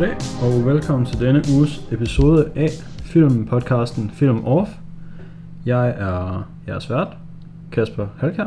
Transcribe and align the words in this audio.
Goddag 0.00 0.16
og 0.42 0.66
velkommen 0.66 1.06
til 1.06 1.20
denne 1.20 1.42
uges 1.56 1.88
episode 1.92 2.50
af 2.56 2.68
filmpodcasten 3.02 4.10
Film 4.10 4.44
Off. 4.44 4.70
Jeg 5.66 5.88
er 5.88 6.50
jeres 6.68 6.90
vært, 6.90 7.16
Kasper 7.72 8.06
Halkær. 8.18 8.46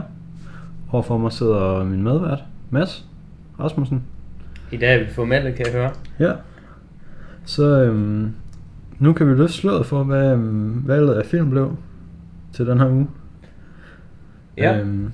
Overfor 0.92 1.18
mig 1.18 1.32
sidder 1.32 1.84
min 1.84 2.04
medvært, 2.04 2.44
Mads 2.70 3.06
Rasmussen. 3.60 4.04
I 4.72 4.78
dag 4.78 4.96
er 4.96 5.04
vi 5.04 5.10
formelle, 5.10 5.52
kan 5.52 5.66
jeg 5.66 5.74
høre. 5.74 5.92
Ja. 6.20 6.34
Så 7.46 7.84
øhm, 7.84 8.34
nu 9.00 9.14
kan 9.14 9.30
vi 9.30 9.34
løfte 9.34 9.58
sløret 9.58 9.86
for, 9.86 10.04
hvad 10.04 10.32
øhm, 10.32 10.88
valget 10.88 11.14
af 11.14 11.26
film 11.26 11.50
blev 11.50 11.76
til 12.54 12.68
den 12.68 12.80
her 12.80 12.90
uge. 12.90 13.08
Ja. 14.58 14.80
Øhm, 14.80 15.12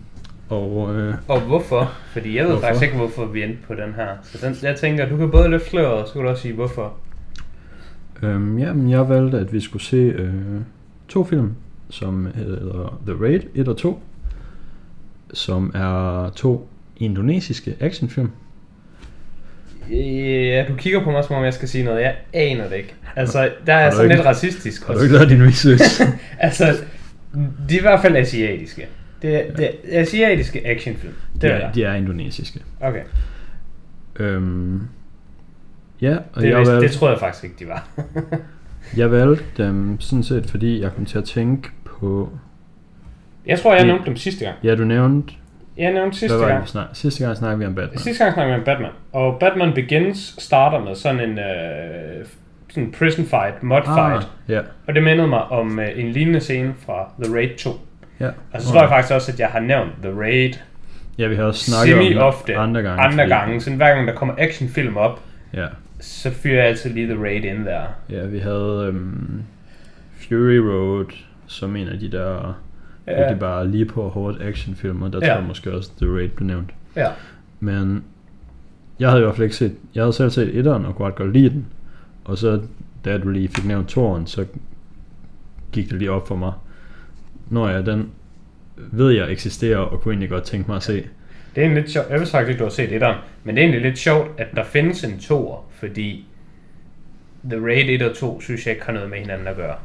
og 0.49 0.95
øh, 0.95 1.13
Og 1.27 1.39
hvorfor? 1.41 1.91
Fordi 2.11 2.35
jeg 2.37 2.43
ved 2.43 2.51
Hvorfor? 2.51 2.67
faktisk 2.67 2.83
ikke, 2.83 2.97
hvorfor 2.97 3.25
vi 3.25 3.43
endte 3.43 3.57
på 3.67 3.73
den 3.73 3.93
her. 3.95 4.07
Så 4.23 4.47
den, 4.47 4.55
jeg 4.63 4.75
tænker, 4.75 5.09
du 5.09 5.17
kan 5.17 5.31
både 5.31 5.49
løfte 5.49 5.69
sløret, 5.69 5.93
og 6.01 6.07
så 6.07 6.13
kan 6.13 6.21
du 6.23 6.27
også 6.29 6.41
sige, 6.41 6.53
hvorfor. 6.53 6.93
Øhm, 8.23 8.57
jamen, 8.59 8.89
jeg 8.89 9.09
valgte, 9.09 9.39
at 9.39 9.53
vi 9.53 9.59
skulle 9.59 9.83
se 9.83 9.97
øh, 9.97 10.33
to 11.07 11.23
film, 11.23 11.53
som 11.89 12.27
hedder 12.35 12.99
The 13.07 13.15
Raid 13.23 13.39
1 13.55 13.67
og 13.67 13.77
2, 13.77 13.99
som 15.33 15.71
er 15.75 16.29
to 16.35 16.69
indonesiske 16.97 17.75
actionfilm. 17.79 18.29
Ja, 19.91 20.65
du 20.69 20.75
kigger 20.75 21.03
på 21.03 21.11
mig, 21.11 21.23
som 21.23 21.35
om 21.35 21.43
jeg 21.43 21.53
skal 21.53 21.67
sige 21.67 21.83
noget. 21.83 22.01
Jeg 22.01 22.15
aner 22.33 22.69
det 22.69 22.75
ikke. 22.75 22.93
Altså, 23.15 23.49
der 23.65 23.73
er 23.73 23.89
du 23.89 23.95
sådan 23.95 24.11
ikke- 24.11 24.15
lidt 24.17 24.27
racistisk. 24.27 24.87
Har 24.87 24.93
du 24.93 24.99
ikke 25.01 25.13
lavet 25.13 25.29
din 25.29 25.45
research? 25.47 26.01
altså, 26.39 26.65
de 27.69 27.75
er 27.75 27.79
i 27.79 27.81
hvert 27.81 28.01
fald 28.01 28.15
asiatiske. 28.15 28.87
Det 29.21 29.35
er, 29.49 29.55
det 29.55 29.65
er 29.65 30.01
asiatiske 30.01 30.67
actionfilm. 30.67 31.13
Det 31.33 31.41
de, 31.41 31.47
er 31.47 31.51
er, 31.55 31.71
de 31.71 31.83
er 31.83 31.93
indonesiske. 31.93 32.59
Okay. 32.81 33.01
Øhm, 34.19 34.81
ja, 36.01 36.17
og 36.33 36.41
Det, 36.41 36.49
jeg, 36.49 36.57
vidste, 36.57 36.79
det 36.81 36.91
troede 36.91 37.11
jeg 37.11 37.19
faktisk 37.19 37.43
ikke, 37.43 37.55
de 37.59 37.67
var. 37.67 37.87
jeg 38.97 39.11
valgte 39.11 39.63
dem 39.63 39.99
sådan 39.99 40.23
set, 40.23 40.45
fordi 40.49 40.81
jeg 40.81 40.91
kom 40.95 41.05
til 41.05 41.17
at 41.17 41.23
tænke 41.23 41.69
på... 41.85 42.29
jeg 43.45 43.59
tror, 43.59 43.71
jeg 43.73 43.79
Det- 43.79 43.87
nævnte 43.87 44.05
dem 44.05 44.15
sidste 44.15 44.45
gang. 44.45 44.57
Ja, 44.63 44.75
du 44.75 44.83
nævnte... 44.83 45.33
Jeg 45.77 45.93
nævnte 45.93 46.17
sidste 46.17 46.37
hvad 46.37 46.47
gang. 46.47 46.67
snak, 46.67 46.87
sidste 46.93 47.25
gang 47.25 47.37
snakkede 47.37 47.59
vi 47.59 47.65
om 47.65 47.75
Batman. 47.75 47.97
Sidste 47.99 48.23
gang 48.23 48.33
snakkede 48.33 48.55
vi 48.55 48.59
om 48.59 48.65
Batman, 48.65 48.91
og 49.11 49.37
Batman 49.39 49.73
Begins 49.73 50.35
starter 50.39 50.79
med 50.85 50.95
sådan 50.95 51.19
en 51.29 51.39
øh, 51.39 52.25
sådan 52.69 52.83
en 52.83 52.91
prison 52.91 53.25
fight, 53.25 53.55
fight, 53.61 53.87
Ah, 53.87 54.23
ja, 54.47 54.61
og 54.87 54.95
det 54.95 55.03
mindede 55.03 55.27
mig 55.27 55.43
om 55.43 55.79
øh, 55.79 55.87
en 55.95 56.11
lignende 56.11 56.39
scene 56.39 56.73
fra 56.85 57.11
The 57.23 57.33
Raid 57.35 57.57
2. 57.57 57.69
ja. 58.19 58.29
Og 58.53 58.61
så 58.61 58.71
tror 58.71 58.79
jeg 58.81 58.89
faktisk 58.89 59.13
også, 59.13 59.31
at 59.31 59.39
jeg 59.39 59.47
har 59.47 59.59
nævnt 59.59 59.91
The 60.01 60.11
Raid 60.19 60.53
Ja, 61.17 61.27
vi 61.27 61.35
har 61.35 61.43
også 61.43 61.71
snakket 61.71 62.17
om 62.21 62.33
det 62.47 62.53
andre 62.53 62.81
gange. 62.81 63.01
andre 63.03 63.17
fordi- 63.23 63.29
gange. 63.29 63.61
Så 63.61 63.75
hver 63.75 63.95
gang 63.95 64.07
der 64.07 64.13
kommer 64.15 64.35
actionfilm 64.37 64.97
op, 64.97 65.19
Ja, 65.53 65.65
så 65.99 66.31
fyrer 66.31 66.55
jeg 66.55 66.65
altid 66.65 66.93
lige 66.93 67.07
The 67.07 67.23
Raid 67.23 67.43
ind 67.43 67.65
der. 67.65 67.81
Ja, 68.09 68.25
vi 68.25 68.39
havde 68.39 68.85
øhm, 68.87 69.41
Fury 70.19 70.57
Road 70.57 71.05
som 71.47 71.75
en 71.75 71.87
af 71.87 71.99
de 71.99 72.11
der 72.11 72.59
Ja. 73.07 73.29
det 73.29 73.39
bare 73.39 73.67
lige 73.67 73.85
på 73.85 74.09
hårdt 74.09 74.41
actionfilm, 74.41 75.01
og 75.01 75.13
der 75.13 75.19
ja. 75.21 75.27
tror 75.27 75.35
jeg 75.35 75.47
måske 75.47 75.71
også 75.73 75.91
The 76.01 76.15
Raid 76.15 76.29
blev 76.29 76.47
nævnt. 76.47 76.69
Ja. 76.95 77.07
Men 77.59 78.03
jeg 78.99 79.09
havde 79.09 79.21
i 79.21 79.23
hvert 79.25 79.35
fald 79.35 79.43
ikke 79.43 79.55
set, 79.55 79.75
jeg 79.95 80.03
havde 80.03 80.13
selv 80.13 80.29
set 80.29 80.57
etteren 80.57 80.85
og 80.85 80.95
kunne 80.95 81.07
ret 81.07 81.15
godt 81.15 81.33
lide 81.33 81.49
den, 81.49 81.65
og 82.25 82.37
så 82.37 82.61
da 83.05 83.17
du 83.17 83.29
lige 83.29 83.47
fik 83.47 83.65
nævnt 83.65 83.87
toren, 83.89 84.27
så 84.27 84.45
gik 85.71 85.89
det 85.89 85.99
lige 85.99 86.11
op 86.11 86.27
for 86.27 86.35
mig. 86.35 86.51
Når 87.49 87.69
jeg 87.69 87.85
den 87.85 88.09
ved 88.75 89.11
jeg 89.11 89.31
eksisterer 89.31 89.77
og 89.77 90.01
kunne 90.01 90.11
egentlig 90.11 90.29
godt 90.29 90.43
tænke 90.43 90.67
mig 90.67 90.75
at 90.77 90.83
se. 90.83 90.93
Det 90.93 91.03
er 91.55 91.61
egentlig 91.61 91.81
lidt 91.83 91.91
sjovt. 91.93 92.09
Jeg 92.09 92.19
vidste 92.19 92.31
faktisk 92.31 92.49
ikke, 92.49 92.59
du 92.59 92.63
har 92.63 92.69
set 92.69 92.91
etteren, 92.95 93.17
men 93.43 93.55
det 93.55 93.61
er 93.61 93.65
egentlig 93.65 93.81
lidt 93.89 93.97
sjovt, 93.99 94.31
at 94.39 94.47
der 94.55 94.63
findes 94.63 95.03
en 95.03 95.19
toer, 95.19 95.65
fordi 95.71 96.25
The 97.49 97.65
Raid 97.65 97.89
1 97.89 98.01
og 98.01 98.15
2 98.15 98.41
synes 98.41 98.65
jeg 98.65 98.73
ikke 98.73 98.85
har 98.85 98.93
noget 98.93 99.09
med 99.09 99.17
hinanden 99.17 99.47
at 99.47 99.55
gøre. 99.55 99.75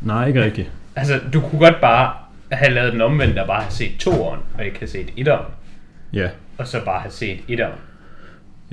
Nej, 0.00 0.26
ikke 0.26 0.44
rigtigt. 0.44 0.70
Altså, 0.96 1.20
du 1.32 1.40
kunne 1.40 1.58
godt 1.58 1.80
bare 1.80 2.12
have 2.52 2.74
lavet 2.74 2.92
den 2.92 3.00
omvendt 3.00 3.38
og 3.38 3.46
bare 3.46 3.62
have 3.62 3.72
set 3.72 3.92
toeren, 3.98 4.40
og 4.58 4.64
ikke 4.64 4.78
have 4.78 4.88
set 4.88 5.08
etteren, 5.16 5.44
Ja, 6.12 6.28
og 6.58 6.66
så 6.66 6.84
bare 6.84 7.00
have 7.00 7.10
set 7.12 7.38
etteren. 7.48 7.74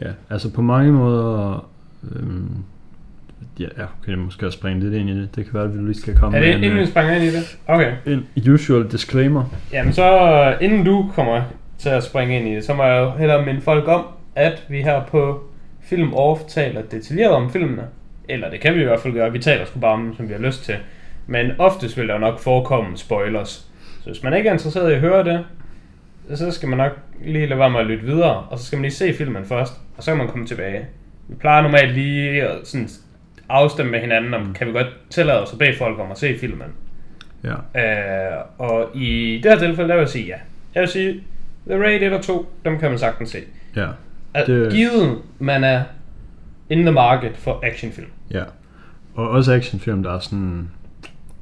ja. 0.01 0.07
Altså 0.29 0.51
på 0.53 0.61
mange 0.61 0.91
måder, 0.91 1.69
øhm, 2.15 2.63
ja, 3.59 3.65
jeg 3.77 3.87
kan 4.05 4.17
måske 4.17 4.45
også 4.45 4.57
springe 4.57 4.83
lidt 4.83 4.93
ind 4.93 5.09
i 5.09 5.21
det. 5.21 5.35
Det 5.35 5.45
kan 5.45 5.53
være, 5.53 5.63
at 5.63 5.73
vi 5.73 5.83
lige 5.83 6.01
skal 6.01 6.15
komme 6.17 6.37
Er 6.37 6.41
det 6.41 6.49
med 6.49 6.55
inden 6.57 6.77
vi 6.77 6.81
en, 6.81 6.87
springer 6.87 7.13
ind 7.13 7.23
i 7.23 7.31
det? 7.31 7.57
Okay. 7.67 7.93
øh, 8.05 8.17
en 8.35 8.53
usual 8.53 8.91
disclaimer. 8.91 9.43
Jamen 9.73 9.93
så, 9.93 10.57
inden 10.61 10.85
du 10.85 11.11
kommer 11.15 11.41
til 11.77 11.89
at 11.89 12.03
springe 12.03 12.39
ind 12.39 12.47
i 12.47 12.55
det, 12.55 12.65
så 12.65 12.73
må 12.73 12.83
jeg 12.83 12.99
jo 13.01 13.11
hellere 13.11 13.45
minde 13.45 13.61
folk 13.61 13.87
om, 13.87 14.05
at 14.35 14.63
vi 14.69 14.81
her 14.81 15.03
på 15.03 15.43
Film 15.81 16.13
Off 16.13 16.41
taler 16.47 16.81
detaljeret 16.81 17.31
om 17.31 17.51
filmene. 17.51 17.83
Eller 18.29 18.49
det 18.49 18.59
kan 18.59 18.75
vi 18.75 18.81
i 18.81 18.83
hvert 18.83 18.99
fald 18.99 19.13
gøre, 19.13 19.31
vi 19.31 19.39
taler 19.39 19.65
sgu 19.65 19.79
bare 19.79 19.93
om 19.93 20.03
dem, 20.03 20.15
som 20.15 20.27
vi 20.27 20.33
har 20.33 20.41
lyst 20.41 20.63
til. 20.63 20.75
Men 21.27 21.51
oftest 21.57 21.97
vil 21.97 22.07
der 22.07 22.17
nok 22.17 22.39
forekomme 22.39 22.97
spoilers. 22.97 23.49
Så 24.03 24.09
hvis 24.09 24.23
man 24.23 24.33
ikke 24.33 24.49
er 24.49 24.53
interesseret 24.53 24.91
i 24.91 24.93
at 24.93 24.99
høre 24.99 25.23
det, 25.23 25.45
så 26.35 26.51
skal 26.51 26.69
man 26.69 26.77
nok 26.77 26.91
lige 27.25 27.45
lade 27.45 27.59
være 27.59 27.69
med 27.69 27.79
at 27.79 27.85
lytte 27.85 28.05
videre, 28.05 28.35
og 28.35 28.59
så 28.59 28.65
skal 28.65 28.77
man 28.77 28.81
lige 28.81 28.93
se 28.93 29.13
filmen 29.13 29.45
først, 29.45 29.73
og 29.97 30.03
så 30.03 30.11
kan 30.11 30.17
man 30.17 30.27
komme 30.27 30.47
tilbage. 30.47 30.85
Vi 31.27 31.35
plejer 31.35 31.61
normalt 31.61 31.93
lige 31.93 32.43
at 32.43 32.67
sådan 32.67 32.89
afstemme 33.49 33.91
med 33.91 33.99
hinanden, 33.99 34.33
om 34.33 34.53
kan 34.53 34.67
vi 34.67 34.71
godt 34.71 34.87
tillade 35.09 35.43
os 35.43 35.53
at 35.53 35.59
bede 35.59 35.75
folk 35.77 35.99
om 35.99 36.11
at 36.11 36.17
se 36.17 36.37
filmen. 36.39 36.67
Ja. 37.43 37.53
Øh, 38.33 38.37
og 38.57 38.89
i 38.95 39.39
det 39.43 39.51
her 39.51 39.59
tilfælde, 39.59 39.89
der 39.89 39.95
vil 39.95 40.01
jeg 40.01 40.09
sige 40.09 40.25
ja. 40.25 40.35
Jeg 40.75 40.81
vil 40.81 40.89
sige, 40.89 41.23
The 41.69 41.79
Raid 41.79 42.01
1 42.01 42.13
og 42.13 42.21
2, 42.23 42.49
dem 42.65 42.79
kan 42.79 42.89
man 42.89 42.99
sagtens 42.99 43.29
se. 43.29 43.37
Ja. 43.75 43.87
At 44.33 44.47
Det- 44.47 44.71
Givet, 44.71 45.17
man 45.39 45.63
er 45.63 45.83
in 46.69 46.81
the 46.81 46.91
market 46.91 47.37
for 47.37 47.59
actionfilm. 47.63 48.07
Ja. 48.31 48.43
Og 49.15 49.29
også 49.29 49.53
actionfilm, 49.53 50.03
der 50.03 50.15
er 50.15 50.19
sådan 50.19 50.69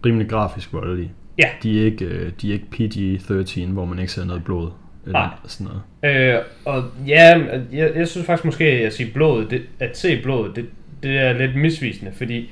rimelig 0.06 0.30
grafisk 0.30 0.74
voldelige. 0.74 1.12
Ja. 1.38 1.48
De 1.64 1.82
er 1.82 1.86
ikke, 1.86 2.06
øh, 2.06 2.32
de 2.42 2.50
er 2.50 2.54
ikke 2.54 2.66
PG-13, 2.72 3.72
hvor 3.72 3.86
man 3.86 4.00
ikke 4.00 4.12
ser 4.12 4.26
noget 4.26 4.44
blod. 4.44 4.72
Eller 5.06 5.20
Nej. 5.20 5.30
sådan 5.46 5.68
noget. 6.04 6.36
Øh, 6.36 6.40
og 6.66 6.84
ja, 7.08 7.42
jeg, 7.72 7.92
jeg 7.96 8.08
synes 8.08 8.26
faktisk 8.28 8.46
måske, 8.46 8.66
at 8.66 8.94
sige 8.94 9.12
blodet, 9.14 9.52
det, 9.52 9.62
at 9.80 9.98
se 9.98 10.22
blodet, 10.24 10.56
det, 10.56 10.66
det 11.10 11.18
er 11.20 11.34
lidt 11.34 11.56
misvisende, 11.56 12.12
fordi 12.18 12.50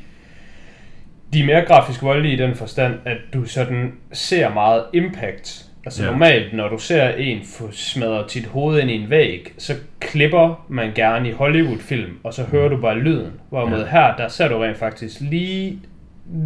de 1.34 1.40
er 1.42 1.46
mere 1.46 1.66
grafisk 1.66 2.04
voldelige 2.04 2.34
i 2.34 2.38
den 2.38 2.56
forstand, 2.56 2.94
at 3.06 3.18
du 3.34 3.46
sådan 3.46 3.92
ser 4.12 4.50
meget 4.54 4.84
impact. 4.94 5.66
Altså 5.86 6.04
Ja. 6.04 6.12
normalt, 6.12 6.54
når 6.54 6.70
du 6.70 6.78
ser 6.78 7.10
en 7.10 7.40
få 7.46 7.70
smadret 7.72 8.32
sit 8.32 8.46
hoved 8.46 8.80
ind 8.82 8.92
i 8.92 8.94
en 8.94 9.10
væg, 9.10 9.54
så 9.58 9.74
klipper 10.00 10.66
man 10.70 10.92
gerne 10.96 11.30
i 11.30 11.32
Hollywood-film, 11.32 12.12
og 12.24 12.34
så 12.34 12.44
hører 12.44 12.70
du 12.70 12.78
bare 12.82 13.00
lyden. 13.00 13.32
Hvorimod 13.50 13.80
Ja. 13.80 13.86
her, 13.86 14.16
der 14.16 14.28
ser 14.28 14.48
du 14.48 14.58
rent 14.58 14.78
faktisk 14.78 15.22
lige... 15.22 15.80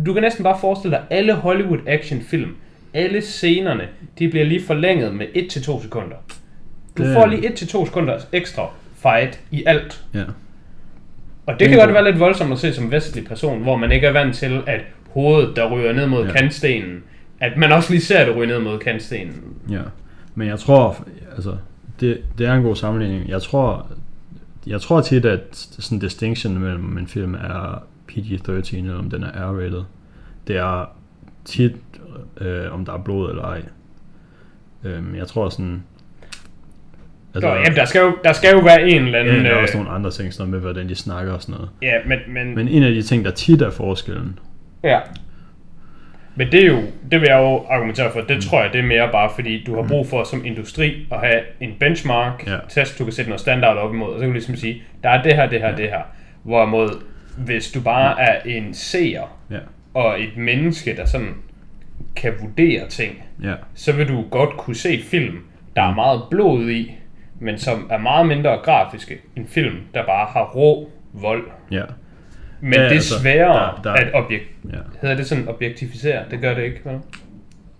Du 0.06 0.13
kan 0.13 0.23
næsten 0.23 0.44
bare 0.44 0.57
forestille 0.62 0.97
dig, 0.97 1.03
alle 1.09 1.34
Hollywood 1.34 1.79
actionfilm, 1.88 2.56
alle 2.94 3.22
scenerne, 3.22 3.88
de 4.19 4.29
bliver 4.29 4.46
lige 4.46 4.63
forlænget 4.63 5.13
med 5.16 5.25
1-2 5.35 5.81
sekunder. 5.84 6.16
Du 6.97 7.03
Det- 7.03 7.13
får 7.13 7.25
lige 7.25 7.47
1-2 7.47 7.85
sekunder 7.85 8.19
ekstra 8.34 8.69
fight 9.01 9.40
i 9.51 9.63
alt. 9.66 10.01
Ja. 10.13 10.23
Og 11.47 11.59
det 11.59 11.69
kan 11.69 11.78
godt 11.78 11.88
god- 11.88 11.94
være 11.94 12.03
lidt 12.03 12.19
voldsomt 12.19 12.52
at 12.52 12.59
se 12.59 12.74
som 12.74 12.91
vestlig 12.91 13.25
person, 13.25 13.62
hvor 13.62 13.75
man 13.78 13.91
ikke 13.91 14.08
er 14.08 14.12
vant 14.12 14.35
til, 14.35 14.62
at 14.68 14.81
hovedet, 15.09 15.56
der 15.56 15.72
ryger 15.72 15.94
ned 15.94 16.08
mod 16.08 16.25
Ja. 16.25 16.31
kantstenen, 16.31 17.03
at 17.40 17.58
man 17.58 17.72
også 17.72 17.91
lige 17.94 18.02
ser 18.02 18.25
det 18.25 18.35
ryge 18.35 18.47
ned 18.47 18.59
mod 18.59 18.80
kantstenen. 18.80 19.44
Ja. 19.69 19.81
Men 20.35 20.47
jeg 20.47 20.59
tror, 20.59 21.08
altså, 21.35 21.58
det, 22.00 22.22
det 22.38 22.47
er 22.47 22.53
en 22.53 22.63
god 22.63 22.75
sammenligning. 22.75 23.30
Jeg 23.30 23.41
tror, 23.41 23.88
jeg 24.68 24.81
tror 24.81 25.02
tit, 25.02 25.25
at 25.25 25.41
sådan 25.80 26.00
distinction 26.00 26.58
mellem 26.59 26.97
en 26.97 27.08
film 27.08 27.34
er 27.34 27.84
PG-13, 28.11 28.76
eller 28.78 28.97
om 28.99 29.09
den 29.09 29.23
er 29.23 29.52
R-rated, 29.52 29.84
det 30.47 30.58
er 30.58 30.90
tit, 31.46 31.72
øh, 32.41 32.73
om 32.73 32.85
der 32.85 32.94
er 32.94 32.97
blod 32.97 33.29
eller 33.29 33.44
ej. 33.44 33.61
Øhm, 34.84 35.16
jeg 35.16 35.28
tror 35.28 35.49
sådan... 35.49 35.84
Altså, 37.43 37.53
jamen, 37.53 37.75
der, 37.75 37.85
skal 37.85 37.99
jo, 38.01 38.17
der 38.23 38.34
skal 38.34 38.51
jo 38.53 38.59
være 38.59 38.89
en 38.89 39.05
eller 39.05 39.19
ja, 39.19 39.25
anden... 39.25 39.45
der 39.45 39.51
er 39.51 39.57
øh, 39.57 39.63
også 39.63 39.78
nogle 39.78 39.89
andre 39.91 40.11
ting, 40.11 40.34
sådan 40.34 40.49
noget 40.51 40.63
med, 40.63 40.72
hvordan 40.73 40.89
de 40.89 40.95
snakker 40.95 41.34
og 41.34 41.41
sådan 41.41 41.55
noget. 41.55 41.69
ja, 41.81 41.93
men, 42.05 42.19
men, 42.28 42.55
Men 42.55 42.67
en 42.67 42.84
af 42.84 42.93
de 42.93 43.01
ting, 43.01 43.25
der 43.25 43.31
tit 43.31 43.61
er 43.61 43.72
forskellen, 43.72 44.39
ja. 44.84 44.99
Men 46.35 46.51
det 46.51 46.61
er 46.63 46.67
jo, 46.67 46.78
det 47.11 47.22
vil 47.22 47.28
jeg 47.29 47.37
jo 47.37 47.66
argumentere 47.69 48.11
for, 48.11 48.22
det 48.22 48.43
tror 48.43 48.61
jeg, 48.63 48.73
det 48.73 48.79
er 48.79 48.84
mere 48.85 49.09
bare 49.11 49.29
fordi, 49.35 49.63
du 49.63 49.75
har 49.75 49.87
brug 49.87 50.07
for 50.07 50.23
som 50.23 50.45
industri 50.45 51.07
at 51.11 51.19
have 51.19 51.39
en 51.61 51.73
benchmark, 51.79 52.43
Ja. 52.47 52.53
ja. 52.53 52.57
test, 52.69 52.99
du 52.99 53.03
kan 53.03 53.13
sætte 53.13 53.29
noget 53.29 53.41
standard 53.41 53.78
op 53.78 53.93
imod, 53.93 54.07
og 54.07 54.13
så 54.13 54.19
kan 54.19 54.28
du 54.28 54.34
ligesom 54.34 54.55
sige, 54.55 54.81
der 55.03 55.09
er 55.09 55.23
det 55.23 55.34
her, 55.35 55.49
det 55.49 55.61
her, 55.61 55.75
det 55.75 55.85
her. 55.89 56.01
Hvorimod, 56.43 56.89
hvis 57.37 57.72
du 57.72 57.81
bare 57.81 58.22
er 58.22 58.39
en 58.45 58.73
seer, 58.73 59.37
ja, 59.51 59.57
og 59.93 60.22
et 60.22 60.37
menneske, 60.37 60.95
der 60.95 61.05
sådan 61.05 61.34
kan 62.16 62.34
vurdere 62.41 62.87
ting, 62.89 63.23
ja, 63.43 63.53
så 63.75 63.91
vil 63.93 64.07
du 64.07 64.23
godt 64.31 64.57
kunne 64.57 64.75
se 64.75 65.01
film, 65.03 65.37
der 65.75 65.81
er 65.81 65.95
meget 65.95 66.22
blod 66.31 66.69
i, 66.69 66.91
men 67.39 67.57
som 67.57 67.87
er 67.91 67.97
meget 67.97 68.28
mindre 68.28 68.57
grafiske 68.63 69.17
end 69.35 69.47
film, 69.47 69.75
der 69.93 70.05
bare 70.05 70.25
har 70.29 70.43
rå 70.55 70.89
vold. 71.13 71.43
ja, 71.72 71.84
Men 72.61 72.73
Ja, 72.73 72.79
det 72.79 72.85
er 72.87 72.91
altså, 72.91 73.19
sværere 73.22 73.73
der- 73.84 73.93
der- 73.93 73.93
at 73.93 74.13
objek... 74.13 74.41
ja. 74.73 74.78
Hedder 75.01 75.16
det 75.16 75.25
sådan 75.28 75.47
objektificere? 75.47 76.23
Det 76.31 76.41
gør 76.41 76.53
det 76.53 76.63
ikke, 76.63 76.81
vel? 76.85 76.93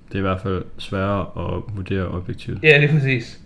Det 0.08 0.14
er 0.14 0.18
i 0.20 0.22
hvert 0.22 0.42
fald 0.42 0.66
sværere 0.78 1.22
at 1.22 1.76
vurdere 1.76 2.08
objektivt. 2.08 2.64
Ja, 2.64 2.82
det 2.82 2.90
er 2.90 2.94
præcis. 2.94 3.40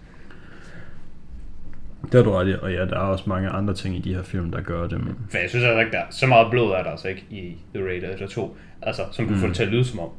Det 2.03 2.13
har 2.13 2.23
du 2.23 2.31
ret 2.31 2.47
i, 2.49 2.55
og 2.61 2.71
ja, 2.73 2.85
der 2.85 2.95
er 2.95 2.99
også 2.99 3.23
mange 3.27 3.49
andre 3.49 3.73
ting 3.73 3.95
i 3.95 3.99
de 3.99 4.15
her 4.15 4.23
film, 4.23 4.51
der 4.51 4.61
gør 4.61 4.87
det. 4.87 4.99
Men... 5.05 5.15
For 5.31 5.37
jeg 5.37 5.49
synes 5.49 5.65
altså 5.65 5.79
ikke, 5.79 5.91
der 5.91 5.97
er 5.99 6.03
så 6.09 6.27
meget 6.27 6.47
blod 6.51 6.71
er 6.71 6.83
der 6.83 6.91
altså 6.91 7.07
ikke 7.07 7.25
i 7.29 7.57
The 7.75 7.83
Raid 7.85 8.03
eller 8.03 8.27
2. 8.27 8.57
Altså, 8.81 9.01
som 9.11 9.25
du 9.27 9.33
mm. 9.33 9.39
får 9.39 9.47
det 9.47 9.55
til 9.55 9.63
at 9.63 9.69
lyde 9.69 9.85
som 9.85 9.99
om. 9.99 10.09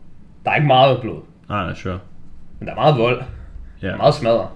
Der 0.45 0.51
er 0.51 0.55
ikke 0.55 0.67
meget 0.67 1.01
blod, 1.01 1.21
Nej, 1.49 1.65
nej, 1.65 1.75
sure. 1.75 1.99
men 2.59 2.67
der 2.67 2.73
er 2.73 2.77
meget 2.77 2.99
vold. 2.99 3.17
Der 3.19 3.25
Ja. 3.89 3.93
er 3.93 3.97
meget 3.97 4.15
smadret. 4.15 4.49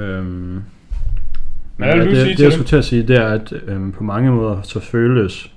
Øhm, 0.00 0.62
Men 1.76 1.88
ja, 1.88 1.96
det, 1.98 2.10
det, 2.10 2.28
jeg 2.28 2.38
det? 2.38 2.52
skulle 2.52 2.66
til 2.68 2.76
at 2.76 2.84
sige, 2.84 3.02
det 3.02 3.16
er, 3.18 3.26
at 3.26 3.52
øhm, 3.66 3.92
på 3.92 4.04
mange 4.04 4.30
måder 4.30 4.62
så 4.62 4.80
føles 4.80 5.52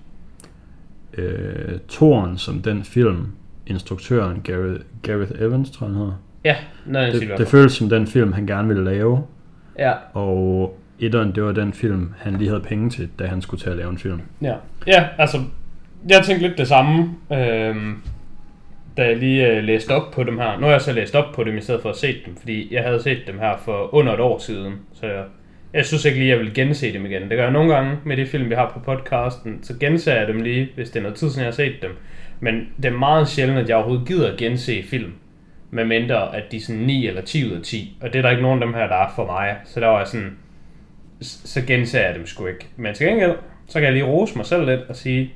øh, 1.17 1.79
Toren 1.87 2.37
som 2.37 2.61
den 2.61 2.83
film, 2.83 3.25
instruktøren 3.67 4.41
Gareth, 4.43 4.81
Gareth 5.01 5.31
Evans, 5.39 5.71
tror 5.71 5.85
jeg 5.87 5.93
han 5.95 6.01
hedder. 6.01 6.13
Ja, 6.45 6.55
jeg 7.01 7.11
Det, 7.13 7.21
siger 7.21 7.37
det 7.37 7.47
føles 7.47 7.71
som 7.73 7.89
den 7.89 8.07
film, 8.07 8.33
han 8.33 8.47
gerne 8.47 8.67
ville 8.67 8.83
lave, 8.83 9.23
Ja, 9.79 9.93
og 10.13 10.77
etteren, 10.99 11.35
det 11.35 11.43
var 11.43 11.51
den 11.51 11.73
film, 11.73 12.13
han 12.17 12.33
lige 12.37 12.47
havde 12.49 12.61
penge 12.61 12.89
til, 12.89 13.09
da 13.19 13.25
han 13.27 13.41
skulle 13.41 13.61
til 13.63 13.69
at 13.69 13.77
lave 13.77 13.89
en 13.89 13.97
film. 13.97 14.21
ja. 14.41 14.55
Ja, 14.87 15.07
altså, 15.17 15.37
jeg 16.09 16.23
tænkte 16.25 16.47
lidt 16.47 16.57
det 16.57 16.67
samme, 16.67 17.09
øhm, 17.33 17.95
da 18.97 19.05
jeg 19.05 19.17
lige 19.17 19.47
øh, 19.47 19.63
læste 19.63 19.91
op 19.91 20.11
på 20.11 20.23
dem 20.23 20.37
her. 20.37 20.59
Nu 20.59 20.65
har 20.65 20.71
jeg 20.71 20.81
så 20.81 20.93
læst 20.93 21.15
op 21.15 21.33
på 21.35 21.43
dem, 21.43 21.57
i 21.57 21.61
stedet 21.61 21.81
for 21.81 21.89
at 21.89 21.95
se 21.95 22.21
dem, 22.25 22.35
fordi 22.35 22.73
jeg 22.73 22.83
havde 22.83 23.01
set 23.01 23.27
dem 23.27 23.39
her 23.39 23.57
for 23.57 23.95
under 23.95 24.13
et 24.13 24.19
år 24.19 24.37
siden, 24.37 24.73
så 24.93 25.05
jeg, 25.05 25.23
jeg 25.73 25.85
synes 25.85 26.05
ikke 26.05 26.19
lige, 26.19 26.29
jeg 26.29 26.39
vil 26.39 26.53
gense 26.53 26.93
dem 26.93 27.05
igen. 27.05 27.21
Det 27.21 27.29
gør 27.29 27.43
jeg 27.43 27.51
nogle 27.51 27.73
gange 27.75 27.97
med 28.05 28.17
de 28.17 28.25
film, 28.25 28.49
vi 28.49 28.55
har 28.55 28.69
på 28.69 28.79
podcasten, 28.79 29.59
så 29.63 29.73
genser 29.79 30.15
jeg 30.15 30.27
dem 30.27 30.41
lige, 30.41 30.69
hvis 30.75 30.89
det 30.89 30.99
er 30.99 31.03
noget 31.03 31.17
tid 31.17 31.29
siden, 31.29 31.39
jeg 31.39 31.47
har 31.47 31.55
set 31.55 31.81
dem. 31.81 31.91
Men 32.39 32.67
det 32.77 32.85
er 32.85 32.97
meget 32.97 33.27
sjældent, 33.27 33.59
at 33.59 33.69
jeg 33.69 33.77
overhovedet 33.77 34.07
gider 34.07 34.31
at 34.31 34.37
gense 34.37 34.83
film, 34.83 35.13
med 35.71 35.85
mindre 35.85 36.35
at 36.35 36.43
de 36.51 36.57
er 36.57 36.61
sådan 36.61 36.81
9 36.81 37.07
eller 37.07 37.21
10 37.21 37.51
ud 37.51 37.51
af 37.51 37.61
10. 37.61 37.97
Og 38.01 38.13
det 38.13 38.19
er 38.19 38.21
der 38.21 38.29
ikke 38.29 38.41
nogen 38.41 38.61
af 38.61 38.67
dem 38.67 38.75
her, 38.75 38.87
der 38.87 38.95
er 38.95 39.13
for 39.15 39.25
mig. 39.25 39.55
Så 39.65 39.79
der 39.79 39.87
var 39.87 39.97
jeg 39.97 40.07
sådan, 40.07 40.37
så 41.21 41.61
genser 41.67 42.01
jeg 42.01 42.15
dem 42.15 42.25
sgu 42.25 42.45
ikke. 42.45 42.67
Men 42.77 42.93
til 42.93 43.07
gengæld, 43.07 43.35
så 43.67 43.73
kan 43.73 43.83
jeg 43.83 43.93
lige 43.93 44.05
rose 44.05 44.37
mig 44.37 44.45
selv 44.45 44.65
lidt 44.65 44.81
og 44.89 44.95
sige, 44.95 45.33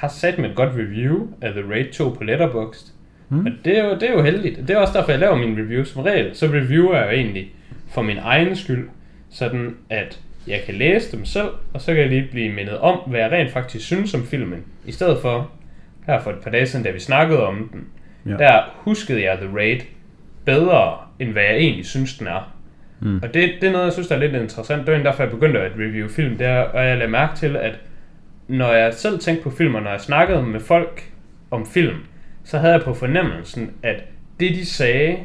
har 0.00 0.08
sat 0.08 0.38
med 0.38 0.50
et 0.50 0.56
godt 0.56 0.68
review 0.74 1.26
af 1.40 1.52
The 1.52 1.62
Raid 1.70 1.92
2 1.92 2.08
på 2.08 2.24
Letterboxd. 2.24 2.92
Mm. 3.28 3.46
Og 3.46 3.52
det 3.64 3.78
er, 3.78 3.84
jo, 3.84 3.94
det 3.94 4.02
er 4.02 4.12
jo 4.12 4.22
heldigt. 4.22 4.58
Det 4.58 4.70
er 4.70 4.76
også 4.78 4.98
derfor, 4.98 5.10
jeg 5.10 5.20
laver 5.20 5.36
mine 5.36 5.62
reviews 5.62 5.88
som 5.88 6.02
regel. 6.02 6.30
Så 6.36 6.46
reviewer 6.46 6.96
jeg 6.96 7.06
jo 7.06 7.10
egentlig 7.10 7.52
for 7.90 8.02
min 8.02 8.16
egen 8.22 8.56
skyld, 8.56 8.88
sådan 9.30 9.76
at 9.90 10.20
jeg 10.46 10.60
kan 10.66 10.74
læse 10.74 11.16
dem 11.16 11.24
selv, 11.24 11.48
og 11.74 11.80
så 11.80 11.86
kan 11.92 12.00
jeg 12.02 12.08
lige 12.08 12.28
blive 12.30 12.52
mindet 12.52 12.78
om, 12.78 12.98
hvad 13.06 13.20
jeg 13.20 13.30
rent 13.30 13.50
faktisk 13.50 13.86
synes 13.86 14.14
om 14.14 14.26
filmen. 14.26 14.64
I 14.86 14.92
stedet 14.92 15.18
for, 15.22 15.50
her 16.06 16.20
for 16.20 16.30
et 16.30 16.36
par 16.38 16.50
dage 16.50 16.66
siden, 16.66 16.84
da 16.84 16.90
vi 16.90 17.00
snakkede 17.00 17.46
om 17.46 17.70
den, 17.72 17.84
Ja. 18.26 18.36
der 18.36 18.62
huskede 18.74 19.22
jeg 19.24 19.38
The 19.38 19.56
Raid 19.56 19.80
bedre, 20.44 20.96
end 21.18 21.32
hvad 21.32 21.42
jeg 21.42 21.56
egentlig 21.56 21.86
synes, 21.86 22.18
den 22.18 22.26
er. 22.26 22.52
Mm. 23.00 23.16
Og 23.22 23.34
det, 23.34 23.50
det 23.60 23.68
er 23.68 23.72
noget, 23.72 23.84
jeg 23.84 23.92
synes, 23.92 24.08
der 24.08 24.14
er 24.14 24.18
lidt 24.20 24.34
interessant. 24.34 24.80
Det 24.80 24.88
egentlig 24.88 25.04
derfor, 25.04 25.22
jeg 25.22 25.30
begyndte 25.30 25.60
at 25.60 25.72
review 25.78 26.08
film. 26.08 26.36
Det 26.36 26.46
er, 26.46 26.60
og 26.60 26.86
jeg 26.86 26.96
lagde 26.96 27.10
mærke 27.12 27.36
til, 27.36 27.56
at 27.56 27.78
når 28.50 28.72
jeg 28.72 28.94
selv 28.94 29.18
tænkte 29.18 29.42
på 29.44 29.50
film, 29.50 29.74
og 29.74 29.82
når 29.82 29.90
jeg 29.90 30.00
snakkede 30.00 30.42
med 30.42 30.60
folk 30.60 31.10
om 31.50 31.66
film, 31.66 31.96
så 32.44 32.58
havde 32.58 32.72
jeg 32.72 32.82
på 32.82 32.94
fornemmelsen, 32.94 33.70
at 33.82 34.04
det 34.40 34.50
de 34.54 34.66
sagde, 34.66 35.16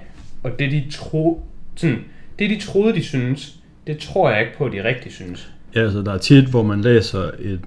og 0.44 0.60
det 0.60 0.72
de, 0.72 0.86
tro, 0.92 1.44
sådan, 1.76 1.98
det 2.40 2.50
de 2.50 2.60
troede, 2.60 2.94
de 2.96 3.04
synes, 3.04 3.56
det 3.88 3.98
tror 3.98 4.30
jeg 4.32 4.40
ikke 4.42 4.58
på, 4.58 4.70
de 4.70 4.84
rigtig 4.84 5.12
synes. 5.12 5.52
Ja, 5.76 5.80
altså 5.82 6.02
der 6.02 6.14
er 6.14 6.18
tit, 6.18 6.46
hvor 6.46 6.64
man 6.64 6.82
læser 6.82 7.32
et 7.40 7.62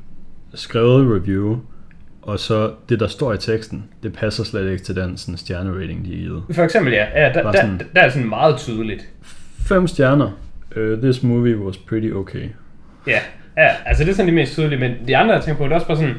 skrevet 0.55 1.15
review, 1.23 1.59
og 2.23 2.39
så 2.39 2.73
det, 2.89 3.01
der 3.01 3.07
står 3.07 3.33
i 3.33 3.39
teksten, 3.39 3.85
det 4.03 4.13
passer 4.13 4.45
slet 4.45 4.71
ikke 4.73 4.85
til 4.85 4.97
den 4.97 5.17
sådan, 5.17 5.37
stjernerating, 5.37 6.05
de 6.05 6.13
er 6.13 6.17
givet. 6.17 6.43
For 6.53 6.63
eksempel, 6.65 6.93
ja, 6.93 7.07
ja 7.23 7.33
der, 7.33 7.43
der, 7.43 7.53
sådan- 7.53 7.81
der 7.95 8.01
er 8.01 8.09
sådan 8.11 8.29
meget 8.29 8.57
tydeligt. 8.59 9.09
Fem 9.69 9.87
stjerner. 9.87 10.31
Uh, 10.77 10.99
this 11.03 11.23
movie 11.23 11.59
was 11.59 11.77
pretty 11.77 12.11
okay. 12.13 12.49
Ja, 13.07 13.19
ja, 13.59 13.71
altså 13.87 14.05
det 14.05 14.11
er 14.11 14.15
sådan 14.15 14.29
de 14.29 14.35
mest 14.35 14.53
tydelige, 14.53 14.81
men 14.81 14.95
de 15.09 15.17
andre, 15.17 15.35
jeg 15.35 15.43
tænker 15.43 15.59
på, 15.59 15.65
det 15.65 15.71
er 15.71 15.75
også 15.75 15.87
bare 15.87 15.97
sådan, 15.97 16.15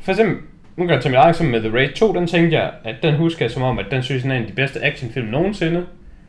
for 0.00 0.12
eksempel, 0.12 0.36
nu 0.76 0.86
kan 0.86 0.94
jeg 0.94 1.02
tage 1.02 1.10
mit 1.10 1.18
eget 1.18 1.30
eksempel 1.30 1.52
med 1.52 1.70
The 1.70 1.78
Raid 1.78 1.92
2, 1.92 2.14
den 2.14 2.26
tænkte 2.26 2.58
jeg, 2.58 2.70
at 2.84 2.94
den 3.02 3.14
husker 3.14 3.44
jeg 3.44 3.50
som 3.50 3.62
om, 3.62 3.78
at 3.78 3.86
den 3.90 4.02
synes 4.02 4.24
jeg 4.24 4.30
er 4.30 4.36
en 4.36 4.42
af 4.42 4.48
de 4.48 4.54
bedste 4.54 4.84
actionfilm 4.84 5.26
nogensinde. 5.26 5.86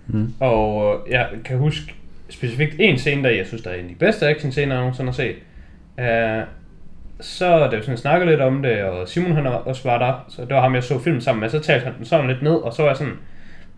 Mm. 0.07 0.33
Og 0.39 0.93
øh, 0.93 1.11
jeg 1.11 1.27
kan 1.45 1.57
huske 1.57 1.95
specifikt 2.29 2.75
en 2.79 2.97
scene, 2.97 3.23
der 3.23 3.29
jeg 3.29 3.47
synes, 3.47 3.63
der 3.63 3.69
er 3.69 3.75
en 3.75 3.83
af 3.83 3.89
de 3.89 3.95
bedste 3.95 4.27
actionscener, 4.27 4.75
jeg 4.75 4.79
nogensinde 4.79 5.11
har 5.11 5.13
set. 5.13 5.35
Uh, 5.97 6.47
så 7.21 7.67
da 7.71 7.75
vi 7.75 7.81
sådan 7.81 7.97
snakkede 7.97 8.29
lidt 8.29 8.41
om 8.41 8.61
det, 8.61 8.83
og 8.83 9.07
Simon 9.07 9.31
han 9.31 9.45
også 9.45 9.83
var 9.83 9.97
der, 9.97 10.25
så 10.29 10.41
det 10.41 10.55
var 10.55 10.61
ham, 10.61 10.75
jeg 10.75 10.83
så 10.83 10.99
film 10.99 11.21
sammen 11.21 11.39
med, 11.39 11.49
så 11.49 11.59
talte 11.59 11.85
han 11.85 11.93
den 11.97 12.05
sådan 12.05 12.27
lidt 12.27 12.41
ned, 12.41 12.53
og 12.53 12.73
så 12.73 12.81
var 12.81 12.89
jeg 12.89 12.97
sådan, 12.97 13.13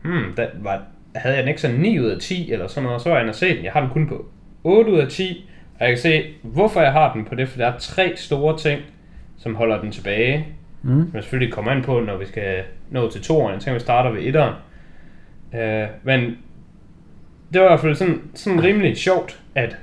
hmm, 0.03 0.33
der 0.37 0.47
var, 0.59 0.81
havde 1.15 1.35
jeg 1.35 1.43
den 1.43 1.49
ikke 1.49 1.61
sådan 1.61 1.79
9 1.79 1.99
ud 1.99 2.05
af 2.05 2.19
10 2.19 2.51
eller 2.51 2.67
sådan 2.67 2.83
noget, 2.83 2.95
og 2.95 3.01
så 3.01 3.09
var 3.09 3.15
jeg 3.15 3.23
inde 3.23 3.31
og 3.31 3.35
se 3.35 3.55
den. 3.55 3.63
Jeg 3.63 3.71
har 3.71 3.81
den 3.81 3.89
kun 3.89 4.07
på 4.07 4.25
8 4.63 4.91
ud 4.91 4.99
af 4.99 5.07
10, 5.07 5.49
og 5.79 5.85
jeg 5.85 5.89
kan 5.89 5.97
se, 5.97 6.23
hvorfor 6.41 6.81
jeg 6.81 6.91
har 6.91 7.13
den 7.13 7.25
på 7.25 7.35
det, 7.35 7.49
for 7.49 7.57
der 7.57 7.67
er 7.67 7.77
tre 7.77 8.13
store 8.15 8.57
ting, 8.57 8.81
som 9.37 9.55
holder 9.55 9.81
den 9.81 9.91
tilbage. 9.91 10.47
Mm. 10.81 10.89
Som 10.89 11.11
jeg 11.13 11.23
selvfølgelig 11.23 11.53
kommer 11.53 11.71
ind 11.71 11.83
på, 11.83 11.99
når 11.99 12.17
vi 12.17 12.25
skal 12.25 12.63
nå 12.89 13.09
til 13.09 13.21
toeren. 13.21 13.53
Jeg 13.53 13.61
tænker, 13.61 13.73
vi 13.73 13.79
starter 13.79 14.11
ved 14.11 14.21
etteren. 14.21 14.53
Uh, 15.53 15.89
men 16.03 16.37
det 17.53 17.61
var 17.61 17.67
i 17.67 17.69
hvert 17.69 17.79
fald 17.79 17.95
sådan, 17.95 18.21
sådan 18.33 18.63
rimelig 18.63 18.97
sjovt, 18.97 19.39
at 19.55 19.77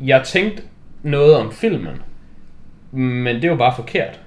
jeg 0.00 0.22
tænkte 0.24 0.62
noget 1.02 1.36
om 1.36 1.52
filmen, 1.52 2.02
men 2.92 3.42
det 3.42 3.50
var 3.50 3.56
bare 3.56 3.76
forkert. 3.76 4.20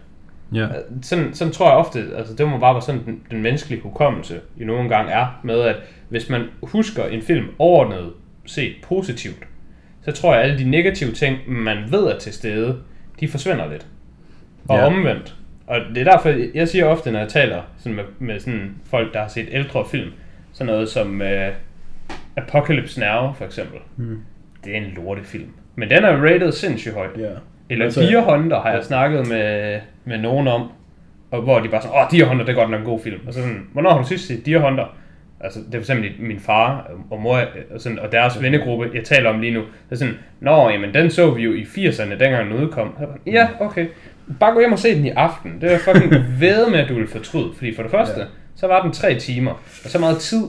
Ja. 0.54 0.68
Sådan, 1.02 1.34
sådan 1.34 1.54
tror 1.54 1.70
jeg 1.70 1.78
ofte, 1.78 2.00
altså 2.18 2.34
det 2.36 2.48
må 2.48 2.58
bare 2.58 2.74
være 2.74 2.82
sådan 2.82 3.06
den, 3.06 3.22
den 3.32 3.42
menneskelige 3.42 3.82
hukommelse 3.82 4.40
i 4.58 4.64
nogle 4.64 4.90
gange 4.90 5.12
er, 5.12 5.40
med 5.44 5.62
at 5.62 5.76
hvis 6.10 6.30
man 6.30 6.44
husker 6.64 7.06
en 7.06 7.22
film 7.22 7.46
overordnet 7.60 8.14
set 8.46 8.76
positivt, 8.84 9.48
så 10.08 10.22
tror 10.22 10.34
jeg, 10.34 10.44
at 10.44 10.50
alle 10.50 10.64
de 10.64 10.70
negative 10.70 11.12
ting, 11.12 11.38
man 11.48 11.78
ved 11.92 12.04
er 12.04 12.20
til 12.20 12.34
stede, 12.34 12.78
de 13.20 13.28
forsvinder 13.28 13.70
lidt. 13.72 13.86
Og 14.70 14.78
Ja. 14.78 14.86
omvendt. 14.86 15.36
Og 15.68 15.80
det 15.96 16.08
er 16.08 16.12
derfor, 16.12 16.34
jeg 16.54 16.68
siger 16.68 16.86
ofte, 16.86 17.12
når 17.12 17.20
jeg 17.20 17.28
taler 17.30 17.62
sådan 17.78 17.96
med, 17.96 18.04
med 18.20 18.40
sådan 18.40 18.76
folk, 18.90 19.14
der 19.14 19.20
har 19.22 19.28
set 19.28 19.48
ældre 19.52 19.86
film, 19.92 20.10
sådan 20.54 20.74
noget 20.74 20.90
som 20.90 21.22
uh, 21.22 21.28
Apocalypse 22.36 23.00
Now 23.00 23.34
for 23.34 23.46
eksempel. 23.46 23.80
Mm. 23.98 24.20
Det 24.64 24.74
er 24.74 24.78
en 24.78 24.94
lortefilm. 24.96 25.50
Men 25.76 25.90
den 25.90 26.04
er 26.04 26.12
rated 26.24 26.52
sindssygt 26.52 26.94
højt. 26.96 27.10
Ja. 27.18 27.30
Eller 27.70 27.86
altså, 27.86 28.02
Deer 28.02 28.22
Hunter 28.22 28.62
har 28.62 28.72
jeg 28.72 28.84
snakket 28.84 29.28
med, 29.28 29.80
med 30.06 30.18
nogen 30.18 30.48
om, 30.48 30.72
og 31.32 31.42
hvor 31.42 31.60
de 31.60 31.70
bare 31.70 31.82
sådan, 31.82 31.98
åh, 31.98 32.12
Deer 32.12 32.26
Hunter, 32.26 32.46
det 32.46 32.52
er 32.52 32.58
godt 32.60 32.70
nok 32.70 32.80
en 32.80 32.86
god 32.86 33.00
film. 33.04 33.20
Og 33.28 33.34
så 33.34 33.40
sådan, 33.40 33.68
hvornår 33.74 33.92
har 33.92 34.02
du 34.02 34.08
sidst 34.08 34.28
set 34.28 34.46
Deer 34.46 34.60
Hunter? 34.60 34.98
Altså, 35.42 35.60
det 35.60 35.68
er 35.68 35.72
for 35.72 35.78
eksempel 35.78 36.12
min 36.20 36.40
far 36.40 36.92
og 37.12 37.22
mor 37.22 37.40
og, 37.72 37.82
sådan, 37.82 38.00
og 38.00 38.12
deres 38.12 38.42
vennegruppe, 38.42 38.90
jeg 38.94 39.04
taler 39.04 39.30
om 39.30 39.40
lige 39.40 39.54
nu. 39.54 39.60
Det 39.60 39.92
er 39.92 39.96
sådan, 39.96 40.14
nå, 40.40 40.70
jamen, 40.70 40.94
den 40.94 41.12
så 41.12 41.32
vi 41.32 41.44
jo 41.44 41.54
i 41.54 41.62
80'erne, 41.64 42.10
dengang 42.10 42.50
den 42.52 42.64
udkom. 42.64 42.96
Bare, 43.00 43.08
Ja, 43.26 43.48
okay. 43.60 43.88
Bare 44.40 44.54
gå 44.54 44.60
hjem 44.60 44.72
og 44.72 44.80
se 44.80 44.96
den 44.96 45.06
i 45.06 45.10
aften. 45.10 45.62
Det 45.62 45.74
er 45.74 45.78
fucking 45.78 46.12
ved 46.42 46.70
med, 46.70 46.80
at 46.80 46.90
du 46.90 46.94
vil 46.96 47.08
fortryde. 47.08 47.50
Fordi 47.56 47.76
for 47.76 47.82
det 47.82 47.92
første, 47.92 48.20
Ja. 48.20 48.26
så 48.56 48.68
var 48.68 48.82
den 48.84 48.92
tre 48.92 49.16
timer. 49.20 49.52
Og 49.84 49.90
så 49.90 50.00
meget 50.00 50.18
tid 50.18 50.44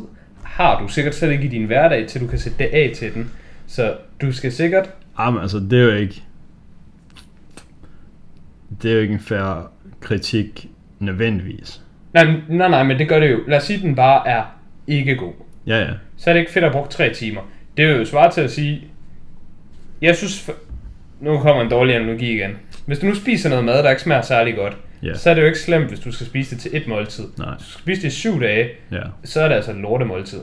har 0.45 0.83
du 0.83 0.89
sikkert 0.89 1.15
slet 1.15 1.33
ikke 1.33 1.45
i 1.45 1.49
din 1.49 1.65
hverdag, 1.65 2.07
til 2.07 2.21
du 2.21 2.27
kan 2.27 2.39
sætte 2.39 2.59
det 2.59 2.65
af 2.65 2.93
til 2.97 3.15
den. 3.15 3.31
Så 3.67 3.95
du 4.23 4.33
skal 4.33 4.53
sikkert 4.53 4.91
Ah, 5.19 5.33
men 5.33 5.43
altså, 5.43 5.59
det 5.71 5.79
er 5.79 5.85
jo 5.85 5.91
ikke... 5.95 6.23
Det 8.83 8.91
er 8.91 8.95
jo 8.95 9.01
ikke 9.01 9.15
en 9.15 9.21
fair 9.21 9.71
kritik 10.01 10.67
nødvendigvis. 10.99 11.81
Nej, 12.15 12.25
nej, 12.49 12.69
nej, 12.69 12.83
men 12.83 12.99
det 12.99 13.09
gør 13.09 13.21
det 13.21 13.31
jo. 13.33 13.39
Lad 13.49 13.57
os 13.59 13.65
sige, 13.65 13.77
at 13.77 13.83
den 13.83 13.95
bare 13.95 14.29
er 14.29 14.43
ikke 14.89 15.17
god. 15.17 15.33
Ja, 15.67 15.79
ja. 15.81 15.91
Så 16.17 16.31
er 16.31 16.35
det 16.35 16.41
ikke 16.41 16.53
fedt 16.53 16.65
at 16.65 16.73
bruge 16.73 16.87
tre 16.91 17.15
timer. 17.15 17.41
Det 17.77 17.85
er 17.85 17.97
jo 17.97 18.05
svar 18.05 18.31
til 18.31 18.41
at 18.41 18.51
sige, 18.51 18.81
jeg 20.03 20.17
synes, 20.17 20.51
nu 21.21 21.39
kommer 21.39 21.63
en 21.63 21.71
dårlig 21.71 21.95
analogi 21.97 22.33
igen. 22.35 22.51
Hvis 22.87 22.99
du 22.99 23.07
nu 23.07 23.15
spiser 23.15 23.49
noget 23.49 23.65
mad, 23.65 23.83
der 23.83 23.91
ikke 23.91 24.03
smager 24.03 24.23
særlig 24.23 24.57
godt, 24.57 24.77
Ja. 25.03 25.15
så 25.15 25.31
er 25.31 25.35
det 25.35 25.41
jo 25.43 25.47
ikke 25.47 25.59
slemt, 25.59 25.89
hvis 25.89 26.01
du 26.01 26.13
skal 26.13 26.27
spise 26.27 26.55
det 26.55 26.63
til 26.63 26.71
et 26.77 26.87
måltid. 26.89 27.25
Nej. 27.39 27.49
Hvis 27.55 27.65
du 27.67 27.71
skal 27.73 27.83
spise 27.83 28.03
det 28.03 28.09
i 28.09 28.11
syv 28.11 28.41
dage, 28.41 28.69
Ja. 28.93 29.01
så 29.25 29.41
er 29.41 29.49
det 29.49 29.55
altså 29.55 29.71
et 29.71 29.77
lortemåltid. 29.77 30.39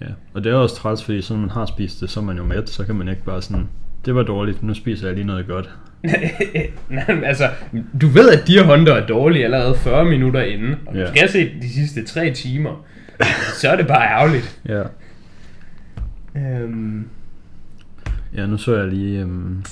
ja. 0.00 0.06
Og 0.34 0.44
det 0.44 0.52
er 0.52 0.56
også 0.56 0.76
træls, 0.76 1.04
fordi 1.04 1.22
sådan 1.22 1.40
man 1.40 1.50
har 1.50 1.66
spist 1.66 2.00
det, 2.00 2.10
så 2.10 2.20
er 2.20 2.24
man 2.24 2.36
jo 2.36 2.44
mæt, 2.44 2.70
så 2.70 2.84
kan 2.84 2.94
man 2.94 3.08
ikke 3.08 3.24
bare 3.24 3.42
sådan... 3.42 3.68
Det 4.04 4.14
var 4.14 4.22
dårligt, 4.22 4.62
nu 4.62 4.74
spiser 4.74 5.06
jeg 5.06 5.14
lige 5.14 5.26
noget 5.26 5.46
godt. 5.46 5.70
Nej, 6.90 7.04
altså, 7.24 7.48
du 8.00 8.06
ved, 8.08 8.30
at 8.30 8.46
Deer 8.48 8.62
Hunter 8.76 8.94
er 8.94 9.06
dårlig 9.06 9.44
allerede 9.44 9.74
40 9.74 10.04
minutter 10.04 10.42
inden, 10.42 10.74
og 10.86 10.94
du 10.94 10.98
Ja. 11.00 11.06
skal 11.14 11.28
se 11.28 11.50
de 11.62 11.68
sidste 11.74 12.04
tre 12.04 12.30
timer. 12.30 12.86
Så 13.60 13.68
er 13.70 13.76
det 13.76 13.86
bare 13.86 14.08
ærgerligt. 14.08 14.60
Ja. 14.68 14.82
Øhm, 16.36 17.08
Ja, 18.34 18.46
nu 18.46 18.56
så 18.58 18.76
jeg 18.76 18.88
lige 18.88 19.24
um, 19.24 19.64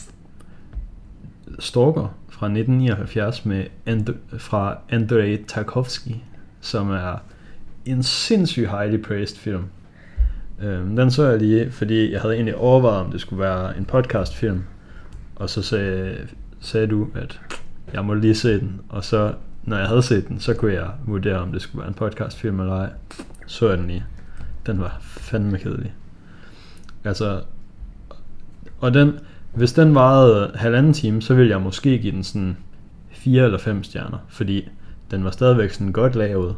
Stalker 1.59 2.15
fra 2.29 2.47
1979 2.47 3.45
med 3.47 3.65
And- 3.88 4.38
fra 4.38 4.79
Andrei 4.91 5.37
Tarkovsky, 5.49 6.11
som 6.61 6.91
er 6.91 7.23
en 7.85 8.03
sindssygt 8.03 8.71
highly 8.71 9.03
praised 9.03 9.37
film. 9.37 9.65
Um, 10.62 10.97
den 10.97 11.11
så 11.11 11.29
jeg 11.31 11.38
lige, 11.38 11.71
fordi 11.71 12.12
jeg 12.12 12.21
havde 12.21 12.35
egentlig 12.35 12.57
overvejet, 12.57 13.00
om 13.05 13.11
det 13.11 13.21
skulle 13.21 13.43
være 13.43 13.79
en 13.79 13.85
podcastfilm, 13.85 14.62
og 15.37 15.50
så 15.50 15.62
sagde, 15.62 16.17
sagde 16.61 16.87
du, 16.87 17.09
at 17.15 17.41
jeg 17.93 18.05
må 18.05 18.15
lige 18.15 18.35
se 18.35 18.61
den, 18.61 18.81
og 18.88 19.05
så, 19.05 19.35
når 19.65 19.76
jeg 19.79 19.87
havde 19.88 20.03
set 20.03 20.29
den, 20.29 20.41
så 20.41 20.55
kunne 20.55 20.73
jeg 20.73 20.91
vurdere, 21.07 21.37
om 21.38 21.53
det 21.53 21.62
skulle 21.62 21.81
være 21.81 21.88
en 21.88 21.95
podcastfilm 21.95 22.61
eller 22.61 22.75
ej. 22.75 22.91
Så 23.47 23.69
jeg 23.69 23.79
den 23.79 23.87
lige. 23.87 24.05
Den 24.67 24.81
var 24.81 24.99
fandme 25.00 25.59
kedelig. 25.59 25.95
Altså, 27.05 27.43
Og 28.81 28.95
den, 28.95 29.19
hvis 29.55 29.73
den 29.73 29.95
varede 29.95 30.53
halvanden 30.55 30.93
time, 30.93 31.23
så 31.23 31.35
ville 31.35 31.50
jeg 31.50 31.61
måske 31.61 31.99
give 31.99 32.12
den 32.12 32.25
sådan 32.25 32.57
4 33.11 33.45
eller 33.45 33.59
5 33.59 33.85
stjerner, 33.85 34.19
fordi 34.29 34.69
den 35.11 35.25
var 35.25 35.31
stadigvæk 35.31 35.71
sådan 35.71 35.93
godt 35.93 36.15
lavet. 36.15 36.57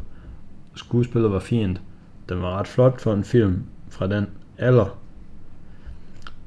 Skuespillet 0.75 1.31
var 1.31 1.39
fint. 1.39 1.81
Den 2.29 2.41
var 2.41 2.59
ret 2.59 2.67
flot 2.67 3.01
for 3.01 3.13
en 3.13 3.23
film 3.23 3.63
fra 3.89 4.07
den 4.07 4.25
alder. 4.57 4.99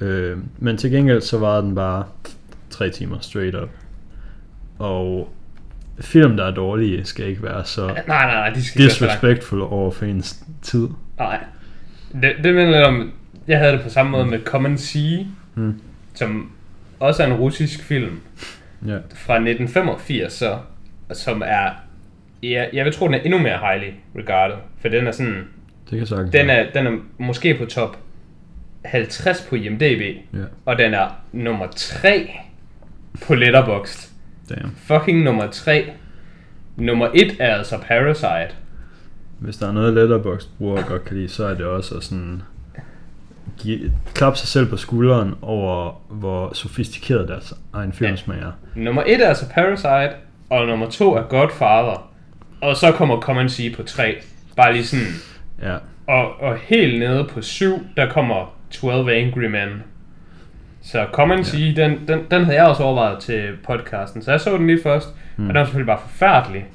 Øh, 0.01 0.39
men 0.59 0.77
til 0.77 0.91
gengæld 0.91 1.21
så 1.21 1.39
var 1.39 1.61
den 1.61 1.75
bare 1.75 2.05
3 2.71 2.91
timer 2.91 3.19
straight 3.21 3.57
up. 3.57 3.69
Og 4.79 5.33
film, 6.01 6.37
der 6.37 6.45
er 6.45 6.51
dårlige, 6.55 7.05
skal 7.05 7.27
ikke 7.27 7.43
være 7.43 7.65
så 7.65 7.87
Nej, 7.87 8.03
nej, 8.09 8.27
nej, 8.35 8.51
de 8.51 8.65
skal 8.65 8.81
ikke 8.83 8.95
være 9.01 9.11
disrespectful 9.11 9.61
over 9.61 9.91
fans 9.91 10.45
tid. 10.63 10.89
Nej. 11.19 11.39
Det, 12.23 12.33
det 12.45 12.55
minder 12.55 12.71
lidt 12.71 12.85
om, 12.85 13.13
jeg 13.49 13.59
havde 13.59 13.73
det 13.73 13.81
på 13.83 13.89
samme 13.89 14.13
måde 14.13 14.27
med 14.27 14.45
Common 14.45 14.79
Sea, 14.79 15.19
Mm. 15.55 15.81
som 16.15 16.51
også 17.01 17.23
er 17.23 17.27
en 17.27 17.33
russisk 17.33 17.83
film 17.85 18.21
Ja. 18.87 18.95
fra 19.15 19.35
1985, 19.35 20.33
så, 20.33 20.59
som 21.13 21.43
er, 21.47 21.71
ja, 22.43 22.65
jeg 22.73 22.85
vil 22.85 22.93
tro, 22.93 23.07
den 23.07 23.15
er 23.15 23.19
endnu 23.19 23.39
mere 23.39 23.59
highly 23.59 23.91
regarded, 24.17 24.57
for 24.81 24.89
den 24.89 25.07
er 25.07 25.13
sådan, 25.13 25.45
Det 25.91 25.99
kan 25.99 26.07
sagtens 26.07 26.31
den 26.31 26.51
er, 26.51 26.65
den 26.75 26.87
er 26.87 26.93
måske 27.19 27.55
på 27.55 27.65
top 27.65 27.97
50 28.85 29.47
på 29.49 29.55
IMDb, 29.57 30.17
Ja, 30.35 30.39
og 30.65 30.79
den 30.79 30.95
er 30.95 31.07
nummer 31.33 31.67
3 31.77 32.31
på 33.27 33.35
Letterboxd. 33.35 34.12
Damn. 34.49 34.77
Fucking 34.77 35.23
nummer 35.23 35.51
3. 35.51 35.91
Nummer 36.77 37.09
1 37.15 37.37
er 37.39 37.55
altså 37.55 37.79
Parasite. 37.79 38.55
Hvis 39.39 39.57
der 39.57 39.69
er 39.69 39.73
noget 39.73 39.95
Letterboxd 39.95 40.49
bruger 40.59 40.83
godt 40.83 41.05
kan 41.05 41.17
lide, 41.17 41.29
så 41.29 41.45
er 41.47 41.55
det 41.55 41.67
også 41.67 41.95
at 41.95 42.03
sådan 42.03 42.43
give, 43.59 43.93
klappe 44.15 44.39
sig 44.39 44.49
selv 44.49 44.67
på 44.67 44.77
skulderen 44.77 45.35
over, 45.43 46.01
hvor 46.09 46.55
sofistikeret 46.55 47.29
deres 47.29 47.55
egen 47.73 47.93
filmsmag 47.93 48.39
er. 48.39 48.53
Nummer 48.75 49.03
1 49.07 49.21
er 49.21 49.29
altså 49.29 49.49
Parasite, 49.51 50.13
og 50.51 50.67
nummer 50.67 50.91
2 50.91 51.15
er 51.15 51.23
Godfather. 51.23 52.11
Og 52.61 52.77
så 52.77 52.93
kommer 52.93 53.21
Come 53.21 53.41
and 53.41 53.49
See 53.49 53.75
på 53.77 53.83
3. 53.83 54.17
Bare 54.57 54.73
lige 54.73 54.87
sådan. 54.87 55.07
Ja, 55.63 55.77
Og, 56.07 56.41
og 56.41 56.57
helt 56.59 56.99
nede 56.99 57.25
på 57.25 57.43
7, 57.43 57.87
der 57.97 58.11
kommer 58.13 58.55
12 58.71 59.09
Angry 59.11 59.45
Men. 59.45 59.83
Så 60.83 61.07
Come 61.13 61.35
and 61.35 61.45
See, 61.45 61.75
den, 61.77 61.99
den, 62.09 62.21
den 62.31 62.45
havde 62.45 62.57
jeg 62.59 62.67
også 62.67 62.83
overvejet 62.83 63.19
til 63.21 63.49
podcasten. 63.67 64.23
Så 64.23 64.31
jeg 64.31 64.41
så 64.41 64.57
den 64.57 64.67
lige 64.67 64.83
først, 64.83 65.09
mm. 65.37 65.49
og 65.49 65.55
den 65.55 65.59
var 65.59 65.65
selvfølgelig 65.65 65.87
bare 65.87 66.01
forfærdelig. 66.09 66.67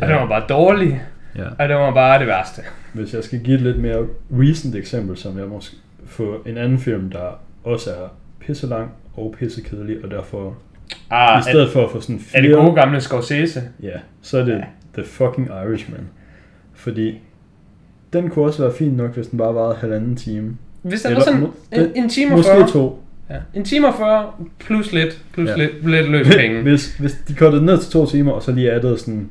Og 0.00 0.06
Ja. 0.06 0.06
den 0.12 0.14
var 0.16 0.26
bare 0.28 0.44
dårlig, 0.48 1.02
ja. 1.36 1.44
og 1.58 1.68
den 1.68 1.76
var 1.76 1.94
bare 1.94 2.18
det 2.18 2.26
værste. 2.26 2.62
Hvis 2.92 3.14
jeg 3.14 3.24
skal 3.24 3.40
give 3.40 3.54
et 3.56 3.62
lidt 3.62 3.78
mere 3.78 4.06
recent 4.32 4.74
eksempel, 4.74 5.16
som 5.16 5.38
jeg 5.38 5.46
måske 5.46 5.76
få 6.06 6.42
en 6.46 6.58
anden 6.58 6.78
film, 6.78 7.10
der 7.10 7.40
også 7.64 7.90
er 7.90 8.08
pisse 8.40 8.66
lang 8.66 8.90
og 9.16 9.34
pisse 9.38 9.62
kedelig, 9.62 9.96
og 10.04 10.10
derfor 10.10 10.54
Ah, 11.10 11.40
i 11.40 11.42
stedet 11.42 11.70
for 11.70 11.84
at 11.84 11.90
få 11.90 12.00
sådan 12.00 12.16
er, 12.16 12.20
fire... 12.20 12.38
er 12.38 12.46
det 12.46 12.56
gode 12.56 12.74
gamle 12.74 13.00
Scorsese? 13.00 13.62
Ja, 13.82 13.92
så 14.22 14.38
er 14.38 14.44
det 14.44 14.64
The 14.94 15.04
Fucking 15.04 15.48
Irishman. 15.48 16.08
Fordi 16.74 17.18
den 18.12 18.30
kunne 18.30 18.44
også 18.44 18.62
være 18.62 18.72
fin 18.78 18.92
nok, 18.92 19.14
hvis 19.14 19.26
den 19.26 19.38
bare 19.38 19.54
varede 19.54 19.76
halvanden 19.80 20.16
time. 20.16 20.56
Hvis 20.82 21.02
der 21.02 21.08
Eller 21.08 21.20
var 21.20 21.24
sådan 21.72 21.86
en, 21.96 22.02
en 22.04 22.08
time 22.08 22.30
og 22.32 22.36
Måske 22.36 22.52
40. 22.52 22.68
to. 22.68 23.02
Ja. 23.30 23.36
En 23.54 23.64
time 23.64 23.88
og 23.88 23.94
40 23.98 24.26
plus 24.58 24.92
lidt, 24.92 25.18
plus 25.32 25.48
Ja. 25.48 25.56
lidt, 25.56 25.90
lidt 25.90 26.10
løs 26.10 26.36
penge. 26.36 26.62
Hvis, 26.68 26.94
hvis 26.98 27.12
de 27.28 27.34
kortede 27.34 27.64
ned 27.64 27.78
til 27.78 27.90
to 27.92 28.06
timer, 28.06 28.32
og 28.32 28.42
så 28.42 28.52
lige 28.52 28.72
addede 28.72 28.98
sådan 28.98 29.28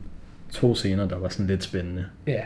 to 0.52 0.76
scener, 0.76 1.08
der 1.08 1.18
var 1.18 1.30
sådan 1.30 1.48
lidt 1.48 1.64
spændende. 1.64 2.06
ja. 2.28 2.40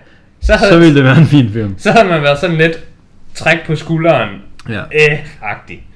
Så 0.44 0.54
havde, 0.54 0.72
Så 0.72 0.80
ville 0.80 0.96
det 0.96 1.04
være 1.04 1.18
en 1.18 1.26
fin 1.26 1.50
film. 1.50 1.76
så 1.78 1.92
havde 1.92 2.08
man 2.08 2.22
været 2.22 2.40
sådan 2.40 2.58
lidt 2.58 2.88
træk 3.34 3.58
på 3.66 3.76
skulderen, 3.76 4.30
Ja. 4.70 4.84
øh-agtig. 4.84 5.88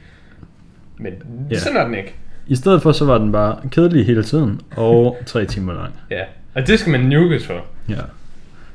Men 0.97 1.13
Ja. 1.13 1.19
ja. 1.51 1.59
sådan 1.59 1.77
er 1.77 1.85
den 1.85 1.93
ikke. 1.95 2.15
I 2.47 2.55
stedet 2.55 2.81
for, 2.81 2.91
så 2.91 3.05
var 3.05 3.17
den 3.17 3.31
bare 3.31 3.57
kedelig 3.71 4.05
hele 4.05 4.23
tiden, 4.23 4.61
og 4.75 5.17
tre 5.25 5.45
timer 5.45 5.73
lang. 5.73 5.93
Ja. 6.11 6.21
Og 6.53 6.67
det 6.67 6.79
skal 6.79 6.91
man 6.91 6.99
nukes 7.01 7.45
for. 7.47 7.65
Ja. 7.89 7.95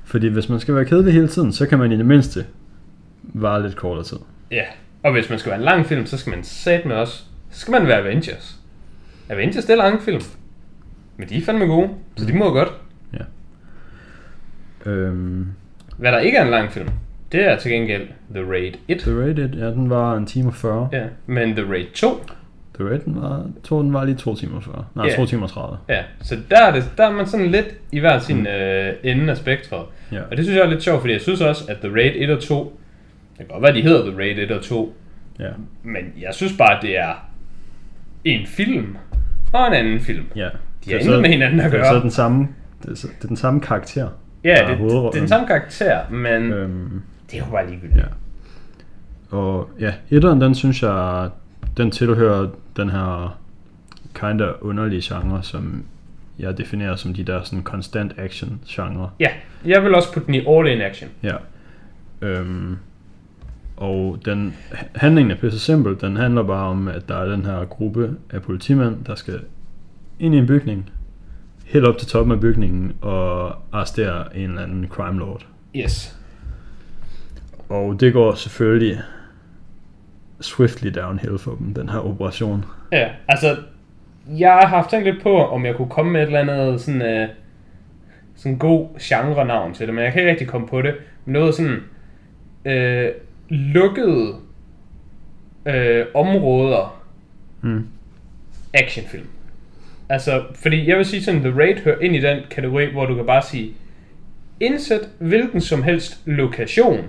Fordi 0.05 0.29
hvis 0.29 0.49
man 0.49 0.61
skal 0.61 0.75
være 0.75 0.85
kedelig 0.85 1.13
hele 1.15 1.29
tiden, 1.29 1.53
så 1.53 1.67
kan 1.67 1.79
man 1.79 1.93
i 1.93 1.97
det 1.97 2.07
mindste 2.07 2.45
vare 3.23 3.63
lidt 3.63 3.77
kortere 3.77 4.05
tid. 4.05 4.19
Ja. 4.51 4.63
Og 5.03 5.13
hvis 5.13 5.31
man 5.31 5.39
skal 5.39 5.51
være 5.51 5.59
en 5.59 5.65
lang 5.65 5.87
film, 5.87 6.07
så 6.07 6.19
skal 6.19 6.31
man 6.31 6.45
sat 6.45 6.87
med 6.87 6.97
os. 6.97 7.27
Så 7.51 7.61
skal 7.61 7.73
man 7.73 7.87
være 7.87 7.99
Avengers. 7.99 8.57
Avengers, 9.29 9.65
det 9.65 9.73
er 9.73 9.77
lange 9.77 10.01
film. 10.01 10.21
Men 11.17 11.29
de 11.29 11.37
er 11.39 11.43
fandme 11.43 11.65
gode, 11.65 11.89
så 12.17 12.27
de 12.27 12.33
må 12.33 12.53
godt. 12.53 12.73
Øhm, 14.87 15.47
Hvad 15.97 16.13
der 16.13 16.19
ikke 16.19 16.39
er 16.39 16.45
en 16.45 16.51
lang 16.51 16.73
film, 16.73 16.89
det 17.33 17.45
er 17.47 17.57
til 17.57 17.71
gengæld 17.71 18.09
The 18.35 18.51
Raid 18.51 18.73
1. 18.89 18.99
The 18.99 19.21
Rated, 19.21 19.49
ja, 19.49 19.67
den 19.67 19.91
var 19.91 20.17
en 20.17 20.27
time 20.27 20.49
og 20.49 20.55
40. 20.55 20.89
Ja, 20.93 21.03
men 21.27 21.57
The 21.57 21.71
Raid 21.71 21.87
2, 21.95 22.09
The 22.75 22.85
Rated, 22.85 23.01
den 23.05 23.23
var, 23.23 23.47
to, 23.65 23.83
den 23.83 23.93
var 23.93 24.05
lige 24.05 24.17
to 24.17 24.35
timer 24.37 24.57
og 24.57 24.63
40. 24.65 24.85
Nej, 24.95 25.07
Ja. 25.07 25.17
to 25.17 25.27
timer 25.27 25.43
og 25.43 25.51
30. 25.51 25.79
Ja, 25.89 26.03
så 26.23 26.37
der 26.51 26.59
er, 26.67 26.73
det, 26.73 26.91
der 26.97 27.07
er 27.07 27.13
man 27.13 27.27
sådan 27.27 27.47
lidt 27.51 27.75
i 27.93 27.99
hver 27.99 28.19
sin 28.19 28.39
mm. 28.41 28.47
øh, 28.47 28.93
ende 29.03 29.31
af 29.31 29.37
spektret. 29.37 29.85
Ja. 30.13 30.21
Og 30.31 30.37
det 30.37 30.45
synes 30.45 30.57
jeg 30.59 30.65
er 30.65 30.71
lidt 30.71 30.83
sjovt, 30.83 31.01
fordi 31.01 31.13
jeg 31.13 31.21
synes 31.21 31.41
også, 31.41 31.65
at 31.69 31.77
The 31.77 31.93
Raid 31.95 32.13
1 32.15 32.31
og 32.31 32.43
2, 32.43 32.65
det 32.65 32.80
kan 33.47 33.55
godt 33.55 33.63
være, 33.63 33.75
de 33.75 33.83
hedder 33.83 34.11
The 34.11 34.19
Raid 34.19 34.39
1 34.39 34.51
og 34.51 34.63
2, 34.63 34.97
Ja. 35.39 35.49
men 35.83 36.05
jeg 36.21 36.35
synes 36.35 36.53
bare, 36.59 36.79
det 36.83 36.99
er 36.99 37.13
en 38.25 38.47
film 38.47 38.97
og 39.53 39.67
en 39.67 39.73
anden 39.73 40.01
film. 40.01 40.25
ja. 40.37 40.49
De 40.85 40.91
har 40.93 40.99
intet 40.99 41.21
med 41.21 41.31
hinanden 41.31 41.61
at 41.61 41.73
Det 41.73 41.79
er 41.81 41.83
gøre. 41.85 41.95
så 41.95 42.01
den 42.01 42.11
samme, 42.11 42.49
det 42.83 42.91
er, 42.91 42.95
så- 42.95 43.09
det 43.09 43.25
er 43.25 43.29
den 43.29 43.37
samme 43.37 43.61
karakter. 43.61 44.09
Ja, 44.45 44.51
er 44.63 44.69
det, 44.69 44.79
det, 44.79 44.89
det 44.91 44.95
er 44.97 45.11
den 45.11 45.29
samme 45.29 45.47
karakter, 45.47 46.11
men 46.11 46.53
øh. 46.53 46.63
Øhm, 46.65 47.03
det 47.31 47.41
er 47.41 47.45
jo 47.47 47.51
bare 47.51 47.67
ligegyldigt. 47.71 47.99
ja. 47.99 48.05
Og 49.37 49.71
ja, 49.81 49.95
etteren, 50.11 50.41
den 50.41 50.55
synes 50.55 50.83
jeg, 50.83 51.29
den 51.77 51.91
tilhører 51.91 52.49
den 52.77 52.91
her 52.91 53.39
kinda 54.15 54.45
underlige 54.61 55.03
genre, 55.05 55.43
som 55.43 55.85
jeg 56.39 56.59
definerer 56.59 56.97
som 56.97 57.15
de 57.15 57.25
der 57.25 57.43
sådan 57.43 57.63
constant 57.65 58.13
action 58.19 58.61
genre. 58.69 59.11
Ja, 59.21 59.29
jeg 59.65 59.83
vil 59.85 59.95
også 59.95 60.13
putte 60.13 60.27
den 60.27 60.35
i 60.35 60.47
all 60.49 60.69
in 60.69 60.81
action. 60.81 61.11
Ja. 61.23 61.35
Øhm, 62.23 62.77
og 63.81 64.19
den 64.25 64.57
handlingen 64.95 65.31
er 65.31 65.41
pisse 65.41 65.59
simpel. 65.59 66.01
Den 66.01 66.17
handler 66.17 66.43
bare 66.43 66.69
om, 66.69 66.89
at 66.89 67.09
der 67.09 67.17
er 67.17 67.25
den 67.25 67.45
her 67.45 67.65
gruppe 67.65 68.17
af 68.31 68.43
politimænd, 68.43 69.05
der 69.05 69.15
skal 69.15 69.41
ind 70.19 70.35
i 70.35 70.39
en 70.39 70.47
bygning, 70.47 70.91
helt 71.67 71.85
op 71.85 71.99
til 71.99 72.09
toppen 72.09 72.33
af 72.33 72.41
bygningen 72.41 72.93
og 73.01 73.57
arrestere 73.73 74.37
en 74.37 74.51
eller 74.51 74.63
anden 74.63 74.89
crime 74.89 75.19
lord. 75.19 75.47
Yes. 75.77 76.19
Og 77.69 78.01
det 78.01 78.13
går 78.13 78.35
selvfølgelig 78.35 78.99
swiftly 80.41 80.89
downhill 80.89 81.39
for 81.39 81.55
dem, 81.55 81.75
den 81.75 81.89
her 81.89 81.99
operation. 81.99 82.65
Ja, 82.93 83.09
altså, 83.29 83.57
jeg 84.39 84.53
har 84.53 84.67
haft 84.67 84.91
tænkt 84.91 85.05
lidt 85.05 85.23
på, 85.23 85.47
om 85.47 85.67
jeg 85.67 85.75
kunne 85.75 85.91
komme 85.91 86.13
med 86.13 86.23
et 86.23 86.27
eller 86.27 86.41
andet 86.41 86.81
sådan, 86.81 87.03
øh, 87.03 87.29
sådan 88.37 88.59
god 88.59 88.89
genre-navn 89.01 89.75
til 89.75 89.87
det, 89.87 89.95
men 89.95 90.05
jeg 90.05 90.13
kan 90.13 90.21
ikke 90.21 90.31
rigtig 90.31 90.49
komme 90.49 90.69
på 90.69 90.83
det. 90.83 90.95
Men 91.25 91.33
noget 91.33 91.55
sådan 91.55 91.81
øh, 92.65 93.11
lukkede 93.51 94.35
øh, 95.67 96.07
områder 96.15 96.97
Mm. 97.63 97.87
actionfilm. 98.75 99.27
Altså, 100.09 100.45
fordi 100.55 100.89
jeg 100.89 100.97
vil 100.97 101.05
sige 101.05 101.23
sådan, 101.23 101.41
The 101.41 101.59
Raid 101.59 101.77
hører 101.85 101.99
ind 102.01 102.17
i 102.17 102.21
den 102.21 102.39
kategori, 102.51 102.93
hvor 102.93 103.07
du 103.07 103.15
kan 103.15 103.27
bare 103.27 103.43
sige, 103.43 103.73
indsæt 104.61 105.01
hvilken 105.19 105.61
som 105.61 105.83
helst 105.83 106.23
lokation, 106.27 107.05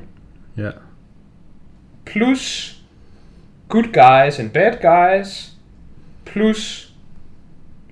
Ja. 0.57 0.69
plus 2.05 2.75
good 3.69 3.83
guys 3.83 4.39
and 4.39 4.49
bad 4.49 4.71
guys, 4.81 5.51
plus 6.25 6.93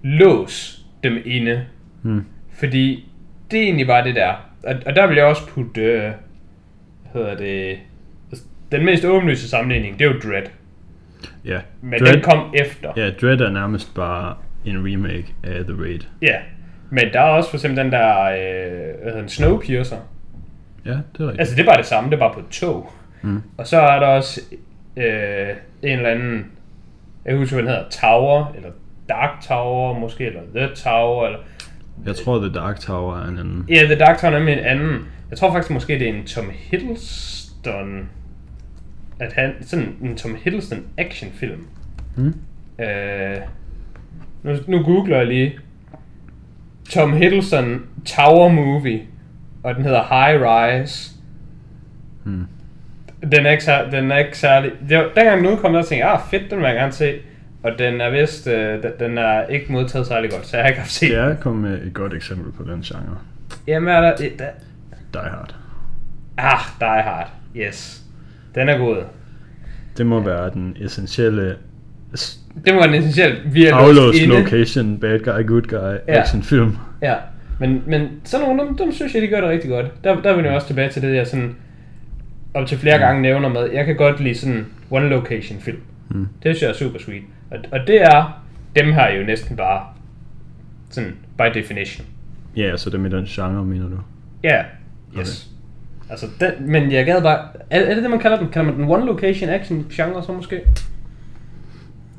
lås 0.01 0.86
dem 1.03 1.18
inde. 1.25 1.65
Mm. 2.03 2.25
Fordi 2.51 3.10
det 3.51 3.60
er 3.60 3.63
egentlig 3.63 3.88
bare 3.88 4.03
det 4.08 4.15
der. 4.15 4.34
Og, 4.63 4.75
og 4.86 4.96
der 4.96 5.08
vil 5.08 5.15
jeg 5.15 5.25
også 5.25 5.48
putte, 5.48 5.82
øh, 5.82 6.01
hvad 6.01 6.13
hedder 7.13 7.38
det, 7.38 7.77
den 8.72 8.86
mest 8.86 9.06
åbenlyse 9.06 9.50
sammenligning, 9.50 10.00
det 10.00 10.08
er 10.08 10.14
jo 10.14 10.20
Dread. 10.20 10.44
Ja. 11.46 11.60
Men 11.82 12.00
Dread. 12.00 12.14
den 12.14 12.24
kom 12.24 12.54
efter. 12.54 12.90
ja, 12.98 13.10
Dread 13.22 13.42
er 13.42 13.50
nærmest 13.50 13.96
bare 13.96 14.36
en 14.66 14.78
remake 14.78 15.34
af 15.44 15.64
The 15.66 15.76
Raid. 15.82 16.00
Ja. 16.22 16.36
Men 16.90 17.14
der 17.14 17.20
er 17.20 17.30
også 17.30 17.50
for 17.50 17.58
eksempel 17.58 17.84
den 17.84 17.92
der, 17.92 18.24
øh, 18.24 19.04
hvad 19.04 19.14
den, 19.14 19.30
Snowpiercer. 19.30 19.98
Ja, 20.86 20.92
det 20.92 20.98
er 21.20 21.22
rigtigt. 21.22 21.40
Altså 21.40 21.56
det 21.56 21.62
er 21.62 21.66
bare 21.66 21.78
det 21.78 21.86
samme, 21.86 22.10
det 22.10 22.16
er 22.16 22.20
bare 22.20 22.34
på 22.34 22.40
et 22.40 22.50
tog. 22.52 22.92
Mm. 23.22 23.42
Og 23.58 23.68
så 23.68 23.78
er 23.82 24.00
der 24.00 24.08
også 24.08 24.42
øh, 24.98 25.50
en 25.84 25.98
eller 25.98 26.10
anden, 26.10 26.46
jeg 27.26 27.38
husker 27.38 27.56
hvad 27.56 27.64
den 27.64 27.72
hedder, 27.72 27.90
Tower, 27.90 28.54
eller 28.56 28.70
Dark 29.10 29.42
Tower 29.48 30.00
måske, 30.00 30.26
eller 30.26 30.42
The 30.56 30.76
Tower, 30.76 31.26
eller... 31.26 31.40
Jeg 32.06 32.16
tror, 32.16 32.40
The 32.40 32.54
Dark 32.54 32.80
Tower 32.80 33.18
er 33.18 33.28
en 33.28 33.38
anden. 33.38 33.66
Ja, 33.70 33.84
The 33.86 33.96
Dark 33.96 34.18
Tower 34.18 34.34
er 34.34 34.38
en 34.38 34.48
anden. 34.48 35.06
Jeg 35.30 35.38
tror 35.38 35.52
faktisk 35.52 35.72
måske, 35.72 36.00
det 36.00 36.10
er 36.10 36.14
en 36.14 36.26
Tom 36.26 36.46
Hiddleston, 36.54 38.10
at 39.20 39.34
han, 39.34 39.54
sådan 39.62 39.96
en 40.02 40.16
Tom 40.18 40.36
Hiddleston 40.44 40.84
actionfilm. 40.98 41.68
Mm. 42.16 42.34
Øh, 42.84 43.38
nu, 44.44 44.56
nu 44.68 44.84
googler 44.84 45.18
jeg 45.18 45.28
lige. 45.28 45.60
Tom 46.90 47.14
Hiddleston 47.14 47.82
Tower 48.06 48.50
Movie. 48.50 49.02
Og 49.64 49.76
den 49.76 49.84
hedder 49.84 50.04
High 50.04 50.42
Rise. 50.42 51.12
Mm. 52.24 52.46
Den 53.32 53.46
er 53.46 53.52
ikke, 53.52 53.64
sær, 53.64 53.90
den 53.90 54.12
er 54.12 54.18
ikke 54.18 54.38
særlig... 54.38 54.72
Det 54.90 54.98
var, 54.98 55.04
dengang 55.16 55.38
den 55.44 55.48
udkom, 55.48 55.74
der 55.74 55.82
tænkte 55.82 56.06
jeg, 56.08 56.14
ah 56.14 56.20
fedt, 56.32 56.52
den 56.52 56.60
vil 56.60 56.66
jeg 56.66 56.76
gerne 56.76 56.92
se. 56.92 57.16
Og 57.64 57.72
den 57.80 58.02
er 58.02 58.10
vist, 58.10 58.48
øh, 58.48 58.84
den- 59.00 59.18
er 59.18 59.48
ikke 59.48 59.72
modtaget 59.72 60.08
særlig 60.08 60.32
godt, 60.32 60.46
så 60.48 60.58
jeg 60.58 60.64
har 60.64 60.68
ikke 60.70 60.80
haft 60.80 60.92
set 60.92 61.10
Det 61.10 61.18
er 61.18 61.36
kommet 61.36 61.72
med 61.72 61.88
et 61.88 61.94
godt 61.94 62.14
eksempel 62.14 62.52
på 62.52 62.64
den 62.64 62.82
genre. 62.82 63.18
Jamen 63.68 63.90
er 63.90 64.02
der, 64.02 64.16
der... 64.18 64.28
Die 65.14 65.22
Hard. 65.30 65.56
Ah, 66.38 66.60
Die 66.80 67.02
Hard. 67.04 67.32
Yes. 67.56 67.99
Den 68.56 68.70
er 68.70 68.77
god. 68.77 68.98
Det 69.98 70.06
må 70.06 70.20
være 70.20 70.50
den 70.53 70.75
essentielle 70.82 71.56
Det 72.65 72.74
må 72.74 72.79
være 72.79 72.88
en 72.88 72.94
essentiel, 72.94 73.38
vi 73.46 73.65
er 73.65 73.75
aflåst 73.75 74.22
location, 74.27 74.98
bad 75.00 75.20
guy, 75.20 75.48
good 75.48 75.62
guy, 75.62 75.98
Ja. 76.08 76.20
actionfilm. 76.22 76.77
Ja, 77.01 77.15
men, 77.60 77.84
men 77.88 78.08
sådan 78.24 78.46
nogle, 78.48 78.62
dem, 78.68 78.77
dem 78.77 78.91
synes 78.91 79.13
jeg, 79.13 79.22
de 79.22 79.27
gør 79.27 79.41
det 79.41 79.50
rigtig 79.50 79.70
godt. 79.70 80.03
Der, 80.03 80.22
der 80.22 80.29
er 80.32 80.36
vi 80.36 80.41
nu 80.41 80.50
også 80.50 80.68
tilbage 80.68 80.89
til 80.89 81.01
det, 81.01 81.15
jeg 81.15 81.27
sådan 81.27 81.56
op 82.53 82.68
til 82.68 82.77
flere 82.77 82.98
gange 82.98 83.22
nævner 83.22 83.50
med, 83.50 83.70
jeg 83.74 83.86
kan 83.86 83.96
godt 83.96 84.20
lide 84.20 84.36
sådan 84.36 84.65
one 84.89 85.10
location 85.10 85.60
film. 85.60 85.77
Mm. 86.10 86.27
Det 86.44 86.56
synes 86.56 86.62
jeg 86.62 86.70
er 86.70 86.74
super 86.74 87.00
sweet. 87.00 87.24
Og, 87.51 87.58
og 87.72 87.79
det 87.88 88.01
er 88.01 88.41
dem 88.75 88.94
her 88.94 89.10
jo 89.12 89.25
næsten 89.25 89.56
bare 89.56 89.82
sådan 90.89 91.13
by 91.38 91.44
definition. 91.60 92.06
Ja, 92.56 92.77
så 92.77 92.89
det 92.89 92.96
er 92.96 93.00
med 93.01 93.10
den 93.10 93.25
genre, 93.25 93.65
mener 93.65 93.89
du? 93.89 93.98
Ja, 94.44 94.63
yes. 95.20 95.50
Altså, 96.10 96.25
den, 96.39 96.72
men 96.72 96.92
jeg 96.92 97.06
gad 97.06 97.22
bare... 97.22 97.48
Er, 97.70 97.80
er 97.80 97.94
det 97.94 98.04
det, 98.04 98.10
man 98.10 98.20
kalder 98.20 98.38
den? 98.38 98.50
Kalder 98.50 98.72
man 98.72 98.80
den 98.80 98.92
one 98.92 99.06
location 99.06 99.50
action 99.50 99.86
genre 99.92 100.24
så 100.24 100.32
måske? 100.32 100.62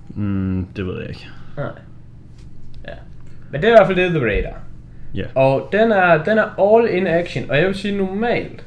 Mm, 0.08 0.66
det 0.76 0.86
ved 0.86 1.00
jeg 1.00 1.08
ikke. 1.08 1.26
Nej. 1.56 1.66
Ja. 2.88 2.94
Men 3.50 3.60
det 3.60 3.68
er 3.68 3.72
i 3.72 3.76
hvert 3.76 3.86
fald 3.86 3.98
det, 3.98 4.10
The 4.10 4.26
Raid 4.26 4.44
er. 4.44 4.54
Ja. 5.14 5.24
Og 5.34 5.68
den 5.72 5.92
er, 5.92 6.24
den 6.24 6.38
er 6.38 6.60
all 6.60 6.96
in 6.96 7.06
action, 7.06 7.50
og 7.50 7.56
jeg 7.56 7.66
vil 7.66 7.74
sige 7.74 7.96
normalt, 7.96 8.64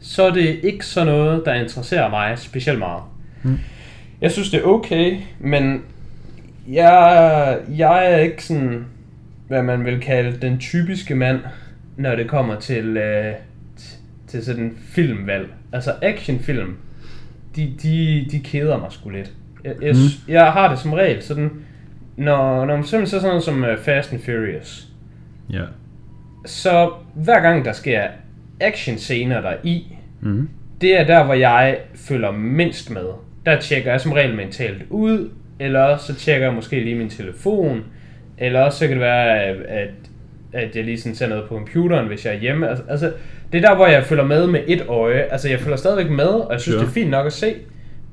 så 0.00 0.22
er 0.22 0.30
det 0.30 0.60
ikke 0.62 0.86
sådan 0.86 1.06
noget, 1.06 1.42
der 1.44 1.54
interesserer 1.54 2.10
mig 2.10 2.38
specielt 2.38 2.78
meget. 2.78 3.02
Mm. 3.42 3.58
Jeg 4.20 4.32
synes, 4.32 4.50
det 4.50 4.60
er 4.60 4.64
okay, 4.64 5.16
men 5.40 5.82
jeg, 6.68 7.58
jeg 7.76 8.12
er 8.12 8.16
ikke 8.16 8.44
sådan, 8.44 8.84
hvad 9.48 9.62
man 9.62 9.84
vil 9.84 10.00
kalde 10.00 10.38
den 10.40 10.58
typiske 10.58 11.14
mand, 11.14 11.40
når 11.96 12.16
det 12.16 12.28
kommer 12.28 12.60
til, 12.60 12.96
øh, 12.96 13.34
til 14.28 14.44
sådan 14.44 14.76
filmvalg. 14.88 15.48
Altså 15.72 15.92
actionfilm, 16.02 16.76
de, 17.56 17.74
de, 17.82 18.26
de 18.30 18.40
keder 18.40 18.78
mig 18.78 18.92
sgu 18.92 19.10
lidt. 19.10 19.32
Jeg, 19.64 19.74
jeg, 19.82 19.94
mm. 19.94 20.32
jeg 20.32 20.52
har 20.52 20.68
det 20.70 20.78
som 20.78 20.92
regel 20.92 21.22
sådan, 21.22 21.50
når, 22.16 22.64
når 22.64 22.76
man 22.76 22.84
simpelthen 22.84 23.06
så 23.06 23.20
sådan 23.20 23.28
noget 23.28 23.42
som 23.44 23.62
uh, 23.62 23.78
Fast 23.84 24.12
and 24.12 24.20
Furious, 24.22 24.88
Ja. 25.52 25.62
så 26.46 26.90
hver 27.14 27.40
gang 27.40 27.64
der 27.64 27.72
sker 27.72 28.02
action 28.60 28.98
scener 28.98 29.40
der 29.40 29.54
i, 29.64 29.84
Mm. 30.20 30.48
det 30.80 31.00
er 31.00 31.04
der, 31.06 31.24
hvor 31.24 31.34
jeg 31.34 31.78
følger 31.94 32.30
mindst 32.30 32.90
med. 32.90 33.04
Der 33.46 33.60
tjekker 33.60 33.90
jeg 33.90 34.00
som 34.00 34.12
regel 34.12 34.36
mentalt 34.36 34.82
ud, 34.90 35.30
eller 35.60 35.80
også 35.80 36.06
så 36.06 36.14
tjekker 36.14 36.46
jeg 36.46 36.54
måske 36.54 36.80
lige 36.84 36.96
min 36.96 37.10
telefon, 37.10 37.84
eller 38.38 38.60
også 38.60 38.78
så 38.78 38.84
kan 38.86 38.92
det 38.92 39.00
være, 39.00 39.42
at, 39.42 39.90
at, 40.52 40.76
jeg 40.76 40.84
lige 40.84 41.00
sådan 41.00 41.14
ser 41.16 41.28
noget 41.28 41.44
på 41.48 41.54
computeren, 41.54 42.06
hvis 42.06 42.26
jeg 42.26 42.34
er 42.34 42.38
hjemme. 42.38 42.68
Altså, 42.68 42.84
altså, 42.88 43.12
det 43.52 43.64
er 43.64 43.68
der, 43.68 43.76
hvor 43.76 43.86
jeg 43.86 44.04
følger 44.04 44.24
med 44.24 44.46
med 44.46 44.60
et 44.66 44.84
øje. 44.88 45.20
Altså, 45.20 45.48
jeg 45.48 45.60
følger 45.60 45.76
stadigvæk 45.76 46.10
med, 46.10 46.26
og 46.26 46.52
jeg 46.52 46.60
synes, 46.60 46.74
Sure. 46.74 46.82
det 46.84 46.88
er 46.88 46.92
fint 46.92 47.10
nok 47.10 47.26
at 47.26 47.32
se, 47.32 47.54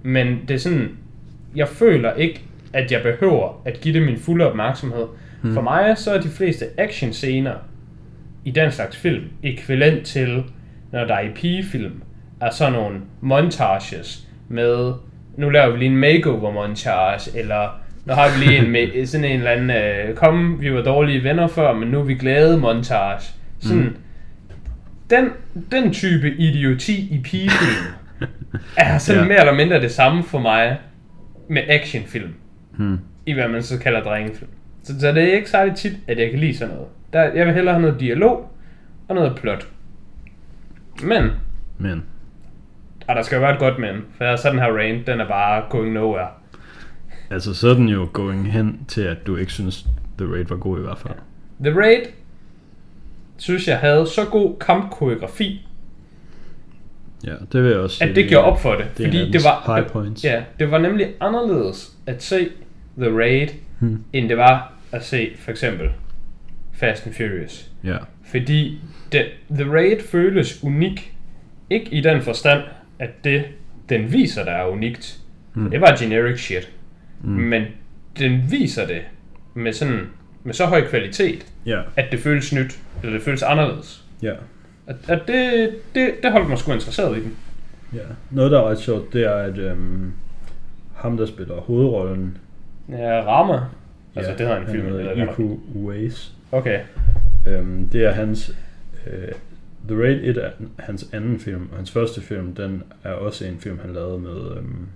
men 0.03 0.39
det 0.47 0.53
er 0.53 0.57
sådan, 0.57 0.89
jeg 1.55 1.67
føler 1.67 2.13
ikke, 2.13 2.41
at 2.73 2.91
jeg 2.91 3.01
behøver 3.03 3.61
at 3.65 3.79
give 3.81 3.93
det 3.93 4.01
min 4.01 4.17
fulde 4.17 4.47
opmærksomhed. 4.49 5.05
Hmm. 5.41 5.53
For 5.53 5.61
mig 5.61 5.97
så 5.97 6.13
er 6.13 6.21
de 6.21 6.29
fleste 6.29 6.65
action 6.77 7.13
scener 7.13 7.53
i 8.45 8.51
den 8.51 8.71
slags 8.71 8.97
film 8.97 9.23
ekvivalent 9.43 10.05
til, 10.05 10.43
når 10.91 11.05
der 11.05 11.15
er 11.15 11.21
i 11.21 11.29
pigefilm, 11.35 12.01
er 12.41 12.49
sådan 12.49 12.73
nogle 12.73 13.01
montages 13.21 14.27
med, 14.49 14.93
nu 15.37 15.49
laver 15.49 15.71
vi 15.71 15.77
lige 15.77 15.89
en 15.91 15.97
makeover 15.97 16.51
montage, 16.51 17.39
eller 17.39 17.79
nu 18.05 18.13
har 18.13 18.39
vi 18.39 18.45
lige 18.45 18.57
en 18.65 18.71
med, 18.71 19.05
sådan 19.05 19.25
en 19.25 19.37
eller 19.37 19.51
anden, 19.51 19.69
øh, 19.69 20.15
kom, 20.15 20.61
vi 20.61 20.73
var 20.73 20.81
dårlige 20.81 21.23
venner 21.23 21.47
før, 21.47 21.73
men 21.73 21.87
nu 21.87 21.99
er 21.99 22.03
vi 22.03 22.13
glade 22.15 22.57
montage. 22.57 23.19
Sådan, 23.59 23.77
mm. 23.83 23.95
den, 25.09 25.29
den 25.71 25.93
type 25.93 26.31
idioti 26.35 26.93
i 27.15 27.21
pigefilm 27.23 27.85
er 28.77 28.97
sådan 28.97 29.21
Ja. 29.21 29.27
mere 29.27 29.39
eller 29.39 29.53
mindre 29.53 29.81
det 29.81 29.91
samme 29.91 30.23
for 30.23 30.39
mig 30.39 30.77
med 31.49 31.61
actionfilm 31.67 32.33
Hmm. 32.77 32.99
i 33.25 33.33
hvad 33.33 33.47
man 33.47 33.63
så 33.63 33.79
kalder 33.79 34.03
drengefilm. 34.03 34.51
Så, 34.83 34.99
så 34.99 35.11
det 35.11 35.23
er 35.23 35.33
ikke 35.35 35.49
særlig 35.49 35.75
tit, 35.75 35.93
at 36.07 36.19
jeg 36.19 36.29
kan 36.29 36.39
lide 36.39 36.57
sådan 36.57 36.73
noget. 36.73 36.89
Der, 37.13 37.21
jeg 37.23 37.45
vil 37.45 37.53
hellere 37.53 37.73
have 37.73 37.81
noget 37.81 37.99
dialog 37.99 38.51
og 39.07 39.15
noget 39.15 39.35
plot. 39.41 39.67
Men, 41.03 41.23
Men, 41.77 42.03
og 43.07 43.15
der 43.15 43.21
skal 43.21 43.35
jo 43.35 43.41
være 43.41 43.53
et 43.53 43.59
godt 43.59 43.79
men, 43.79 43.95
for 44.17 44.35
så 44.35 44.49
den 44.49 44.59
her 44.59 44.67
rain, 44.71 45.03
den 45.07 45.19
er 45.21 45.27
bare 45.27 45.63
going 45.69 45.93
nowhere. 45.93 46.27
Altså 47.29 47.53
så 47.53 47.69
er 47.69 47.73
den 47.73 47.89
jo 47.89 48.09
going 48.13 48.51
hen 48.51 48.79
til, 48.87 49.01
at 49.01 49.27
du 49.27 49.35
ikke 49.35 49.51
synes, 49.51 49.85
The 50.17 50.27
Raid 50.33 50.45
var 50.45 50.55
god 50.55 50.79
i 50.79 50.81
hvert 50.81 50.97
fald. 50.97 51.13
The 51.63 51.79
Raid, 51.79 52.01
synes 53.37 53.67
jeg 53.67 53.77
havde 53.77 54.07
så 54.07 54.25
god 54.25 54.55
kampkoreografi, 54.59 55.61
Ja, 57.23 57.33
det 57.51 57.63
vil 57.63 57.69
jeg 57.71 57.79
også 57.79 58.03
at 58.03 58.07
sige, 58.09 58.15
det 58.21 58.29
gjorde 58.29 58.45
op 58.45 58.61
for 58.61 58.71
det. 58.75 58.85
det 58.97 59.05
fordi 59.05 59.31
det 59.31 59.41
var, 59.43 59.75
high 59.75 59.87
points. 59.91 60.23
Ja, 60.23 60.43
det 60.59 60.71
var 60.71 60.77
nemlig 60.77 61.07
anderledes 61.19 61.91
at 62.05 62.23
se 62.23 62.49
The 62.97 63.17
Raid, 63.17 63.47
Hmm. 63.79 64.03
end 64.13 64.29
det 64.29 64.37
var 64.37 64.73
at 64.91 65.05
se 65.05 65.31
for 65.39 65.51
eksempel 65.51 65.89
Fast 66.73 67.05
and 67.07 67.15
Furious. 67.15 67.71
Ja. 67.83 67.97
Fordi 68.25 68.79
det, 69.11 69.25
The 69.51 69.71
Raid 69.71 69.99
føles 70.11 70.63
unik. 70.63 71.13
Ikke 71.69 71.89
i 71.93 72.01
den 72.01 72.21
forstand, 72.21 72.63
at 72.99 73.09
det, 73.23 73.43
den 73.89 74.13
viser, 74.13 74.43
der 74.45 74.51
er 74.51 74.67
unikt. 74.67 75.19
Mm. 75.53 75.69
Det 75.71 75.79
bare 75.81 75.97
generic 75.99 76.39
shit. 76.39 76.71
Mm. 77.25 77.31
Men 77.31 77.63
den 78.19 78.43
viser 78.51 78.87
det 78.87 79.01
med, 79.53 79.73
sådan, 79.73 79.99
med 80.43 80.53
så 80.53 80.65
høj 80.65 80.87
kvalitet, 80.87 81.45
Ja. 81.65 81.81
at 81.95 82.05
det 82.11 82.19
føles 82.19 82.53
nyt, 82.53 82.79
eller 83.03 83.13
det 83.15 83.21
føles 83.25 83.43
anderledes. 83.43 84.03
Ja. 84.21 84.33
At, 84.87 84.95
at 85.07 85.21
det, 85.27 85.69
det, 85.95 86.11
det 86.23 86.31
holdt 86.31 86.49
mig 86.49 86.57
sgu 86.57 86.71
interesseret 86.73 87.17
i 87.17 87.21
den. 87.23 87.35
ja. 87.93 87.99
Noget, 88.31 88.51
der 88.51 88.59
er 88.61 88.69
ret 88.69 88.79
sjovt, 88.79 89.13
det 89.13 89.23
er, 89.23 89.31
at 89.35 89.57
øhm, 89.57 90.11
ham, 90.95 91.17
der 91.17 91.25
spiller 91.25 91.55
hovedrollen, 91.55 92.37
Ja, 92.89 93.23
Rama. 93.27 93.61
Altså, 94.15 94.31
det 94.31 94.39
hedder 94.39 94.57
en 94.57 94.63
han 94.65 94.71
film. 94.75 94.87
hedder 94.87 95.15
hvad? 95.15 95.27
Iku 95.27 95.57
Uwais. 95.75 96.33
Okay. 96.51 96.79
Øhm, 97.47 97.89
det 97.89 98.03
er 98.05 98.11
hans... 98.11 98.55
Øh, 99.07 99.27
The 99.89 100.01
Raid 100.03 100.19
1 100.23 100.37
er 100.37 100.49
hans 100.79 101.09
anden 101.13 101.39
film, 101.39 101.67
og 101.71 101.77
hans 101.77 101.91
første 101.91 102.21
film, 102.21 102.55
den 102.55 102.83
er 103.03 103.11
også 103.11 103.45
en 103.45 103.57
film, 103.59 103.79
han 103.79 103.93
lavede 103.93 104.19
med... 104.19 104.57
Øhm, 104.57 104.87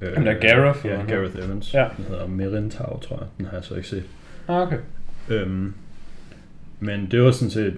øh, 0.00 0.14
Ham 0.14 0.24
der 0.24 0.34
Gareth, 0.34 0.86
Ja, 0.86 0.90
eller? 0.90 1.06
Gareth 1.06 1.38
Evans. 1.46 1.74
Ja. 1.74 1.86
Den 1.96 2.04
hedder 2.08 2.26
Merintau, 2.26 2.98
tror 2.98 3.16
jeg. 3.16 3.26
Den 3.38 3.46
har 3.46 3.56
jeg 3.56 3.64
så 3.64 3.74
ikke 3.74 3.88
set. 3.88 4.04
Ah, 4.48 4.62
okay. 4.62 4.78
Øhm, 5.28 5.74
men 6.80 7.08
det 7.10 7.22
var 7.22 7.30
sådan 7.30 7.50
set... 7.50 7.74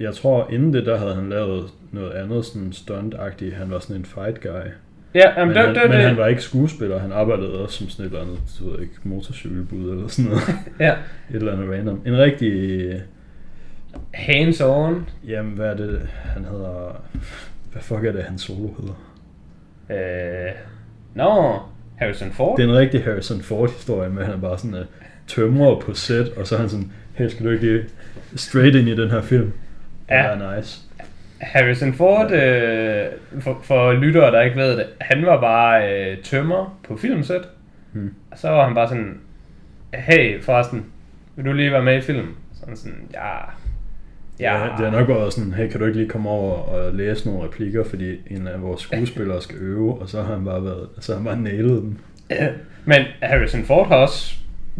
Jeg 0.00 0.14
tror, 0.14 0.50
inden 0.50 0.72
det, 0.74 0.86
der 0.86 0.98
havde 0.98 1.14
han 1.14 1.28
lavet 1.28 1.70
noget 1.92 2.10
andet 2.12 2.44
sådan 2.44 2.72
stunt-agtigt. 2.72 3.54
Han 3.54 3.70
var 3.70 3.78
sådan 3.78 3.96
en 3.96 4.04
fight 4.04 4.40
guy. 4.40 4.70
Ja, 5.14 5.40
jamen, 5.40 5.48
Men, 5.48 5.56
det, 5.56 5.66
han, 5.66 5.74
det, 5.74 5.82
men 5.82 5.98
det, 5.98 6.06
han 6.06 6.16
var 6.16 6.26
ikke 6.26 6.42
skuespiller. 6.42 6.98
Han 6.98 7.12
arbejdede 7.12 7.62
også 7.62 7.78
som 7.78 7.88
sådan 7.88 8.06
et 8.06 8.10
eller 8.10 8.24
andet, 8.24 8.38
du 8.58 8.70
ved 8.70 8.80
ikke, 8.80 8.94
motorcykelbud 9.04 9.90
eller 9.90 10.08
sådan 10.08 10.30
noget. 10.30 10.42
ja. 10.80 10.92
et 11.30 11.36
eller 11.36 11.52
andet 11.52 11.70
random. 11.70 12.02
En 12.06 12.18
rigtig... 12.18 13.02
Hands 14.14 14.60
on. 14.60 15.08
Jamen, 15.26 15.52
hvad 15.52 15.66
er 15.66 15.76
det, 15.76 16.08
han 16.08 16.44
hedder... 16.44 17.02
Hvad 17.72 17.82
fuck 17.82 18.04
er 18.04 18.12
det, 18.12 18.22
han 18.22 18.38
solo 18.38 18.68
hedder? 18.78 18.94
Øh, 19.90 20.52
Nå, 21.16 21.58
Harrison 21.98 22.30
Ford. 22.32 22.56
Det 22.58 22.64
er 22.64 22.68
en 22.68 22.76
rigtig 22.76 23.04
Harrison 23.04 23.42
Ford-historie 23.42 24.10
med, 24.10 24.22
at 24.22 24.26
han 24.26 24.34
er 24.36 24.40
bare 24.40 24.58
sådan 24.58 24.74
uh, 24.74 24.86
tømrer 25.26 25.80
på 25.80 25.94
set, 25.94 26.32
og 26.36 26.46
så 26.46 26.54
er 26.54 26.58
han 26.60 26.68
sådan, 26.68 26.92
hey, 27.14 27.28
skal 27.28 27.46
du 27.46 27.50
ikke 27.50 27.66
lige 27.66 27.84
straight 28.36 28.76
ind 28.76 28.88
i 28.88 28.96
den 28.96 29.10
her 29.10 29.22
film? 29.22 29.44
Det 30.08 30.14
Ja. 30.14 30.22
er 30.26 30.56
nice. 30.56 30.80
Harrison 31.40 31.92
Ford, 31.94 32.32
øh, 32.32 33.06
for, 33.40 33.58
for 33.62 33.92
lyttere, 33.92 34.30
der 34.32 34.40
ikke 34.42 34.56
ved 34.56 34.76
det, 34.76 34.86
han 35.00 35.26
var 35.26 35.40
bare 35.40 35.92
øh, 36.10 36.18
tømmer 36.22 36.78
på 36.88 36.96
filmsæt. 36.96 37.40
Hmm. 37.92 38.14
Og 38.30 38.38
så 38.38 38.48
var 38.48 38.64
han 38.66 38.74
bare 38.74 38.88
sådan, 38.88 39.20
hey 39.94 40.42
forresten, 40.42 40.84
vil 41.36 41.44
du 41.44 41.52
lige 41.52 41.72
være 41.72 41.82
med 41.82 41.96
i 41.96 42.00
film? 42.00 42.26
Sådan 42.60 42.76
sådan, 42.76 43.08
ja, 43.14 43.30
ja. 44.40 44.64
Ja. 44.64 44.64
Det 44.64 44.84
har 44.84 44.90
nok 44.90 45.08
været 45.08 45.32
sådan, 45.32 45.52
hey, 45.52 45.68
kan 45.68 45.80
du 45.80 45.86
ikke 45.86 45.98
lige 45.98 46.08
komme 46.08 46.28
over 46.30 46.52
og 46.54 46.94
læse 46.94 47.28
nogle 47.28 47.44
replikker, 47.44 47.84
fordi 47.84 48.20
en 48.30 48.46
af 48.46 48.62
vores 48.62 48.80
skuespillere 48.80 49.42
skal 49.42 49.56
øve, 49.56 50.00
og 50.00 50.08
så 50.08 50.22
har 50.22 50.34
han 50.34 50.44
bare 50.44 50.64
været, 50.64 50.88
så 51.00 51.12
har 51.12 51.18
han 51.18 51.24
bare 51.24 51.40
nailet 51.40 51.82
dem. 51.82 51.98
Men 52.84 53.02
Harrison 53.22 53.64
Ford 53.64 53.88
har 53.88 53.96
også 53.96 54.34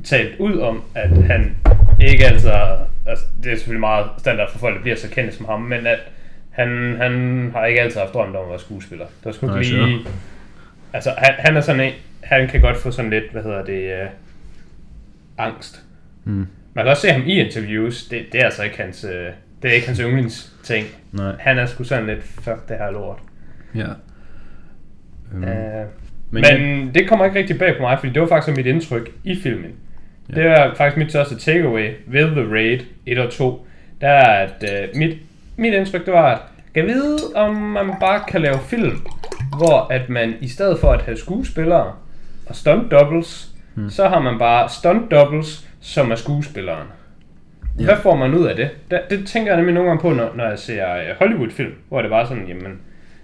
talt 0.05 0.39
ud 0.39 0.59
om, 0.59 0.83
at 0.95 1.11
han 1.11 1.57
ikke 2.01 2.25
har, 2.25 2.87
altså 3.07 3.25
det 3.43 3.53
er 3.53 3.57
selvfølgelig 3.57 3.81
meget 3.81 4.07
standard 4.19 4.51
for 4.51 4.59
folk, 4.59 4.77
der 4.77 4.83
bliver 4.83 4.97
så 4.97 5.11
kendte 5.11 5.37
som 5.37 5.47
ham, 5.47 5.61
men 5.61 5.87
at 5.87 5.99
han, 6.51 6.97
han 7.01 7.51
har 7.53 7.65
ikke 7.65 7.81
altid 7.81 8.01
haft 8.01 8.15
drømt 8.15 8.37
om 8.37 8.45
at 8.45 8.51
være 8.51 8.61
skuespiller. 8.61 9.07
Der 9.25 9.33
skulle 9.33 9.53
Nej, 9.53 9.63
lige... 9.63 10.03
sure. 10.03 10.13
Altså, 10.93 11.11
han, 11.19 11.35
han 11.39 11.57
er 11.57 11.61
sådan 11.61 11.81
en, 11.81 11.93
han 12.21 12.49
kan 12.49 12.61
godt 12.61 12.77
få 12.77 12.91
sådan 12.91 13.11
lidt, 13.11 13.33
hvad 13.33 13.43
hedder 13.43 13.65
det, 13.65 14.03
øh, 14.03 14.09
angst. 15.39 15.83
Mm. 16.25 16.47
Man 16.75 16.85
kan 16.85 16.91
også 16.91 17.03
se 17.03 17.11
ham 17.11 17.23
i 17.27 17.41
interviews, 17.41 18.05
det, 18.05 18.27
det 18.33 18.41
er 18.41 18.45
altså 18.45 18.63
ikke 18.63 18.83
hans, 18.83 19.05
øh, 19.05 19.33
Det 19.63 19.71
er 19.71 19.75
ikke 19.75 19.87
hans 19.87 19.99
yndlingsting. 19.99 20.87
Nej. 21.13 21.35
Han 21.39 21.59
er 21.59 21.67
sgu 21.67 21.85
sådan 21.85 22.07
lidt, 22.07 22.23
fuck 22.23 22.69
det 22.69 22.77
her 22.79 22.91
lort. 22.91 23.19
Ja. 23.75 23.81
Øhm, 25.35 25.43
Uh, 25.43 25.87
men, 26.31 26.45
men 26.61 26.95
det 26.95 27.09
kommer 27.09 27.25
ikke 27.25 27.39
rigtig 27.39 27.59
bag 27.59 27.77
på 27.77 27.83
mig, 27.83 27.99
fordi 27.99 28.13
det 28.13 28.23
var 28.23 28.29
faktisk 28.29 28.57
mit 28.57 28.67
indtryk 28.67 29.11
i 29.25 29.41
filmen. 29.43 29.73
Ja. 30.29 30.35
Det 30.35 30.51
var 30.51 30.75
faktisk 30.77 30.97
mit 30.97 31.11
største 31.11 31.39
takeaway 31.39 31.91
ved 32.07 32.31
The 32.31 32.53
Raid 32.53 32.81
1 33.07 33.19
og 33.19 33.33
2. 33.33 33.67
Der 34.01 34.09
er, 34.09 34.47
at 34.47 34.65
uh, 34.93 34.99
mit, 34.99 35.19
mit 35.57 35.75
indtryk 35.75 36.07
det 36.07 36.15
var, 36.15 36.35
at 36.35 36.41
kan 36.75 36.87
vide, 36.87 37.19
om 37.35 37.55
man 37.55 37.95
bare 38.01 38.21
kan 38.29 38.41
lave 38.41 38.59
film, 38.59 39.07
hvor 39.57 39.93
at 39.93 40.09
man 40.09 40.35
i 40.41 40.49
stedet 40.49 40.79
for 40.81 40.93
at 40.93 41.03
have 41.03 41.17
skuespillere 41.17 41.93
og 42.47 42.57
stunt 42.57 42.91
doubles, 42.91 43.49
hmm. 43.75 43.91
så 43.91 44.09
har 44.09 44.21
man 44.21 44.39
bare 44.39 44.69
stunt 44.69 45.11
doubles, 45.11 45.69
som 45.81 46.11
er 46.11 46.15
skuespilleren. 46.15 46.87
Ja. 47.79 47.85
Hvad 47.85 47.97
får 47.97 48.17
man 48.17 48.35
ud 48.35 48.47
af 48.47 48.57
det? 48.57 48.71
det? 48.91 49.01
Det 49.11 49.27
tænker 49.27 49.51
jeg 49.51 49.57
nemlig 49.57 49.75
nogle 49.75 49.89
gange 49.89 50.01
på, 50.03 50.13
når, 50.13 50.33
når 50.37 50.49
jeg 50.49 50.59
ser 50.59 50.95
øh, 50.95 51.05
Hollywood-film, 51.19 51.73
hvor 51.89 52.03
det 52.03 52.11
var 52.11 52.25
sådan, 52.25 52.47
jamen, 52.49 52.81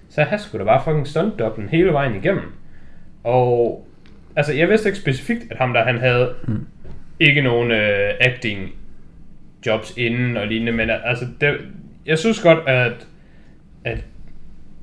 så 0.09 0.25
her 0.25 0.37
skulle 0.37 0.65
der 0.65 0.73
bare 0.73 0.85
fucking 0.85 1.07
stunt 1.07 1.71
hele 1.71 1.93
vejen 1.93 2.17
igennem. 2.17 2.53
Og 3.25 3.87
altså, 4.37 4.53
jeg 4.53 4.69
vidste 4.69 4.89
ikke 4.89 4.99
specifikt, 4.99 5.43
at 5.51 5.57
ham 5.59 5.73
der, 5.73 5.85
han 5.85 5.99
havde 5.99 6.35
mm. 6.49 6.67
ikke 7.21 7.43
nogen 7.43 7.71
øh, 7.71 8.11
acting 8.21 8.73
jobs 9.67 9.97
inden 9.97 10.37
og 10.37 10.47
lignende, 10.47 10.73
men 10.73 10.91
altså, 11.05 11.25
det, 11.41 11.57
jeg 12.07 12.19
synes 12.19 12.41
godt, 12.41 12.59
at, 12.69 13.07
at, 13.85 13.99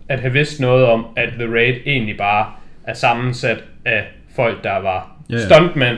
at 0.10 0.20
have 0.20 0.34
vidst 0.34 0.60
noget 0.60 0.86
om, 0.86 1.06
at 1.16 1.30
The 1.40 1.54
Raid 1.54 1.76
egentlig 1.86 2.18
bare 2.18 2.52
er 2.84 2.94
sammensat 2.94 3.64
af 3.86 4.04
folk, 4.36 4.64
der 4.64 4.78
var 4.78 5.16
Ja, 5.30 5.36
ja. 5.36 5.46
stuntmænd 5.46 5.98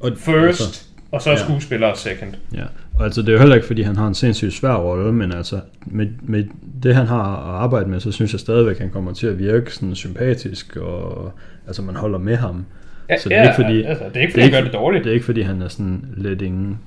og, 0.00 0.12
first, 0.16 0.60
Altså, 0.60 0.84
og 1.12 1.22
så 1.22 1.30
ja. 1.30 1.36
skuespillere 1.36 1.96
second. 1.96 2.34
ja. 2.54 2.64
Og 3.00 3.06
altså, 3.06 3.20
det 3.22 3.28
er 3.28 3.32
jo 3.32 3.38
heller 3.38 3.54
ikke, 3.54 3.66
fordi 3.66 3.82
han 3.82 3.96
har 3.96 4.06
en 4.06 4.14
sindssygt 4.14 4.52
svær 4.52 4.74
rolle, 4.74 5.12
men 5.12 5.32
altså, 5.32 5.60
med, 5.86 6.06
med 6.22 6.44
det 6.82 6.94
han 6.94 7.06
har 7.06 7.22
at 7.36 7.62
arbejde 7.62 7.88
med, 7.90 8.00
så 8.00 8.12
synes 8.12 8.32
jeg 8.32 8.40
stadigvæk, 8.40 8.74
at 8.74 8.80
han 8.80 8.90
kommer 8.90 9.12
til 9.12 9.26
at 9.26 9.38
virke 9.38 9.74
sådan 9.74 9.94
sympatisk, 9.94 10.76
og 10.76 11.32
altså, 11.66 11.82
man 11.82 11.96
holder 11.96 12.18
med 12.18 12.36
ham. 12.36 12.64
Ja, 13.08 13.18
Så 13.18 13.28
det 13.28 13.38
er 13.38 13.42
ikke 13.42 13.54
fordi- 13.54 13.82
altså, 13.82 14.04
det 14.04 14.16
er 14.16 14.20
ikke 14.20 14.32
fordi, 14.32 14.42
han 14.42 14.52
gør 14.52 14.60
det 14.60 14.72
dårligt. 14.72 15.04
Det 15.04 15.10
er 15.10 15.14
ikke, 15.14 15.26
fordi 15.26 15.40
han 15.42 15.62
er 15.62 15.68
sådan 15.68 16.04
letting 16.16 16.80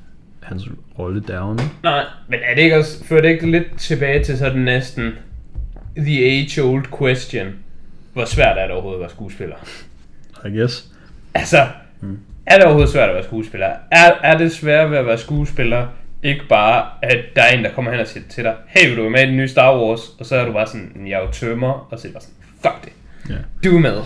hans 0.44 0.64
rolle 1.00 1.22
down. 1.22 1.60
Nej, 1.84 2.04
men 2.28 2.40
er 2.50 2.56
det 2.56 2.62
ikke 2.62 2.78
også, 2.78 3.04
fører 3.06 3.22
det 3.22 3.30
ikke 3.30 3.52
lidt 3.52 3.78
tilbage 3.80 4.24
til 4.24 4.38
sådan 4.38 4.62
næsten 4.62 5.12
the 5.98 6.20
age-old 6.26 6.98
question, 6.98 7.48
hvor 8.14 8.26
svært 8.26 8.58
er 8.58 8.62
det 8.62 8.72
overhovedet 8.72 8.98
at 8.98 9.02
være 9.02 9.10
skuespiller? 9.10 9.56
I 10.46 10.58
guess. 10.60 10.86
Altså, 11.34 11.58
mm. 12.02 12.18
er 12.46 12.56
det 12.56 12.64
overhovedet 12.64 12.92
svært 12.94 13.10
at 13.10 13.16
være 13.16 13.24
skuespiller? 13.24 13.68
Er, 13.92 14.12
er 14.24 14.38
det 14.38 14.52
svært 14.52 14.92
ved 14.92 14.98
at 14.98 15.06
være 15.06 15.18
skuespiller, 15.18 15.88
ikke 16.24 16.42
bare, 16.50 16.86
at 17.02 17.20
der 17.36 17.42
er 17.42 17.58
en, 17.58 17.64
der 17.64 17.72
kommer 17.72 17.92
hen 17.92 18.00
og 18.00 18.08
siger 18.08 18.24
til 18.30 18.44
dig, 18.44 18.56
hey, 18.68 18.88
vil 18.88 18.98
du 18.98 19.02
være 19.02 19.12
med 19.12 19.24
i 19.24 19.26
den 19.28 19.38
nye 19.38 19.48
Star 19.48 19.78
Wars? 19.80 20.00
Og 20.20 20.26
så 20.26 20.36
er 20.36 20.46
du 20.46 20.54
bare 20.54 20.68
sådan, 20.68 21.04
jeg 21.08 21.20
er 21.20 21.26
jo 21.26 21.32
tømmer, 21.32 21.88
og 21.92 22.00
så 22.00 22.08
er 22.08 22.12
bare 22.12 22.22
sådan, 22.22 22.36
fuck 22.62 22.86
det, 22.86 22.94
Ja. 23.30 23.70
du 23.70 23.76
er 23.76 23.80
med. 23.80 23.98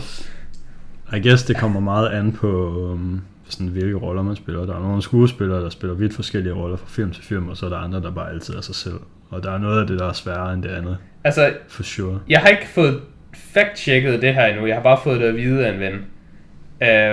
I 1.14 1.28
guess 1.30 1.44
det 1.44 1.58
kommer 1.58 1.80
meget 1.80 2.10
an 2.10 2.32
på, 2.32 2.48
um, 2.92 3.22
sådan, 3.50 3.68
hvilke 3.68 3.96
roller 3.98 4.22
man 4.24 4.36
spiller. 4.36 4.66
Der 4.66 4.76
er 4.76 4.80
nogle 4.80 5.02
skuespillere, 5.02 5.62
der 5.62 5.70
spiller 5.70 5.96
vidt 5.96 6.14
forskellige 6.16 6.54
roller 6.54 6.78
fra 6.78 6.86
film 6.90 7.12
til 7.12 7.24
film, 7.24 7.50
og 7.50 7.58
så 7.58 7.66
er 7.66 7.70
der 7.70 7.78
andre, 7.78 8.02
der 8.02 8.12
bare 8.12 8.30
altid 8.32 8.56
er 8.56 8.62
sig 8.62 8.76
selv. 8.76 9.00
Og 9.30 9.44
der 9.44 9.52
er 9.52 9.58
noget 9.58 9.82
af 9.82 9.88
det, 9.88 10.00
der 10.00 10.10
er 10.10 10.14
sværere 10.14 10.54
end 10.54 10.64
det 10.64 10.70
andet, 10.70 10.98
Altså, 11.24 11.54
for 11.68 11.84
sure. 11.84 12.20
Jeg 12.30 12.40
har 12.40 12.48
ikke 12.48 12.68
fået 12.68 13.00
fact-checket 13.34 14.22
det 14.22 14.34
her 14.34 14.46
endnu. 14.46 14.66
Jeg 14.66 14.76
har 14.76 14.84
bare 14.84 15.00
fået 15.04 15.20
det 15.20 15.26
at 15.28 15.36
vide 15.36 15.68
af 15.68 15.74
en 15.74 15.80
ven. 15.80 15.94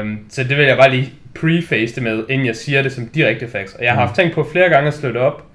Um, 0.03 0.19
så 0.29 0.45
det 0.45 0.57
vil 0.57 0.64
jeg 0.67 0.77
bare 0.77 0.90
lige 0.90 1.12
preface 1.40 1.94
det 1.94 2.03
med, 2.03 2.25
inden 2.29 2.47
jeg 2.47 2.57
siger 2.57 2.83
det 2.83 2.92
som 2.92 3.09
direkte 3.09 3.49
facts. 3.49 3.75
Og 3.75 3.85
jeg 3.85 3.92
har 3.92 4.01
haft 4.01 4.14
tænkt 4.14 4.35
på 4.35 4.44
flere 4.53 4.68
gange 4.68 4.88
at 4.88 4.94
slå 4.94 5.09
det 5.09 5.16
op. 5.16 5.47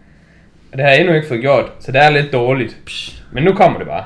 Og 0.72 0.78
det 0.78 0.86
har 0.86 0.92
jeg 0.92 1.00
endnu 1.00 1.16
ikke 1.16 1.28
fået 1.28 1.42
gjort, 1.42 1.72
så 1.80 1.92
det 1.92 2.04
er 2.04 2.10
lidt 2.10 2.34
dårligt. 2.34 2.78
Men 3.32 3.44
nu 3.44 3.54
kommer 3.54 3.78
det 3.80 3.88
bare. 3.88 4.04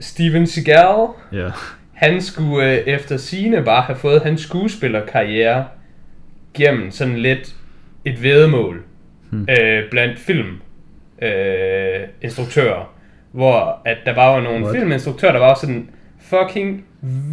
Steven 0.00 0.46
Seagal, 0.46 1.06
Ja, 1.32 1.50
han 1.92 2.22
skulle 2.22 2.70
øh, 2.70 2.78
efter 2.78 3.16
sine 3.16 3.64
bare 3.64 3.82
have 3.82 3.96
fået 3.96 4.22
hans 4.22 4.40
skuespillerkarriere 4.40 5.64
gennem 6.54 6.90
sådan 6.90 7.16
lidt 7.16 7.54
et 8.04 8.22
vedemål 8.22 8.82
hmm. 9.30 9.46
øh, 9.50 9.90
blandt 9.90 10.18
film 10.18 10.60
øh, 11.22 12.30
hvor 13.32 13.82
at 13.84 13.96
der 14.06 14.14
bare 14.14 14.34
var 14.34 14.40
nogle 14.40 14.64
What? 14.64 14.76
filminstruktører, 14.76 15.32
der 15.32 15.38
var 15.38 15.54
sådan 15.54 15.90
fucking 16.20 16.84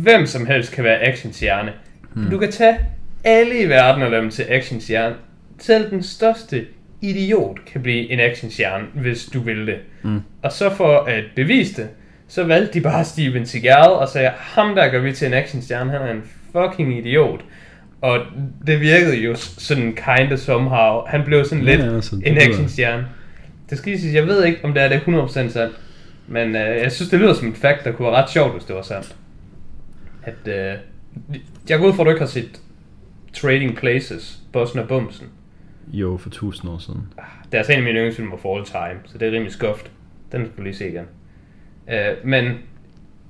hvem 0.02 0.26
som 0.26 0.46
helst 0.46 0.72
kan 0.72 0.84
være 0.84 1.00
actionstjerne. 1.00 1.74
Hmm. 2.14 2.30
Du 2.30 2.38
kan 2.38 2.52
tage 2.52 2.78
alle 3.24 3.60
i 3.60 3.70
verden 3.70 4.04
og 4.04 4.12
lade 4.12 4.22
dem 4.22 4.30
til 4.32 4.46
actionstjerne. 4.50 5.16
Selv 5.60 5.90
den 5.90 6.04
største 6.04 6.66
idiot 7.02 7.58
kan 7.66 7.82
blive 7.84 8.12
en 8.12 8.20
actionstjerne, 8.20 8.86
hvis 8.94 9.26
du 9.26 9.40
vil 9.40 9.68
det. 9.68 9.78
Mm. 10.04 10.22
Og 10.42 10.52
så 10.52 10.70
for 10.70 10.98
at 11.00 11.24
bevise 11.36 11.82
det, 11.82 11.90
så 12.28 12.44
valgte 12.44 12.74
de 12.74 12.82
bare 12.82 13.06
Steven 13.06 13.46
Seagal 13.46 13.90
og 13.90 14.10
sagde, 14.10 14.32
ham 14.36 14.76
der 14.76 14.88
gør 14.88 15.00
vi 15.00 15.12
til 15.12 15.28
en 15.28 15.34
actionstjerne, 15.34 15.92
han 15.92 16.02
er 16.02 16.12
en 16.12 16.24
fucking 16.52 16.98
idiot. 16.98 17.42
Og 18.02 18.20
det 18.68 18.82
virkede 18.82 19.16
jo 19.16 19.36
sådan 19.36 19.96
kind 19.96 20.34
of 20.34 20.40
somehow. 20.40 21.02
Han 21.08 21.24
blev 21.24 21.46
sådan 21.46 21.64
Ja, 21.64 21.76
lidt 21.76 21.94
altså, 21.94 22.16
det 22.16 22.28
en 22.28 22.38
actionstjerne. 22.38 23.08
Det 23.70 23.78
skal 23.78 23.92
lige 23.92 24.14
jeg 24.16 24.28
ved 24.28 24.46
ikke, 24.46 24.60
om 24.64 24.74
det 24.74 24.84
er 24.84 24.90
det 24.90 25.00
100% 25.00 25.50
sandt. 25.50 25.72
Men 26.28 26.56
øh, 26.56 26.82
jeg 26.82 26.92
synes, 26.92 27.10
det 27.10 27.20
lyder 27.20 27.34
som 27.34 27.48
et 27.48 27.58
fact, 27.58 27.84
der 27.84 27.92
kunne 27.92 28.06
være 28.12 28.22
ret 28.22 28.30
sjovt, 28.30 28.54
hvis 28.54 28.64
det 28.64 28.76
var 28.76 28.82
sandt. 28.82 29.16
At, 30.24 30.48
øh, 30.48 30.74
jeg 31.70 31.80
går 31.80 31.88
ud 31.88 31.94
fra, 31.94 32.04
at 32.04 32.06
du 32.06 32.10
ikke 32.10 32.22
har 32.22 32.28
set 32.28 32.60
Trading 33.42 33.78
Places, 33.78 34.40
Bossen 34.54 34.80
og 34.80 34.88
Bumsen. 34.88 35.28
jo, 35.94 36.18
for 36.18 36.30
tusind 36.30 36.72
år 36.72 36.78
siden. 36.78 37.02
Det 37.46 37.54
er 37.54 37.58
altså 37.58 37.72
en 37.74 37.78
af 37.78 37.84
mine 37.84 37.96
yndlingsfilmer 37.98 38.38
for 38.38 38.58
all 38.58 38.66
time, 38.66 39.00
så 39.06 39.18
det 39.18 39.28
er 39.28 39.32
rimelig 39.32 39.52
skuffet. 39.54 39.92
Den 40.32 40.46
skal 40.46 40.58
du 40.58 40.62
lige 40.64 40.76
se 40.76 40.90
igen. 40.90 41.06
Øh, 41.92 42.14
men 42.24 42.54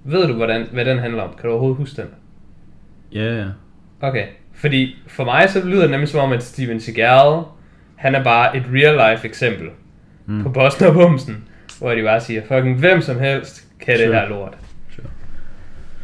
ved 0.04 0.28
du, 0.28 0.34
hvordan, 0.34 0.68
hvad 0.72 0.86
den 0.86 1.00
handler 1.00 1.24
om? 1.24 1.30
Kan 1.34 1.44
du 1.44 1.50
overhovedet 1.50 1.78
huske 1.78 2.02
den? 2.02 2.10
Ja, 3.14 3.38
ja. 3.38 3.46
Okay, 4.02 4.28
fordi 4.54 4.96
for 5.08 5.24
mig 5.24 5.50
så 5.50 5.66
lyder 5.68 5.82
det 5.82 5.92
nemlig 5.92 6.10
som 6.10 6.20
om, 6.20 6.32
at 6.32 6.44
Steven 6.44 6.80
Seagal, 6.80 7.44
han 7.96 8.16
er 8.16 8.24
bare 8.24 8.58
et 8.58 8.64
real 8.74 9.12
life 9.12 9.28
eksempel 9.28 9.70
mm. 10.26 10.44
på 10.44 10.50
Boston 10.50 10.88
og 10.88 10.94
Bumsen, 10.94 11.44
hvor 11.80 11.92
de 11.96 12.02
bare 12.04 12.22
siger, 12.22 12.42
fucking 12.48 12.80
hvem 12.80 13.02
som 13.02 13.20
helst 13.20 13.68
kan 13.80 13.98
det 13.98 14.06
Sure. 14.06 14.20
her 14.20 14.30
lort. 14.30 14.58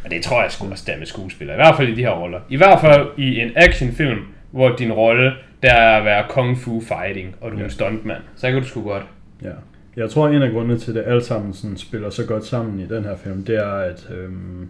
Og 0.04 0.10
det 0.10 0.22
tror 0.22 0.42
jeg 0.42 0.50
sgu 0.52 0.70
også, 0.70 0.84
der 0.86 0.92
er 0.92 0.98
med 0.98 1.06
skuespillere. 1.06 1.56
I 1.56 1.58
hvert 1.58 1.76
fald 1.76 1.88
i 1.88 1.94
de 1.94 2.00
her 2.02 2.10
roller. 2.10 2.40
I 2.48 2.56
hvert 2.56 2.80
fald 2.80 3.08
i 3.18 3.40
en 3.40 3.50
actionfilm, 3.56 4.18
hvor 4.50 4.76
din 4.76 4.92
rolle, 4.92 5.32
der 5.62 5.72
er 5.74 5.98
at 5.98 6.04
være 6.04 6.24
kung 6.28 6.58
fu 6.58 6.80
fighting, 6.80 7.36
og 7.40 7.50
du 7.50 7.56
er 7.56 7.60
Ja. 7.60 7.64
en 7.64 7.70
stuntmand. 7.70 8.22
Så 8.36 8.50
kan 8.50 8.60
du 8.62 8.66
sgu 8.66 8.82
godt. 8.82 9.02
Ja. 9.42 9.50
Jeg 9.96 10.10
tror, 10.10 10.28
en 10.28 10.42
af 10.42 10.50
grundene 10.52 10.78
til, 10.78 10.90
at 10.90 10.94
det 11.06 11.12
alt 11.12 11.24
sammen 11.24 11.52
sådan, 11.54 11.76
spiller 11.76 12.10
så 12.10 12.26
godt 12.26 12.44
sammen 12.46 12.80
i 12.80 12.86
den 12.86 13.04
her 13.04 13.16
film, 13.16 13.44
det 13.44 13.56
er, 13.56 13.70
at 13.72 14.08
øhm, 14.10 14.68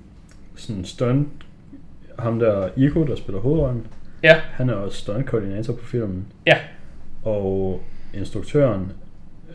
sådan 0.57 0.85
stunt, 0.85 1.29
ham 2.18 2.38
der 2.38 2.68
Iko, 2.77 3.05
der 3.07 3.16
spiller 3.16 3.40
hovedrollen, 3.40 3.87
Ja, 4.23 4.37
han 4.53 4.68
er 4.68 4.75
også 4.75 4.99
stunt-koordinator 4.99 5.73
på 5.73 5.85
filmen. 5.85 6.27
ja, 6.47 6.57
Og 7.23 7.83
instruktøren 8.14 8.92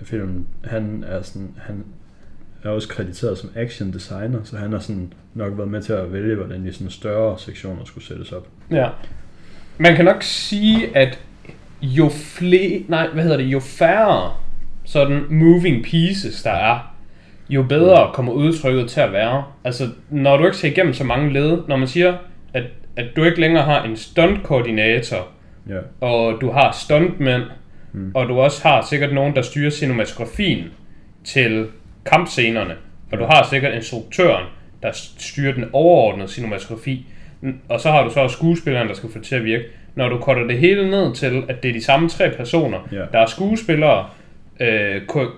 af 0.02 0.06
filmen, 0.08 0.48
han 0.64 1.04
er 1.08 1.22
sådan, 1.22 1.50
han 1.58 1.84
er 2.64 2.70
også 2.70 2.88
krediteret 2.88 3.38
som 3.38 3.50
action 3.56 3.94
designer, 3.94 4.40
så 4.44 4.58
han 4.58 4.72
har 4.72 4.80
sådan 4.80 5.14
nok 5.34 5.58
været 5.58 5.70
med 5.70 5.82
til 5.82 5.94
at 5.94 6.14
vælge, 6.14 6.36
hvordan 6.36 6.66
de 6.66 6.74
sådan 6.74 6.90
større 6.90 7.40
sektioner 7.40 7.86
skulle 7.86 8.06
sættes 8.06 8.32
op. 8.32 8.48
ja. 8.72 8.90
Man 9.78 9.96
kan 9.96 10.06
nok 10.06 10.24
sige, 10.24 10.98
at 10.98 11.20
jo 11.82 12.10
flere, 12.10 12.84
nej, 12.88 13.08
hvad 13.08 13.24
hedder 13.24 13.38
det, 13.38 13.44
jo 13.44 13.60
færre 13.60 14.34
sådan 14.86 15.24
moving 15.30 15.84
pieces 15.84 16.44
der 16.44 16.52
er, 16.52 16.96
jo 17.50 17.64
bedre 17.64 18.12
kommer 18.14 18.34
udtrykket 18.34 18.90
til 18.90 19.00
at 19.00 19.12
være. 19.12 19.44
Altså, 19.64 19.90
når 20.10 20.38
du 20.38 20.46
ikke 20.46 20.58
ser 20.58 20.68
igennem 20.68 20.94
så 20.94 21.04
mange 21.04 21.34
led, 21.34 21.58
når 21.68 21.78
man 21.78 21.88
siger, 21.88 22.18
at, 22.54 22.64
at 22.96 23.06
du 23.16 23.24
ikke 23.24 23.42
længere 23.42 23.64
har 23.64 23.84
en 23.84 23.98
stunt-koordinator, 23.98 25.28
Ja, 25.70 25.80
og 26.02 26.42
du 26.42 26.52
har 26.52 26.72
stuntmænd, 26.72 27.44
mm. 27.94 28.12
og 28.16 28.28
du 28.28 28.40
også 28.40 28.68
har 28.68 28.86
sikkert 28.90 29.14
nogen, 29.14 29.36
der 29.36 29.42
styrer 29.42 29.70
cinematografien 29.70 30.64
til 31.24 31.68
kampscenerne, 32.10 32.74
og 33.12 33.18
du 33.20 33.24
har 33.26 33.48
sikkert 33.50 33.74
instruktøren, 33.74 34.46
der 34.84 34.92
styrer 34.94 35.54
den 35.54 35.66
overordnede 35.74 36.28
cinematografi, 36.28 37.06
og 37.70 37.80
så 37.80 37.92
har 37.92 38.04
du 38.04 38.10
så 38.10 38.20
også 38.20 38.36
skuespilleren, 38.38 38.88
der 38.88 38.94
skal 38.94 39.10
få 39.12 39.18
det 39.18 39.28
til 39.28 39.36
at 39.36 39.44
virke. 39.44 39.64
Når 39.96 40.10
du 40.10 40.18
korter 40.18 40.44
det 40.48 40.58
hele 40.60 40.90
ned 40.92 41.16
til, 41.16 41.44
at 41.50 41.64
det 41.64 41.70
er 41.70 41.74
de 41.74 41.84
samme 41.84 42.10
tre 42.10 42.30
personer, 42.38 42.80
Ja. 42.92 43.02
der 43.12 43.20
er 43.20 43.26
skuespillere, 43.26 44.06
øh, 44.60 45.06
ko- 45.06 45.32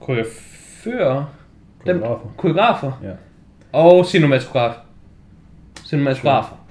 koreograferer, 0.00 1.24
dem, 1.86 1.98
Koreografer. 2.00 2.28
koreografer 2.36 2.92
ja. 3.04 3.10
og 3.72 4.06
cinematograf, 4.06 4.72
cinematografer, 5.88 6.61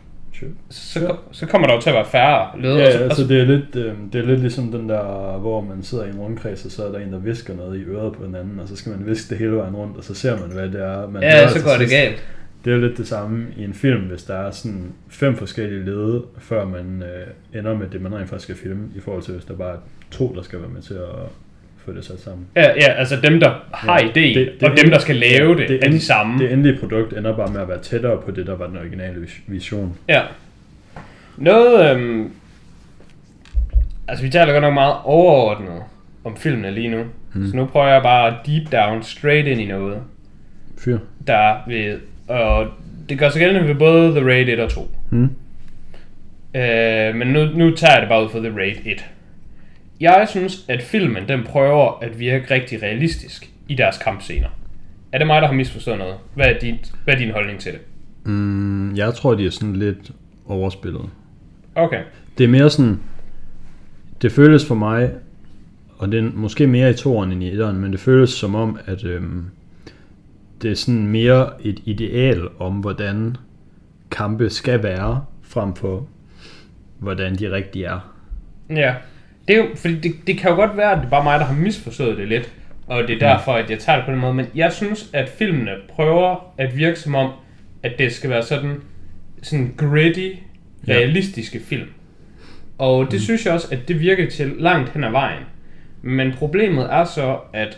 Sure. 0.69 1.05
så, 1.05 1.07
ko- 1.07 1.15
så 1.31 1.45
kommer 1.45 1.67
der 1.67 1.75
jo 1.75 1.81
til 1.81 1.89
at 1.89 1.95
være 1.95 2.05
færre 2.05 2.59
led. 2.61 2.77
Ja, 2.77 2.91
så, 2.97 3.03
altså 3.03 3.27
det 3.27 3.41
er, 3.41 3.45
lidt, 3.45 3.75
øh, 3.75 3.93
det 4.13 4.21
er 4.21 4.25
lidt 4.25 4.39
ligesom 4.39 4.71
den 4.71 4.89
der, 4.89 5.37
hvor 5.37 5.61
man 5.61 5.83
sidder 5.83 6.05
i 6.05 6.09
en 6.09 6.15
rundkreds, 6.19 6.65
og 6.65 6.71
så 6.71 6.85
er 6.87 6.91
der 6.91 6.99
en, 6.99 7.13
der 7.13 7.19
visker 7.19 7.55
noget 7.55 7.79
i 7.79 7.83
øret 7.83 8.13
på 8.13 8.25
den 8.25 8.35
anden, 8.35 8.59
og 8.59 8.67
så 8.67 8.75
skal 8.75 8.91
man 8.91 9.05
viske 9.05 9.29
det 9.29 9.37
hele 9.37 9.51
vejen 9.55 9.75
rundt, 9.75 9.97
og 9.97 10.03
så 10.03 10.13
ser 10.13 10.39
man, 10.39 10.51
hvad 10.51 10.69
det 10.69 10.81
er. 10.83 11.09
Man 11.09 11.23
ja, 11.23 11.47
så 11.49 11.63
går 11.63 11.69
det 11.71 11.79
sidst. 11.79 11.91
galt. 11.93 12.23
Det 12.65 12.71
er 12.71 12.75
jo 12.75 12.81
lidt 12.81 12.97
det 12.97 13.07
samme 13.07 13.45
i 13.57 13.63
en 13.63 13.73
film, 13.73 14.01
hvis 14.01 14.23
der 14.23 14.35
er 14.35 14.51
sådan 14.51 14.91
fem 15.09 15.35
forskellige 15.35 15.85
led, 15.85 16.21
før 16.37 16.65
man 16.65 17.03
øh, 17.03 17.59
ender 17.59 17.77
med 17.77 17.87
det, 17.87 18.01
man 18.01 18.15
rent 18.15 18.29
faktisk 18.29 18.43
skal 18.43 18.55
filme, 18.55 18.83
i 18.95 18.99
forhold 18.99 19.23
til 19.23 19.33
hvis 19.33 19.45
der 19.45 19.53
bare 19.53 19.71
er 19.73 19.77
to, 20.11 20.33
der 20.35 20.41
skal 20.41 20.59
være 20.59 20.69
med 20.69 20.81
til 20.81 20.93
at 20.93 21.09
få 21.85 21.91
det 21.93 22.05
sat 22.05 22.19
sammen. 22.19 22.45
Ja, 22.55 22.61
ja, 22.61 22.91
altså 22.93 23.15
dem, 23.23 23.39
der 23.39 23.51
har 23.73 23.99
Ja, 23.99 24.09
ideen, 24.09 24.37
det- 24.37 24.51
det 24.59 24.69
og 24.69 24.77
dem, 24.77 24.89
der 24.89 24.99
skal 24.99 25.15
lave 25.15 25.57
det, 25.57 25.71
er 25.71 25.85
end- 25.85 25.93
de 25.93 25.99
samme. 25.99 26.39
Det 26.43 26.53
endelige 26.53 26.79
produkt 26.79 27.13
ender 27.17 27.35
bare 27.35 27.51
med 27.53 27.61
at 27.61 27.67
være 27.67 27.81
tættere 27.81 28.17
på 28.25 28.31
det, 28.31 28.47
der 28.47 28.55
var 28.55 28.67
den 28.67 28.77
originale 28.77 29.21
vis- 29.21 29.41
vision. 29.47 29.97
Ja. 30.09 30.21
Noget, 31.37 31.95
øhm, 31.95 32.31
altså 34.07 34.23
vi 34.25 34.29
taler 34.31 34.51
godt 34.53 34.61
nok 34.63 34.73
meget 34.73 34.95
overordnet 35.03 35.83
om 36.23 36.37
filmene 36.37 36.71
lige 36.71 36.89
nu. 36.89 37.03
Mm. 37.33 37.47
Så 37.49 37.55
nu 37.55 37.65
prøver 37.65 37.87
jeg 37.87 38.01
bare 38.03 38.35
deep 38.45 38.71
down 38.71 39.03
straight 39.03 39.47
ind 39.47 39.61
i 39.61 39.65
noget, 39.65 39.97
Fyr. 40.77 40.97
der 41.27 41.35
er 41.37 41.57
ved, 41.67 41.99
og 42.27 42.67
det 43.09 43.19
gør 43.19 43.29
sig 43.29 43.39
gældende 43.39 43.67
ved 43.67 43.75
både 43.75 44.11
The 44.11 44.25
Raid 44.25 44.47
1 44.49 44.59
og 44.59 44.69
2. 44.69 44.89
Mm. 45.09 45.29
Øh, 46.55 47.15
men 47.15 47.27
nu, 47.27 47.45
nu 47.45 47.75
tager 47.75 47.93
jeg 47.93 48.01
det 48.01 48.09
bare 48.09 48.23
ud 48.23 48.29
for 48.29 48.39
The 48.39 48.53
Raid 48.57 48.75
1. 48.85 49.05
Jeg 50.01 50.27
synes, 50.29 50.65
at 50.67 50.83
filmen 50.83 51.27
den 51.27 51.43
prøver 51.43 52.03
at 52.03 52.19
virke 52.19 52.53
rigtig 52.53 52.83
realistisk 52.83 53.51
i 53.67 53.75
deres 53.75 53.97
kampscener. 53.97 54.47
Er 55.11 55.17
det 55.17 55.27
mig, 55.27 55.41
der 55.41 55.47
har 55.47 55.55
misforstået 55.55 55.97
noget? 55.97 56.15
Hvad 56.35 56.45
er 56.45 56.59
din, 56.59 56.75
hvad 57.03 57.13
er 57.13 57.17
din 57.17 57.31
holdning 57.31 57.59
til 57.59 57.71
det? 57.71 57.81
Mm, 58.23 58.95
jeg 58.95 59.13
tror, 59.13 59.35
de 59.35 59.45
er 59.45 59.49
sådan 59.49 59.75
lidt 59.75 60.11
overspillet. 60.47 61.09
Okay. 61.75 62.03
Det 62.37 62.43
er 62.43 62.47
mere 62.47 62.69
sådan, 62.69 62.99
det 64.21 64.31
føles 64.31 64.65
for 64.65 64.75
mig, 64.75 65.11
og 65.97 66.11
det 66.11 66.19
er 66.19 66.31
måske 66.33 66.67
mere 66.67 66.89
i 66.89 66.93
toeren 66.93 67.31
end 67.31 67.43
i 67.43 67.51
etteren, 67.51 67.77
men 67.77 67.91
det 67.91 67.99
føles 67.99 68.29
som 68.29 68.55
om, 68.55 68.79
at 68.85 69.03
øhm, 69.03 69.45
det 70.61 70.71
er 70.71 70.75
sådan 70.75 71.07
mere 71.07 71.49
et 71.65 71.79
ideal 71.85 72.47
om, 72.59 72.73
hvordan 72.73 73.35
kampe 74.11 74.49
skal 74.49 74.83
være, 74.83 75.25
frem 75.41 75.75
for 75.75 76.07
hvordan 76.99 77.35
de 77.35 77.51
rigtig 77.51 77.83
er. 77.83 78.13
Ja, 78.69 78.95
det, 79.51 79.59
er 79.59 79.63
jo, 79.63 79.75
fordi 79.75 79.95
det, 79.99 80.11
det 80.27 80.37
kan 80.37 80.49
jo 80.49 80.55
godt 80.55 80.77
være, 80.77 80.91
at 80.91 80.97
det 80.97 81.05
er 81.05 81.09
bare 81.09 81.23
mig, 81.23 81.39
der 81.39 81.45
har 81.45 81.55
misforstået 81.55 82.17
det 82.17 82.27
lidt, 82.27 82.51
og 82.87 83.03
det 83.07 83.15
er 83.15 83.19
derfor, 83.19 83.53
at 83.53 83.69
jeg 83.69 83.79
tager 83.79 83.95
det 83.95 84.05
på 84.05 84.11
den 84.11 84.19
måde, 84.19 84.33
men 84.33 84.45
jeg 84.55 84.73
synes, 84.73 85.09
at 85.13 85.29
filmene 85.29 85.71
prøver 85.89 86.53
at 86.57 86.77
virke 86.77 86.99
som 86.99 87.15
om, 87.15 87.31
at 87.83 87.91
det 87.99 88.13
skal 88.13 88.29
være 88.29 88.43
sådan, 88.43 88.81
sådan 89.41 89.73
gritty, 89.77 90.29
Ja. 90.87 90.93
realistiske 90.93 91.59
film. 91.59 91.87
Og 92.77 93.05
det 93.05 93.13
mm. 93.13 93.19
synes 93.19 93.45
jeg 93.45 93.53
også, 93.53 93.67
at 93.71 93.87
det 93.87 93.99
virker 93.99 94.29
til 94.29 94.53
langt 94.57 94.89
hen 94.89 95.03
ad 95.03 95.11
vejen. 95.11 95.43
Men 96.01 96.33
problemet 96.33 96.93
er 96.93 97.03
så, 97.03 97.37
at 97.53 97.77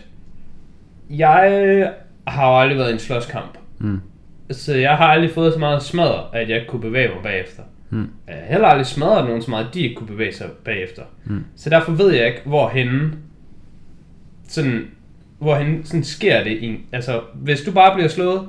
jeg 1.10 1.92
har 2.26 2.48
jo 2.48 2.60
aldrig 2.60 2.78
været 2.78 2.90
i 2.90 2.92
en 2.92 2.98
slåskamp. 2.98 3.58
Mm. 3.78 4.00
Så 4.50 4.74
jeg 4.74 4.96
har 4.96 5.06
aldrig 5.06 5.30
fået 5.30 5.52
så 5.52 5.58
meget 5.58 5.82
smadret, 5.82 6.24
at 6.32 6.48
jeg 6.48 6.56
ikke 6.56 6.68
kunne 6.68 6.82
bevæge 6.82 7.08
mig 7.08 7.22
bagefter. 7.22 7.62
Mm. 7.94 8.10
Jeg 8.28 8.34
har 8.34 8.46
heller 8.52 8.68
aldrig 8.68 8.86
smadret 8.86 9.26
nogen 9.26 9.42
så 9.42 9.50
meget, 9.50 9.66
at 9.66 9.74
de 9.74 9.80
ikke 9.80 9.94
kunne 9.94 10.06
bevæge 10.06 10.34
sig 10.34 10.50
bagefter. 10.64 11.02
Mm. 11.24 11.44
Så 11.56 11.70
derfor 11.70 11.92
ved 11.92 12.12
jeg 12.12 12.26
ikke, 12.26 12.40
hvorhen 12.44 13.18
sådan, 14.48 14.90
hvorhen 15.38 15.84
sådan 15.84 16.04
sker 16.04 16.44
det. 16.44 16.50
I, 16.50 16.80
altså, 16.92 17.20
hvis 17.34 17.62
du 17.62 17.72
bare 17.72 17.94
bliver 17.94 18.08
slået 18.08 18.48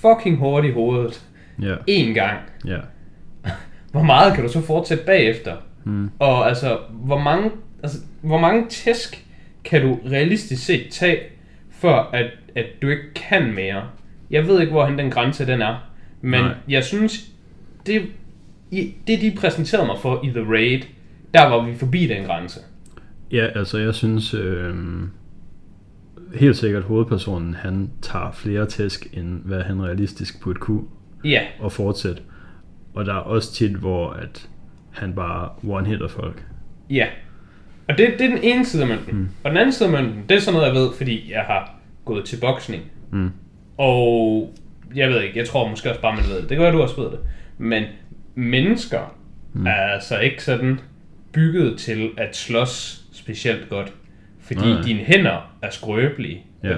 fucking 0.00 0.38
hårdt 0.38 0.66
i 0.66 0.70
hovedet 0.70 1.26
Ja, 1.62 1.74
én 1.90 2.12
gang, 2.14 2.38
ja. 2.66 2.78
hvor 3.92 4.02
meget 4.02 4.34
kan 4.34 4.44
du 4.44 4.52
så 4.52 4.60
fortsætte 4.60 5.04
bagefter? 5.04 5.56
Mm. 5.84 6.10
Og 6.18 6.48
altså, 6.48 6.78
hvor 6.90 7.18
mange, 7.18 7.50
altså, 7.82 7.98
hvor 8.20 8.38
mange 8.38 8.66
tæsk 8.68 9.26
kan 9.64 9.82
du 9.82 9.98
realistisk 10.10 10.64
set 10.66 10.86
tage, 10.90 11.18
for 11.70 12.10
at, 12.12 12.30
at 12.54 12.66
du 12.82 12.88
ikke 12.88 13.14
kan 13.14 13.52
mere? 13.54 13.82
Jeg 14.30 14.46
ved 14.46 14.60
ikke, 14.60 14.72
hvorhen 14.72 14.98
den 14.98 15.10
grænse 15.10 15.46
den 15.46 15.62
er. 15.62 15.88
Men 16.20 16.40
Nej. 16.40 16.54
jeg 16.68 16.84
synes, 16.84 17.30
det, 17.86 18.02
i, 18.72 18.94
det 19.06 19.20
de 19.20 19.32
præsenterede 19.40 19.86
mig 19.86 19.96
for 20.02 20.20
i 20.24 20.28
The 20.28 20.44
Raid, 20.48 20.80
der 21.34 21.46
var 21.46 21.64
vi 21.64 21.74
forbi 21.74 22.06
den 22.06 22.24
grænse. 22.24 22.60
Ja, 23.32 23.46
altså 23.54 23.78
jeg 23.78 23.94
synes 23.94 24.34
øh, 24.34 24.74
helt 26.34 26.56
sikkert 26.56 26.82
hovedpersonen, 26.82 27.54
han 27.54 27.90
tager 28.02 28.30
flere 28.32 28.66
tæsk, 28.66 29.06
end 29.12 29.40
hvad 29.44 29.62
han 29.62 29.82
realistisk 29.84 30.42
burde 30.42 30.58
kunne 30.58 30.82
Ja, 31.24 31.40
og 31.60 31.72
fortsætte. 31.72 32.22
Og 32.94 33.06
der 33.06 33.14
er 33.14 33.18
også 33.18 33.52
tit, 33.54 33.70
hvor 33.70 34.10
at 34.10 34.48
han 34.90 35.12
bare 35.14 35.48
one-hitter 35.64 36.08
folk. 36.08 36.44
ja. 36.90 37.06
Og 37.88 37.98
det, 37.98 38.08
det 38.18 38.26
er 38.26 38.28
den 38.28 38.38
ene 38.42 38.66
side 38.66 38.82
af 38.82 38.88
mønten. 38.88 39.18
Mm. 39.18 39.28
Og 39.44 39.50
den 39.50 39.58
anden 39.58 39.72
side 39.72 39.88
af 39.88 40.02
mønten, 40.02 40.22
det 40.28 40.36
er 40.36 40.40
sådan 40.40 40.54
noget, 40.58 40.66
jeg 40.68 40.74
ved, 40.74 40.88
fordi 40.96 41.32
jeg 41.32 41.40
har 41.40 41.74
gået 42.04 42.24
til 42.24 42.36
boksning. 42.40 42.82
Mm. 43.10 43.30
Og 43.78 44.52
jeg 44.94 45.08
ved 45.08 45.22
ikke, 45.22 45.38
jeg 45.38 45.48
tror 45.48 45.68
måske 45.68 45.88
også 45.90 46.00
bare, 46.00 46.16
man 46.16 46.24
ved 46.24 46.34
det. 46.40 46.48
Det 46.48 46.56
kan 46.56 46.60
være, 46.62 46.72
du 46.72 46.82
også 46.82 47.00
ved 47.00 47.10
det. 47.10 47.18
Men 47.58 47.84
mennesker 48.34 49.14
mm. 49.52 49.66
er 49.66 49.72
altså 49.74 50.18
ikke 50.18 50.44
sådan 50.44 50.80
bygget 51.32 51.78
til 51.78 52.10
at 52.16 52.36
slås 52.36 53.04
specielt 53.12 53.68
godt. 53.68 53.92
Fordi 54.40 54.72
Nej, 54.72 54.82
dine 54.82 54.98
hænder 55.00 55.52
er 55.62 55.70
skrøbelige. 55.70 56.42
Ja. 56.64 56.76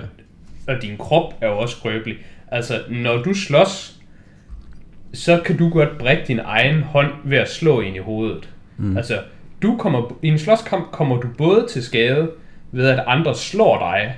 Og 0.68 0.82
din 0.82 0.96
krop 0.96 1.34
er 1.40 1.46
jo 1.48 1.58
også 1.58 1.76
skrøbelig. 1.76 2.16
Altså, 2.48 2.80
når 2.90 3.16
du 3.22 3.34
slås, 3.34 4.00
så 5.14 5.40
kan 5.44 5.56
du 5.56 5.68
godt 5.68 5.98
brække 5.98 6.22
din 6.28 6.40
egen 6.44 6.82
hånd 6.82 7.12
ved 7.24 7.38
at 7.38 7.50
slå 7.50 7.80
ind 7.80 7.96
i 7.96 7.98
hovedet. 7.98 8.48
Mm. 8.76 8.96
Altså, 8.96 9.20
du 9.62 9.76
kommer, 9.76 10.18
i 10.22 10.28
en 10.28 10.38
slåskamp 10.38 10.90
kommer 10.90 11.20
du 11.20 11.28
både 11.38 11.66
til 11.70 11.82
skade 11.82 12.30
ved, 12.72 12.88
at 12.88 13.04
andre 13.06 13.34
slår 13.34 13.78
dig, 13.78 14.16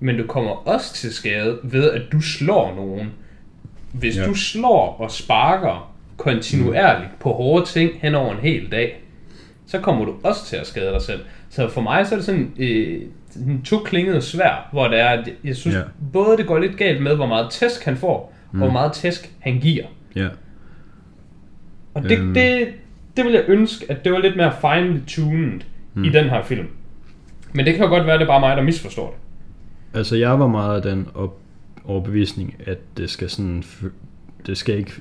men 0.00 0.16
du 0.18 0.26
kommer 0.26 0.50
også 0.68 0.94
til 0.94 1.14
skade 1.14 1.58
ved, 1.62 1.90
at 1.90 2.02
du 2.12 2.20
slår 2.20 2.74
nogen. 2.74 3.10
Hvis 3.92 4.16
Ja. 4.16 4.26
du 4.26 4.34
slår 4.34 4.96
og 5.00 5.10
sparker 5.10 5.94
kontinuerligt 6.18 7.10
på 7.20 7.32
hårde 7.32 7.66
ting 7.66 7.90
hen 8.00 8.14
over 8.14 8.32
en 8.32 8.40
hel 8.40 8.72
dag, 8.72 9.02
så 9.66 9.78
kommer 9.78 10.04
du 10.04 10.14
også 10.22 10.46
til 10.46 10.56
at 10.56 10.66
skade 10.66 10.92
dig 10.92 11.02
selv. 11.02 11.20
Så 11.50 11.68
for 11.68 11.80
mig 11.80 12.06
så 12.06 12.14
er 12.14 12.16
det 12.16 12.26
sådan 12.26 12.52
øh, 12.58 13.00
en 13.36 13.62
to-klinget 13.62 14.24
svær, 14.24 14.68
hvor 14.72 14.88
det 14.88 15.00
er, 15.00 15.08
at 15.08 15.28
jeg 15.44 15.56
synes 15.56 15.76
ja. 15.76 15.82
både 16.12 16.36
det 16.36 16.46
går 16.46 16.58
lidt 16.58 16.76
galt 16.76 17.02
med, 17.02 17.16
hvor 17.16 17.26
meget 17.26 17.50
tæsk 17.50 17.84
han 17.84 17.96
får, 17.96 18.34
mm. 18.52 18.62
og 18.62 18.66
hvor 18.66 18.72
meget 18.72 18.92
tæsk 18.92 19.32
han 19.38 19.60
giver. 19.60 19.84
Ja. 20.16 20.28
Og 21.94 22.02
det, 22.02 22.18
øhm. 22.18 22.34
det, 22.34 22.68
det 23.16 23.24
vil 23.24 23.32
jeg 23.32 23.44
ønske, 23.48 23.86
at 23.90 24.04
det 24.04 24.12
var 24.12 24.18
lidt 24.18 24.36
mere 24.36 24.52
finely 24.60 25.00
tuned 25.06 25.60
mm. 25.94 26.04
i 26.04 26.08
den 26.08 26.24
her 26.24 26.42
film. 26.42 26.66
Men 27.52 27.66
det 27.66 27.74
kan 27.74 27.84
jo 27.84 27.90
godt 27.90 28.04
være, 28.04 28.14
at 28.14 28.20
det 28.20 28.24
er 28.26 28.30
bare 28.30 28.40
mig, 28.40 28.56
der 28.56 28.62
misforstår 28.62 29.06
det. 29.10 29.18
Altså 29.98 30.16
jeg 30.16 30.40
var 30.40 30.46
meget 30.46 30.76
af 30.76 30.82
den 30.82 31.08
op- 31.14 31.40
overbevisning, 31.84 32.56
at 32.66 32.78
det 32.96 33.10
skal 33.10 33.30
sådan, 33.30 33.64
det 34.46 34.58
skal 34.58 34.78
ikke 34.78 34.92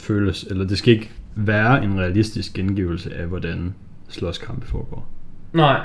føles, 0.00 0.42
eller 0.42 0.66
det 0.66 0.78
skal 0.78 0.94
ikke 0.94 1.10
være 1.34 1.84
en 1.84 2.00
realistisk 2.00 2.52
gengivelse 2.54 3.14
af, 3.16 3.26
hvordan 3.26 3.74
slåskampe 4.08 4.66
foregår. 4.66 5.08
Nej. 5.52 5.80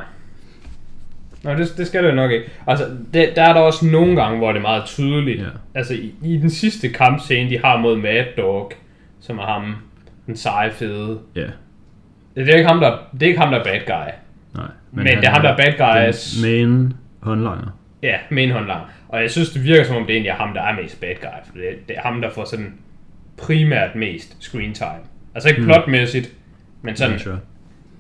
Nej, 1.44 1.54
det, 1.54 1.74
det 1.78 1.88
skal 1.88 2.04
det 2.04 2.10
jo 2.10 2.16
nok 2.16 2.32
ikke. 2.32 2.46
Altså, 2.68 2.86
det, 3.14 3.30
der 3.36 3.44
er 3.44 3.54
der 3.54 3.60
også 3.62 3.86
nogle 3.86 4.16
gange, 4.22 4.38
hvor 4.38 4.52
det 4.52 4.58
er 4.58 4.62
meget 4.62 4.86
tydeligt. 4.86 5.42
Ja. 5.42 5.48
Altså, 5.76 5.94
i, 5.94 6.14
i 6.24 6.38
den 6.38 6.50
sidste 6.50 6.90
kampscene, 6.90 7.50
de 7.50 7.58
har 7.64 7.78
mod 7.78 7.98
Mad 7.98 8.26
Dog, 8.38 8.72
som 9.20 9.38
er 9.40 9.44
ham, 9.46 9.76
den 10.26 10.36
seje 10.36 10.72
fede. 10.72 11.20
Ja, 11.36 11.46
Det 12.36 12.50
er 12.50 12.56
ikke 12.58 12.70
ham, 12.70 12.80
der, 12.80 12.98
det 13.14 13.24
er, 13.24 13.28
ikke 13.28 13.40
ham, 13.40 13.52
der 13.52 13.60
er 13.60 13.64
bad 13.64 13.80
guy. 13.86 14.12
nej. 14.56 14.68
Men, 14.92 15.04
Men 15.04 15.18
det 15.18 15.26
er 15.26 15.30
ham, 15.30 15.42
der 15.42 15.50
er 15.50 15.58
bad 15.58 16.06
guys. 16.08 16.42
Main 16.44 16.94
håndlanger. 17.20 17.68
Ja, 18.04 18.18
main 18.32 18.52
håndlanger. 18.52 18.86
Og 19.10 19.22
jeg 19.22 19.32
synes, 19.32 19.50
det 19.50 19.64
virker 19.64 19.84
som 19.84 19.96
om, 19.96 20.04
det 20.06 20.12
egentlig 20.14 20.30
er 20.30 20.36
ham, 20.36 20.54
der 20.54 20.62
er 20.62 20.82
mest 20.82 21.02
bad 21.02 21.16
guy. 21.22 21.40
For 21.46 21.54
det, 21.58 21.88
det 21.88 21.98
er 21.98 22.02
ham, 22.02 22.22
der 22.22 22.30
får 22.30 22.46
sådan 22.46 22.74
primært 23.38 23.96
mest 23.96 24.38
screen 24.40 24.74
time. 24.74 25.02
Altså 25.36 25.50
ikke 25.50 25.62
plotmæssigt, 25.62 26.32
men 26.82 26.96
sådan, 26.96 27.14
Ja, 27.14 27.20
sure. 27.24 27.40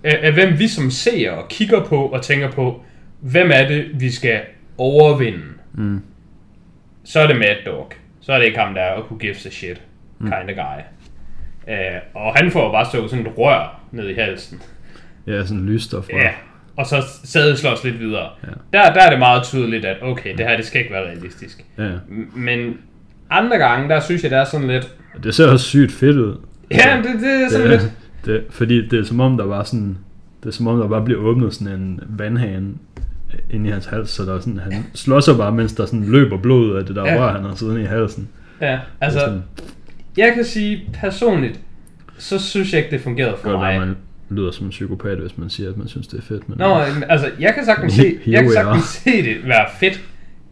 af, 0.03 0.19
af 0.21 0.33
hvem 0.33 0.59
vi 0.59 0.67
som 0.67 0.91
ser 0.91 1.31
og 1.31 1.47
kigger 1.49 1.83
på 1.83 2.05
og 2.05 2.21
tænker 2.21 2.51
på, 2.51 2.83
hvem 3.19 3.51
er 3.53 3.67
det, 3.67 3.85
vi 3.93 4.11
skal 4.11 4.41
overvinde. 4.77 5.43
Mm. 5.73 6.01
Så 7.03 7.19
er 7.19 7.27
det 7.27 7.35
Mad 7.37 7.55
Dog. 7.65 7.93
Så 8.21 8.33
er 8.33 8.37
det 8.37 8.45
ikke 8.45 8.59
ham, 8.59 8.73
der 8.73 8.81
er 8.81 8.99
who 9.01 9.17
gives 9.17 9.45
a 9.45 9.49
shit 9.49 9.81
kind 10.19 10.33
of 10.49 10.55
guy. 10.55 10.81
Uh, 11.67 11.73
og 12.13 12.35
han 12.35 12.51
får 12.51 12.71
bare 12.71 12.85
stå 12.85 13.07
sådan 13.07 13.27
et 13.27 13.37
rør 13.37 13.79
ned 13.91 14.09
i 14.09 14.13
halsen. 14.13 14.61
Ja, 15.27 15.45
sådan 15.45 15.65
lysstof. 15.65 16.09
Ja. 16.09 16.29
Og 16.75 16.85
så 16.85 17.03
stadig 17.23 17.57
slås 17.57 17.83
lidt 17.83 17.99
videre. 17.99 18.29
Ja. 18.43 18.47
Der, 18.77 18.93
der 18.93 19.01
er 19.01 19.09
det 19.09 19.19
meget 19.19 19.43
tydeligt, 19.43 19.85
at 19.85 19.97
okay, 20.01 20.37
det 20.37 20.47
her 20.47 20.57
det 20.57 20.65
skal 20.65 20.81
ikke 20.81 20.93
være 20.93 21.05
realistisk. 21.05 21.65
ja. 21.77 21.91
Men 22.35 22.77
andre 23.29 23.57
gange, 23.57 23.89
der 23.89 23.99
synes 23.99 24.23
jeg, 24.23 24.31
det 24.31 24.39
er 24.39 24.43
sådan 24.43 24.67
lidt... 24.67 24.91
Det 25.23 25.35
ser 25.35 25.47
også 25.47 25.65
sygt 25.65 25.91
fedt 25.91 26.17
ud. 26.17 26.35
Ja, 26.71 27.01
det, 27.03 27.21
det 27.21 27.43
er 27.45 27.49
sådan 27.49 27.71
det, 27.71 27.81
lidt... 27.81 27.91
det, 28.25 28.43
fordi 28.49 28.87
det 28.87 28.99
er 28.99 29.03
som 29.03 29.19
om, 29.19 29.37
der 29.37 29.45
var 29.45 29.63
sådan... 29.63 29.97
Det 30.43 30.49
er 30.49 30.53
som 30.53 30.67
om, 30.67 30.79
der 30.79 30.87
bare 30.87 31.05
bliver 31.05 31.19
åbnet 31.19 31.53
sådan 31.53 31.73
en 31.81 31.99
vandhane 32.07 32.73
ind 33.51 33.67
i 33.67 33.69
hans 33.69 33.85
hals, 33.85 34.09
så 34.09 34.23
der 34.25 34.35
er 34.35 34.39
sådan, 34.39 34.59
han 34.59 34.85
slår 34.93 35.19
sig 35.19 35.37
bare, 35.37 35.51
mens 35.51 35.73
der 35.73 35.85
sådan 35.85 36.03
løber 36.05 36.37
blod 36.37 36.77
af 36.77 36.85
det 36.85 36.95
der 36.95 37.05
Ja. 37.05 37.19
rør, 37.19 37.31
han 37.33 37.43
har 37.43 37.55
siddende 37.55 37.81
i 37.81 37.85
halsen. 37.85 38.27
Ja, 38.61 38.79
altså, 39.01 39.19
sådan, 39.19 39.43
jeg 40.17 40.31
kan 40.35 40.45
sige 40.45 40.89
personligt, 40.93 41.59
så 42.17 42.39
synes 42.39 42.73
jeg 42.73 42.79
ikke, 42.83 42.91
det 42.91 43.01
fungerede 43.01 43.35
for 43.41 43.49
godt 43.51 43.61
være, 43.61 43.79
mig. 43.79 43.87
man 43.87 43.95
lyder 44.29 44.51
som 44.51 44.65
en 44.65 44.69
psykopat, 44.69 45.17
hvis 45.17 45.37
man 45.37 45.49
siger, 45.49 45.69
at 45.69 45.77
man 45.77 45.87
synes, 45.87 46.07
det 46.07 46.17
er 46.17 46.21
fedt. 46.21 46.49
Men, 46.49 46.57
Nå, 46.57 46.77
men 46.93 47.03
altså, 47.09 47.31
jeg 47.39 47.53
kan 47.53 47.65
sagtens 47.65 47.93
se, 47.93 48.17
jeg 48.27 48.43
kan 48.43 48.51
sagtens 48.51 48.85
se 48.85 49.23
det 49.23 49.37
være 49.47 49.65
fedt. 49.79 50.01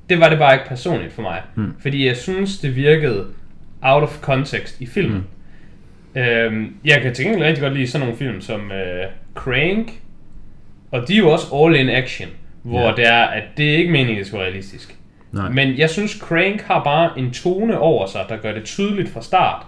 Det 0.10 0.20
var 0.20 0.30
det 0.30 0.38
bare 0.38 0.54
ikke 0.54 0.66
personligt 0.68 1.14
for 1.14 1.22
mig. 1.22 1.42
Mm. 1.56 1.74
Fordi 1.82 2.08
jeg 2.08 2.18
synes, 2.18 2.58
det 2.58 2.76
virkede 2.76 3.24
out 3.84 4.04
of 4.04 4.20
context 4.22 4.82
i 4.82 4.86
filmen. 4.86 5.24
Mm. 6.16 6.22
Øhm, 6.22 6.76
jeg 6.86 7.02
kan 7.02 7.14
til 7.14 7.26
gengæld 7.26 7.44
rigtig 7.46 7.62
godt 7.64 7.74
lide 7.74 7.88
sådan 7.88 8.08
nogle 8.08 8.18
film 8.20 8.42
som 8.42 8.72
øh, 8.72 9.06
Crank. 9.36 9.92
Og 10.92 11.08
de 11.08 11.14
er 11.14 11.18
jo 11.18 11.30
også 11.32 11.46
all 11.56 11.76
in 11.76 11.90
action. 11.90 12.30
hvor 12.64 12.82
Ja. 12.90 12.94
det 12.96 13.08
er, 13.08 13.24
at 13.24 13.44
det 13.58 13.74
er 13.74 13.78
ikke 13.78 13.92
meningen, 13.92 14.16
at 14.16 14.20
det 14.20 14.28
skal 14.28 14.40
være 14.40 14.48
realistisk. 14.48 14.96
Nej. 15.32 15.50
Men 15.50 15.78
jeg 15.78 15.90
synes, 15.90 16.12
Crank 16.12 16.62
har 16.62 16.84
bare 16.84 17.20
en 17.20 17.32
tone 17.32 17.80
over 17.80 18.08
sig, 18.08 18.26
der 18.30 18.38
gør 18.38 18.54
det 18.54 18.64
tydeligt 18.64 19.10
fra 19.10 19.22
start, 19.22 19.66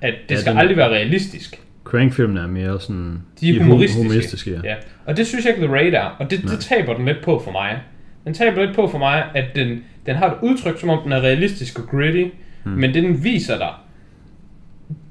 at 0.00 0.14
det 0.28 0.34
Ja, 0.34 0.40
skal 0.40 0.52
den- 0.52 0.58
aldrig 0.60 0.76
være 0.76 0.88
realistisk. 0.88 1.60
Crank-filmene 1.84 2.40
er 2.40 2.46
mere 2.46 2.80
sådan... 2.80 3.18
De 3.40 3.50
er 3.50 3.54
hu- 3.54 3.62
humoristiske. 3.64 4.02
humoristiske 4.02 4.50
ja. 4.50 4.60
Ja. 4.64 4.74
Og 5.06 5.16
det 5.16 5.26
synes 5.26 5.44
jeg 5.44 5.54
ikke, 5.54 5.66
The 5.66 5.74
Raid 5.74 5.92
er. 5.94 6.16
Og 6.18 6.30
det, 6.30 6.42
det 6.42 6.60
taber 6.60 6.94
den 6.94 7.04
lidt 7.04 7.22
på 7.24 7.40
for 7.44 7.50
mig. 7.52 7.78
Den 8.24 8.34
taber 8.34 8.64
lidt 8.64 8.76
på 8.76 8.88
for 8.88 8.98
mig, 8.98 9.24
at 9.34 9.44
den, 9.54 9.84
den 10.06 10.16
har 10.16 10.26
et 10.30 10.36
udtryk, 10.42 10.80
som 10.80 10.88
om 10.90 10.98
den 11.02 11.12
er 11.12 11.20
realistisk 11.20 11.78
og 11.78 11.88
gritty. 11.88 12.24
Hmm. 12.66 12.74
Men 12.80 12.94
det, 12.94 13.02
den 13.02 13.24
viser 13.24 13.58
dig, 13.58 13.72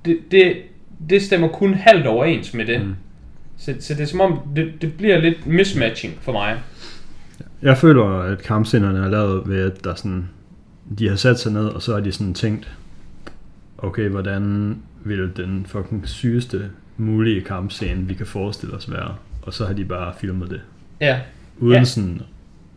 det, 0.05 0.17
det, 0.31 0.57
det 1.09 1.21
stemmer 1.21 1.47
kun 1.47 1.73
halvt 1.73 2.07
overens 2.07 2.53
med 2.53 2.65
det. 2.65 2.79
Hmm. 2.79 2.95
Så, 3.57 3.73
så 3.79 3.93
det 3.93 4.01
er 4.01 4.05
som 4.05 4.21
om, 4.21 4.39
det, 4.55 4.73
det 4.81 4.93
bliver 4.93 5.17
lidt 5.17 5.47
mismatching 5.47 6.13
for 6.21 6.31
mig. 6.31 6.57
Jeg 7.61 7.77
føler, 7.77 8.05
at 8.05 8.41
kampscenerne 8.43 8.99
er 9.05 9.09
lavet 9.09 9.49
ved, 9.49 9.71
at 9.71 9.83
der 9.83 9.95
sådan, 9.95 10.29
de 10.99 11.09
har 11.09 11.15
sat 11.15 11.39
sig 11.39 11.51
ned, 11.51 11.65
og 11.65 11.81
så 11.81 11.93
har 11.93 11.99
de 11.99 12.11
sådan 12.11 12.33
tænkt, 12.33 12.71
okay, 13.77 14.09
hvordan 14.09 14.75
vil 15.03 15.31
den 15.37 15.65
fucking 15.69 16.07
sygeste 16.07 16.69
mulige 16.97 17.41
kampscene, 17.41 18.07
vi 18.07 18.13
kan 18.13 18.25
forestille 18.25 18.75
os 18.75 18.91
være? 18.91 19.15
Og 19.41 19.53
så 19.53 19.65
har 19.65 19.73
de 19.73 19.85
bare 19.85 20.13
filmet 20.21 20.49
det. 20.49 20.61
Ja, 21.01 21.19
Uden 21.59 21.77
Ja. 21.77 21.83
sådan 21.83 22.21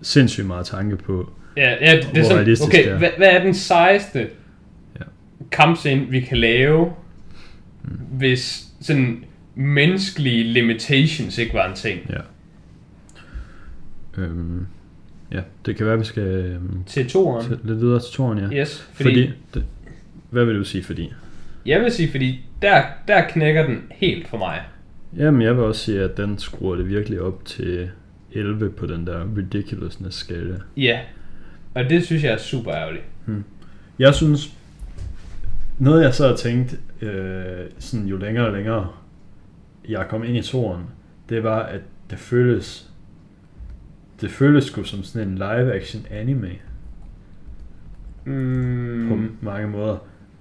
sindssygt 0.03 0.47
meget 0.47 0.67
tanke 0.67 0.97
på, 0.97 1.31
ja, 1.57 1.71
ja 1.91 1.97
det, 1.97 2.03
det 2.03 2.09
er 2.09 2.13
Hvor 2.13 2.23
sådan, 2.23 2.37
realistisk 2.39 2.69
okay, 2.69 2.85
det 2.85 2.93
er. 2.93 2.99
hvad, 2.99 3.09
hvad 3.17 3.29
er 3.29 3.43
den 3.43 3.55
sejeste. 3.55 4.27
Kampscene, 5.51 6.07
vi 6.09 6.21
kan 6.21 6.39
lave, 6.39 6.93
mm. 7.85 7.91
hvis 8.11 8.69
sådan 8.81 9.25
menneskelige 9.55 10.45
limitations 10.45 11.39
ikke 11.39 11.55
var 11.55 11.69
en 11.69 11.75
ting? 11.75 12.01
ja. 12.11 12.21
Øhm, 14.23 14.67
ja, 15.33 15.41
det 15.67 15.77
kan 15.77 15.87
være, 15.87 15.99
vi 15.99 16.05
skal 16.05 16.23
øhm, 16.23 16.85
Til 16.87 17.09
toeren. 17.09 17.47
til, 17.47 17.59
lidt 17.65 17.81
videre 17.81 18.01
til 18.01 18.13
toren, 18.13 18.39
ja. 18.39 18.61
Yes, 18.61 18.89
fordi, 18.93 19.09
Fordi, 19.09 19.31
det, 19.55 19.65
hvad 20.31 20.45
vil 20.45 20.55
du 20.57 20.65
sige 20.65 20.85
fordi? 20.85 21.13
jeg 21.67 21.81
vil 21.81 21.93
sige, 21.93 22.11
fordi 22.11 22.45
der, 22.63 22.83
der 23.09 23.29
knækker 23.29 23.67
den 23.67 23.83
helt 23.91 24.29
for 24.29 24.37
mig. 24.39 24.61
Jamen, 25.17 25.43
jeg 25.43 25.57
vil 25.57 25.65
også 25.65 25.85
sige, 25.85 26.01
at 26.01 26.17
den 26.17 26.39
skruer 26.39 26.77
det 26.77 26.89
virkelig 26.89 27.21
op 27.21 27.45
til 27.45 27.91
11 28.33 28.71
på 28.71 28.87
den 28.87 29.07
der 29.07 29.25
ridiculousness 29.37 30.17
skala. 30.19 30.57
Ja, 30.77 31.01
og 31.75 31.91
det 31.91 32.05
synes 32.05 32.25
jeg 32.25 32.33
er 32.33 32.39
super 32.39 32.73
ærgerligt. 32.75 33.05
Jeg 33.99 34.15
synes, 34.15 34.53
noget 35.79 36.05
jeg 36.05 36.15
så 36.15 36.29
har 36.29 36.37
tænkt, 36.37 36.81
øh, 37.03 37.67
sådan 37.79 38.07
jo 38.07 38.17
længere 38.17 38.47
og 38.47 38.53
længere 38.53 38.89
jeg 39.89 40.07
kom 40.09 40.25
ind 40.25 40.37
i 40.37 40.43
toren, 40.43 40.85
det 41.29 41.43
var, 41.43 41.63
at 41.63 41.81
det 42.11 42.19
føles, 42.19 42.91
det 44.21 44.31
føles 44.31 44.65
sgu 44.65 44.83
som 44.83 45.03
sådan 45.03 45.29
en 45.29 45.35
live 45.35 45.75
action 45.75 46.07
anime 46.11 46.51
Mm, 48.29 49.09
på 49.09 49.45
mange 49.45 49.69
måder. 49.69 49.97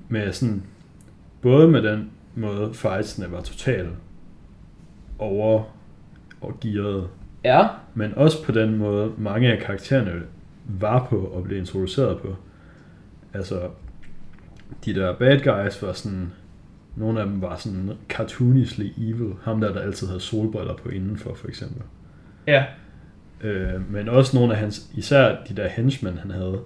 Med 0.10 0.34
sådan, 0.34 0.64
både 1.42 1.68
med 1.68 1.82
den 1.82 2.12
måde 2.36 2.74
fightsene 2.74 3.32
var 3.32 3.42
totalt 3.42 3.90
over 5.20 5.64
og 6.42 6.60
gearet, 6.62 7.08
ja, 7.44 7.68
men 7.94 8.14
også 8.14 8.46
på 8.46 8.52
den 8.52 8.78
måde 8.78 9.12
mange 9.18 9.52
af 9.54 9.64
karaktererne 9.64 10.22
var 10.66 11.08
på 11.10 11.18
og 11.18 11.44
blev 11.44 11.58
introduceret 11.58 12.18
på. 12.18 12.36
Altså, 13.34 13.70
de 14.86 14.96
der 14.96 15.14
bad 15.16 15.40
guys 15.40 15.82
var 15.84 15.94
sådan, 15.94 16.32
nogle 16.96 17.20
af 17.22 17.26
dem 17.26 17.42
var 17.42 17.56
sådan 17.56 17.92
cartoonishly 18.10 18.86
evil. 18.98 19.34
Ham 19.44 19.62
der, 19.62 19.74
der 19.74 19.82
altid 19.82 20.08
havde 20.08 20.20
solbriller 20.20 20.74
på 20.76 20.90
indenfor, 20.90 21.34
for 21.34 21.48
eksempel. 21.48 21.82
ja, 22.48 22.66
Øh, 23.42 23.92
men 23.92 24.10
også 24.10 24.38
nogle 24.38 24.54
af 24.54 24.60
hans, 24.60 24.90
især 24.94 25.36
de 25.50 25.56
der 25.56 25.68
henchmen, 25.68 26.18
han 26.18 26.32
havde, 26.32 26.60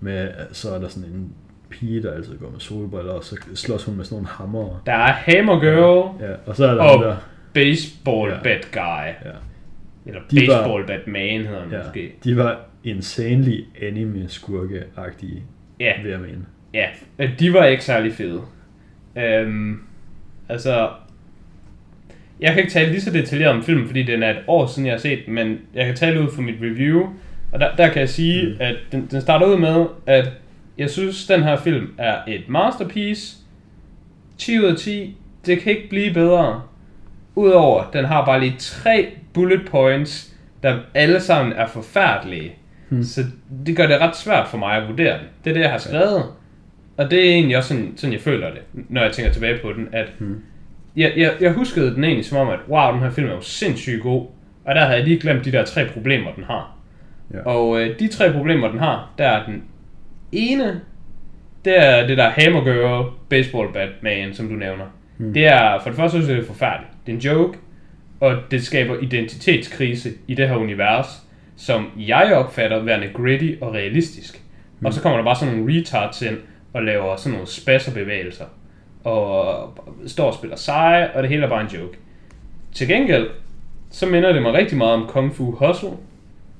med, 0.00 0.28
så 0.52 0.74
er 0.74 0.78
der 0.78 0.88
sådan 0.88 1.08
en 1.08 1.32
pige, 1.68 2.02
der 2.02 2.12
altid 2.12 2.38
går 2.38 2.50
med 2.50 2.60
solbriller, 2.60 3.12
og 3.12 3.24
så 3.24 3.36
slås 3.54 3.84
hun 3.84 3.96
med 3.96 4.04
sådan 4.04 4.14
nogle 4.16 4.28
hammer. 4.28 4.82
der 4.86 4.92
er 4.92 5.12
Hammer 5.12 5.60
Girl, 5.60 6.22
Ja, 6.28 6.34
og 6.46 6.56
så 6.56 6.66
er 6.66 6.74
der 6.74 6.82
Og- 6.82 7.04
der, 7.04 7.16
Baseball 7.54 8.30
Ja. 8.30 8.38
Bat 8.42 8.68
Guy, 8.72 9.28
ja, 9.30 9.36
eller 10.06 10.20
De 10.30 10.48
var- 10.48 10.56
Baseball 10.62 10.86
Bat 10.86 11.06
Man 11.06 11.46
hedder 11.46 11.60
han 11.60 11.70
ja, 11.72 11.78
måske. 11.84 12.12
de 12.24 12.36
var 12.36 12.60
insanely 12.84 13.60
anime-skurke-agtige, 13.82 15.42
Ja, 15.80 15.92
vil 16.02 16.10
jeg 16.10 16.20
mene. 16.20 16.46
Ja, 16.76 17.28
de 17.38 17.52
var 17.52 17.64
ikke 17.64 17.84
særlig 17.84 18.12
fede. 18.14 18.42
Øhm, 19.16 19.82
altså, 20.48 20.88
jeg 22.40 22.52
kan 22.52 22.62
ikke 22.62 22.72
tale 22.72 22.90
lige 22.90 23.00
så 23.00 23.10
detaljeret 23.10 23.56
om 23.56 23.62
filmen, 23.62 23.86
fordi 23.86 24.02
den 24.02 24.22
er 24.22 24.30
et 24.30 24.42
år 24.46 24.66
siden, 24.66 24.86
jeg 24.86 24.92
har 24.92 24.98
set 24.98 25.26
den, 25.26 25.34
men 25.34 25.58
jeg 25.74 25.86
kan 25.86 25.96
tale 25.96 26.22
ud 26.22 26.30
fra 26.30 26.42
mit 26.42 26.54
review, 26.62 27.08
og 27.52 27.60
der, 27.60 27.76
der 27.76 27.88
kan 27.88 28.00
jeg 28.00 28.08
sige, 28.08 28.48
mm. 28.48 28.56
at 28.60 28.76
den, 28.92 29.08
den 29.10 29.20
starter 29.20 29.46
ud 29.46 29.56
med, 29.58 29.86
at 30.06 30.30
jeg 30.78 30.90
synes, 30.90 31.26
den 31.26 31.42
her 31.42 31.56
film 31.56 31.94
er 31.98 32.18
et 32.28 32.48
masterpiece. 32.48 33.36
10 34.38 34.58
ud 34.58 34.64
af 34.64 34.76
10. 34.76 35.16
Det 35.46 35.60
kan 35.60 35.72
ikke 35.72 35.88
blive 35.88 36.14
bedre. 36.14 36.62
Udover, 37.34 37.90
den 37.92 38.04
har 38.04 38.24
bare 38.24 38.40
lige 38.40 38.54
tre 38.58 39.08
bullet 39.32 39.68
points, 39.70 40.34
der 40.62 40.78
alle 40.94 41.20
sammen 41.20 41.52
er 41.52 41.66
forfærdelige. 41.66 42.52
Hmm. 42.88 43.02
Så 43.02 43.24
det 43.66 43.76
gør 43.76 43.86
det 43.86 44.00
ret 44.00 44.16
svært 44.16 44.48
for 44.48 44.58
mig 44.58 44.76
at 44.76 44.88
vurdere 44.88 45.18
den. 45.18 45.26
Det 45.44 45.50
er 45.50 45.54
det, 45.54 45.60
jeg 45.60 45.70
har 45.70 45.78
skrevet. 45.78 46.24
Og 46.96 47.10
det 47.10 47.26
er 47.26 47.32
egentlig 47.32 47.56
også 47.56 47.68
sådan, 47.68 47.92
sådan 47.96 48.12
jeg 48.12 48.20
føler 48.20 48.50
det, 48.50 48.62
når 48.88 49.02
jeg 49.02 49.12
tænker 49.12 49.32
tilbage 49.32 49.58
på 49.62 49.72
den. 49.72 49.88
At 49.92 50.06
Hmm. 50.18 50.42
jeg, 50.96 51.12
jeg, 51.16 51.32
jeg 51.40 51.52
huskede 51.52 51.94
den 51.94 52.04
egentlig 52.04 52.24
som 52.24 52.38
om, 52.38 52.48
at 52.48 52.58
wow, 52.68 52.92
den 52.92 53.00
her 53.00 53.10
film 53.10 53.28
er 53.28 53.32
jo 53.32 53.40
sindssygt 53.40 54.02
god. 54.02 54.26
Og 54.64 54.74
der 54.74 54.80
havde 54.84 54.96
jeg 54.96 55.04
lige 55.04 55.20
glemt 55.20 55.44
de 55.44 55.52
der 55.52 55.64
tre 55.64 55.84
problemer, 55.94 56.32
den 56.32 56.44
har. 56.44 56.76
Ja. 57.34 57.38
Og 57.44 57.80
øh, 57.80 57.98
de 57.98 58.08
tre 58.08 58.32
problemer, 58.32 58.68
den 58.68 58.78
har, 58.78 59.10
der 59.18 59.24
er 59.26 59.46
den 59.46 59.62
ene, 60.32 60.80
det 61.64 61.84
er 61.86 62.06
det 62.06 62.18
der 62.18 62.30
Hammer 62.30 62.64
Girl 62.64 63.10
Baseball 63.28 63.72
Batman, 63.72 64.34
som 64.34 64.48
du 64.48 64.54
nævner. 64.54 64.84
Mm. 65.18 65.32
Det 65.32 65.46
er, 65.46 65.78
for 65.82 65.90
det 65.90 65.96
første 65.96 66.16
synes 66.16 66.28
jeg, 66.28 66.36
det 66.36 66.42
er 66.42 66.46
forfærdeligt. 66.46 66.92
Det 67.06 67.12
er 67.12 67.16
en 67.16 67.22
joke, 67.22 67.58
og 68.20 68.36
det 68.50 68.62
skaber 68.62 68.96
identitetskrise 69.02 70.10
i 70.28 70.34
det 70.34 70.48
her 70.48 70.56
univers, 70.56 71.06
som 71.56 71.86
jeg 71.96 72.32
opfatter 72.34 72.82
værende 72.82 73.08
gritty 73.14 73.50
og 73.60 73.74
realistisk. 73.74 74.42
Mm. 74.80 74.86
Og 74.86 74.92
så 74.92 75.02
kommer 75.02 75.16
der 75.16 75.24
bare 75.24 75.36
sådan 75.36 75.54
nogle 75.54 75.78
retards 75.78 76.22
ind 76.22 76.36
og 76.76 76.82
laver 76.82 77.16
sådan 77.16 77.32
nogle 77.32 77.46
spasserbevægelser. 77.46 78.44
Og 79.04 79.78
står 80.06 80.26
og 80.26 80.34
spiller 80.34 80.56
seje, 80.56 81.10
og 81.14 81.22
det 81.22 81.30
hele 81.30 81.44
er 81.44 81.48
bare 81.48 81.60
en 81.60 81.66
joke. 81.66 81.98
Til 82.72 82.88
gengæld, 82.88 83.28
så 83.90 84.06
minder 84.06 84.32
det 84.32 84.42
mig 84.42 84.52
rigtig 84.52 84.78
meget 84.78 84.92
om 84.92 85.06
Kung 85.08 85.34
Fu 85.34 85.50
Hustle, 85.50 85.90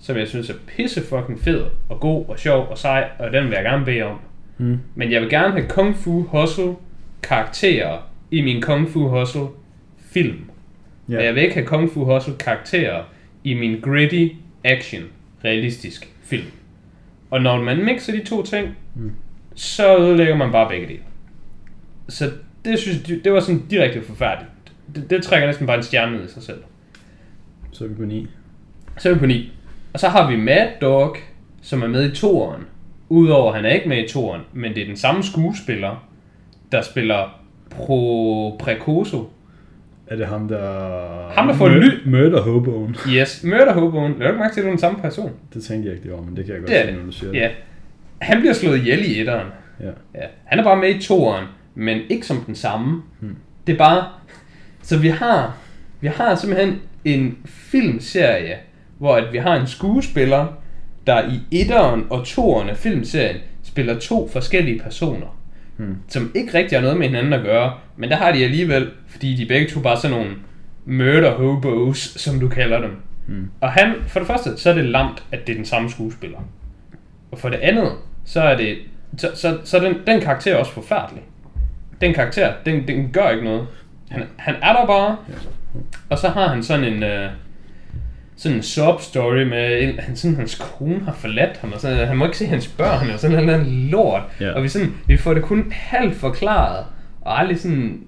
som 0.00 0.16
jeg 0.16 0.28
synes 0.28 0.50
er 0.50 0.54
pisse 0.66 1.00
fucking 1.00 1.40
fed 1.40 1.64
og 1.88 2.00
god 2.00 2.24
og 2.28 2.38
sjov 2.38 2.66
og 2.70 2.78
sej, 2.78 3.08
og 3.18 3.32
den 3.32 3.44
vil 3.44 3.52
jeg 3.52 3.64
gerne 3.64 3.84
bede 3.84 4.02
om. 4.02 4.18
Mm. 4.58 4.78
Men 4.94 5.12
jeg 5.12 5.20
vil 5.20 5.30
gerne 5.30 5.52
have 5.52 5.68
Kung 5.68 5.96
Fu 5.96 6.22
Hustle 6.22 6.74
karakterer 7.22 7.98
i 8.30 8.42
min 8.42 8.62
Kung 8.62 8.88
Fu 8.88 9.08
Hustle 9.08 9.46
film. 9.98 10.50
Ja. 11.08 11.14
Men 11.14 11.24
jeg 11.24 11.34
vil 11.34 11.42
ikke 11.42 11.54
have 11.54 11.66
Kung 11.66 11.90
Fu 11.90 12.04
Hustle 12.04 12.34
karakterer 12.38 13.02
i 13.44 13.54
min 13.54 13.80
gritty 13.80 14.28
action 14.64 15.02
realistisk 15.44 16.08
film. 16.22 16.46
Og 17.30 17.42
når 17.42 17.62
man 17.62 17.84
mixer 17.84 18.12
de 18.12 18.24
to 18.24 18.42
ting, 18.42 18.68
mm. 18.94 19.12
Så 19.56 19.96
ødelægger 19.98 20.36
man 20.36 20.52
bare 20.52 20.68
begge 20.68 20.86
dele. 20.86 20.98
Så 22.08 22.30
det 22.64 22.78
synes 22.78 23.08
jeg, 23.10 23.18
det 23.24 23.32
var 23.32 23.40
sådan 23.40 23.62
direkte 23.70 24.02
forfærdeligt. 24.02 24.50
Det, 24.94 25.10
det 25.10 25.22
trækker 25.22 25.46
næsten 25.46 25.66
bare 25.66 25.76
en 25.76 25.82
stjerne 25.82 26.16
ned 26.16 26.24
i 26.24 26.28
sig 26.32 26.42
selv. 26.42 26.58
Så 27.72 27.84
er 27.84 27.88
vi 27.88 27.94
på 27.94 28.02
9. 28.04 28.26
Så 28.98 29.08
er 29.10 29.12
vi 29.14 29.18
på 29.18 29.26
9. 29.26 29.52
Og 29.92 30.00
så 30.00 30.08
har 30.08 30.30
vi 30.30 30.36
Mad 30.36 30.66
Dog, 30.80 31.16
som 31.62 31.82
er 31.82 31.86
med 31.86 32.10
i 32.12 32.14
toeren. 32.14 32.62
Udover 33.08 33.48
at 33.52 33.56
han 33.56 33.64
er 33.64 33.74
ikke 33.74 33.88
med 33.88 34.04
i 34.04 34.08
toeren, 34.08 34.42
men 34.52 34.74
det 34.74 34.82
er 34.82 34.86
den 34.86 34.96
samme 34.96 35.22
skuespiller, 35.22 36.08
der 36.72 36.82
spiller 36.82 37.40
Pro 37.70 38.56
Precoso. 38.58 39.30
Er 40.06 40.16
det 40.16 40.26
ham, 40.26 40.48
der... 40.48 41.28
Ham, 41.30 41.46
der 41.46 41.54
får 41.54 41.68
Mur- 41.68 41.72
ly- 41.74 42.08
Murder 42.10 42.42
Hoboen. 42.42 42.96
Yes, 43.08 43.44
Murder 43.44 43.72
Hoboen. 43.72 44.12
Lad 44.12 44.18
du 44.20 44.26
ikke 44.26 44.38
mærke 44.38 44.54
til, 44.54 44.60
at 44.60 44.64
det 44.64 44.68
er 44.68 44.72
den 44.72 44.78
samme 44.80 44.98
person? 45.00 45.32
Det 45.54 45.62
tænkte 45.62 45.86
jeg 45.88 45.96
ikke, 45.96 46.08
det 46.08 46.16
var, 46.16 46.22
men 46.22 46.36
det 46.36 46.44
kan 46.44 46.54
jeg 46.54 46.60
godt 46.60 46.70
Det 46.70 46.80
se, 46.80 46.86
det. 46.86 46.96
når 46.98 47.04
du 47.04 47.12
siger 47.12 47.32
Ja. 47.32 47.50
Han 48.20 48.40
bliver 48.40 48.54
slået 48.54 48.78
ihjel 48.78 49.10
i 49.10 49.20
etteren. 49.20 49.46
Ja. 49.80 49.90
Ja. 50.14 50.26
Han 50.44 50.58
er 50.58 50.64
bare 50.64 50.76
med 50.76 50.94
i 50.94 51.02
toeren, 51.02 51.44
men 51.74 52.00
ikke 52.10 52.26
som 52.26 52.36
den 52.36 52.54
samme. 52.54 53.02
Hmm. 53.20 53.36
Det 53.66 53.72
er 53.72 53.78
bare... 53.78 54.04
Så 54.82 54.98
vi 54.98 55.08
har, 55.08 55.56
vi 56.00 56.06
har 56.06 56.34
simpelthen 56.34 56.80
en 57.04 57.38
filmserie, 57.44 58.56
hvor 58.98 59.16
at 59.16 59.32
vi 59.32 59.38
har 59.38 59.56
en 59.56 59.66
skuespiller, 59.66 60.46
der 61.06 61.28
i 61.28 61.60
etteren 61.60 62.06
og 62.10 62.26
toeren 62.26 62.68
af 62.68 62.76
filmserien 62.76 63.36
spiller 63.62 63.98
to 63.98 64.28
forskellige 64.28 64.80
personer. 64.80 65.38
Hmm. 65.76 65.96
Som 66.08 66.32
ikke 66.34 66.54
rigtig 66.54 66.78
har 66.78 66.82
noget 66.82 66.98
med 66.98 67.06
hinanden 67.06 67.32
at 67.32 67.42
gøre, 67.42 67.74
men 67.96 68.10
der 68.10 68.16
har 68.16 68.32
de 68.32 68.44
alligevel, 68.44 68.90
fordi 69.06 69.36
de 69.36 69.46
begge 69.46 69.68
to 69.68 69.80
bare 69.80 69.94
er 69.94 69.98
sådan 69.98 70.16
nogle 70.16 70.32
murder 70.84 71.34
hobos, 71.34 71.98
som 71.98 72.40
du 72.40 72.48
kalder 72.48 72.80
dem. 72.80 72.96
Hmm. 73.26 73.50
Og 73.60 73.72
han, 73.72 73.94
for 74.08 74.20
det 74.20 74.26
første, 74.26 74.56
så 74.56 74.70
er 74.70 74.74
det 74.74 74.84
lamt, 74.84 75.24
at 75.32 75.46
det 75.46 75.52
er 75.52 75.56
den 75.56 75.64
samme 75.64 75.90
skuespiller. 75.90 76.38
Og 77.36 77.40
for 77.40 77.48
det 77.48 77.56
andet, 77.56 77.92
så 78.24 78.40
er 78.40 78.56
det 78.56 78.76
så, 79.16 79.30
så, 79.34 79.58
så 79.64 79.78
den, 79.78 79.94
den 80.06 80.20
karakter 80.20 80.54
er 80.54 80.58
også 80.58 80.72
forfærdelig. 80.72 81.22
Den 82.00 82.14
karakter, 82.14 82.52
den, 82.66 82.88
den 82.88 83.10
gør 83.12 83.28
ikke 83.28 83.44
noget. 83.44 83.66
Han, 84.10 84.22
han 84.36 84.54
er 84.62 84.72
der 84.72 84.86
bare, 84.86 85.16
og 86.10 86.18
så 86.18 86.28
har 86.28 86.48
han 86.48 86.62
sådan 86.62 86.84
en... 86.84 87.02
Øh, 87.02 87.28
sådan 88.38 88.56
en 88.56 88.62
sob 88.62 89.00
story 89.00 89.42
med, 89.42 89.94
han, 89.98 90.16
sådan, 90.16 90.36
hans 90.36 90.54
kone 90.54 91.00
har 91.04 91.12
forladt 91.12 91.56
ham, 91.56 91.72
og 91.72 91.80
sådan, 91.80 92.08
han 92.08 92.16
må 92.16 92.24
ikke 92.24 92.38
se 92.38 92.46
hans 92.46 92.68
børn, 92.68 93.10
og 93.10 93.20
sådan 93.20 93.50
en 93.50 93.90
lort. 93.90 94.22
Ja. 94.40 94.52
Og 94.52 94.62
vi, 94.62 94.68
sådan, 94.68 94.94
vi 95.06 95.16
får 95.16 95.34
det 95.34 95.42
kun 95.42 95.72
halvt 95.72 96.16
forklaret, 96.16 96.84
og 97.20 97.40
aldrig 97.40 97.60
sådan, 97.60 98.00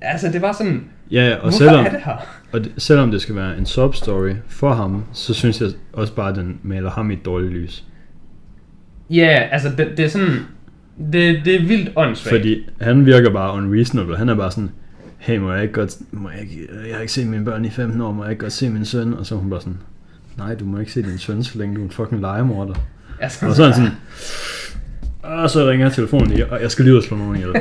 altså 0.00 0.28
det 0.32 0.42
var 0.42 0.52
sådan, 0.52 0.84
Ja, 1.10 1.34
og 1.34 1.40
hvorfor 1.40 1.58
selvom, 1.58 1.86
er 1.86 1.90
det 1.90 2.00
her? 2.04 2.16
og 2.52 2.64
det, 2.64 2.72
selvom 2.78 3.10
det 3.10 3.22
skal 3.22 3.36
være 3.36 3.58
en 3.58 3.64
sub-story 3.64 4.34
for 4.48 4.72
ham, 4.72 5.04
så 5.12 5.34
synes 5.34 5.60
jeg 5.60 5.68
også 5.92 6.14
bare, 6.14 6.30
at 6.30 6.36
den 6.36 6.60
maler 6.62 6.90
ham 6.90 7.10
i 7.10 7.14
et 7.14 7.24
dårligt 7.24 7.52
lys. 7.52 7.84
Ja, 9.10 9.48
altså 9.52 9.68
det, 9.78 9.88
det 9.96 10.04
er 10.04 10.08
sådan, 10.08 10.38
det, 11.12 11.40
det 11.44 11.54
er 11.54 11.66
vildt 11.66 11.92
åndssvagt. 11.96 12.36
Fordi 12.36 12.66
han 12.80 13.06
virker 13.06 13.30
bare 13.30 13.52
unreasonable. 13.52 14.16
Han 14.16 14.28
er 14.28 14.34
bare 14.34 14.50
sådan, 14.50 14.70
hey, 15.18 15.38
må 15.38 15.52
jeg 15.52 15.62
ikke 15.62 15.74
godt, 15.74 15.96
må 16.12 16.30
jeg, 16.30 16.40
ikke, 16.40 16.68
jeg 16.88 16.94
har 16.94 17.00
ikke 17.00 17.12
set 17.12 17.26
mine 17.26 17.44
børn 17.44 17.64
i 17.64 17.70
15 17.70 18.00
år, 18.00 18.12
må 18.12 18.22
jeg 18.24 18.30
ikke 18.32 18.40
godt 18.40 18.52
se 18.52 18.70
min 18.70 18.84
søn? 18.84 19.14
Og 19.14 19.26
så 19.26 19.34
er 19.34 19.38
hun 19.38 19.50
bare 19.50 19.60
sådan, 19.60 19.78
nej, 20.38 20.54
du 20.54 20.64
må 20.64 20.78
ikke 20.78 20.92
se 20.92 21.02
din 21.02 21.18
søn, 21.18 21.44
så 21.44 21.58
længe 21.58 21.74
du 21.74 21.80
er 21.80 21.84
en 21.84 21.90
fucking 21.90 22.20
legemorder. 22.20 22.74
altså, 23.20 23.46
Og 23.46 23.54
så 23.54 23.62
er 23.62 23.66
han 23.66 23.74
sådan, 23.74 23.90
og 25.22 25.50
så 25.50 25.70
ringer 25.70 25.88
telefonen 25.90 26.28
lige, 26.30 26.46
og 26.46 26.62
jeg 26.62 26.70
skal 26.70 26.84
lige 26.84 26.94
ud 26.94 26.98
og 26.98 27.04
slå 27.04 27.16
nogen 27.16 27.36
ihjel. 27.36 27.52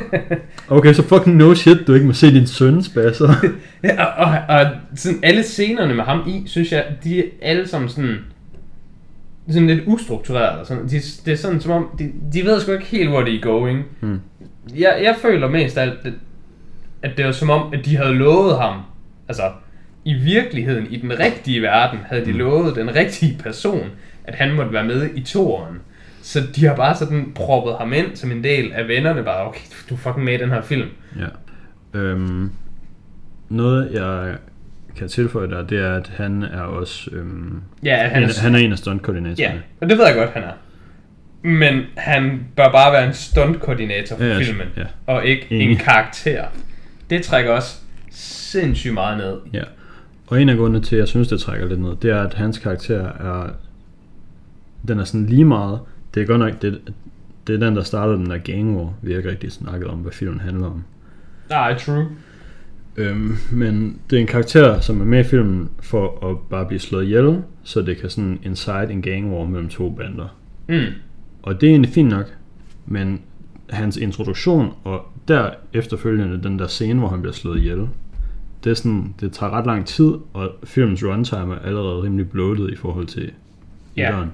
Okay, 0.67 0.93
så 0.93 1.03
fucking 1.03 1.35
no 1.35 1.53
shit, 1.55 1.77
du 1.87 1.93
ikke 1.93 2.05
må 2.05 2.13
se 2.13 2.33
din 2.33 2.47
søn 2.47 2.83
spasser. 2.83 3.33
Ja, 3.83 4.03
og, 4.03 4.25
og, 4.25 4.55
og 4.59 4.65
sådan 4.95 5.19
alle 5.23 5.43
scenerne 5.43 5.95
med 5.95 6.03
ham 6.03 6.19
i, 6.27 6.43
synes 6.47 6.71
jeg, 6.71 6.85
de 7.03 7.19
er 7.19 7.23
alle 7.41 7.67
sammen 7.67 7.89
sådan, 7.89 8.15
sådan 9.49 9.67
lidt 9.67 9.83
ustruktureret. 9.85 10.59
og 10.59 10.65
Sådan. 10.65 10.87
De, 10.87 11.01
det 11.25 11.27
er 11.27 11.35
sådan 11.35 11.61
som 11.61 11.71
om, 11.71 11.89
de, 11.99 12.11
de 12.33 12.45
ved 12.45 12.59
sgu 12.59 12.71
ikke 12.71 12.85
helt, 12.85 13.09
hvor 13.09 13.21
de 13.21 13.35
er 13.35 13.41
going. 13.41 13.85
Hmm. 13.99 14.19
Jeg, 14.75 14.99
jeg 15.03 15.15
føler 15.21 15.49
mest 15.49 15.77
af 15.77 15.81
alt, 15.81 15.99
at, 16.05 16.13
at 17.01 17.17
det 17.17 17.25
var 17.25 17.31
som 17.31 17.49
om, 17.49 17.73
at 17.73 17.85
de 17.85 17.97
havde 17.97 18.13
lovet 18.13 18.59
ham, 18.59 18.81
altså 19.27 19.51
i 20.05 20.13
virkeligheden, 20.13 20.87
i 20.89 20.97
den 20.97 21.19
rigtige 21.19 21.61
verden, 21.61 21.99
havde 22.05 22.25
de 22.25 22.31
lovet 22.31 22.75
den 22.75 22.95
rigtige 22.95 23.37
person, 23.43 23.89
at 24.23 24.35
han 24.35 24.55
måtte 24.55 24.73
være 24.73 24.83
med 24.83 25.09
i 25.15 25.21
toeren. 25.21 25.77
Så 26.21 26.39
de 26.55 26.65
har 26.65 26.75
bare 26.75 26.95
sådan 26.95 27.31
proppet 27.35 27.75
ham 27.77 27.93
ind 27.93 28.15
som 28.15 28.31
en 28.31 28.43
del 28.43 28.73
af 28.73 28.87
vennerne, 28.87 29.23
bare, 29.23 29.47
okay, 29.47 29.59
du, 29.59 29.75
du 29.89 29.93
er 29.93 29.97
fucking 29.97 30.25
med 30.25 30.33
i 30.33 30.37
den 30.37 30.49
her 30.49 30.61
film. 30.61 30.89
Ja. 31.19 31.99
Øhm, 31.99 32.51
noget, 33.49 33.89
jeg 33.93 34.37
kan 34.95 35.07
tilføje 35.07 35.49
der, 35.49 35.63
det 35.67 35.79
er, 35.79 35.93
at 35.95 36.11
han 36.15 36.43
er 36.43 36.61
også... 36.61 37.09
Øhm, 37.13 37.61
Ja, 37.83 38.07
han, 38.07 38.23
en, 38.23 38.29
er, 38.29 38.41
han 38.41 38.55
er 38.55 38.59
en 38.59 38.71
af 38.71 38.77
stuntkoordinatorerne. 38.77 39.55
Ja, 39.55 39.61
og 39.81 39.89
det 39.89 39.97
ved 39.97 40.05
jeg 40.05 40.15
godt, 40.15 40.29
han 40.29 40.43
er. 40.43 40.51
Men 41.47 41.81
han 41.97 42.39
bør 42.55 42.71
bare 42.71 42.91
være 42.93 43.07
en 43.07 43.13
stuntkoordinator 43.13 44.17
for 44.17 44.23
Ja, 44.23 44.31
ja, 44.33 44.39
filmen, 44.39 44.67
ja. 44.77 44.83
og 45.07 45.25
ikke 45.25 45.47
Enig. 45.49 45.71
en 45.71 45.77
karakter. 45.77 46.45
Det 47.09 47.21
trækker 47.23 47.51
også 47.51 47.77
sindssygt 48.11 48.93
meget 48.93 49.17
ned. 49.17 49.37
Ja. 49.53 49.63
Og 50.27 50.41
en 50.41 50.49
af 50.49 50.57
grundene 50.57 50.81
til, 50.85 50.95
at 50.95 50.99
jeg 50.99 51.07
synes, 51.07 51.27
det 51.27 51.39
trækker 51.39 51.67
lidt 51.67 51.81
ned, 51.81 51.95
det 52.01 52.11
er, 52.11 52.21
at 52.23 52.33
hans 52.33 52.57
karakter 52.57 52.99
er... 53.05 53.49
Den 54.87 54.99
er 54.99 55.03
sådan 55.03 55.25
lige 55.25 55.45
meget... 55.45 55.79
Det 56.13 56.21
er 56.23 56.27
godt 56.27 56.39
nok... 56.39 56.61
Det, 56.61 56.81
det 57.47 57.55
er 57.55 57.59
den, 57.59 57.75
der 57.75 57.83
startede 57.83 58.17
den 58.17 58.29
der 58.29 58.37
gang 58.37 58.77
war. 58.77 58.93
Vi 59.01 59.11
har 59.11 59.17
ikke 59.17 59.29
rigtig 59.29 59.51
snakket 59.51 59.87
om, 59.87 59.97
hvad 59.99 60.11
filmen 60.11 60.39
handler 60.39 60.65
om. 60.67 60.83
Nej, 61.49 61.77
true. 61.77 62.07
Øhm, 62.97 63.37
men 63.51 63.99
det 64.09 64.15
er 64.17 64.21
en 64.21 64.27
karakter, 64.27 64.79
som 64.79 65.01
er 65.01 65.05
med 65.05 65.19
i 65.19 65.23
filmen 65.23 65.69
for 65.81 66.29
at 66.29 66.37
bare 66.49 66.65
blive 66.65 66.79
slået 66.79 67.03
ihjel, 67.05 67.41
så 67.63 67.81
det 67.81 67.97
kan 67.97 68.09
sådan 68.09 68.39
incite 68.43 68.87
en 68.91 69.01
gang 69.01 69.33
war 69.33 69.45
mellem 69.45 69.69
to 69.69 69.89
bander. 69.89 70.37
Mm. 70.69 70.85
Og 71.43 71.61
det 71.61 71.67
er 71.67 71.71
egentlig 71.71 71.91
fint 71.93 72.09
nok, 72.09 72.25
men 72.85 73.21
hans 73.69 73.97
introduktion 73.97 74.73
og 74.83 75.01
der 75.27 75.49
efterfølgende 75.73 76.43
den 76.43 76.59
der 76.59 76.67
scene, 76.67 76.99
hvor 76.99 77.07
han 77.09 77.21
bliver 77.21 77.33
slået 77.33 77.57
ihjel, 77.59 77.87
det, 78.63 78.69
er 78.69 78.73
sådan, 78.73 79.15
det 79.19 79.31
tager 79.31 79.51
ret 79.51 79.65
lang 79.65 79.85
tid, 79.85 80.11
og 80.33 80.51
filmens 80.63 81.03
runtime 81.03 81.55
er 81.55 81.59
allerede 81.59 82.01
rimelig 82.01 82.29
bloated 82.29 82.69
i 82.69 82.75
forhold 82.75 83.05
til 83.07 83.31
Ja. 83.97 84.07
etteren. 84.09 84.31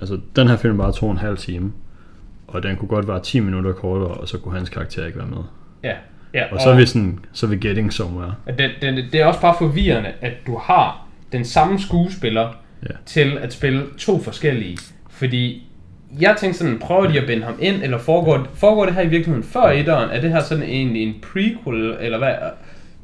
Altså, 0.00 0.20
den 0.36 0.48
her 0.48 0.56
film 0.56 0.76
bare 0.76 0.92
to 0.92 1.06
og 1.06 1.12
en 1.12 1.18
halv 1.18 1.36
time, 1.36 1.72
og 2.46 2.62
den 2.62 2.76
kunne 2.76 2.88
godt 2.88 3.08
være 3.08 3.20
10 3.20 3.40
minutter 3.40 3.72
kortere, 3.72 4.08
og 4.10 4.28
så 4.28 4.38
kunne 4.38 4.54
hans 4.56 4.68
karakter 4.68 5.06
ikke 5.06 5.18
være 5.18 5.28
med. 5.28 5.38
Ja. 5.84 5.94
Ja 6.34 6.44
Og 6.54 6.60
så 6.60 6.70
er 6.70 6.76
vi 6.76 6.86
sådan, 6.86 7.18
så 7.32 7.46
er 7.46 7.50
vi 7.50 7.56
getting 7.56 7.92
somewhere. 7.92 8.34
det, 8.58 8.70
det, 8.82 9.04
det 9.12 9.20
er 9.20 9.26
også 9.26 9.40
bare 9.40 9.54
forvirrende, 9.58 10.10
at 10.20 10.32
du 10.46 10.58
har 10.58 11.06
den 11.32 11.44
samme 11.44 11.80
skuespiller 11.80 12.48
Ja. 12.82 12.94
til 13.06 13.38
at 13.40 13.52
spille 13.52 13.82
to 13.98 14.20
forskellige. 14.22 14.78
Fordi 15.10 15.70
jeg 16.20 16.36
tænkte 16.38 16.58
sådan, 16.58 16.78
prøver 16.78 17.06
de 17.06 17.20
at 17.20 17.26
binde 17.26 17.42
ham 17.44 17.54
ind, 17.60 17.82
eller 17.82 17.98
foregår, 17.98 18.46
foregår 18.54 18.84
det 18.84 18.94
her 18.94 19.02
i 19.02 19.08
virkeligheden 19.08 19.42
før 19.42 19.62
etteren? 19.62 20.10
Er 20.10 20.20
det 20.20 20.30
her 20.30 20.40
sådan 20.40 20.62
egentlig 20.64 21.02
en 21.02 21.14
prequel, 21.22 21.96
eller 22.00 22.18
hvad? 22.18 22.32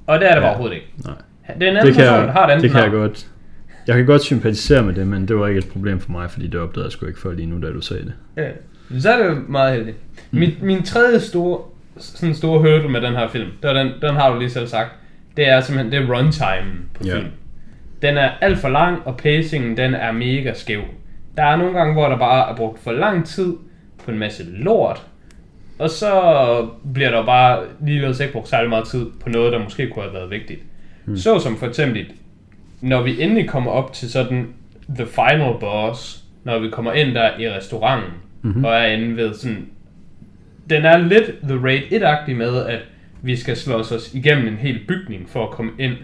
Og 0.07 0.21
det 0.21 0.31
er 0.31 0.35
det 0.35 0.43
Ja. 0.43 0.49
overhovedet 0.49 0.75
ikke. 0.75 0.87
Nej. 1.05 1.15
Det 1.59 1.63
er 1.67 1.71
en 1.71 1.77
anden 1.77 1.87
Det 1.87 1.95
kan, 1.95 2.05
person, 2.05 2.25
der 2.27 2.33
har 2.33 2.47
et 2.47 2.51
andet 2.51 2.63
det 2.63 2.71
kan 2.71 2.81
jeg 2.81 2.89
navn. 2.89 3.01
godt. 3.01 3.27
Jeg 3.87 3.97
kan 3.97 4.07
godt 4.07 4.23
sympatisere 4.23 4.83
med 4.83 4.95
det, 4.95 5.07
men 5.07 5.29
det 5.29 5.37
var 5.39 5.47
ikke 5.47 5.59
et 5.59 5.69
problem 5.69 6.01
for 6.01 6.11
mig, 6.13 6.31
fordi 6.31 6.47
det 6.47 6.61
opdagede 6.61 6.87
jeg 6.87 6.93
sgu 6.93 7.07
ikke 7.07 7.21
før 7.21 7.33
lige 7.33 7.47
nu, 7.47 7.67
da 7.67 7.73
du 7.73 7.81
sagde 7.81 8.03
det. 8.05 8.13
Ja, 8.37 9.01
så 9.01 9.11
er 9.13 9.19
det 9.23 9.27
jo 9.31 9.37
meget 9.49 9.75
heldigt. 9.77 9.97
Mm. 10.31 10.39
Min, 10.39 10.55
min 10.63 10.83
tredje 10.83 11.21
store, 11.21 11.59
sådan 12.01 12.35
store 12.35 12.59
hurdle 12.59 12.89
med 12.89 13.01
den 13.01 13.13
her 13.13 13.29
film, 13.29 13.49
det 13.63 13.71
er 13.71 13.75
den, 13.75 13.93
den 14.03 14.15
har 14.15 14.33
du 14.33 14.39
lige 14.39 14.51
selv 14.51 14.67
sagt, 14.67 14.91
det 15.37 15.49
er 15.49 15.61
simpelthen 15.61 15.93
det 15.93 16.09
er 16.09 16.15
runtime 16.17 16.73
på 16.95 17.05
Ja. 17.05 17.15
film. 17.17 17.27
Den 18.03 18.17
er 18.17 18.31
alt 18.41 18.59
for 18.59 18.69
lang, 18.69 18.99
og 19.05 19.17
pacingen 19.17 19.77
den 19.77 19.95
er 19.95 20.13
mega 20.13 20.53
skæv. 20.55 20.81
Der 21.37 21.43
er 21.43 21.57
nogle 21.57 21.79
gange, 21.79 21.93
hvor 21.93 22.09
der 22.09 22.19
bare 22.19 22.51
er 22.53 22.57
brugt 22.57 22.83
for 22.83 22.93
lang 22.93 23.27
tid 23.27 23.55
på 24.05 24.11
en 24.11 24.19
masse 24.19 24.45
lort, 24.53 25.07
og 25.79 25.91
så 25.91 26.13
bliver 26.95 27.11
der 27.11 27.27
bare 27.27 27.63
ligeledes 27.87 28.21
ikke 28.21 28.33
brugt 28.33 28.49
særlig 28.49 28.69
meget 28.69 28.85
tid 28.87 29.07
på 29.21 29.29
noget, 29.29 29.53
der 29.53 29.59
måske 29.59 29.89
kunne 29.89 30.03
have 30.03 30.15
været 30.15 30.31
vigtigt. 30.31 30.61
Hmm. 31.05 31.17
Så 31.17 31.39
som 31.39 31.57
for 31.57 31.67
eksempel, 31.67 32.07
når 32.81 33.03
vi 33.03 33.23
endelig 33.23 33.49
kommer 33.49 33.71
op 33.71 33.93
til 33.93 34.11
sådan 34.11 34.49
the 34.97 35.07
final 35.07 35.55
boss, 35.61 36.25
når 36.45 36.59
vi 36.59 36.69
kommer 36.71 36.93
ind 36.93 37.15
der 37.15 37.39
i 37.39 37.51
restauranten, 37.51 38.13
mm-hmm. 38.43 38.65
og 38.65 38.73
er 38.73 38.87
inde 38.87 39.17
ved 39.17 39.35
sådan... 39.35 39.67
Den 40.71 40.85
er 40.85 40.99
lidt 40.99 41.31
The 41.43 41.59
Raid 41.65 41.83
1-agtig 41.83 42.35
med, 42.37 42.67
at 42.67 42.81
vi 43.23 43.37
skal 43.37 43.57
slå 43.57 43.75
os 43.75 44.15
igennem 44.15 44.49
en 44.49 44.57
hel 44.57 44.81
bygning 44.89 45.29
for 45.29 45.47
at 45.47 45.51
komme 45.51 45.73
ind 45.79 45.95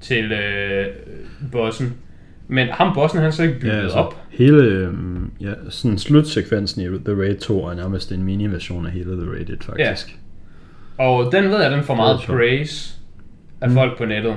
til 0.00 0.32
øh, 0.32 0.86
bossen. 1.52 1.94
Men 2.48 2.68
ham 2.68 2.94
bossen, 2.94 3.18
han 3.18 3.26
er 3.26 3.30
så 3.30 3.42
ikke 3.42 3.60
bygget 3.60 3.76
ja, 3.76 3.82
altså. 3.82 3.98
op. 3.98 4.20
hele 4.30 4.62
øhm, 4.62 5.30
ja, 5.40 5.52
sådan 5.68 5.98
slutsekvensen 5.98 6.82
i 6.82 6.98
The 7.04 7.20
Raid 7.20 7.36
2 7.36 7.66
er 7.66 7.74
nærmest 7.74 8.12
en 8.12 8.22
mini-version 8.22 8.86
af 8.86 8.92
hele 8.92 9.10
The 9.10 9.30
Raid 9.30 9.48
1, 9.48 9.64
faktisk. 9.64 10.18
Og 10.98 11.32
den 11.32 11.44
ved 11.44 11.62
jeg, 11.62 11.70
den 11.70 11.82
får 11.82 11.94
meget 11.94 12.20
praise 12.26 12.94
af 13.60 13.68
mm. 13.68 13.74
folk 13.74 13.98
på 13.98 14.04
nettet. 14.04 14.36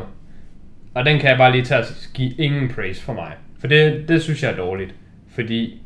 Og 0.93 1.05
den 1.05 1.19
kan 1.19 1.29
jeg 1.29 1.37
bare 1.37 1.51
lige 1.51 1.63
tage 1.63 1.79
at 1.79 2.09
give 2.13 2.31
ingen 2.37 2.69
praise 2.69 3.03
for 3.03 3.13
mig. 3.13 3.31
For 3.59 3.67
det, 3.67 4.07
det 4.07 4.21
synes 4.21 4.43
jeg 4.43 4.51
er 4.51 4.55
dårligt. 4.55 4.95
Fordi 5.29 5.81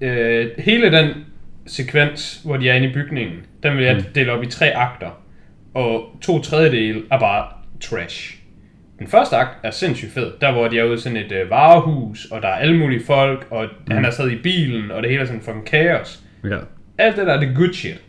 øh, 0.00 0.50
hele 0.58 0.92
den 0.92 1.10
sekvens, 1.70 2.40
hvor 2.44 2.56
de 2.56 2.68
er 2.68 2.74
inde 2.74 2.88
i 2.88 2.92
bygningen, 2.92 3.36
den 3.62 3.76
vil 3.76 3.84
jeg 3.84 3.96
Mm. 3.96 4.02
dele 4.14 4.32
op 4.32 4.42
i 4.42 4.46
tre 4.46 4.72
akter. 4.76 5.10
Og 5.74 6.04
to 6.22 6.42
tredjedele 6.42 7.02
er 7.10 7.18
bare 7.18 7.46
trash. 7.80 8.36
Den 8.98 9.06
første 9.06 9.36
akt 9.36 9.50
er 9.62 9.70
sindssygt 9.70 10.12
fed. 10.12 10.32
Der 10.40 10.52
hvor 10.52 10.68
de 10.68 10.78
er 10.78 10.84
ude 10.84 10.94
i 10.94 10.98
sådan 10.98 11.16
et 11.18 11.32
øh, 11.32 11.50
varehus, 11.50 12.24
og 12.24 12.42
der 12.42 12.48
er 12.48 12.52
alle 12.54 12.78
mulige 12.78 13.04
folk, 13.06 13.46
og 13.50 13.66
mm. 13.86 13.94
han 13.94 14.04
er 14.04 14.10
stadig 14.10 14.32
i 14.38 14.42
bilen, 14.42 14.90
og 14.90 15.02
det 15.02 15.10
hele 15.10 15.22
er 15.22 15.26
sådan 15.26 15.40
fucking 15.42 15.66
kaos. 15.66 16.20
Ja. 16.44 16.56
Alt 16.98 17.16
det 17.16 17.26
der 17.26 17.32
er 17.34 17.40
det 17.40 17.56
good 17.56 17.72
shit. 17.72 18.00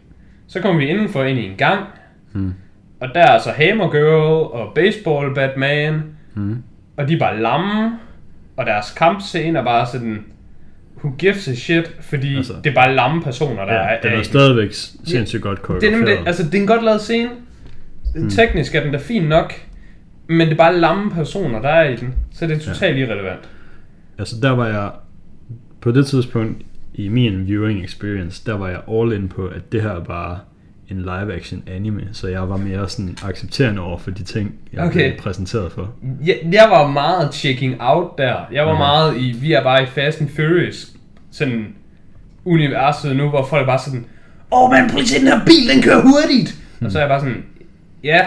Så 0.47 0.61
kommer 0.61 0.81
vi 0.81 0.87
indenfor 0.89 1.23
ind 1.23 1.39
i 1.39 1.45
en 1.45 1.57
gang, 1.57 1.85
Hmm. 2.33 2.53
og 2.99 3.07
der 3.15 3.21
er 3.27 3.37
så 3.39 3.51
Hammer 3.51 3.91
Girl 3.91 4.51
og 4.59 4.71
Baseball 4.75 5.35
Batman, 5.35 6.03
Hmm. 6.33 6.63
og 6.97 7.07
de 7.07 7.13
er 7.13 7.19
bare 7.19 7.41
lamme, 7.41 7.99
og 8.57 8.65
deres 8.65 8.91
kampscene 8.97 9.59
er 9.59 9.63
bare 9.63 9.85
sådan, 9.85 10.25
who 10.97 11.15
gives 11.17 11.47
a 11.47 11.55
shit, 11.55 11.95
fordi 12.01 12.37
altså, 12.37 12.53
det 12.63 12.69
er 12.69 12.73
bare 12.73 12.95
lamme 12.95 13.21
personer, 13.21 13.65
der 13.65 13.73
ja, 13.73 13.79
er, 13.79 14.01
den 14.01 14.11
er 14.11 14.17
er 14.17 14.23
stadigvæk 14.23 14.69
sindssygt 15.05 15.41
godt 15.41 15.57
det 15.57 15.63
er 15.63 15.65
koreograferet. 15.65 15.99
nemlig, 15.99 16.27
altså 16.27 16.43
det 16.43 16.55
er 16.55 16.61
en 16.61 16.67
godt 16.67 16.83
lavet 16.83 17.01
scene. 17.01 17.29
Mm. 18.15 18.29
Teknisk 18.29 18.75
er 18.75 18.83
den 18.83 18.91
da 18.91 18.97
fin 18.97 19.23
nok, 19.23 19.53
men 20.27 20.39
det 20.47 20.53
er 20.53 20.57
bare 20.57 20.77
lamme 20.77 21.11
personer, 21.11 21.61
der 21.61 21.69
er 21.69 21.89
i 21.89 21.95
den, 21.95 22.13
så 22.33 22.47
det 22.47 22.55
er 22.55 22.59
totalt 22.59 22.97
ja. 22.97 23.05
irrelevant. 23.05 23.49
Altså 24.17 24.35
der 24.41 24.49
var 24.49 24.67
jeg, 24.67 24.91
på 25.81 25.91
det 25.91 26.07
tidspunkt 26.07 26.61
i 26.93 27.07
min 27.07 27.47
viewing 27.47 27.83
experience, 27.83 28.43
der 28.45 28.53
var 28.53 28.69
jeg 28.69 28.79
all 28.91 29.13
in 29.13 29.27
på, 29.29 29.47
at 29.47 29.71
det 29.71 29.81
her 29.81 29.89
er 29.89 30.03
bare 30.03 30.39
en 30.91 30.97
live 31.01 31.33
action 31.35 31.63
anime, 31.75 32.01
så 32.11 32.27
jeg 32.27 32.49
var 32.49 32.57
mere 32.57 32.89
sådan 32.89 33.17
accepterende 33.25 33.81
over 33.81 33.97
for 33.97 34.11
de 34.11 34.23
ting, 34.23 34.55
jeg 34.73 34.83
Okay. 34.83 35.09
blev 35.11 35.19
præsenteret 35.19 35.71
for. 35.71 35.93
Jeg, 36.25 36.35
jeg 36.51 36.67
var 36.69 36.87
meget 36.87 37.33
checking 37.33 37.75
out 37.79 38.17
der. 38.17 38.35
Jeg 38.51 38.65
var 38.65 38.71
Mhm. 38.73 38.77
meget 38.79 39.17
i, 39.17 39.31
vi 39.41 39.53
er 39.53 39.63
bare 39.63 39.83
i 39.83 39.85
Fast 39.85 40.21
and 40.21 40.29
Furious, 40.29 40.87
sådan 41.31 41.65
universet 42.45 43.15
nu, 43.15 43.29
hvor 43.29 43.45
folk 43.45 43.65
bare 43.65 43.79
sådan, 43.79 44.05
åh 44.51 44.63
oh, 44.63 44.71
man, 44.71 44.89
prøv 44.89 44.99
at 44.99 45.19
den 45.19 45.27
her 45.27 45.45
bil, 45.45 45.69
den 45.75 45.83
kører 45.83 46.01
hurtigt. 46.01 46.55
Mm. 46.79 46.85
Og 46.85 46.91
så 46.91 46.97
er 46.97 47.01
jeg 47.01 47.09
bare 47.09 47.19
sådan, 47.19 47.43
ja, 48.03 48.25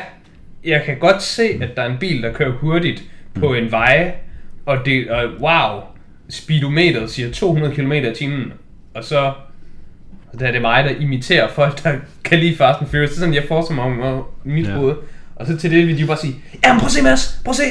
jeg 0.65 0.83
kan 0.87 0.99
godt 0.99 1.23
se, 1.23 1.43
at 1.61 1.77
der 1.77 1.83
er 1.83 1.91
en 1.91 1.99
bil, 2.01 2.23
der 2.23 2.33
kører 2.33 2.53
hurtigt 2.53 3.03
på 3.35 3.55
en 3.55 3.71
vej, 3.71 4.15
og 4.67 4.77
det, 4.85 5.11
og 5.11 5.25
wow, 5.41 5.81
speedometeret 6.31 7.11
siger 7.11 7.31
200 7.33 7.75
km 7.75 7.93
i 7.93 8.15
timen, 8.15 8.53
og 8.95 9.05
så 9.05 9.33
der 10.39 10.47
er 10.47 10.53
det 10.53 10.61
mig, 10.63 10.85
der 10.85 10.91
imiterer 11.01 11.49
folk, 11.55 11.85
der 11.85 11.93
kan 12.29 12.39
lide 12.39 12.57
Fast 12.57 12.81
and 12.81 12.89
Furious. 12.91 13.11
Det 13.11 13.17
er 13.17 13.21
sådan, 13.21 13.35
jeg 13.35 13.45
får 13.49 13.67
som 13.67 13.79
om 13.79 14.23
mit 14.45 14.67
Ja. 14.69 14.73
hoved. 14.73 14.95
Og 15.37 15.47
så 15.47 15.57
til 15.57 15.71
det 15.71 15.87
vil 15.87 15.99
de 15.99 16.07
bare 16.07 16.19
sige, 16.21 16.37
jamen 16.65 16.81
prøv 16.81 16.87
at 16.87 16.93
se 16.93 17.03
Mads, 17.03 17.39
prøv 17.45 17.51
at 17.51 17.57
se. 17.57 17.63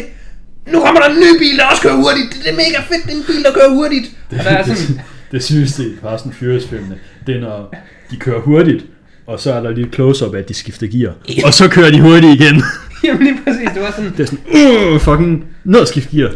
nu 0.74 0.80
kommer 0.80 1.02
der 1.02 1.10
en 1.10 1.16
ny 1.16 1.40
bil, 1.40 1.58
der 1.58 1.66
også 1.72 1.82
kører 1.82 1.96
hurtigt. 1.96 2.44
Det 2.44 2.52
er 2.52 2.56
mega 2.56 2.80
fedt, 2.90 3.04
det 3.06 3.12
er 3.14 3.18
en 3.18 3.24
bil, 3.28 3.44
der 3.44 3.52
kører 3.54 3.70
hurtigt. 3.70 4.06
Og 4.40 4.44
der 4.44 4.50
er 4.52 4.64
sådan, 4.64 4.78
det, 4.88 5.02
det 5.32 5.44
sygeste 5.44 5.84
i 5.84 5.94
Fast 6.02 6.26
and 6.26 6.34
Furious 6.34 6.68
filmene, 6.68 6.96
det 7.28 7.36
er 7.36 7.40
når 7.40 7.74
de 8.12 8.16
kører 8.16 8.40
hurtigt, 8.42 8.86
og 9.28 9.40
så 9.40 9.54
er 9.54 9.62
der 9.62 9.72
lige 9.72 9.88
et 9.88 9.94
close-up 9.96 10.36
at 10.36 10.50
de 10.50 10.54
skifter 10.54 10.88
gear. 10.88 11.14
Og 11.46 11.54
så 11.54 11.68
kører 11.70 11.92
de 11.92 12.02
hurtigt 12.02 12.42
igen. 12.42 12.64
jamen 13.04 13.24
lige 13.24 13.38
præcis, 13.46 13.70
det 13.74 13.82
var 13.82 13.92
sådan, 13.92 14.12
Det 14.18 14.20
er 14.20 14.26
sådan, 14.26 14.94
uh, 14.94 15.00
fucking, 15.02 15.46
ned 15.64 15.80
og 15.80 15.88
skift 15.88 16.10
gear. 16.12 16.32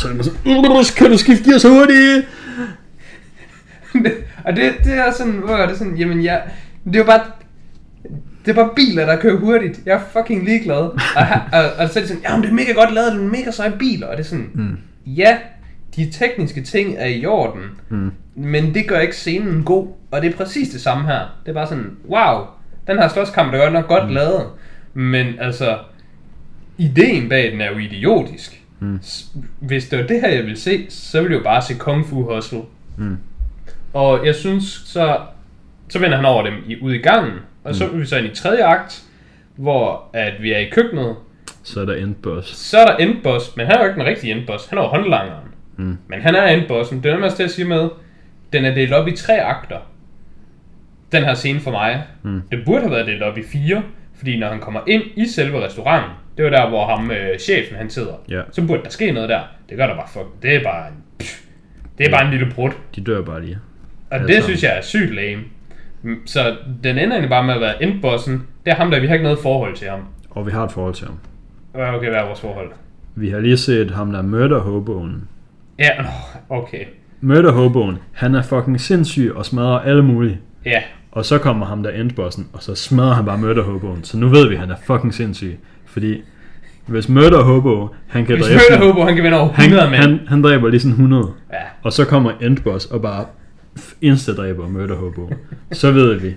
Så 0.00 0.08
er 0.08 0.14
man 0.14 0.24
sådan, 0.24 0.38
uh, 0.44 0.84
kan 0.96 1.10
du 1.10 1.18
skifte 1.18 1.44
gear 1.44 1.58
så 1.58 1.68
hurtigt? 1.68 2.26
og 4.44 4.56
det, 4.56 4.72
det 4.84 4.92
er 4.92 5.12
sådan, 5.12 5.32
hvor 5.32 5.54
er 5.54 5.68
det 5.68 5.78
sådan, 5.78 5.96
jamen 5.96 6.24
jeg, 6.24 6.42
det 6.84 6.94
er 6.96 7.00
jo 7.00 7.04
bare, 7.04 7.20
det 8.44 8.50
er 8.50 8.54
bare 8.54 8.70
biler, 8.76 9.06
der 9.06 9.16
kører 9.16 9.38
hurtigt. 9.38 9.80
Jeg 9.86 9.94
er 9.94 10.00
fucking 10.12 10.44
ligeglad. 10.44 10.76
Og, 10.76 10.98
og, 11.52 11.64
og 11.78 11.88
så 11.88 11.98
er 11.98 12.02
det 12.02 12.08
sådan, 12.08 12.22
jamen 12.22 12.42
det 12.42 12.50
er 12.50 12.54
mega 12.54 12.72
godt 12.72 12.92
lavet, 12.94 13.12
det 13.12 13.20
er 13.20 13.24
mega 13.30 13.50
seje 13.50 13.72
biler. 13.78 14.06
Og 14.06 14.16
det 14.16 14.22
er 14.22 14.28
sådan, 14.28 14.50
mm. 14.54 14.78
ja, 15.06 15.38
de 15.96 16.10
tekniske 16.10 16.62
ting 16.62 16.94
er 16.98 17.06
i 17.06 17.26
orden, 17.26 17.62
Mm. 17.88 18.10
men 18.34 18.74
det 18.74 18.88
gør 18.88 18.98
ikke 18.98 19.16
scenen 19.16 19.62
god. 19.64 19.86
Og 20.10 20.22
det 20.22 20.32
er 20.32 20.36
præcis 20.36 20.68
det 20.68 20.80
samme 20.80 21.04
her. 21.06 21.20
Det 21.44 21.50
er 21.50 21.54
bare 21.54 21.66
sådan, 21.66 21.90
wow, 22.08 22.44
den 22.86 22.98
her 22.98 23.08
slåskamp 23.08 23.54
er 23.54 23.58
godt 23.58 23.72
nok 23.72 23.88
godt 23.88 24.08
mm. 24.08 24.14
lavet. 24.14 24.44
Men 24.94 25.26
altså, 25.40 25.78
ideen 26.78 27.28
bag 27.28 27.52
den 27.52 27.60
er 27.60 27.70
jo 27.72 27.78
idiotisk. 27.78 28.62
Mm. 28.80 29.00
Hvis 29.60 29.88
det 29.88 29.98
var 29.98 30.06
det 30.06 30.20
her, 30.20 30.28
jeg 30.28 30.42
ville 30.42 30.58
se, 30.58 30.86
så 30.88 31.20
ville 31.20 31.32
jeg 31.34 31.38
jo 31.38 31.44
bare 31.44 31.62
se 31.62 31.74
Kung 31.74 32.06
Fu 32.06 32.34
Hustle. 32.34 32.60
Mm. 32.96 33.16
Og 33.96 34.26
jeg 34.26 34.34
synes 34.34 34.64
så, 34.64 35.18
så 35.88 35.98
vender 35.98 36.16
han 36.16 36.24
over 36.24 36.42
dem 36.42 36.54
i, 36.66 36.80
ud 36.80 36.92
i 36.92 36.98
gangen, 36.98 37.32
og 37.64 37.74
så 37.74 37.84
er 37.84 37.88
vi 37.88 38.06
så 38.06 38.16
ind 38.16 38.26
i 38.26 38.34
tredje 38.34 38.64
akt, 38.64 39.02
hvor 39.56 40.10
at 40.12 40.32
vi 40.40 40.52
er 40.52 40.58
i 40.58 40.68
køkkenet. 40.68 41.16
Så 41.62 41.80
er 41.80 41.84
der 41.84 41.94
endboss. 41.94 42.56
Så 42.56 42.78
er 42.78 42.86
der 42.86 42.96
endboss, 42.96 43.56
men 43.56 43.66
han 43.66 43.74
er 43.74 43.80
jo 43.80 43.88
ikke 43.88 44.00
den 44.00 44.06
rigtige 44.06 44.32
endboss, 44.32 44.66
han 44.66 44.78
er 44.78 44.82
jo 44.82 44.88
håndlangeren. 44.88 45.48
Mm. 45.76 45.98
Men 46.08 46.20
han 46.20 46.34
er 46.34 46.46
endbossen, 46.46 47.02
det 47.02 47.12
er 47.12 47.18
noget 47.18 47.34
til 47.34 47.42
at 47.42 47.50
sige 47.50 47.68
med, 47.68 47.88
den 48.52 48.64
er 48.64 48.74
delt 48.74 48.92
op 48.92 49.08
i 49.08 49.16
tre 49.16 49.40
akter. 49.40 49.78
Den 51.12 51.24
her 51.24 51.34
scene 51.34 51.60
for 51.60 51.70
mig. 51.70 52.04
Mm. 52.22 52.42
Det 52.50 52.62
burde 52.66 52.80
have 52.80 52.92
været 52.92 53.06
delt 53.06 53.22
op 53.22 53.38
i 53.38 53.42
fire, 53.42 53.82
fordi 54.18 54.38
når 54.38 54.48
han 54.48 54.60
kommer 54.60 54.80
ind 54.86 55.02
i 55.16 55.26
selve 55.26 55.64
restauranten, 55.66 56.10
det 56.36 56.44
var 56.44 56.50
der, 56.50 56.68
hvor 56.68 56.86
ham, 56.86 57.10
øh, 57.10 57.38
chefen, 57.38 57.76
han 57.76 57.90
sidder. 57.90 58.14
Ja. 58.28 58.42
Så 58.52 58.66
burde 58.66 58.82
der 58.82 58.90
ske 58.90 59.12
noget 59.12 59.28
der. 59.28 59.40
Det 59.68 59.76
gør 59.76 59.86
der 59.86 59.94
bare 59.94 60.08
fuck. 60.08 60.42
Det 60.42 60.54
er 60.54 60.62
bare 60.62 60.88
en, 60.88 60.94
pff, 61.18 61.40
det 61.98 62.06
er 62.06 62.10
bare 62.10 62.24
en 62.24 62.30
lille 62.30 62.52
brud. 62.54 62.70
De 62.96 63.04
dør 63.04 63.22
bare 63.22 63.44
lige. 63.44 63.58
Og 64.10 64.20
det 64.20 64.36
så- 64.36 64.42
synes 64.42 64.62
jeg 64.62 64.76
er 64.78 64.82
sygt 64.82 65.14
lame. 65.14 65.42
Mm, 66.02 66.16
Så 66.26 66.56
den 66.84 66.98
ender 66.98 67.10
egentlig 67.10 67.30
bare 67.30 67.44
med 67.44 67.54
at 67.54 67.60
være 67.60 67.82
endbossen. 67.82 68.42
Det 68.64 68.70
er 68.72 68.74
ham 68.76 68.90
der, 68.90 69.00
vi 69.00 69.06
har 69.06 69.14
ikke 69.14 69.22
noget 69.24 69.38
forhold 69.38 69.76
til 69.76 69.88
ham. 69.88 70.00
Og 70.30 70.46
vi 70.46 70.50
har 70.52 70.64
et 70.64 70.72
forhold 70.72 70.94
til 70.94 71.06
ham. 71.06 71.16
Okay, 71.94 72.08
hvad 72.08 72.18
er 72.18 72.26
vores 72.26 72.40
forhold? 72.40 72.70
Vi 73.14 73.30
har 73.30 73.38
lige 73.40 73.56
set 73.56 73.90
ham 73.90 74.12
der 74.12 74.22
murder 74.22 74.58
hoboen. 74.60 75.28
Ja, 75.78 75.90
okay. 76.48 76.84
Murder 77.20 77.52
hoboen, 77.52 77.98
han 78.12 78.34
er 78.34 78.42
fucking 78.42 78.80
sindssyg 78.80 79.32
og 79.34 79.46
smadrer 79.46 79.78
alle 79.78 80.02
mulige. 80.04 80.38
Ja, 80.64 80.82
Og 81.12 81.24
så 81.24 81.38
kommer 81.38 81.66
ham 81.66 81.82
der 81.82 81.90
endbossen, 81.90 82.48
og 82.52 82.62
så 82.62 82.74
smadrer 82.74 83.14
han 83.14 83.24
bare 83.24 83.38
murder 83.38 83.62
hoboen. 83.62 84.04
Så 84.04 84.18
nu 84.18 84.28
ved 84.28 84.48
vi, 84.48 84.54
at 84.54 84.60
han 84.60 84.70
er 84.70 84.76
fucking 84.86 85.14
sindssyg. 85.14 85.58
Fordi 85.86 86.22
hvis 86.86 87.08
murder 87.08 87.42
hobo, 87.42 87.88
han 88.08 88.26
kan 88.26 88.34
hvis 88.36 88.46
dræbe... 88.46 88.60
Murder 88.70 88.86
Hobo, 88.92 89.04
han 89.04 89.14
kan 89.14 89.24
vinde 89.24 89.40
over 89.40 89.52
han, 89.52 89.64
100 89.64 89.90
mænd. 89.90 90.00
han, 90.02 90.20
han 90.28 90.42
dræber 90.42 90.68
lige 90.68 90.80
sådan 90.80 90.92
100. 90.92 91.30
Ja. 91.52 91.56
Og 91.82 91.92
så 91.92 92.04
kommer 92.04 92.30
endboss 92.42 92.86
og 92.86 93.02
bare 93.02 93.24
insta-dræber 94.02 94.68
murder 94.68 94.94
hobo. 94.96 95.30
Så 95.72 95.90
ved 95.90 96.14
vi. 96.14 96.34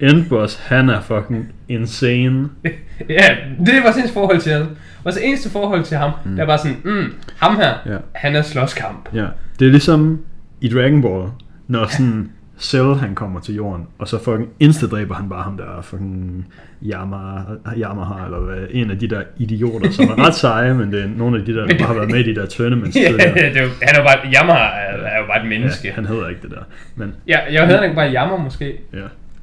Endboss, 0.00 0.56
han 0.56 0.88
er 0.88 1.00
fucking 1.00 1.52
insane. 1.68 2.48
ja, 3.08 3.36
det 3.66 3.74
er 3.74 3.82
vores 3.82 3.96
eneste 3.96 4.14
forhold 4.14 4.40
til 4.40 4.52
ham. 4.52 4.66
Vores 5.04 5.16
eneste 5.22 5.50
forhold 5.50 5.84
til 5.84 5.96
ham, 5.96 6.10
mm. 6.24 6.30
det 6.30 6.40
er 6.40 6.46
bare 6.46 6.58
sådan, 6.58 6.76
mm, 6.84 7.12
ham 7.36 7.56
her, 7.56 7.74
Ja. 7.86 7.96
han 8.14 8.36
er 8.36 8.42
slåskamp. 8.42 9.08
Ja, 9.14 9.26
det 9.58 9.66
er 9.66 9.70
ligesom 9.70 10.20
i 10.60 10.68
Dragon 10.68 11.02
Ball, 11.02 11.28
når 11.68 11.86
sådan 11.86 12.30
Cell 12.60 12.94
han 12.94 13.14
kommer 13.14 13.40
til 13.40 13.54
jorden, 13.54 13.86
og 13.98 14.08
så 14.08 14.18
fucking 14.24 14.48
insta-dræber 14.60 15.14
han 15.14 15.28
bare 15.28 15.42
ham 15.42 15.56
der 15.56 15.82
fucking 15.82 16.46
Yamaha, 16.84 17.40
Yamaha 17.76 18.24
eller 18.24 18.38
hvad, 18.40 18.56
en 18.70 18.90
af 18.90 18.98
de 18.98 19.08
der 19.08 19.22
idioter, 19.36 19.90
som 19.90 20.04
er 20.04 20.26
ret 20.26 20.34
seje, 20.34 20.74
men 20.74 20.92
det 20.92 21.02
er 21.04 21.08
nogle 21.16 21.38
af 21.38 21.44
de 21.44 21.54
der, 21.54 21.66
der 21.66 21.78
bare 21.78 21.86
har 21.86 21.94
været 21.94 22.10
med 22.10 22.20
i 22.20 22.34
de 22.34 22.40
der 22.40 22.46
tournaments. 22.46 22.96
Ja, 22.96 23.00
det 23.12 23.56
er 23.56 23.68
han 23.82 23.94
er 23.94 23.98
jo 23.98 24.04
bare, 24.04 24.18
Yamaha 24.34 24.58
er, 24.58 25.06
er 25.06 25.18
jo 25.20 25.26
bare 25.26 25.42
et 25.42 25.48
menneske. 25.48 25.88
Ja, 25.88 25.92
han 25.94 26.06
hedder 26.06 26.28
ikke 26.28 26.42
det 26.42 26.50
der, 26.50 26.62
men 26.96 27.14
Ja, 27.28 27.38
jeg 27.52 27.66
hedder 27.66 27.82
ikke 27.82 27.96
bare 27.96 28.10
Yamaha 28.12 28.42
måske. 28.42 28.72
ja, 28.92 28.98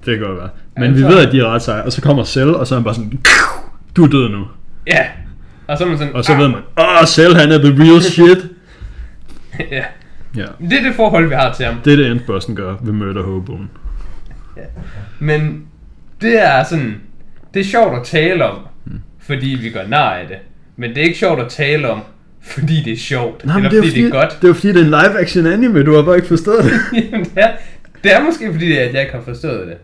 det 0.05 0.17
kan 0.17 0.27
godt 0.27 0.37
være. 0.37 0.49
Men 0.77 0.95
vi 0.95 0.99
så- 1.01 1.07
ved, 1.07 1.27
at 1.27 1.31
de 1.31 1.39
er 1.39 1.45
ret 1.53 1.61
seje, 1.61 1.83
og 1.83 1.91
så 1.91 2.01
kommer 2.01 2.23
Cell, 2.23 2.55
og 2.55 2.67
så 2.67 2.75
er 2.75 2.79
han 2.79 2.83
bare 2.83 2.95
sådan, 2.95 3.19
du 3.95 4.03
er 4.03 4.07
død 4.07 4.29
nu. 4.29 4.47
Ja. 4.87 5.05
Og 5.67 5.77
så 5.77 5.85
man 5.85 5.97
sådan, 5.97 6.15
Og 6.15 6.25
så 6.25 6.33
ah, 6.33 6.39
ved 6.39 6.47
man, 6.47 6.57
åh, 6.77 6.85
oh, 7.01 7.05
Cell 7.07 7.35
han 7.35 7.51
er 7.51 7.57
the 7.57 7.83
real 7.83 8.01
shit. 8.01 8.45
ja. 9.71 9.83
Ja, 10.35 10.45
Det 10.69 10.73
er 10.79 10.83
det 10.83 10.95
forhold, 10.95 11.27
vi 11.27 11.33
har 11.35 11.53
til 11.53 11.65
ham. 11.65 11.75
det 11.85 11.93
er 11.93 11.97
det 11.97 12.11
endbossen 12.11 12.55
gør 12.55 12.75
ved 12.81 12.93
Murder 12.93 13.23
Hoboen. 13.23 13.69
Men 15.19 15.63
det 16.21 16.45
er 16.45 16.63
sådan, 16.63 16.95
det 17.53 17.59
er 17.59 17.63
sjovt 17.63 17.95
at 17.99 18.03
tale 18.03 18.45
om, 18.45 18.59
fordi 19.19 19.57
vi 19.61 19.69
gør 19.69 19.87
nar 19.87 20.09
af 20.13 20.27
det. 20.27 20.37
Men 20.75 20.89
det 20.89 20.97
er 20.97 21.03
ikke 21.03 21.17
sjovt 21.17 21.39
at 21.41 21.49
tale 21.49 21.89
om, 21.89 21.99
fordi 22.41 22.83
det 22.83 22.93
er 22.93 22.97
sjovt. 22.97 23.45
Nej, 23.45 23.57
eller 23.57 23.69
det 23.69 23.77
er, 23.77 23.81
fordi, 23.81 23.89
fordi, 23.91 24.01
det 24.03 24.07
er 24.15 24.19
godt. 24.21 24.37
det 24.41 24.49
er 24.49 24.53
fordi, 24.53 24.67
det 24.67 24.75
er 24.77 24.81
en 24.81 24.85
live 24.89 25.19
action 25.19 25.45
anime, 25.45 25.83
du 25.83 25.95
har 25.95 26.01
bare 26.03 26.15
ikke 26.15 26.27
forstået 26.27 26.63
det. 26.63 26.71
Jamen, 27.11 27.25
det, 27.25 27.31
er, 27.43 27.51
det 28.03 28.15
er 28.15 28.23
måske 28.23 28.51
fordi, 28.51 28.77
at 28.77 28.93
jeg 28.93 29.01
ikke 29.01 29.13
har 29.13 29.21
forstået 29.21 29.67
det. 29.67 29.77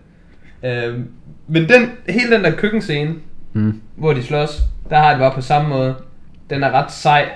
Øhm, 0.70 1.08
men 1.48 1.70
den, 1.70 1.90
hele 2.10 2.36
den 2.36 2.44
der 2.44 2.52
køkkenscene, 2.52 3.14
Mm. 3.54 3.82
hvor 3.96 4.14
de 4.14 4.24
slås, 4.24 4.62
der 4.90 4.96
har 5.00 5.10
det 5.10 5.20
bare 5.20 5.32
på 5.36 5.42
samme 5.42 5.70
måde. 5.70 5.96
Den 6.50 6.64
er 6.64 6.72
ret 6.72 6.92
sej. 6.92 7.30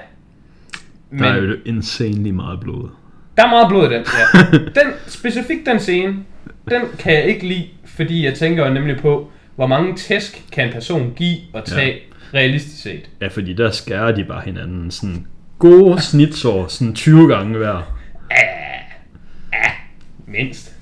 Men 1.12 1.24
Der 1.24 1.30
er 1.30 1.36
jo 1.42 1.56
insanely 1.66 2.30
meget 2.30 2.60
blod. 2.60 2.90
Der 3.38 3.46
er 3.46 3.50
meget 3.50 3.68
blod 3.70 3.92
i 3.92 3.94
den, 3.94 4.04
ja. 4.04 4.58
Den, 4.82 4.94
specifikt 5.08 5.66
den 5.66 5.80
scene, 5.80 6.16
den 6.70 6.82
kan 7.00 7.14
jeg 7.14 7.24
ikke 7.24 7.48
lide, 7.48 7.68
fordi 7.86 8.26
jeg 8.26 8.34
tænker 8.34 8.70
nemlig 8.70 8.98
på, 8.98 9.32
hvor 9.56 9.68
mange 9.68 9.96
tæsk 9.96 10.44
kan 10.52 10.68
en 10.68 10.74
person 10.74 11.14
give 11.16 11.38
og 11.54 11.66
tage 11.66 11.94
ja. 11.94 12.38
realistisk 12.38 12.84
set. 12.84 13.10
Ja, 13.22 13.28
fordi 13.28 13.54
der 13.54 13.72
skærer 13.72 14.12
de 14.12 14.24
bare 14.24 14.42
hinanden 14.46 14.92
sådan 14.92 15.26
gode 15.60 16.02
snitsår, 16.02 16.68
sådan 16.68 16.94
20 16.96 17.28
gange 17.36 17.58
hver. 17.58 17.98
Mindst. 20.28 20.76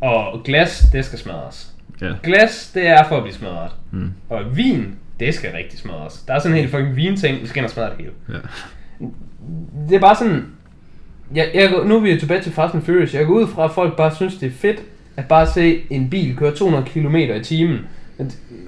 Og 0.00 0.42
glas, 0.44 0.86
det 0.92 1.04
skal 1.04 1.18
smadres. 1.18 1.74
Ja. 2.00 2.12
Glas, 2.22 2.70
det 2.74 2.86
er 2.86 3.08
for 3.08 3.16
at 3.16 3.22
blive 3.22 3.34
smadret. 3.34 3.70
Mm. 3.90 4.12
Og 4.28 4.56
vin, 4.56 4.94
det 5.20 5.34
skal 5.34 5.52
rigtig 5.52 5.78
smadres. 5.78 6.24
Der 6.28 6.34
er 6.34 6.38
sådan 6.38 6.52
en 6.52 6.58
helt 6.60 6.70
fucking 6.70 6.96
vin-ting, 6.96 7.42
vi 7.42 7.46
skal 7.46 7.58
ind 7.58 7.64
og 7.64 7.70
smadre 7.70 7.90
det 7.90 7.96
hele. 7.98 8.12
ja. 8.28 8.38
Det 9.88 9.96
er 9.96 10.00
bare 10.00 10.16
sådan... 10.16 10.46
Jeg, 11.34 11.50
jeg, 11.54 11.70
nu 11.84 11.96
er 11.96 12.00
vi 12.00 12.18
tilbage 12.20 12.42
til 12.42 12.52
Fast 12.52 12.74
and 12.74 12.82
Furious. 12.82 13.14
Jeg 13.14 13.26
går 13.26 13.34
ud 13.34 13.46
fra, 13.46 13.64
at 13.64 13.70
folk 13.74 13.96
bare 13.96 14.14
synes, 14.14 14.36
det 14.36 14.46
er 14.46 14.50
fedt 14.60 14.82
at 15.16 15.24
bare 15.28 15.46
se 15.46 15.82
en 15.90 16.10
bil 16.10 16.36
køre 16.36 16.54
200 16.54 16.84
km 16.86 17.16
i 17.16 17.44
timen. 17.44 17.78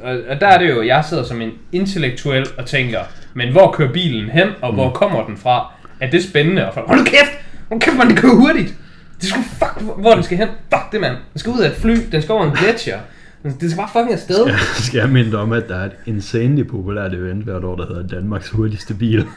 Og, 0.03 0.19
og 0.29 0.41
der 0.41 0.47
er 0.47 0.59
det 0.59 0.71
jo, 0.71 0.83
jeg 0.83 1.05
sidder 1.09 1.25
som 1.25 1.41
en 1.41 1.51
intellektuel 1.73 2.47
og 2.59 2.67
tænker, 2.67 2.99
men 3.35 3.53
hvor 3.53 3.73
kører 3.73 3.93
bilen 3.93 4.31
hen, 4.31 4.49
og 4.63 4.73
hvor 4.75 4.91
kommer 4.91 5.27
den 5.27 5.37
fra? 5.37 5.73
Er 6.01 6.11
det 6.11 6.25
spændende? 6.25 6.69
Og 6.69 6.75
folk, 6.75 6.87
hold 6.87 6.99
nu 6.99 7.05
kæft! 7.05 7.33
Hold 7.69 7.81
kæft, 7.81 7.97
man, 7.97 8.09
den 8.09 8.17
kører 8.17 8.35
hurtigt! 8.35 8.75
Det 9.21 9.29
skal 9.29 9.43
fuck, 9.43 9.81
hvor- 10.01 10.15
den 10.15 10.23
skal 10.23 10.39
hen? 10.39 10.49
Fuck 10.75 10.93
det, 10.93 11.01
mand! 11.01 11.17
Den 11.33 11.39
skal 11.39 11.53
ud 11.53 11.61
af 11.61 11.69
et 11.71 11.77
fly, 11.77 11.97
den 12.13 12.23
skal 12.23 12.33
over 12.33 12.45
en 12.51 12.57
gletscher. 12.57 12.99
Det 13.43 13.71
skal 13.71 13.77
bare 13.77 13.89
fucking 13.93 14.13
afsted. 14.13 14.47
ja. 14.47 14.57
Skal 14.75 14.99
jeg 14.99 15.09
minde 15.09 15.39
om, 15.39 15.53
at 15.53 15.69
der 15.69 15.77
er 15.77 15.85
et 15.85 15.93
insanely 16.07 16.63
populært 16.63 17.15
event 17.15 17.45
hvert 17.45 17.65
år, 17.65 17.77
der 17.77 17.87
hedder 17.87 18.07
Danmarks 18.07 18.49
hurtigste 18.49 18.95
bil. 18.95 19.19
Jamen, 19.19 19.29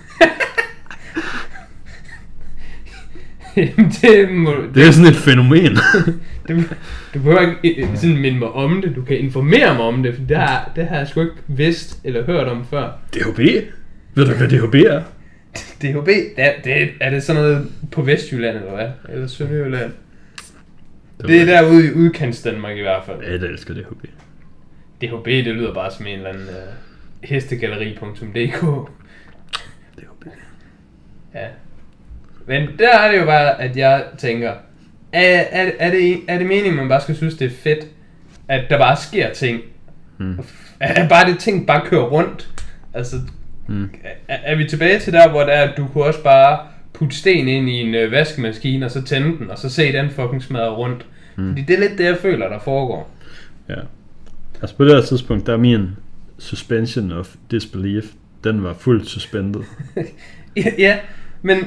det 4.01 4.31
må, 4.31 4.53
Det 4.75 4.87
er 4.87 4.91
sådan 4.91 5.09
et 5.09 5.15
fænomen. 5.15 5.77
Det, 6.47 6.69
du 7.13 7.19
behøver 7.19 7.55
ikke 7.63 7.81
øh, 7.81 7.97
sådan 7.97 8.17
minde 8.17 8.39
mig 8.39 8.51
om 8.51 8.81
det, 8.81 8.95
du 8.95 9.01
kan 9.01 9.17
informere 9.17 9.75
mig 9.75 9.83
om 9.83 10.03
det, 10.03 10.15
for 10.15 10.23
det 10.23 10.37
har, 10.37 10.71
det 10.75 10.87
har 10.87 10.97
jeg 10.97 11.07
sgu 11.07 11.21
ikke 11.21 11.33
vidst 11.47 11.99
eller 12.03 12.25
hørt 12.25 12.47
om 12.47 12.65
før. 12.65 12.99
DHB? 13.13 13.39
Ved 14.15 14.25
du, 14.25 14.33
hvad 14.33 14.49
DHB 14.49 14.75
er? 14.75 15.01
DHB, 15.81 16.07
det 16.07 16.31
er, 16.37 16.51
det, 16.63 16.89
er 17.01 17.09
det 17.09 17.23
sådan 17.23 17.41
noget 17.41 17.71
på 17.91 18.01
Vestjylland 18.01 18.57
eller 18.57 18.75
hvad? 18.75 18.89
Eller 19.09 19.27
Sønderjylland? 19.27 19.91
Det 21.27 21.41
er 21.41 21.45
derude 21.45 21.87
i 21.87 21.91
udkants 21.91 22.41
Danmark 22.41 22.77
i 22.77 22.81
hvert 22.81 23.03
fald. 23.05 23.21
Ja, 23.21 23.31
jeg 23.31 23.39
elsker 23.41 23.73
DHB. 23.73 24.05
DHB, 25.01 25.25
det 25.25 25.45
lyder 25.45 25.73
bare 25.73 25.91
som 25.91 26.07
en 26.07 26.17
eller 26.17 26.29
anden 26.29 26.47
uh, 26.47 27.29
hestegalleri.dk. 27.29 28.61
DHB. 29.97 30.25
Ja. 31.33 31.47
Men 32.47 32.67
der 32.79 32.97
er 32.99 33.11
det 33.11 33.19
jo 33.19 33.25
bare, 33.25 33.61
at 33.61 33.77
jeg 33.77 34.03
tænker, 34.17 34.51
er, 35.13 35.43
er, 35.51 35.71
er, 35.79 35.91
det, 35.91 36.19
er 36.27 36.37
det 36.37 36.47
meningen, 36.47 36.75
man 36.75 36.89
bare 36.89 37.01
skal 37.01 37.15
synes, 37.15 37.35
det 37.35 37.45
er 37.45 37.55
fedt, 37.63 37.87
at 38.47 38.61
der 38.69 38.77
bare 38.77 38.97
sker 38.97 39.33
ting? 39.33 39.61
Mm. 40.17 40.39
At 40.79 41.09
bare 41.09 41.31
det 41.31 41.39
ting 41.39 41.67
bare 41.67 41.81
kører 41.85 42.03
rundt? 42.03 42.49
Altså, 42.93 43.15
Mm. 43.67 43.89
er, 44.27 44.35
er 44.43 44.55
vi 44.55 44.67
tilbage 44.67 44.99
til 44.99 45.13
der, 45.13 45.29
hvor 45.29 45.43
det 45.43 45.55
er, 45.55 45.61
at 45.61 45.77
du 45.77 45.87
kunne 45.87 46.03
også 46.03 46.23
bare 46.23 46.59
putte 46.93 47.15
sten 47.15 47.47
ind 47.47 47.69
i 47.69 47.73
en 47.73 47.95
øh, 47.95 48.11
vaskemaskine, 48.11 48.85
og 48.85 48.91
så 48.91 49.01
tænde 49.01 49.37
den, 49.37 49.49
og 49.51 49.57
så 49.57 49.69
se 49.69 49.91
den 49.93 50.09
fucking 50.09 50.43
smadre 50.43 50.69
rundt? 50.75 51.05
Mm. 51.35 51.49
Fordi 51.49 51.61
det 51.61 51.75
er 51.75 51.79
lidt 51.79 51.97
det, 51.97 52.03
jeg 52.03 52.17
føler, 52.17 52.49
der 52.49 52.59
foregår. 52.59 53.11
Ja. 53.69 53.75
Altså 54.61 54.75
på 54.75 54.85
det 54.85 54.95
her 54.95 55.01
tidspunkt, 55.01 55.47
der 55.47 55.53
er 55.53 55.57
min 55.57 55.89
suspension 56.39 57.11
of 57.11 57.35
disbelief, 57.51 58.03
den 58.43 58.63
var 58.63 58.73
fuldt 58.73 59.07
suspended. 59.07 59.61
Ja, 60.55 60.63
ja, 60.87 60.97
men 61.41 61.57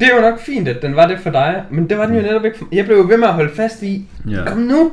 det 0.00 0.08
jo 0.16 0.20
nok 0.20 0.40
fint, 0.40 0.68
at 0.68 0.82
den 0.82 0.96
var 0.96 1.06
det 1.06 1.18
for 1.20 1.30
dig, 1.30 1.64
men 1.70 1.90
det 1.90 1.98
var 1.98 2.06
den 2.06 2.14
jo 2.16 2.22
netop 2.22 2.44
ikke 2.44 2.58
for 2.58 2.68
Jeg 2.72 2.84
blev 2.84 2.96
jo 2.96 3.02
ved 3.08 3.16
med 3.16 3.28
at 3.28 3.34
holde 3.34 3.54
fast 3.54 3.82
i, 3.82 4.08
Ja. 4.30 4.44
kom 4.46 4.58
nu, 4.58 4.92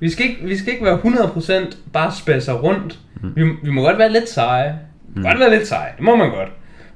vi 0.00 0.10
skal 0.10 0.26
ikke, 0.26 0.40
vi 0.44 0.56
skal 0.58 0.72
ikke 0.72 0.84
være 0.84 0.98
100% 0.98 1.76
bare 1.92 2.12
spasser 2.12 2.52
rundt. 2.52 2.98
Mm. 3.22 3.32
Vi, 3.36 3.42
vi 3.62 3.70
må 3.70 3.82
godt 3.82 3.98
være 3.98 4.12
lidt 4.12 4.28
seje. 4.28 4.78
Mm. 5.16 5.22
Godt 5.22 5.38
være 5.38 5.50
lidt 5.50 5.66
seje, 5.68 5.90
det 5.96 6.04
må 6.04 6.16
man 6.16 6.30
godt. 6.30 6.48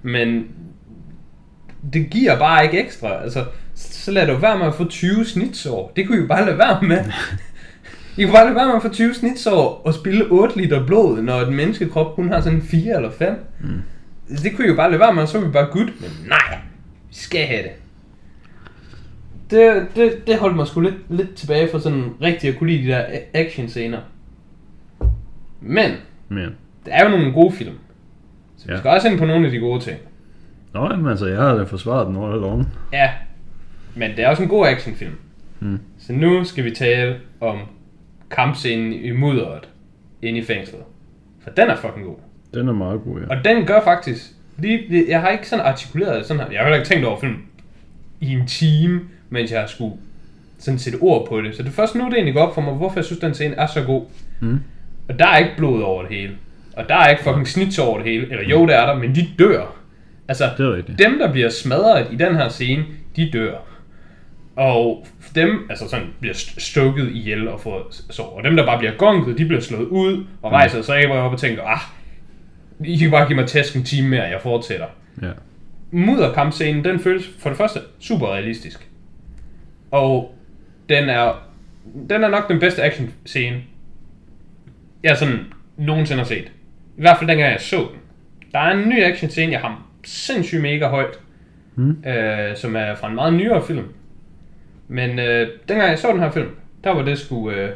Men 0.03 0.45
det 1.93 2.11
giver 2.11 2.39
bare 2.39 2.65
ikke 2.65 2.81
ekstra. 2.85 3.23
Altså, 3.23 3.45
så 3.75 4.11
lad 4.11 4.27
du 4.27 4.37
være 4.37 4.59
med 4.59 4.67
at 4.67 4.75
få 4.75 4.85
20 4.89 5.25
snitsår. 5.25 5.93
Det 5.97 6.07
kunne 6.07 6.19
I 6.19 6.21
jo 6.21 6.27
bare 6.27 6.45
lade 6.47 6.59
være 6.59 6.83
med. 6.83 6.99
I 8.17 8.23
kunne 8.23 8.33
bare 8.33 8.45
lade 8.45 8.55
være 8.57 8.67
med 8.67 8.75
at 8.75 8.83
få 8.83 8.89
20 8.89 9.15
snitsår 9.15 9.83
og 9.85 9.95
spille 9.95 10.25
8 10.31 10.57
liter 10.57 10.87
blod, 10.87 11.23
når 11.23 11.41
et 11.41 11.53
menneskekrop 11.53 12.15
kun 12.15 12.33
har 12.33 12.41
sådan 12.41 12.63
4 12.63 12.97
eller 12.97 13.11
5. 13.19 13.35
Mm. 13.61 13.69
Det 14.43 14.57
kunne 14.57 14.67
I 14.67 14.71
jo 14.71 14.77
bare 14.77 14.91
lade 14.91 15.01
være 15.01 15.15
med, 15.15 15.23
og 15.23 15.29
så 15.29 15.39
er 15.39 15.45
vi 15.45 15.51
bare 15.51 15.67
good. 15.73 15.85
Men 16.01 16.11
nej, 16.29 16.59
vi 17.15 17.19
skal 17.19 17.47
have 17.47 17.63
det. 17.63 17.71
Det, 19.51 19.87
det, 19.97 20.27
det 20.27 20.39
holdt 20.39 20.57
mig 20.57 20.67
sgu 20.67 20.81
lidt, 20.81 20.95
lidt 21.09 21.35
tilbage 21.35 21.69
fra 21.73 21.81
sådan 21.81 22.05
rigtig 22.23 22.51
at 22.51 22.59
kunne 22.59 22.71
lide 22.71 22.83
de 22.83 22.89
der 22.89 23.05
action 23.35 23.69
scener. 23.69 24.01
Men, 25.61 25.91
Men, 26.29 26.49
der 26.87 26.93
er 26.93 27.05
jo 27.05 27.11
nogle 27.11 27.33
gode 27.33 27.53
film. 27.53 27.79
Så 28.57 28.67
vi 28.67 28.73
Ja. 28.73 28.79
skal 28.79 28.91
også 28.91 29.09
ind 29.09 29.19
på 29.19 29.25
nogle 29.25 29.47
af 29.47 29.53
de 29.53 29.59
gode 29.59 29.81
ting. 29.81 29.99
nå, 30.75 30.91
jamen, 30.91 31.07
altså, 31.11 31.27
jeg 31.27 31.39
har 31.39 31.55
da 31.55 31.63
forsvaret 31.63 32.07
den 32.07 32.17
all 32.17 32.33
along. 32.33 32.67
Ja, 32.93 33.11
men 33.95 34.11
det 34.11 34.19
er 34.19 34.29
også 34.29 34.43
en 34.43 34.49
god 34.49 34.67
actionfilm. 34.67 35.15
Mm. 35.61 35.79
Så 35.99 36.13
nu 36.13 36.45
skal 36.45 36.65
vi 36.65 36.71
tale 36.71 37.17
om 37.41 37.59
kampscenen 38.31 38.93
i 38.93 39.11
mudderet 39.11 39.69
inde 40.23 40.39
i 40.39 40.45
fængslet. 40.45 40.81
For 41.43 41.51
den 41.51 41.69
er 41.71 41.77
fucking 41.77 42.07
god. 42.07 42.17
Den 42.55 42.69
er 42.69 42.73
meget 42.73 43.01
god, 43.05 43.21
ja. 43.21 43.27
Og 43.37 43.45
den 43.45 43.67
gør 43.67 43.81
faktisk... 43.85 44.34
Lige, 44.59 45.05
jeg 45.09 45.21
har 45.21 45.29
ikke 45.29 45.49
sådan 45.49 45.65
artikuleret 45.65 46.17
det 46.19 46.27
sådan 46.27 46.43
her. 46.43 46.51
Jeg 46.51 46.59
har 46.61 46.65
heller 46.65 46.79
ikke 46.79 46.89
tænkt 46.89 47.07
over 47.07 47.21
film 47.21 47.37
i 48.21 48.33
en 48.33 48.47
time, 48.47 49.01
mens 49.31 49.51
jeg 49.53 49.65
skulle 49.69 49.95
sådan 50.59 50.79
sætte 50.79 50.97
ord 50.97 51.29
på 51.29 51.41
det. 51.41 51.57
Så 51.57 51.63
det 51.63 51.69
er 51.69 51.73
først 51.73 51.95
nu, 51.95 52.05
det 52.05 52.15
egentlig 52.15 52.35
går 52.35 52.43
op 52.47 52.55
for 52.55 52.61
mig, 52.61 52.75
hvorfor 52.75 52.97
jeg 52.97 53.05
synes, 53.05 53.21
den 53.21 53.35
scene 53.35 53.55
er 53.55 53.67
så 53.67 53.83
god. 53.83 54.03
Mm. 54.41 54.59
Og 55.09 55.19
der 55.19 55.27
er 55.27 55.39
ikke 55.39 55.51
blod 55.57 55.83
over 55.83 56.03
det 56.03 56.17
hele. 56.17 56.33
Og 56.77 56.89
der 56.89 56.95
er 56.95 57.09
ikke 57.09 57.23
fucking 57.23 57.49
snits 57.49 57.79
over 57.79 57.99
det 57.99 58.07
hele. 58.13 58.31
Eller 58.31 58.45
jo, 58.49 58.67
det 58.67 58.77
er 58.77 58.87
der, 58.87 58.95
men 58.95 59.15
de 59.15 59.29
dør. 59.39 59.77
Altså, 60.29 60.51
Det 60.59 60.67
er 60.67 60.77
rigtigt. 60.77 60.99
dem, 60.99 61.19
der 61.19 61.33
bliver 61.33 61.49
smadret 61.49 62.07
i 62.13 62.17
den 62.17 62.35
her 62.37 62.49
scene, 62.49 62.85
de 63.17 63.31
dør. 63.33 63.55
Og 64.57 65.07
dem, 65.35 65.67
altså 65.71 65.89
sådan, 65.89 66.07
bliver 66.21 66.35
st- 66.35 66.61
stukket 66.61 67.11
ihjel 67.13 67.49
og 67.49 67.61
får 67.61 67.87
sår. 68.11 68.37
Og 68.39 68.45
dem, 68.45 68.57
der 68.57 68.67
bare 68.67 68.79
bliver 68.79 68.93
gonket, 68.97 69.39
de 69.39 69.45
bliver 69.45 69.61
slået 69.61 69.87
ud 69.89 70.25
og 70.43 70.53
rejser 70.53 70.83
sig 70.83 70.97
af, 70.97 71.07
hvor 71.07 71.15
jeg 71.15 71.25
op 71.25 71.33
og 71.33 71.39
tænker, 71.39 71.63
ah, 71.63 71.79
I 72.85 72.97
kan 72.97 73.11
bare 73.11 73.27
give 73.27 73.37
mig 73.37 73.47
tæsk 73.47 73.77
en 73.77 73.85
time 73.85 74.09
mere, 74.09 74.23
jeg 74.23 74.41
fortsætter. 74.41 74.87
Ja. 75.23 75.31
Mudderkampscenen, 75.91 76.85
den 76.85 77.01
føles 77.01 77.31
for 77.39 77.49
det 77.49 77.57
første 77.59 77.81
super 78.01 78.27
realistisk. 78.27 78.89
Og 79.91 80.35
den 80.89 81.09
er, 81.09 81.47
den 82.11 82.25
er 82.25 82.29
nok 82.29 82.49
den 82.49 82.61
bedste 82.61 82.83
action 82.83 83.11
scene, 83.25 83.57
jeg 85.03 85.17
sådan 85.17 85.39
nogensinde 85.77 86.19
har 86.23 86.27
set. 86.29 86.53
I 86.97 87.01
hvert 87.01 87.19
fald 87.19 87.31
dengang 87.31 87.53
jeg 87.53 87.61
så 87.61 87.77
den. 87.77 88.01
Der 88.53 88.59
er 88.59 88.73
en 88.73 88.89
ny 88.89 89.03
action 89.05 89.31
scene, 89.31 89.53
jeg 89.53 89.61
har 89.61 89.87
sindssygt 90.05 90.63
mega 90.63 90.87
højt, 90.89 91.19
Mm. 91.77 92.05
øh, 92.07 92.57
som 92.57 92.77
er 92.77 92.95
fra 92.95 93.09
en 93.09 93.15
meget 93.15 93.35
nyere 93.35 93.67
film. 93.67 93.85
Men 94.89 95.19
øh, 95.19 95.49
dengang 95.69 95.91
jeg 95.91 95.99
så 95.99 96.13
den 96.13 96.21
her 96.21 96.31
film, 96.31 96.49
der 96.85 96.91
var 96.91 97.03
det 97.03 97.19
sgu, 97.19 97.51
øh, 97.51 97.71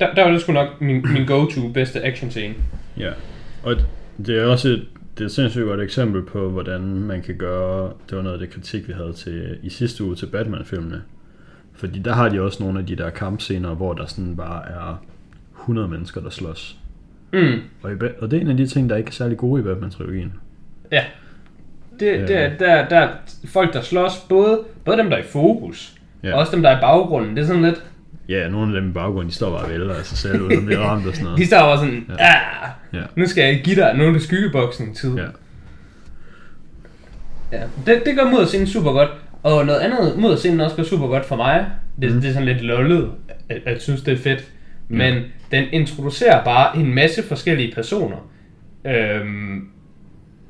der, 0.00 0.14
der 0.14 0.22
var 0.24 0.30
det 0.30 0.40
sgu 0.40 0.52
nok 0.52 0.80
min, 0.80 1.04
min 1.12 1.26
go-to 1.26 1.68
bedste 1.68 2.04
action 2.04 2.30
scene. 2.30 2.54
Ja, 2.98 3.10
og 3.64 3.76
det 4.26 4.38
er 4.38 4.44
også 4.46 4.68
et, 4.68 4.84
det 5.18 5.20
er 5.20 5.24
et 5.26 5.32
sindssygt 5.32 5.64
godt 5.64 5.80
eksempel 5.80 6.22
på, 6.22 6.50
hvordan 6.50 6.80
man 6.80 7.22
kan 7.22 7.36
gøre, 7.36 7.92
det 8.10 8.16
var 8.16 8.22
noget 8.22 8.34
af 8.34 8.40
det 8.40 8.50
kritik, 8.50 8.88
vi 8.88 8.92
havde 8.92 9.12
til, 9.12 9.58
i 9.62 9.68
sidste 9.70 10.04
uge 10.04 10.14
til 10.14 10.26
Batman-filmene. 10.26 11.02
Fordi 11.72 11.98
der 11.98 12.12
har 12.12 12.28
de 12.28 12.40
også 12.40 12.62
nogle 12.62 12.78
af 12.78 12.86
de 12.86 12.96
der 12.96 13.10
kampscener, 13.10 13.74
hvor 13.74 13.92
der 13.92 14.06
sådan 14.06 14.36
bare 14.36 14.68
er 14.68 15.04
100 15.60 15.88
mennesker, 15.88 16.20
der 16.20 16.30
slås. 16.30 16.76
Mm, 17.32 17.60
Og, 17.82 17.92
i, 17.92 17.94
og 18.18 18.30
det 18.30 18.36
er 18.36 18.40
en 18.40 18.50
af 18.50 18.56
de 18.56 18.66
ting, 18.66 18.90
der 18.90 18.96
ikke 18.96 19.08
er 19.08 19.12
særlig 19.12 19.36
gode 19.38 19.60
i 19.60 19.64
Batman-trilogien. 19.64 20.32
ja. 20.92 21.04
Det, 22.00 22.06
Ja. 22.06 22.26
det, 22.26 22.36
er, 22.36 22.56
der, 22.58 22.88
der 22.88 22.96
er 22.96 23.08
folk, 23.46 23.72
der 23.72 23.80
slås, 23.80 24.12
både, 24.28 24.60
både 24.84 24.96
dem, 24.96 25.10
der 25.10 25.16
er 25.16 25.20
i 25.20 25.26
fokus, 25.26 25.94
ja. 26.22 26.32
og 26.32 26.38
også 26.40 26.52
dem, 26.56 26.62
der 26.62 26.70
er 26.70 26.78
i 26.78 26.80
baggrunden. 26.80 27.36
Det 27.36 27.42
er 27.42 27.46
sådan 27.46 27.62
lidt, 27.62 27.84
Ja, 28.28 28.48
nogle 28.48 28.76
af 28.76 28.80
dem 28.80 28.90
i 28.90 28.92
baggrunden, 28.92 29.30
de 29.30 29.34
står 29.34 29.50
bare 29.50 29.64
og 29.64 29.70
vælter 29.70 29.94
af 29.94 30.04
sig 30.04 30.18
selv, 30.18 30.42
uden 30.42 30.58
at 30.58 30.64
blive 30.64 30.78
ramt 30.88 31.06
og 31.06 31.12
sådan 31.14 31.26
de 31.26 31.30
noget. 31.32 31.46
står 31.46 31.58
bare 31.58 31.78
sådan, 31.78 32.06
Ja. 32.18 32.24
ah, 32.24 32.68
Ja. 32.92 33.02
nu 33.16 33.26
skal 33.26 33.44
jeg 33.44 33.60
give 33.64 33.76
dig, 33.76 33.94
nu 33.96 34.04
er 34.08 34.12
det 34.12 34.22
skyggeboksning 34.22 34.96
tid. 34.96 35.14
Ja. 35.16 35.26
Ja, 37.52 37.62
det, 37.86 38.02
det 38.06 38.16
gør 38.16 38.30
mudderscenen 38.30 38.66
super 38.66 38.92
godt. 38.92 39.10
Og 39.42 39.66
noget 39.66 39.80
andet 39.80 40.18
mudderscenen 40.18 40.60
også 40.60 40.76
gør 40.76 40.82
super 40.82 41.06
godt 41.06 41.24
for 41.26 41.36
mig. 41.36 41.66
Det, 42.02 42.12
mm. 42.14 42.20
det 42.20 42.28
er 42.28 42.32
sådan 42.32 42.48
lidt 42.48 42.62
lollet, 42.62 43.10
at, 43.48 43.60
at 43.66 43.82
synes 43.82 44.02
det 44.02 44.14
er 44.14 44.18
fedt. 44.18 44.44
Men 44.88 45.22
den 45.50 45.64
introducerer 45.72 46.44
bare 46.44 46.76
en 46.76 46.94
masse 46.94 47.22
forskellige 47.22 47.74
personer. 47.74 48.16
Øhm, 48.86 49.68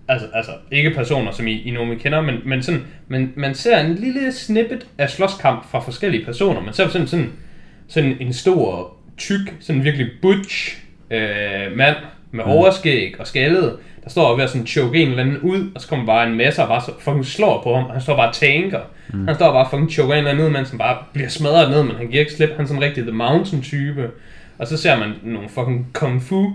altså, 0.09 0.27
altså, 0.35 0.53
ikke 0.73 0.91
personer, 0.91 1.33
som 1.33 1.47
I, 1.47 1.63
I 1.63 1.71
nogen 1.71 1.91
vi 1.91 1.97
kender, 1.97 2.21
men, 2.21 2.35
men 2.45 2.63
sådan, 2.63 2.83
men 3.09 3.33
man 3.37 3.55
ser 3.55 3.79
en 3.79 3.95
lille 3.95 4.33
snippet 4.33 4.87
af 4.99 5.11
slåskamp 5.11 5.71
fra 5.71 5.81
forskellige 5.81 6.25
personer. 6.25 6.61
Man 6.61 6.75
ser 6.75 6.89
sådan, 6.89 7.07
sådan, 7.07 7.31
sådan 7.89 8.17
en 8.21 8.33
stor, 8.33 8.95
tyk, 9.17 9.55
sådan 9.61 9.85
virkelig 9.85 10.07
butch 10.23 10.79
øh, 11.11 11.77
mand 11.77 11.97
med 12.31 12.45
overskæg 12.45 13.15
og 13.21 13.27
skaldet, 13.27 13.77
der 14.05 14.11
står 14.11 14.37
ved 14.37 14.45
at 14.45 14.51
sådan 14.51 14.67
choke 14.67 15.03
en 15.03 15.09
eller 15.09 15.23
anden 15.23 15.39
ud, 15.39 15.71
og 15.75 15.81
så 15.81 15.89
kommer 15.89 16.07
bare 16.07 16.27
en 16.27 16.37
masse 16.37 16.63
og 16.63 16.69
bare 16.69 16.81
så 16.81 16.93
fucking 17.01 17.27
slår 17.27 17.63
på 17.63 17.75
ham. 17.75 17.91
Han 17.91 18.01
står 18.01 18.17
bare 18.17 18.29
og 18.29 18.35
tanker. 18.35 18.81
Mm. 19.13 19.27
Han 19.27 19.35
står 19.35 19.53
bare 19.53 19.65
og 19.65 19.71
fucking 19.71 19.91
choker 19.91 20.13
en 20.13 20.19
eller 20.19 20.31
anden 20.31 20.47
ud, 20.47 20.51
mens 20.51 20.71
han 20.71 20.79
bare 20.79 20.97
bliver 21.13 21.29
smadret 21.29 21.71
ned, 21.71 21.83
men 21.83 21.97
han 21.97 22.07
giver 22.07 22.21
ikke 22.21 22.33
slip. 22.33 22.51
Han 22.51 22.61
er 22.61 22.67
sådan 22.67 22.83
rigtig 22.83 23.03
The 23.03 23.13
Mountain 23.13 23.63
type. 23.63 24.11
Og 24.59 24.67
så 24.67 24.77
ser 24.77 24.99
man 24.99 25.13
nogle 25.23 25.49
fucking 25.49 25.87
kung 25.93 26.23
fu, 26.23 26.53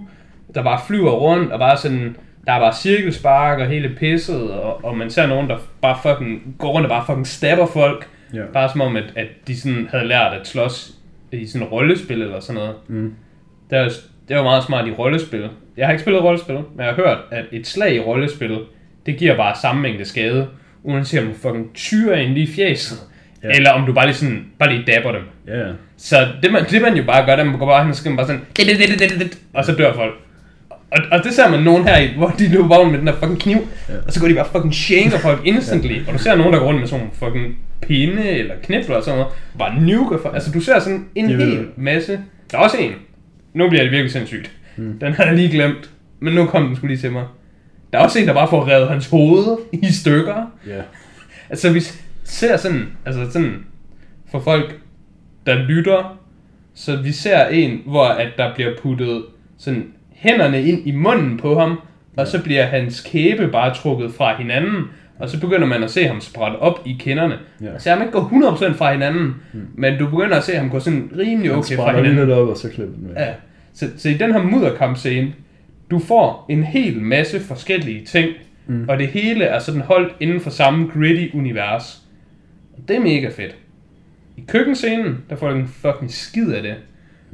der 0.55 0.63
bare 0.63 0.79
flyver 0.87 1.11
rundt, 1.11 1.51
og 1.51 1.59
bare 1.59 1.77
sådan, 1.77 2.15
der 2.45 2.53
er 2.53 2.59
bare 2.59 2.73
cirkelspark 2.75 3.59
og 3.59 3.67
hele 3.67 3.89
pisset, 3.89 4.51
og, 4.51 4.85
og 4.85 4.97
man 4.97 5.09
ser 5.09 5.27
nogen, 5.27 5.49
der 5.49 5.57
bare 5.81 5.97
fucking 6.03 6.55
går 6.59 6.71
rundt 6.71 6.85
og 6.85 6.89
bare 6.89 7.05
fucking 7.05 7.27
stabber 7.27 7.65
folk. 7.65 8.07
Ja. 8.33 8.41
Bare 8.53 8.69
som 8.69 8.81
om, 8.81 8.95
at, 8.95 9.13
at 9.15 9.27
de 9.47 9.59
sådan 9.59 9.87
havde 9.91 10.07
lært 10.07 10.33
at 10.33 10.47
slås 10.47 10.91
i 11.31 11.45
sådan 11.47 11.67
et 11.67 11.71
rollespil 11.71 12.21
eller 12.21 12.39
sådan 12.39 12.55
noget. 12.61 12.75
Mm. 12.87 13.13
Det 13.69 13.77
er, 13.77 13.83
jo, 13.83 13.89
det 14.27 14.33
er 14.33 14.37
jo 14.37 14.43
meget 14.43 14.63
smart 14.63 14.87
i 14.87 14.91
rollespil. 14.91 15.49
Jeg 15.77 15.87
har 15.87 15.91
ikke 15.91 16.01
spillet 16.01 16.23
rollespil, 16.23 16.55
men 16.55 16.79
jeg 16.79 16.85
har 16.85 16.93
hørt, 16.95 17.17
at 17.31 17.45
et 17.51 17.67
slag 17.67 17.95
i 17.95 17.99
rollespil, 17.99 18.59
det 19.05 19.17
giver 19.17 19.35
bare 19.35 19.55
samme 19.61 19.81
mængde 19.81 20.05
skade, 20.05 20.47
uanset 20.83 21.19
om 21.21 21.27
du 21.27 21.33
fucking 21.33 21.71
tyrer 21.73 22.15
lige 22.33 22.43
i 22.43 22.47
fjæset, 22.47 22.97
Ja. 23.43 23.47
ja. 23.47 23.55
eller 23.55 23.71
om 23.71 23.85
du 23.85 23.93
bare 23.93 24.05
lige, 24.05 24.15
sådan, 24.15 24.45
bare 24.59 24.69
lige 24.73 24.91
dapper 24.91 25.11
dem. 25.11 25.21
Ja. 25.47 25.67
Så 25.97 26.27
det 26.43 26.51
man, 26.51 26.65
det 26.65 26.81
man 26.81 26.97
jo 26.97 27.03
bare 27.03 27.25
gør, 27.25 27.35
det 27.35 27.45
man 27.45 27.59
går 27.59 27.65
bare 27.65 27.83
hen 27.83 27.91
og 27.91 27.97
man 28.05 28.15
bare 28.17 28.27
sådan, 28.27 28.41
og 29.53 29.65
så 29.65 29.75
dør 29.75 29.93
folk. 29.93 30.13
Og, 30.91 30.97
og 31.11 31.23
det 31.23 31.33
ser 31.33 31.49
man 31.49 31.63
nogen 31.63 31.83
her 31.87 31.97
i, 31.97 32.07
hvor 32.17 32.27
de 32.39 32.49
løber 32.49 32.67
vogn 32.67 32.91
med 32.91 32.99
den 32.99 33.07
der 33.07 33.13
fucking 33.13 33.39
kniv, 33.39 33.57
Ja. 33.89 33.93
ja. 33.93 33.99
og 34.07 34.13
så 34.13 34.19
går 34.19 34.27
de 34.27 34.33
bare 34.33 34.47
fucking 34.51 34.73
shanker 34.73 35.19
folk 35.19 35.41
instantly. 35.53 35.99
Og 36.07 36.13
du 36.13 36.17
ser 36.19 36.35
nogen, 36.35 36.53
der 36.53 36.59
går 36.59 36.65
rundt 36.67 36.79
med 36.79 36.87
sådan 36.87 37.09
fucking 37.13 37.57
pinde 37.81 38.29
eller 38.29 38.55
knibler 38.63 38.95
og 38.95 39.03
sådan 39.03 39.17
noget, 39.19 39.33
og 39.53 39.59
bare 39.59 39.81
nuker 39.81 40.17
folk. 40.21 40.35
Altså 40.35 40.51
du 40.51 40.59
ser 40.59 40.79
sådan 40.79 41.05
en 41.15 41.29
hel 41.29 41.67
masse. 41.77 42.19
Der 42.51 42.57
er 42.57 42.61
også 42.61 42.77
en. 42.77 42.91
Nu 43.53 43.69
bliver 43.69 43.83
det 43.83 43.91
virkelig 43.91 44.11
sindssygt. 44.11 44.51
Mm. 44.77 44.99
Den 44.99 45.13
havde 45.13 45.29
jeg 45.29 45.37
lige 45.37 45.49
glemt, 45.49 45.89
men 46.19 46.33
nu 46.33 46.45
kom 46.45 46.67
den 46.67 46.75
skulle 46.75 46.95
lige 46.95 47.01
til 47.01 47.11
mig. 47.11 47.25
Der 47.93 47.99
er 47.99 48.03
også 48.03 48.19
en, 48.19 48.27
der 48.27 48.33
bare 48.33 48.49
får 48.49 48.67
revet 48.67 48.87
hans 48.87 49.07
hoved 49.09 49.57
i 49.73 49.91
stykker. 49.91 50.51
Ja. 50.67 50.81
Altså 51.49 51.69
vi 51.73 51.81
ser 52.23 52.57
sådan, 52.57 52.87
altså 53.05 53.31
sådan, 53.31 53.53
for 54.31 54.39
folk, 54.39 54.79
der 55.45 55.55
lytter, 55.55 56.19
så 56.75 56.95
vi 56.95 57.11
ser 57.11 57.45
en, 57.47 57.81
hvor 57.85 58.05
at 58.05 58.27
der 58.37 58.53
bliver 58.55 58.71
puttet 58.81 59.23
sådan 59.57 59.85
hænderne 60.19 60.63
ind 60.63 60.87
i 60.87 60.91
munden 60.91 61.37
på 61.37 61.59
ham, 61.59 61.79
og 62.17 62.27
så 62.27 62.43
bliver 62.43 62.65
hans 62.65 63.01
kæbe 63.01 63.47
bare 63.47 63.73
trukket 63.73 64.13
fra 64.13 64.37
hinanden, 64.37 64.83
og 65.19 65.29
så 65.29 65.39
begynder 65.39 65.67
man 65.67 65.83
at 65.83 65.91
se 65.91 66.07
ham 66.07 66.21
sprætte 66.21 66.55
op 66.55 66.79
i 66.85 66.95
kinderne. 66.99 67.37
Ja. 67.61 67.65
Ja. 67.65 67.73
Altså 67.73 67.89
han 67.89 68.01
ikke 68.01 68.11
gå 68.11 68.19
100% 68.19 68.73
fra 68.73 68.91
hinanden, 68.91 69.35
mm. 69.53 69.67
men 69.75 69.99
du 69.99 70.09
begynder 70.09 70.37
at 70.37 70.43
se 70.43 70.55
ham 70.55 70.69
gå 70.69 70.79
sådan 70.79 71.11
rimelig 71.17 71.51
okay 71.51 71.75
fra 71.75 71.95
hinanden. 71.95 72.15
lidt 72.15 72.29
op, 72.29 72.47
og 72.47 72.57
så 72.57 72.69
klipper 72.69 72.95
den 72.95 73.07
med. 73.07 73.13
Ja. 73.17 73.33
Så, 73.73 73.89
så 73.97 74.09
i 74.09 74.13
den 74.13 74.33
her 74.33 74.43
mudderkampscene, 74.43 75.33
du 75.91 75.99
får 75.99 76.45
en 76.49 76.63
hel 76.63 77.01
masse 77.01 77.39
forskellige 77.39 78.05
ting, 78.05 78.29
mm. 78.67 78.85
og 78.89 78.99
det 78.99 79.07
hele 79.07 79.43
er 79.43 79.59
sådan 79.59 79.81
holdt 79.81 80.15
inden 80.19 80.41
for 80.41 80.49
samme 80.49 80.87
gritty 80.93 81.37
univers. 81.37 82.01
Og 82.77 82.83
det 82.87 82.95
er 82.95 82.99
mega 82.99 83.27
fedt. 83.27 83.55
I 84.37 84.43
køkkenscenen, 84.47 85.17
der 85.29 85.35
får 85.35 85.49
du 85.49 85.55
en 85.55 85.67
fucking 85.67 86.11
skid 86.11 86.51
af 86.51 86.61
det. 86.61 86.75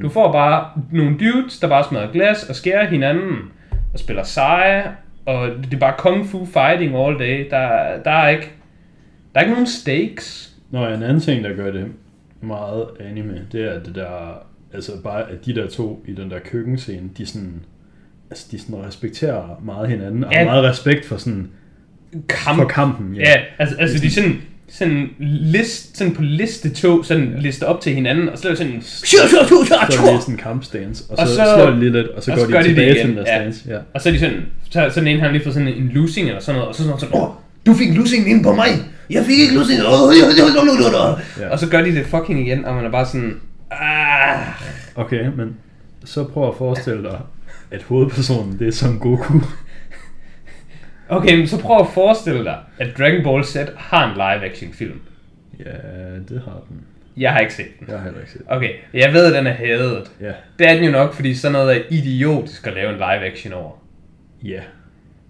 Du 0.01 0.09
får 0.09 0.31
bare 0.31 0.69
nogle 0.91 1.17
dudes, 1.17 1.59
der 1.59 1.67
bare 1.67 1.83
smadrer 1.89 2.11
glas 2.11 2.43
og 2.49 2.55
skærer 2.55 2.87
hinanden, 2.87 3.35
og 3.93 3.99
spiller 3.99 4.23
seje, 4.23 4.83
og 5.25 5.49
det 5.63 5.73
er 5.73 5.77
bare 5.79 5.93
kung 5.97 6.25
fu 6.25 6.45
fighting 6.45 6.95
all 6.95 7.19
day. 7.19 7.49
Der, 7.49 7.67
der 8.03 8.11
er 8.11 8.29
ikke, 8.29 8.51
der 9.33 9.39
er 9.39 9.43
ikke 9.43 9.53
nogen 9.53 9.67
stakes. 9.67 10.55
Nå, 10.71 10.87
en 10.87 11.03
anden 11.03 11.19
ting, 11.19 11.43
der 11.43 11.53
gør 11.55 11.71
det 11.71 11.85
meget 12.41 12.85
anime, 12.99 13.41
det 13.51 13.75
er 13.75 13.83
det 13.83 13.95
der, 13.95 14.43
altså 14.73 14.91
bare 15.03 15.21
at 15.31 15.45
de 15.45 15.55
der 15.55 15.67
to 15.67 16.03
i 16.07 16.13
den 16.13 16.29
der 16.29 16.39
køkkenscene, 16.39 17.09
de 17.17 17.25
sådan, 17.25 17.61
altså 18.29 18.47
de 18.51 18.59
sådan 18.59 18.85
respekterer 18.85 19.61
meget 19.63 19.89
hinanden, 19.89 20.23
og 20.23 20.31
Ja. 20.31 20.37
har 20.37 20.45
meget 20.45 20.63
respekt 20.63 21.05
for 21.05 21.17
sådan, 21.17 21.49
kamp. 22.29 22.59
For 22.61 22.67
kampen, 22.67 23.15
ja. 23.15 23.21
Ja, 23.21 23.35
altså, 23.59 23.75
altså 23.79 23.99
de 24.03 24.11
sådan, 24.11 24.41
sådan, 24.69 25.07
list, 25.19 25.97
sådan 25.97 26.13
på 26.15 26.21
liste 26.21 26.69
to, 26.69 27.03
sådan 27.03 27.35
lister 27.39 27.65
op 27.65 27.81
til 27.81 27.93
hinanden, 27.95 28.29
og 28.29 28.37
så 28.37 28.47
er 28.47 28.51
det 28.51 28.57
sådan, 28.57 28.81
Så 28.81 29.17
er 29.23 29.27
shoo. 29.47 30.13
det 30.13 30.21
sådan 30.21 30.33
en 30.33 30.37
kampstance, 30.37 31.03
og, 31.09 31.19
Og 31.19 31.27
så, 31.27 31.35
så- 31.35 31.43
slår 31.55 31.69
de 31.69 31.79
lige 31.79 31.91
lidt, 31.91 32.07
og 32.07 32.23
så 32.23 32.31
og 32.31 32.37
går 32.37 32.43
så 32.43 32.47
de 32.47 32.51
gør 32.51 32.61
de 32.61 32.67
det 32.67 32.75
tilbage 32.75 32.91
igen, 32.95 33.07
til 33.07 33.15
den 33.17 33.25
der 33.25 33.31
ja. 33.33 33.41
stance. 33.51 33.61
Ja. 33.69 33.77
og 33.93 34.01
så 34.01 34.09
er 34.09 34.13
de 34.13 34.19
sådan, 34.19 34.41
så, 34.69 34.89
sådan 34.93 35.07
en, 35.07 35.19
han 35.19 35.31
lige 35.31 35.43
fået 35.43 35.53
sådan 35.53 35.67
en 35.67 35.91
losing 35.93 36.27
eller 36.27 36.41
sådan 36.41 36.55
noget, 36.55 36.69
og 36.69 36.75
så 36.75 36.83
sådan, 36.83 36.99
sådan 36.99 37.15
åh, 37.21 37.27
du 37.65 37.73
fik 37.73 37.97
losing 37.97 38.29
ind 38.29 38.43
på 38.43 38.53
mig, 38.53 38.67
jeg 39.09 39.25
fik 39.25 39.39
ikke 39.39 39.55
losing, 39.55 39.81
oh, 39.81 39.93
oh, 39.93 39.99
oh, 39.99 40.07
oh, 40.07 40.93
oh, 40.95 41.11
oh. 41.13 41.19
Ja. 41.41 41.49
og 41.49 41.59
så 41.59 41.67
gør 41.69 41.81
de 41.81 41.95
det 41.95 42.05
fucking 42.05 42.47
igen, 42.47 42.65
og 42.65 42.75
man 42.75 42.85
er 42.85 42.91
bare 42.91 43.05
sådan, 43.05 43.33
ah, 43.71 44.47
Okay, 44.95 45.25
men 45.37 45.55
så 46.05 46.23
prøv 46.23 46.47
at 46.47 46.53
forestille 46.57 47.03
dig, 47.03 47.19
at 47.71 47.83
hovedpersonen, 47.83 48.59
det 48.59 48.67
er 48.67 48.71
Son 48.71 48.99
Goku. 48.99 49.39
Okay, 51.09 51.37
men 51.37 51.47
så 51.47 51.61
prøv 51.61 51.79
at 51.79 51.87
forestille 51.93 52.43
dig, 52.43 52.57
at 52.79 52.97
Dragon 52.97 53.23
Ball 53.23 53.43
Z 53.43 53.57
har 53.77 54.09
en 54.09 54.13
live 54.13 54.49
action 54.51 54.73
film. 54.73 54.99
Ja, 55.59 55.71
det 56.29 56.41
har 56.45 56.61
den. 56.69 56.81
Jeg 57.17 57.31
har 57.33 57.39
ikke 57.39 57.53
set 57.53 57.79
den. 57.79 57.87
Jeg 57.89 57.97
har 57.97 58.03
heller 58.03 58.19
ikke 58.19 58.31
set. 58.31 58.41
Okay, 58.47 58.69
jeg 58.93 59.13
ved, 59.13 59.25
at 59.25 59.33
den 59.33 59.47
er 59.47 59.51
hadet. 59.53 60.11
Ja. 60.21 60.31
Det 60.59 60.69
er 60.69 60.75
den 60.75 60.83
jo 60.83 60.91
nok, 60.91 61.13
fordi 61.13 61.33
sådan 61.35 61.51
noget 61.53 61.77
er 61.77 61.81
idiotisk 61.89 62.67
at 62.67 62.73
lave 62.73 62.89
en 62.89 62.95
live 62.95 63.25
action 63.31 63.53
over. 63.53 63.71
Ja. 64.43 64.61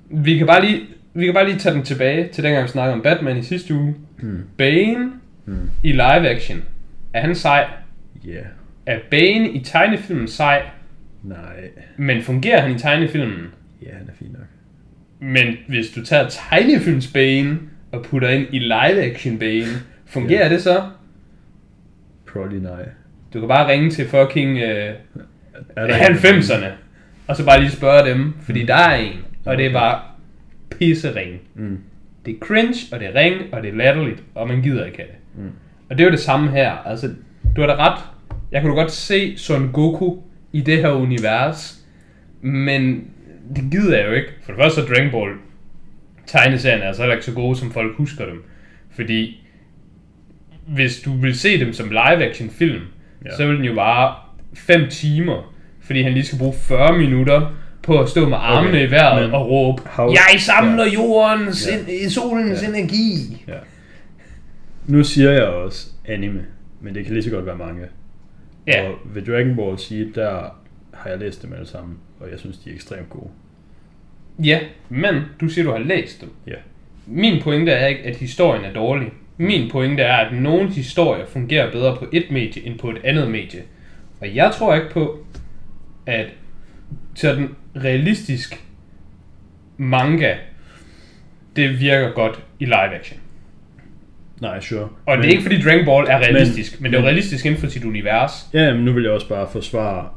Vi 0.10 0.38
kan 0.38 0.48
bare 0.48 0.66
lige, 0.66 0.82
vi 1.14 1.26
kan 1.26 1.34
bare 1.34 1.46
lige 1.46 1.60
tage 1.60 1.76
den 1.76 1.84
tilbage 1.84 2.28
til 2.28 2.44
dengang 2.44 2.64
vi 2.64 2.70
snakkede 2.70 2.94
om 2.94 3.02
Batman 3.02 3.38
i 3.38 3.42
sidste 3.44 3.74
uge. 3.74 3.96
Hmm. 4.20 4.44
Bane 4.58 5.12
Hmm. 5.46 5.70
i 5.84 5.92
live 5.92 6.30
action. 6.30 6.64
Er 7.14 7.22
han 7.22 7.36
sej? 7.36 7.68
Ja. 8.26 8.42
Er 8.86 9.00
Bane 9.12 9.50
i 9.50 9.64
tegnefilmen 9.64 10.28
sej? 10.28 10.62
Nej. 11.24 11.70
Men 11.98 12.22
fungerer 12.22 12.62
han 12.62 12.76
i 12.76 12.80
tegnefilmen? 12.80 13.48
Ja, 13.82 13.88
han 13.94 14.08
er 14.08 14.14
fin 14.20 14.28
nok. 14.32 14.42
Men 15.20 15.56
hvis 15.68 15.90
du 15.90 16.06
tager 16.06 16.30
tegnefilms 16.30 17.08
Bane 17.08 17.60
og 17.92 18.04
putter 18.04 18.30
ind 18.30 18.48
i 18.52 18.60
live 18.60 19.02
action 19.04 19.40
Bane, 19.40 19.66
fungerer 20.06 20.44
Ja. 20.48 20.54
det 20.54 20.62
så? 20.62 20.84
Probably 22.34 22.58
nej. 22.58 22.86
Du 23.34 23.40
kan 23.40 23.48
bare 23.50 23.72
ringe 23.72 23.90
til 23.90 24.08
fucking 24.08 24.58
øh, 24.58 24.94
Er 25.76 25.86
en- 26.08 26.16
90'erne, 26.16 26.66
og 27.28 27.36
så 27.36 27.46
bare 27.46 27.60
lige 27.60 27.72
spørge 27.72 28.10
dem, 28.10 28.34
fordi 28.42 28.66
der 28.66 28.76
er 28.76 28.96
en, 28.96 29.14
og 29.46 29.58
det 29.58 29.66
er 29.66 29.74
bare 29.74 30.00
pissering. 30.80 31.40
Mm. 31.56 31.80
Det 32.26 32.34
er 32.36 32.40
cringe, 32.40 32.76
og 32.92 33.00
det 33.00 33.08
er 33.08 33.16
ring, 33.20 33.36
og 33.54 33.64
det 33.64 33.70
er 33.70 33.76
latterligt, 33.76 34.24
og 34.36 34.48
man 34.48 34.62
gider 34.62 34.86
ikke 34.86 35.02
af 35.02 35.08
det. 35.08 35.44
Mm. 35.44 35.50
Og 35.90 35.98
det 35.98 36.04
er 36.04 36.06
jo 36.08 36.12
det 36.12 36.20
samme 36.20 36.52
her. 36.52 36.72
Altså, 36.72 37.10
du 37.56 37.62
har 37.62 37.68
da 37.68 37.76
ret. 37.76 38.02
Jeg 38.52 38.64
jo 38.64 38.74
godt 38.74 38.92
se 38.92 39.38
Son 39.38 39.70
Goku 39.74 40.18
i 40.54 40.62
det 40.62 40.78
her 40.78 40.90
univers, 40.92 41.86
men 42.42 43.08
det 43.56 43.72
gider 43.72 43.98
jeg 43.98 44.08
jo 44.08 44.12
ikke. 44.14 44.28
For 44.44 44.52
det 44.52 44.62
første 44.62 44.82
er 44.82 44.86
Dragon 44.86 45.12
Ball 45.12 45.32
tegneserien 46.28 46.82
er 46.82 46.88
altså 46.88 47.02
heller 47.02 47.14
ikke 47.16 47.26
så 47.26 47.34
gode, 47.34 47.56
som 47.56 47.72
folk 47.72 47.96
husker 47.98 48.26
dem. 48.26 48.44
Fordi 48.96 49.42
hvis 50.68 51.00
du 51.02 51.14
vil 51.14 51.36
se 51.40 51.60
dem 51.60 51.74
som 51.74 51.90
live 51.90 52.30
action 52.30 52.50
film, 52.50 52.82
Ja. 53.26 53.36
så 53.38 53.48
vil 53.48 53.56
den 53.58 53.66
jo 53.66 53.76
bare 53.76 54.16
5 54.54 54.90
timer, 54.90 55.56
fordi 55.82 56.02
han 56.02 56.12
lige 56.14 56.24
skal 56.26 56.40
bruge 56.40 56.54
40 56.54 56.98
minutter 56.98 57.56
på 57.84 58.00
at 58.02 58.10
stå 58.10 58.30
med 58.30 58.38
armene 58.42 58.70
Okay, 58.78 58.88
i 58.88 58.92
vejret 58.92 59.22
men 59.26 59.34
og 59.36 59.50
råbe, 59.50 59.82
how- 59.82 60.12
jeg 60.34 60.40
samler 60.42 60.86
Ja. 60.86 60.92
jordens, 60.94 61.68
Ja. 61.88 61.94
en, 62.04 62.10
solens 62.10 62.64
Ja. 62.64 62.68
energi. 62.68 63.44
Ja. 63.48 63.54
Nu 64.88 65.04
siger 65.04 65.32
jeg 65.32 65.44
også 65.44 65.88
anime, 66.08 66.46
men 66.82 66.96
det 66.96 67.06
kan 67.06 67.14
lige 67.14 67.24
så 67.24 67.30
godt 67.30 67.46
være 67.46 67.58
mange. 67.58 67.82
Ja. 68.68 68.88
Og 68.90 68.96
ved 69.14 69.22
Dragon 69.22 69.56
Ball 69.56 69.78
Z, 69.80 69.92
der 70.16 70.60
har 70.96 71.10
jeg 71.10 71.20
læst 71.20 71.44
dem 71.44 71.54
alle 71.54 71.68
sammen, 71.68 71.98
og 72.20 72.32
jeg 72.32 72.40
synes, 72.40 72.58
de 72.58 72.70
er 72.70 72.74
ekstremt 72.74 73.10
gode. 73.10 73.30
Ja, 74.44 74.60
men 74.90 75.22
du 75.42 75.50
siger, 75.50 75.66
du 75.66 75.72
har 75.72 75.80
læst 75.80 76.22
dem. 76.22 76.30
Ja. 76.48 76.56
Min 77.06 77.42
pointe 77.42 77.72
er 77.72 77.88
ikke, 77.88 78.04
at 78.04 78.16
historien 78.16 78.66
er 78.66 78.74
dårlig. 78.74 79.12
Min 79.38 79.72
pointe 79.72 80.04
er, 80.04 80.16
at 80.16 80.34
nogle 80.34 80.70
historier 80.70 81.26
fungerer 81.26 81.72
bedre 81.72 81.96
på 81.96 82.06
et 82.14 82.26
medie 82.32 82.66
end 82.66 82.80
på 82.80 82.90
et 82.90 82.98
andet 83.04 83.32
medie. 83.32 83.64
Og 84.22 84.36
jeg 84.36 84.52
tror 84.52 84.76
ikke 84.76 84.90
på, 84.92 85.26
at 86.06 86.28
sådan 87.16 87.56
realistisk 87.76 88.66
manga, 89.78 90.36
det 91.56 91.80
virker 91.80 92.12
godt 92.12 92.40
i 92.60 92.66
live 92.66 92.96
action. 93.00 93.20
Nej, 94.42 94.60
sure. 94.60 94.82
Og 94.82 94.90
men, 95.06 95.18
det 95.18 95.26
er 95.26 95.32
ikke 95.32 95.44
fordi 95.44 95.62
Dragon 95.62 95.86
Ball 95.86 96.08
er 96.08 96.18
realistisk, 96.18 96.82
men, 96.82 96.84
men 96.84 96.94
det 96.94 97.00
er 97.00 97.04
realistisk 97.04 97.46
inden 97.46 97.62
for 97.62 97.68
sit 97.68 97.84
univers. 97.84 98.32
Ja, 98.54 98.74
men 98.74 98.86
nu 98.86 98.94
vil 98.94 99.04
jeg 99.04 99.12
også 99.12 99.30
bare 99.30 99.48
forsvare, 99.52 100.10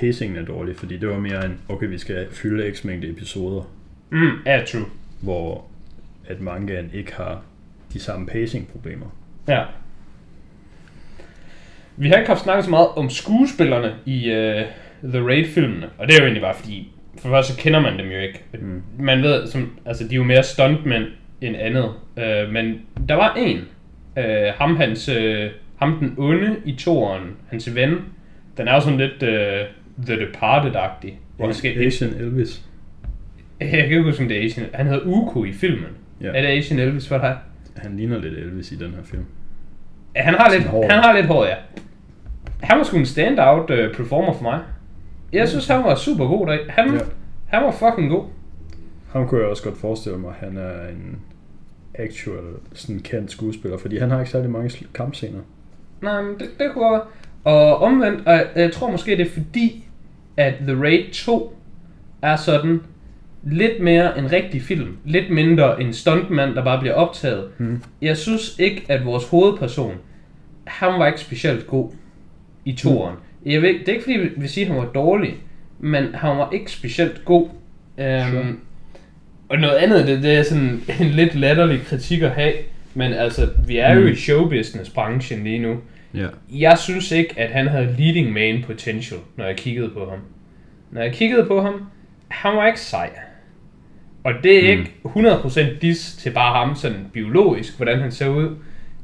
pacingen 0.00 0.38
er 0.38 0.44
dårlig, 0.44 0.76
fordi 0.76 0.96
det 0.96 1.08
var 1.08 1.18
mere 1.18 1.44
en, 1.44 1.58
okay, 1.68 1.86
vi 1.86 1.98
skal 1.98 2.26
fylde 2.30 2.74
x 2.74 2.84
mængde 2.84 3.10
episoder, 3.10 3.62
Mm, 4.10 4.30
ja, 4.46 4.62
true. 4.66 4.84
hvor 5.20 5.64
at 6.26 6.40
mangaen 6.40 6.90
ikke 6.94 7.14
har 7.14 7.42
de 7.92 8.00
samme 8.00 8.26
pacing-problemer. 8.26 9.06
Ja. 9.48 9.62
Vi 11.96 12.08
har 12.08 12.16
ikke 12.16 12.28
haft 12.28 12.40
snakket 12.42 12.64
så 12.64 12.70
meget 12.70 12.88
om 12.96 13.10
skuespillerne 13.10 13.94
i 14.06 14.18
uh, 14.30 14.62
The 15.10 15.26
Raid-filmene, 15.26 15.88
og 15.98 16.06
det 16.08 16.14
er 16.14 16.18
jo 16.18 16.24
egentlig 16.24 16.42
bare 16.42 16.54
fordi, 16.54 16.88
for 17.18 17.28
det 17.28 17.30
første 17.36 17.52
så 17.52 17.58
kender 17.58 17.80
man 17.80 17.98
dem 17.98 18.06
jo 18.10 18.18
ikke. 18.18 18.42
Mm. 18.60 18.82
Man 18.98 19.22
ved, 19.22 19.46
som, 19.46 19.70
altså 19.86 20.04
de 20.08 20.12
er 20.14 20.16
jo 20.16 20.24
mere 20.24 20.42
stuntmænd 20.42 21.04
end 21.40 21.56
andet, 21.56 21.84
uh, 22.16 22.52
men 22.52 22.80
der 23.08 23.14
var 23.14 23.34
en, 23.34 23.58
uh, 24.16 24.54
ham, 24.54 24.76
hans, 24.76 25.08
uh, 25.08 25.46
ham 25.76 25.98
den 25.98 26.14
onde 26.18 26.56
i 26.64 26.74
toren, 26.76 27.36
hans 27.50 27.74
ven, 27.74 27.96
den 28.56 28.68
er 28.68 28.74
jo 28.74 28.80
sådan 28.80 28.98
lidt 28.98 29.22
uh, 29.22 29.66
The 30.06 30.16
Departed-agtig. 30.26 31.18
Hvor 31.36 31.44
han 31.46 31.54
skal, 31.54 31.86
Asian 31.86 32.10
Elvis. 32.14 32.62
jeg 33.60 33.68
kan 33.70 33.78
ikke 33.84 34.02
huske, 34.02 34.22
om 34.22 34.28
det 34.28 34.40
er 34.40 34.44
Asian. 34.44 34.66
Han 34.74 34.86
hedder 34.86 35.06
Uko 35.06 35.44
i 35.44 35.52
filmen. 35.52 35.88
Ja. 36.20 36.26
Er 36.28 36.40
det 36.40 36.48
Asian 36.48 36.78
Elvis 36.80 37.08
for 37.08 37.18
dig? 37.18 37.38
Han 37.76 37.96
ligner 37.96 38.18
lidt 38.18 38.34
Elvis 38.34 38.72
i 38.72 38.76
den 38.76 38.90
her 38.90 39.02
film. 39.04 39.24
Han 40.16 40.34
har 40.34 40.50
lidt, 40.54 40.64
hår. 40.64 40.82
han 40.90 41.02
har 41.02 41.12
lidt 41.12 41.26
hår, 41.26 41.44
ja. 41.44 41.54
Han 42.62 42.78
var 42.78 42.84
sgu 42.84 42.96
en 42.96 43.06
standout 43.06 43.70
uh, 43.70 43.94
performer 43.96 44.32
for 44.32 44.42
mig. 44.42 44.60
Jeg 45.32 45.48
synes, 45.48 45.66
han 45.68 45.84
var 45.84 45.94
super 45.94 46.26
god 46.26 46.46
der. 46.46 46.58
Han, 46.68 46.94
Ja. 46.94 46.98
han 47.48 47.62
var 47.64 47.70
fucking 47.70 48.10
god. 48.10 48.24
Ham 49.12 49.28
kunne 49.28 49.40
jeg 49.40 49.50
også 49.50 49.62
godt 49.64 49.76
forestille 49.78 50.18
mig, 50.18 50.32
han 50.40 50.56
er 50.56 50.88
en 50.88 51.18
actual 51.94 52.44
sådan 52.72 53.00
kendt 53.00 53.30
skuespiller, 53.30 53.78
fordi 53.78 53.98
han 53.98 54.10
har 54.10 54.18
ikke 54.18 54.30
særlig 54.30 54.50
mange 54.50 54.70
kampscener. 54.94 55.38
Nej, 56.02 56.22
men 56.22 56.32
det, 56.38 56.48
det 56.58 56.70
kunne 56.72 56.88
godt. 56.88 57.02
Og 57.44 57.78
omvendt, 57.82 58.26
og 58.26 58.40
jeg, 58.56 58.72
tror 58.72 58.90
måske, 58.90 59.16
det 59.16 59.26
er 59.26 59.30
fordi, 59.30 59.84
at 60.36 60.54
The 60.68 60.80
Raid 60.82 61.10
2 61.12 61.56
er 62.22 62.36
sådan 62.36 62.80
lidt 63.42 63.80
mere 63.80 64.18
en 64.18 64.32
rigtig 64.32 64.62
film. 64.62 64.96
Lidt 65.04 65.30
mindre 65.30 65.82
en 65.82 65.92
stuntmand, 65.92 66.54
der 66.54 66.64
bare 66.64 66.80
bliver 66.80 66.94
optaget. 66.94 67.44
Hmm. 67.58 67.82
Jeg 68.02 68.16
synes 68.16 68.56
ikke, 68.58 68.84
at 68.88 69.04
vores 69.04 69.28
hovedperson, 69.28 69.94
han 70.64 70.98
var 70.98 71.06
ikke 71.06 71.20
specielt 71.20 71.66
god 71.66 71.90
i 72.64 72.72
toeren. 72.72 73.16
Jeg 73.46 73.62
ved, 73.62 73.68
det 73.68 73.88
er 73.88 73.92
ikke 73.92 74.04
fordi, 74.04 74.18
vi 74.18 74.28
vil 74.36 74.48
sige, 74.48 74.66
at 74.66 74.72
han 74.72 74.80
var 74.80 74.88
dårlig, 74.92 75.34
men 75.80 76.14
han 76.14 76.36
var 76.38 76.50
ikke 76.52 76.72
specielt 76.72 77.24
god. 77.24 77.42
Um, 77.42 77.50
Sure. 78.30 78.44
Og 79.48 79.58
noget 79.58 79.76
andet, 79.76 80.06
det, 80.06 80.22
det 80.22 80.34
er 80.34 80.42
sådan 80.42 80.82
en 81.00 81.06
lidt 81.06 81.34
latterlig 81.34 81.80
kritik 81.84 82.22
at 82.22 82.30
have, 82.30 82.52
men 82.94 83.12
altså, 83.12 83.48
vi 83.66 83.78
er 83.78 83.94
jo 83.94 84.00
Mm. 84.00 84.06
i 84.06 84.14
showbusiness-branchen 84.14 85.44
lige 85.44 85.58
nu. 85.58 85.76
Ja. 86.14 86.26
Jeg 86.50 86.78
synes 86.78 87.10
ikke, 87.10 87.34
at 87.36 87.50
han 87.50 87.68
havde 87.68 87.96
leading 87.98 88.32
man 88.32 88.64
potential, 88.66 89.20
når 89.36 89.44
jeg 89.46 89.56
kiggede 89.56 89.88
på 89.88 90.10
ham. 90.10 90.18
Når 90.90 91.02
jeg 91.02 91.12
kiggede 91.12 91.44
på 91.46 91.62
ham, 91.62 91.74
han 92.28 92.56
var 92.56 92.66
ikke 92.66 92.80
sej. 92.80 93.10
Og 94.24 94.32
det 94.42 94.58
er 94.70 94.76
Mm. 94.76 94.80
ikke 94.80 94.92
100% 95.04 95.78
dis 95.82 96.16
til 96.16 96.30
bare 96.30 96.58
ham 96.66 96.74
sådan 96.76 97.06
biologisk, 97.12 97.76
hvordan 97.76 98.00
han 98.00 98.12
ser 98.12 98.28
ud. 98.28 98.56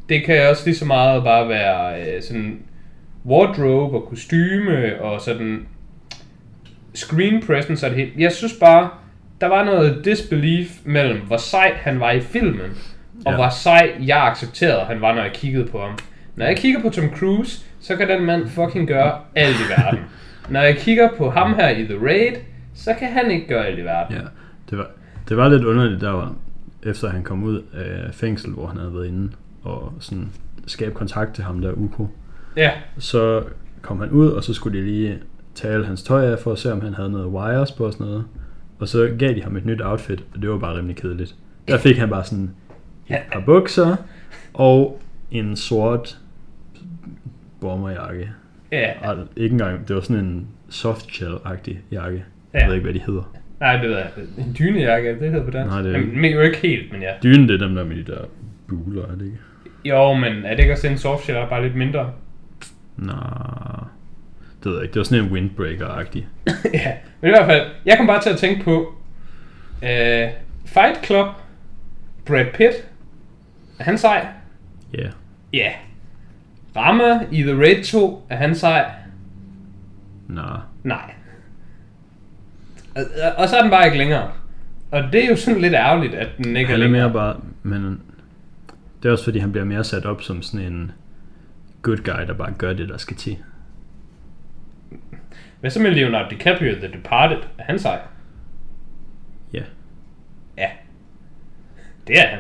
Det 0.09 0.25
kan 0.25 0.49
også 0.51 0.63
lige 0.67 0.77
så 0.77 0.85
meget 0.85 1.25
bare 1.25 1.49
være 1.49 2.01
øh, 2.17 2.23
sådan 2.23 2.59
wardrobe 3.27 3.97
og 3.97 4.09
kostyme 4.09 5.01
og 5.03 5.21
sådan 5.21 5.67
screen 6.95 7.43
presence 7.47 7.87
og 7.87 7.91
det 7.91 7.99
hele. 7.99 8.13
Jeg 8.19 8.33
synes 8.33 8.55
bare, 8.61 8.91
der 9.41 9.47
var 9.47 9.65
noget 9.65 10.05
disbelief 10.05 10.69
mellem, 10.85 11.21
hvor 11.21 11.37
sej 11.37 11.73
han 11.77 12.01
var 12.01 12.11
i 12.11 12.21
filmen, 12.21 12.61
og 12.61 13.23
Ja. 13.25 13.31
ja. 13.31 13.37
hvor 13.37 13.49
sej 13.49 13.91
jeg 14.07 14.27
accepterede, 14.27 14.85
han 14.85 15.01
var, 15.01 15.15
når 15.15 15.23
jeg 15.23 15.33
kiggede 15.33 15.65
på 15.67 15.81
ham. 15.81 15.99
Når 16.39 16.47
jeg 16.47 16.57
kigger 16.57 16.83
på 16.83 16.89
Tom 16.91 17.11
Cruise, 17.17 17.67
så 17.81 17.97
kan 17.97 18.09
den 18.09 18.25
mand 18.25 18.49
fucking 18.49 18.89
gøre 18.89 19.19
alt 19.35 19.57
i 19.57 19.71
verden. 19.83 20.01
Når 20.51 20.61
jeg 20.61 20.77
kigger 20.77 21.09
på 21.17 21.31
ham 21.31 21.55
her 21.55 21.69
i 21.69 21.85
The 21.85 21.99
Raid, 22.07 22.37
så 22.75 22.95
kan 22.99 23.09
han 23.13 23.31
ikke 23.31 23.49
gøre 23.49 23.67
alt 23.67 23.79
i 23.79 23.83
verden. 23.83 24.17
ja. 24.17 24.23
Det, 24.71 24.79
var, 24.79 24.91
det 25.29 25.37
var 25.37 25.49
lidt 25.49 25.65
underligt, 25.65 26.01
der 26.01 26.11
var, 26.11 26.35
efter 26.83 27.09
han 27.11 27.23
kom 27.23 27.43
ud 27.45 27.63
af 27.75 28.15
fængsel, 28.15 28.51
hvor 28.51 28.67
han 28.67 28.77
havde 28.79 28.95
været 28.95 29.07
inde, 29.07 29.33
og 29.63 29.93
sådan 30.01 30.29
skabe 30.67 30.95
kontakt 30.95 31.35
til 31.35 31.45
ham 31.45 31.61
der, 31.61 31.73
Uko. 31.73 32.09
Ja, 32.57 32.71
Så 32.99 33.43
kom 33.83 34.01
han 34.01 34.11
ud, 34.11 34.29
og 34.29 34.45
så 34.45 34.55
skulle 34.55 34.79
de 34.79 34.85
lige 34.85 35.19
tale 35.55 35.87
hans 35.87 36.03
tøj 36.03 36.27
af, 36.33 36.39
for 36.39 36.53
at 36.53 36.59
se, 36.59 36.73
om 36.73 36.81
han 36.81 36.95
havde 36.95 37.11
noget 37.11 37.27
wires 37.27 37.73
på 37.73 37.87
og 37.87 37.93
sådan 37.93 38.07
noget. 38.07 38.25
Og 38.79 38.89
så 38.89 39.15
gav 39.19 39.35
de 39.35 39.43
ham 39.43 39.57
et 39.57 39.67
nyt 39.67 39.81
outfit, 39.83 40.25
og 40.35 40.43
det 40.43 40.51
var 40.51 40.59
bare 40.59 40.77
rimelig 40.77 40.97
kedeligt. 40.97 41.35
Der 41.69 41.79
fik 41.79 41.99
han 41.99 42.09
bare 42.09 42.25
sådan 42.25 42.51
et 43.11 43.19
par 43.33 43.43
bukser, 43.47 43.97
og 44.55 45.01
en 45.31 45.57
sort 45.57 46.19
bomberjakke. 47.61 48.31
ja, 48.73 48.93
Og 49.11 49.17
ikke 49.37 49.53
engang, 49.53 49.89
det 49.89 49.97
var 49.97 50.03
sådan 50.03 50.25
en 50.25 50.49
softshell-agtig 50.71 51.77
jakke. 51.93 52.25
Ja. 52.55 52.59
Jeg 52.59 52.69
ved 52.69 52.75
ikke, 52.75 52.85
hvad 52.85 52.95
de 52.95 53.01
hedder. 53.07 53.33
Nej, 53.61 53.77
det 53.77 53.89
ved 53.91 53.97
jeg. 53.97 54.07
En 54.39 54.57
dynejakke, 54.59 55.21
det 55.21 55.31
hedder 55.31 55.45
på 55.45 55.51
dansk. 55.51 55.71
Nej, 55.73 55.83
det 55.83 55.95
er- 55.95 55.99
Jamen, 55.99 56.21
men 56.21 56.33
jo 56.33 56.41
ikke 56.41 56.57
helt, 56.59 56.93
men 56.93 57.03
ja. 57.03 57.13
Dynen, 57.23 57.49
det 57.49 57.63
er 57.63 57.67
dem 57.67 57.75
der 57.75 57.85
med 57.85 57.97
de 57.97 58.13
der 58.13 58.21
buler, 58.69 59.03
er 59.03 59.15
det 59.15 59.25
ikke? 59.25 59.39
Jo, 59.85 60.13
men 60.15 60.45
er 60.45 60.51
det 60.51 60.59
ikke 60.59 60.73
også 60.73 60.89
en 60.89 60.99
softshell, 60.99 61.39
bare 61.49 61.63
lidt 61.63 61.77
mindre? 61.77 62.11
Nej, 62.97 63.17
det 64.65 64.67
ved 64.67 64.75
jeg 64.75 64.83
ikke. 64.83 64.93
Det 64.95 64.99
var 65.01 65.05
sådan 65.05 65.25
en 65.25 65.31
windbreaker-agtig. 65.33 66.27
ja, 66.75 66.93
men 67.21 67.29
i 67.29 67.33
hvert 67.33 67.47
fald, 67.47 67.67
jeg 67.87 67.97
kom 67.97 68.07
bare 68.07 68.23
til 68.23 68.31
at 68.31 68.37
tænke 68.39 68.65
på 68.65 68.95
øh, 69.83 70.29
Fight 70.67 71.07
Club, 71.07 71.27
Brad 72.27 72.45
Pitt, 72.55 72.75
er 73.79 73.85
han 73.85 73.99
sej? 73.99 74.27
Ja. 74.95 74.99
Yeah. 74.99 75.13
Ja. 75.53 75.59
Yeah. 75.59 75.73
Rama 76.79 77.27
i 77.31 77.43
The 77.43 77.55
Raid 77.59 77.85
2, 77.85 78.27
er 78.31 78.37
han 78.37 78.55
sej? 78.55 78.91
Nej. 80.29 80.59
Nej. 80.85 81.15
Og, 82.97 83.03
og 83.37 83.49
så 83.49 83.57
er 83.57 83.63
den 83.63 83.71
bare 83.71 83.87
ikke 83.87 83.99
længere. 83.99 84.31
Og 84.91 85.03
det 85.13 85.25
er 85.25 85.29
jo 85.29 85.37
sådan 85.37 85.61
lidt 85.61 85.75
ærgerligt, 85.75 86.15
at 86.15 86.29
den 86.37 86.57
ikke 86.57 86.71
Han 86.71 86.81
er 86.81 86.85
er 86.85 86.89
længere. 86.89 87.03
mere 87.03 87.13
bare... 87.13 87.37
Men 87.63 88.01
det 89.03 89.09
er 89.09 89.13
også 89.13 89.25
fordi, 89.25 89.39
han 89.39 89.53
bliver 89.53 89.65
mere 89.65 89.85
sat 89.85 90.07
op 90.07 90.23
som 90.23 90.43
sådan 90.43 90.67
en 90.73 90.93
good 91.83 91.97
guy, 91.97 92.27
der 92.27 92.35
bare 92.35 92.53
gør 92.59 92.73
det, 92.73 92.89
der 92.89 92.97
skal 92.97 93.17
til. 93.17 93.37
Hvad 95.61 95.71
så 95.71 95.81
med 95.83 95.91
Leonardo 95.91 96.31
DiCaprio, 96.31 96.75
The 96.75 96.93
Departed? 96.93 97.37
Er 97.59 97.65
han 97.65 97.79
sej? 97.79 97.99
Ja. 99.53 99.63
Ja. 100.59 100.69
Det 102.07 102.19
er 102.19 102.27
han. 102.29 102.39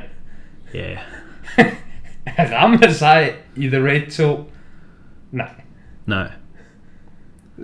Ja. 0.74 0.96
Er 2.36 2.54
Rama 2.62 2.90
sej 2.90 3.32
i 3.58 3.66
The 3.68 3.82
Raid 3.84 4.10
2? 4.10 4.50
Nej. 5.32 5.48
Nej. 6.06 6.26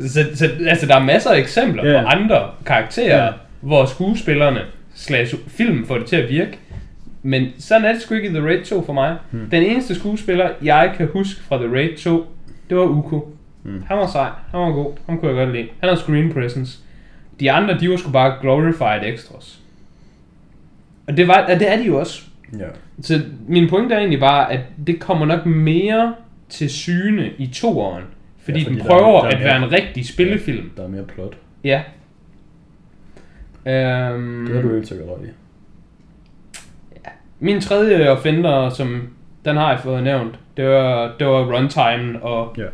Så, 0.00 0.20
så 0.34 0.50
altså, 0.66 0.86
der 0.86 0.96
er 0.96 1.04
masser 1.04 1.30
af 1.30 1.38
eksempler 1.38 1.90
Ja. 1.90 2.00
på 2.02 2.06
andre 2.06 2.50
karakterer, 2.66 3.24
Ja. 3.24 3.30
hvor 3.60 3.84
skuespillerne 3.86 4.60
slash 4.94 5.34
film 5.48 5.86
får 5.86 5.98
det 5.98 6.06
til 6.06 6.16
at 6.16 6.28
virke. 6.28 6.58
Men 7.22 7.46
sådan 7.58 7.84
er 7.84 7.92
det 7.92 8.02
sgu 8.02 8.14
ikke 8.14 8.28
i 8.28 8.32
The 8.32 8.44
Raid 8.44 8.64
2 8.64 8.84
for 8.86 8.92
mig. 8.92 9.16
Hmm. 9.30 9.50
Den 9.50 9.62
eneste 9.62 9.94
skuespiller, 9.94 10.50
jeg 10.62 10.92
kan 10.96 11.08
huske 11.12 11.42
fra 11.42 11.56
The 11.56 11.72
Raid 11.74 11.96
2, 11.96 12.26
det 12.70 12.76
var 12.76 12.84
Uko. 12.84 13.36
Hmm. 13.62 13.82
Han 13.88 13.96
var 13.98 14.06
sej, 14.06 14.28
han 14.50 14.60
var 14.60 14.70
god, 14.70 14.92
ham 15.06 15.18
kunne 15.18 15.28
jeg 15.30 15.46
godt 15.46 15.52
lide. 15.56 15.68
Han 15.80 15.88
havde 15.88 16.00
screen 16.00 16.32
presence. 16.32 16.78
De 17.40 17.52
andre, 17.52 17.78
de 17.80 17.90
var 17.90 17.96
sgu 17.96 18.10
bare 18.10 18.34
glorified 18.40 19.02
extras. 19.14 19.58
Og 21.06 21.16
det, 21.16 21.28
var, 21.28 21.38
og 21.54 21.60
det 21.60 21.72
er 21.72 21.76
de 21.76 21.82
jo 21.82 21.98
også. 22.00 22.22
Ja. 22.58 22.64
Så 23.02 23.20
min 23.48 23.68
pointe 23.70 23.94
er 23.94 23.98
egentlig 23.98 24.20
bare, 24.20 24.52
at 24.52 24.60
det 24.86 25.00
kommer 25.00 25.26
nok 25.26 25.46
mere 25.46 26.14
til 26.48 26.70
syne 26.70 27.30
i 27.38 27.46
toeren. 27.46 28.04
Fordi, 28.44 28.58
Ja, 28.58 28.64
ja, 28.64 28.68
fordi 28.68 28.78
den 28.80 28.86
der 28.88 28.94
er- 28.94 28.98
prøver 28.98 29.20
der 29.20 29.28
er 29.28 29.32
at 29.32 29.38
mere- 29.38 29.44
være 29.44 29.56
en 29.64 29.72
rigtig 29.72 30.08
spillefilm. 30.08 30.70
Der 30.76 30.82
er 30.84 30.88
mere 30.88 31.02
plot. 31.04 31.36
Ja. 31.64 31.82
Øhm, 33.66 34.46
Det 34.46 34.54
har 34.54 34.62
du 34.62 34.74
helt 34.74 34.88
sikkert 34.88 35.08
ret 35.08 35.28
i. 35.28 35.30
min 37.40 37.60
tredje 37.60 38.08
offender, 38.08 38.68
som 38.68 39.08
den 39.44 39.56
har 39.56 39.70
jeg 39.70 39.80
fået 39.80 40.02
nævnt, 40.02 40.34
det 40.56 40.68
var, 40.68 41.14
det 41.18 41.26
var 41.26 41.56
runtime 41.56 42.22
og 42.22 42.54
Ja. 42.58 42.64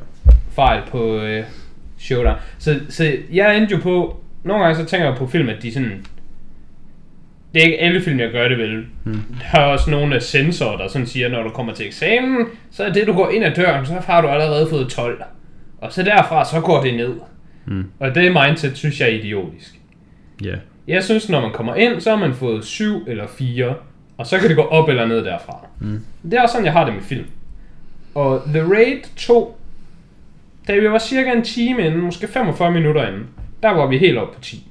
fejl 0.51 0.83
på 0.91 1.17
øh, 1.21 1.45
showdown. 1.99 2.37
Så, 2.59 2.81
så 2.89 3.13
jeg 3.33 3.57
endte 3.59 3.75
jo 3.75 3.81
på, 3.83 4.21
nogle 4.45 4.63
gange 4.65 4.77
så 4.77 4.85
tænker 4.87 5.07
jeg 5.09 5.17
på 5.17 5.27
film, 5.27 5.49
at 5.49 5.63
de 5.63 5.73
sådan, 5.73 6.07
det 7.55 7.61
er 7.61 7.65
ikke 7.65 7.81
alle 7.81 8.01
film, 8.01 8.21
jeg 8.21 8.31
gør 8.31 8.49
det 8.49 8.59
vel. 8.59 8.87
Hmm. 9.05 9.23
Der 9.53 9.61
er 9.61 9.65
også 9.65 9.91
nogle 9.91 10.15
af 10.15 10.23
sensorer, 10.23 10.77
der 10.77 10.89
sådan 10.89 11.07
siger, 11.07 11.29
når 11.29 11.43
du 11.43 11.51
kommer 11.51 11.75
til 11.75 11.87
eksamen, 11.87 12.47
så 12.71 12.85
er 12.85 12.93
det, 12.93 13.07
du 13.07 13.13
går 13.13 13.31
ind 13.31 13.45
ad 13.45 13.55
døren, 13.55 13.87
så 13.87 13.93
har 14.07 14.21
du 14.21 14.29
allerede 14.29 14.69
fået 14.71 14.89
12. 14.89 15.23
Og 15.79 15.93
så 15.93 16.03
derfra, 16.03 16.45
så 16.45 16.61
går 16.61 16.83
det 16.83 16.95
ned. 16.95 17.15
Mm. 17.67 17.85
Og 17.99 18.15
det 18.15 18.33
mindset, 18.33 18.77
synes 18.77 19.01
jeg 19.01 19.09
er 19.09 19.13
idiotisk. 19.13 19.81
Ja. 20.45 20.55
Jeg 20.89 21.05
synes, 21.05 21.29
når 21.29 21.41
man 21.41 21.53
kommer 21.53 21.75
ind, 21.75 22.01
så 22.01 22.11
har 22.11 22.17
man 22.17 22.35
fået 22.35 22.65
7 22.65 23.05
eller 23.07 23.27
4, 23.27 23.75
og 24.19 24.27
så 24.27 24.39
kan 24.39 24.49
det 24.49 24.57
gå 24.57 24.63
op 24.63 24.89
eller 24.89 25.07
ned 25.07 25.25
derfra. 25.25 25.67
Mm. 25.81 26.05
Det 26.23 26.35
er 26.35 26.43
også 26.43 26.53
sådan, 26.53 26.65
jeg 26.65 26.73
har 26.73 26.85
det 26.85 26.95
med 26.95 27.03
film. 27.03 27.27
Og 28.15 28.43
The 28.47 28.63
Raid 28.75 29.03
2, 29.17 29.59
da 30.69 30.79
vi 30.79 30.91
var 30.91 30.99
cirka 30.99 31.33
en 31.33 31.45
time 31.45 31.87
inden, 31.87 32.01
måske 32.01 32.29
45 32.29 32.71
minutter 32.71 33.09
inden, 33.09 33.27
der 33.63 33.71
var 33.71 33.87
vi 33.87 33.99
helt 33.99 34.19
oppe 34.19 34.35
på 34.35 34.41
10. 34.41 34.67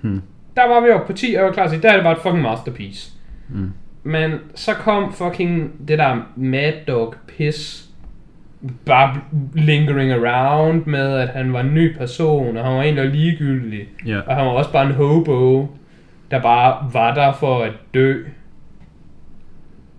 Hmm. 0.00 0.22
Der 0.58 0.68
var 0.68 0.80
vi 0.80 0.90
oppe 0.90 1.06
på 1.06 1.12
10, 1.12 1.26
og 1.26 1.32
jeg 1.32 1.44
var 1.44 1.52
klar 1.52 1.68
til, 1.68 1.76
at 1.76 1.82
der 1.82 1.90
er 1.90 1.94
det 1.94 2.02
bare 2.02 2.12
et 2.12 2.22
fucking 2.22 2.42
masterpiece. 2.42 3.12
Mm. 3.48 3.72
Men 4.02 4.32
så 4.54 4.74
kom 4.74 5.12
fucking 5.12 5.88
det 5.88 5.98
der 5.98 6.16
Mad 6.36 6.72
Dog 6.88 7.14
piss 7.28 7.88
bare 8.86 9.20
lingering 9.54 10.12
around 10.12 10.86
med, 10.86 11.18
at 11.18 11.28
han 11.28 11.52
var 11.52 11.60
en 11.60 11.74
ny 11.74 11.96
person, 11.96 12.56
og 12.56 12.64
han 12.64 12.74
var 12.74 12.82
egentlig 12.82 13.10
ligegyldig. 13.10 13.88
Ja. 14.06 14.20
Og 14.20 14.36
han 14.36 14.46
var 14.46 14.52
også 14.52 14.72
bare 14.72 14.86
en 14.86 14.92
hobo, 14.92 15.68
der 16.30 16.42
bare 16.42 16.90
var 16.92 17.14
der 17.14 17.32
for 17.32 17.62
at 17.62 17.72
dø. 17.94 18.24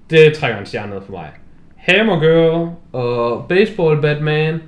Det 0.10 0.34
trækker 0.34 0.60
en 0.60 0.66
stjerne 0.66 0.92
ned 0.92 1.02
for 1.02 1.12
mig. 1.12 1.30
Hammer 1.76 2.20
Girl 2.20 2.70
og 2.94 3.46
Baseball 3.50 4.02
Batman, 4.02 4.62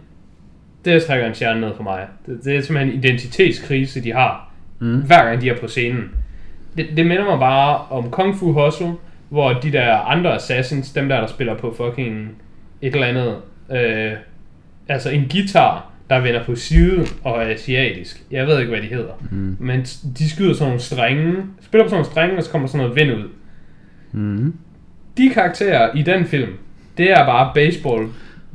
det 0.86 1.04
trækker 1.04 1.28
en 1.28 1.34
stjerne 1.34 1.62
ned 1.62 1.76
for 1.76 1.84
mig. 1.84 2.08
Det, 2.26 2.39
det 2.44 2.56
er 2.56 2.62
simpelthen 2.62 2.94
en 2.94 3.04
identitetskrise, 3.04 4.04
de 4.04 4.14
har, 4.14 4.51
Mm. 4.82 5.01
hver 5.01 5.25
gang 5.25 5.41
de 5.41 5.49
er 5.49 5.57
på 5.57 5.67
scenen. 5.67 6.11
Det, 6.77 6.88
det 6.97 7.05
minder 7.05 7.25
mig 7.25 7.39
bare 7.39 7.77
om 7.89 8.11
Kung 8.11 8.36
Fu 8.36 8.51
Hustle, 8.51 8.93
hvor 9.29 9.53
de 9.53 9.71
der 9.71 9.95
andre 9.97 10.36
assassins, 10.36 10.91
dem 10.91 11.09
der, 11.09 11.19
der 11.19 11.27
spiller 11.27 11.57
på 11.57 11.73
fucking 11.77 12.32
et 12.82 12.93
eller 12.93 13.07
andet, 13.07 13.36
øh, 13.71 14.13
altså 14.88 15.09
en 15.09 15.27
guitar, 15.32 15.91
der 16.09 16.19
vender 16.19 16.43
på 16.43 16.55
siden 16.55 17.07
og 17.23 17.43
er 17.43 17.49
asiatisk. 17.49 18.23
Jeg 18.32 18.47
ved 18.47 18.59
ikke, 18.59 18.69
hvad 18.69 18.82
de 18.82 18.88
hedder. 18.88 19.13
Mm. 19.32 19.57
Men 19.59 19.82
de 20.17 20.29
skyder 20.29 20.53
sådan 20.53 20.67
nogle 20.67 20.82
strenge, 20.82 21.36
spiller 21.61 21.86
på 21.86 21.89
sådan 21.89 21.97
nogle 21.97 22.11
strenge, 22.11 22.38
og 22.38 22.43
så 22.43 22.51
kommer 22.51 22.67
sådan 22.67 22.88
noget 22.88 22.95
vind 22.95 23.11
ud. 23.11 23.29
Mm. 24.11 24.53
De 25.17 25.29
karakterer 25.29 25.95
i 25.95 26.01
den 26.01 26.25
film, 26.25 26.51
det 26.97 27.11
er 27.11 27.25
bare 27.25 27.51
baseball 27.55 28.07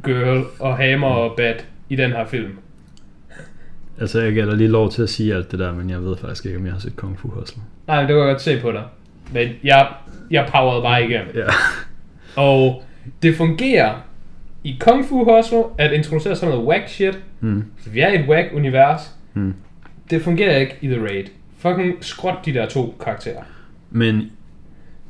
girl 0.04 0.44
og 0.60 0.76
hammer 0.76 1.08
og 1.08 1.36
bat 1.36 1.66
i 1.88 1.96
den 1.96 2.10
her 2.10 2.26
film. 2.26 2.52
Altså, 4.00 4.20
jeg 4.20 4.34
dig 4.34 4.56
lige 4.56 4.68
lov 4.68 4.90
til 4.90 5.02
at 5.02 5.08
sige 5.08 5.34
alt 5.34 5.50
det 5.50 5.58
der, 5.58 5.74
men 5.74 5.90
jeg 5.90 6.02
ved 6.02 6.16
faktisk 6.16 6.46
ikke, 6.46 6.58
om 6.58 6.64
jeg 6.64 6.72
har 6.72 6.80
set 6.80 6.96
Kung 6.96 7.18
Fu 7.18 7.28
Hustle. 7.28 7.62
Nej, 7.86 8.00
det 8.00 8.08
kan 8.08 8.16
jeg 8.16 8.26
godt 8.26 8.42
se 8.42 8.60
på 8.60 8.72
dig. 8.72 8.84
Men 9.32 9.48
jeg, 9.64 9.88
jeg 10.30 10.48
powerede 10.52 10.82
bare 10.82 11.04
igennem. 11.04 11.28
Ja. 11.34 11.46
Og 12.42 12.82
det 13.22 13.36
fungerer 13.36 13.94
i 14.64 14.76
Kung 14.80 15.04
Fu 15.04 15.24
Hustle 15.24 15.64
at 15.78 15.92
introducere 15.92 16.36
sådan 16.36 16.54
noget 16.54 16.68
whack 16.68 16.88
shit. 16.88 17.18
Mm. 17.40 17.64
For 17.82 17.90
vi 17.90 18.00
er 18.00 18.08
i 18.08 18.14
et 18.14 18.28
whack 18.28 18.52
univers. 18.54 19.16
Mm. 19.34 19.54
Det 20.10 20.22
fungerer 20.22 20.56
ikke 20.56 20.76
i 20.80 20.86
The 20.86 21.02
Raid. 21.02 21.24
Fucking 21.58 22.04
skråt 22.04 22.34
de 22.44 22.54
der 22.54 22.68
to 22.68 22.94
karakterer. 23.04 23.42
Men 23.90 24.30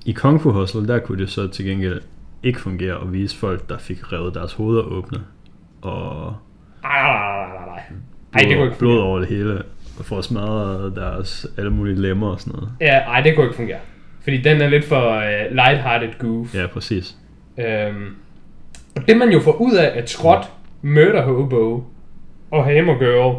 i 0.05 0.13
Kung 0.13 0.41
Fu 0.41 0.51
Hustle, 0.51 0.89
der 0.89 0.99
kunne 0.99 1.19
det 1.19 1.31
så 1.31 1.49
til 1.49 1.65
gengæld 1.65 2.01
ikke 2.43 2.61
fungere 2.61 3.01
at 3.03 3.13
vise 3.13 3.37
folk, 3.37 3.69
der 3.69 3.79
fik 3.79 4.13
revet 4.13 4.35
deres 4.35 4.53
hoveder 4.53 4.83
åbne. 4.83 5.19
Og 5.83 6.37
Ej, 6.85 7.03
nej, 7.03 7.47
nej, 7.47 7.49
nej, 7.49 7.67
nej. 7.67 7.83
Ej, 8.35 8.41
det 8.41 8.57
kunne 8.57 8.67
ikke 8.67 8.79
blod 8.79 8.99
over 8.99 9.19
det 9.19 9.29
hele. 9.29 9.63
Og 9.99 10.05
få 10.05 10.23
smadret 10.23 10.97
deres 10.97 11.47
alle 11.59 11.71
mulige 11.71 12.01
lemmer 12.01 12.29
og 12.29 12.41
sådan 12.41 12.53
noget. 12.53 12.71
Ja, 12.81 12.99
ej, 12.99 13.21
det 13.21 13.35
kunne 13.35 13.47
ikke 13.47 13.57
fungere. 13.57 13.79
Fordi 14.23 14.37
den 14.37 14.61
er 14.61 14.69
lidt 14.69 14.85
for 14.85 15.17
uh, 15.17 15.55
lighthearted 15.55 16.09
goof. 16.19 16.55
Ja, 16.55 16.67
præcis. 16.67 17.17
Øhm, 17.59 18.15
og 18.97 19.09
det 19.09 19.17
man 19.17 19.31
jo 19.31 19.41
får 19.41 19.53
ud 19.61 19.75
af 19.75 19.99
at 19.99 20.11
skråt, 20.11 20.47
murder 20.83 21.23
hobo 21.23 21.85
og 22.51 22.65
hammer 22.65 22.99
girl 22.99 23.37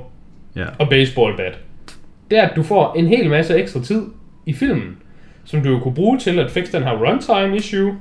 Ja. 0.55 0.65
og 0.79 0.89
baseball 0.89 1.37
bat, 1.37 1.59
det 2.31 2.37
er 2.39 2.47
at 2.47 2.55
du 2.55 2.63
får 2.63 2.93
en 2.97 3.07
hel 3.07 3.29
masse 3.29 3.55
ekstra 3.55 3.81
tid 3.81 4.03
i 4.45 4.53
filmen, 4.53 4.97
som 5.45 5.63
du 5.63 5.69
jo 5.69 5.79
kunne 5.79 5.93
bruge 5.95 6.19
til 6.19 6.39
at 6.39 6.51
fikse 6.51 6.71
den 6.77 6.83
her 6.83 6.91
runtime 6.91 7.55
issue, 7.57 7.95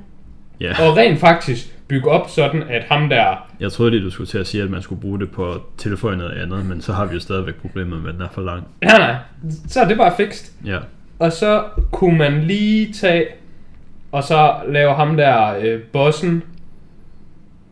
ja. 0.60 0.70
og 0.70 0.96
rent 0.96 1.18
faktisk 1.20 1.75
bygge 1.88 2.10
op 2.10 2.30
sådan, 2.30 2.62
at 2.62 2.84
ham 2.84 3.08
der, 3.08 3.48
Jeg 3.60 3.72
troede 3.72 3.90
lige, 3.90 4.04
du 4.04 4.10
skulle 4.10 4.26
til 4.26 4.38
at 4.38 4.46
sige, 4.46 4.62
at 4.62 4.70
man 4.70 4.82
skulle 4.82 5.00
bruge 5.00 5.18
det 5.20 5.30
på 5.30 5.52
at 5.52 5.60
tilføje 5.78 6.16
noget 6.16 6.42
andet, 6.42 6.66
men 6.66 6.80
så 6.80 6.92
har 6.92 7.04
vi 7.06 7.14
jo 7.14 7.20
stadigvæk 7.20 7.54
problemet 7.54 8.02
med, 8.02 8.08
at 8.08 8.14
den 8.14 8.22
er 8.22 8.28
for 8.32 8.42
lang. 8.42 8.64
nej 8.82 8.98
nej, 8.98 9.16
så 9.68 9.80
er 9.80 9.88
det 9.88 9.96
bare 9.96 10.12
fikst. 10.16 10.52
Ja. 10.64 10.78
Og 11.18 11.32
så 11.32 11.64
kunne 11.92 12.18
man 12.18 12.42
lige 12.42 12.92
tage, 12.92 13.26
og 14.12 14.22
så 14.22 14.54
lave 14.68 14.94
ham 14.94 15.16
der, 15.16 15.58
øh, 15.60 15.80
bossen, 15.82 16.42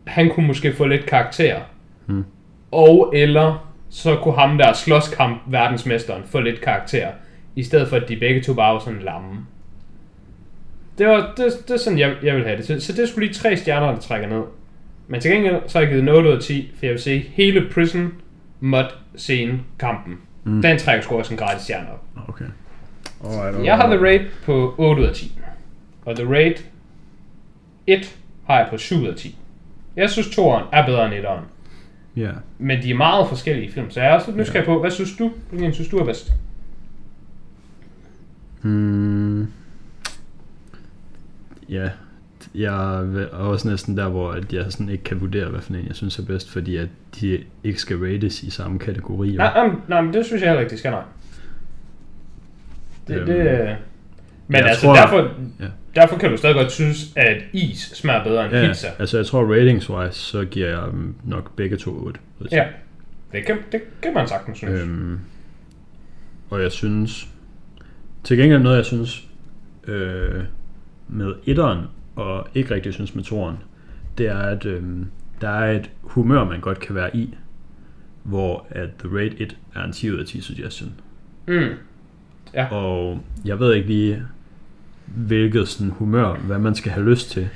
han 0.07 0.29
kunne 0.29 0.47
måske 0.47 0.73
få 0.73 0.85
lidt 0.85 1.05
karakter. 1.05 1.59
Hmm. 2.05 2.25
Og 2.71 3.11
eller 3.15 3.71
så 3.89 4.15
kunne 4.15 4.35
ham 4.35 4.57
der 4.57 4.73
slåskamp 4.73 5.41
verdensmesteren 5.47 6.23
få 6.25 6.39
lidt 6.39 6.61
karakter. 6.61 7.07
I 7.55 7.63
stedet 7.63 7.87
for 7.87 7.95
at 7.95 8.09
de 8.09 8.15
begge 8.15 8.41
to 8.41 8.53
bare 8.53 8.73
var 8.73 8.79
sådan 8.79 8.99
lamme. 8.99 9.45
Det 10.97 11.07
var 11.07 11.33
det, 11.37 11.53
det 11.67 11.73
er 11.73 11.77
sådan, 11.77 11.99
jeg, 11.99 12.15
jeg 12.23 12.35
vil 12.35 12.43
have 12.43 12.57
det. 12.57 12.65
Så, 12.65 12.79
så 12.79 12.93
det 12.93 13.09
skulle 13.09 13.25
lige 13.27 13.35
tre 13.35 13.57
stjerner, 13.57 13.91
der 13.91 13.99
trækker 13.99 14.27
ned. 14.27 14.41
Men 15.07 15.21
til 15.21 15.31
gengæld, 15.31 15.61
så 15.67 15.77
har 15.77 15.83
jeg 15.83 15.89
givet 15.89 16.01
en 16.01 16.09
8 16.09 16.29
ud 16.29 16.35
af 16.35 16.41
10, 16.41 16.71
for 16.77 16.85
jeg 16.85 16.93
vil 16.93 17.01
se 17.01 17.19
hele 17.19 17.69
Prison 17.73 18.13
Mud 18.59 18.83
scene 19.15 19.59
kampen. 19.79 20.17
Mm. 20.43 20.51
Mm. 20.51 20.61
Den 20.61 20.77
trækker 20.79 21.03
sgu 21.03 21.17
også 21.17 21.33
en 21.33 21.37
gratis 21.37 21.63
stjerne 21.63 21.87
op. 21.91 22.03
Okay. 22.27 22.45
Alright, 23.23 23.65
Jeg 23.65 23.75
har 23.75 23.87
The 23.87 24.05
Raid 24.05 24.19
på 24.45 24.75
8 24.77 25.01
ud 25.01 25.07
af 25.07 25.13
10. 25.15 25.39
Og 26.05 26.15
The 26.15 26.29
Raid 26.29 26.55
1 27.87 28.15
har 28.47 28.57
jeg 28.57 28.67
på 28.69 28.77
7 28.77 28.95
ud 28.95 29.07
af 29.07 29.15
10. 29.15 29.37
Jeg 29.95 30.09
synes, 30.09 30.35
toeren 30.35 30.63
er 30.71 30.85
bedre 30.85 31.05
end 31.05 31.13
etteren. 31.13 31.43
Ja. 32.15 32.31
Men 32.57 32.83
de 32.83 32.89
er 32.91 32.95
meget 32.95 33.29
forskellige 33.29 33.71
film, 33.71 33.91
så 33.91 34.01
jeg 34.01 34.09
er 34.09 34.13
også 34.13 34.27
lidt 34.27 34.37
nysgerrig 34.37 34.65
på, 34.65 34.79
hvad 34.79 34.91
synes 34.91 35.15
du? 35.17 35.31
Hvilken 35.49 35.73
synes 35.73 35.89
du 35.89 35.97
er 35.97 36.05
bedst? 36.05 36.31
Hmm. 38.61 39.47
Ja, 41.69 41.89
jeg 42.55 42.95
er 43.05 43.27
også 43.37 43.67
næsten 43.67 43.97
der, 43.97 44.09
hvor 44.09 44.31
at 44.31 44.53
jeg 44.53 44.65
sådan 44.69 44.89
ikke 44.89 45.03
kan 45.03 45.21
vurdere, 45.21 45.49
hvad 45.49 45.61
for 45.61 45.73
en 45.73 45.85
jeg 45.87 45.95
synes 45.95 46.19
er 46.19 46.25
bedst, 46.25 46.51
fordi 46.51 46.75
at 46.77 46.87
de 47.21 47.43
ikke 47.63 47.79
skal 47.81 47.97
rates 47.97 48.43
i 48.43 48.49
samme 48.49 48.79
kategori. 48.79 49.31
Nej, 49.31 49.67
nej, 49.67 49.75
nej, 49.87 50.01
men 50.01 50.13
det 50.13 50.25
synes 50.25 50.41
jeg 50.41 50.49
heller 50.49 50.61
ikke, 50.61 50.71
de 50.73 50.77
skal, 50.77 50.91
nej. 50.91 51.01
Det, 53.07 53.15
Øhm, 53.17 53.25
det, 53.25 53.75
men 54.47 54.57
jeg 54.57 54.65
altså, 54.65 54.85
tror- 54.85 54.95
derfor, 54.95 55.17
ja. 55.59 55.65
derfor 55.95 56.17
kan 56.17 56.31
du 56.31 56.37
stadig 56.37 56.55
godt 56.55 56.71
synes, 56.71 57.13
at 57.15 57.41
is 57.53 57.77
smager 57.79 58.23
bedre 58.23 58.45
end 58.45 58.53
Ja, 58.53 58.67
pizza. 58.67 58.87
altså 58.99 59.17
jeg 59.17 59.25
tror 59.25 59.55
ratings-wise, 59.55 60.19
så 60.19 60.45
giver 60.45 60.67
jeg 60.69 60.83
nok 61.23 61.55
begge 61.55 61.77
to 61.77 61.91
8. 62.05 62.19
vil 62.39 62.47
jeg 62.51 62.57
Ja, 63.33 63.37
det 63.37 63.45
kan, 63.45 63.57
det 63.71 63.81
kan 64.01 64.13
man 64.13 64.27
sagtens 64.27 64.57
synes. 64.57 64.81
Øhm, 64.81 65.19
og 66.49 66.61
jeg 66.61 66.71
synes, 66.71 67.27
til 68.23 68.37
gengæld 68.37 68.61
noget 68.61 68.77
jeg 68.77 68.85
synes 68.85 69.23
øh, 69.87 70.43
med 71.07 71.33
etteren, 71.45 71.79
og 72.15 72.47
ikke 72.55 72.73
rigtig 72.73 72.93
synes 72.93 73.15
med 73.15 73.23
toeren, 73.23 73.57
det 74.17 74.27
er, 74.27 74.37
at 74.37 74.65
øh, 74.65 74.83
der 75.41 75.49
er 75.49 75.71
et 75.71 75.89
humør, 76.01 76.43
man 76.43 76.59
godt 76.59 76.79
kan 76.79 76.95
være 76.95 77.15
i, 77.15 77.35
hvor 78.23 78.65
at 78.69 78.89
The 78.99 79.17
Raid 79.17 79.31
1 79.37 79.57
er 79.75 79.83
en 79.83 79.91
10 79.91 80.11
ud 80.11 80.17
af 80.19 80.25
10 80.25 80.41
suggestion. 80.41 80.91
Mm. 81.47 81.69
Ja. 82.53 82.65
Og 82.71 83.19
jeg 83.45 83.59
ved 83.59 83.73
ikke 83.73 83.87
lige, 83.87 84.23
hvilket 85.05 85.67
sådan 85.67 85.89
humør, 85.91 86.33
hvad 86.35 86.59
man 86.59 86.75
skal 86.75 86.91
have 86.91 87.09
lyst 87.09 87.31
til. 87.31 87.49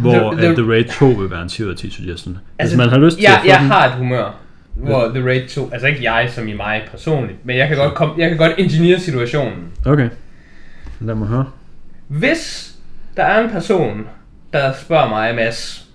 Hvor 0.00 0.32
The- 0.32 0.36
the, 0.36 0.46
at 0.48 0.56
The 0.56 0.70
Raid 0.70 0.84
2 0.84 1.06
vil 1.08 1.30
være 1.30 1.42
en 1.42 1.48
10 1.48 1.64
ud 1.64 1.70
af 1.70 1.76
10 1.76 1.90
suggestion. 1.90 2.38
Altså, 2.58 2.76
Hvis 2.76 2.84
man 2.86 2.88
har 2.88 2.98
lyst 3.06 3.16
til 3.16 3.22
jeg, 3.22 3.34
at 3.34 3.40
få 3.40 3.46
jeg 3.46 3.58
den, 3.60 3.68
har 3.68 3.86
et 3.86 3.92
humør, 3.92 4.34
hvor 4.74 5.08
The 5.14 5.24
Raid 5.26 5.48
2, 5.48 5.70
altså 5.72 5.86
ikke 5.86 6.12
jeg 6.12 6.30
som 6.30 6.48
i 6.48 6.52
mig 6.52 6.82
personligt, 6.90 7.46
men 7.46 7.56
jeg 7.56 7.68
kan 7.68 7.76
godt, 7.76 7.94
komme, 7.94 8.14
jeg 8.18 8.28
kan 8.28 8.38
godt 8.38 8.52
engineer 8.58 8.98
situationen. 8.98 9.64
Okay, 9.86 10.08
lad 11.00 11.14
mig 11.14 11.28
høre. 11.28 11.44
Hvis 12.08 12.74
der 13.16 13.24
er 13.24 13.44
en 13.44 13.50
person, 13.50 14.06
der 14.52 14.72
spørger 14.72 15.08
mig, 15.08 15.34
Mads, 15.34 15.88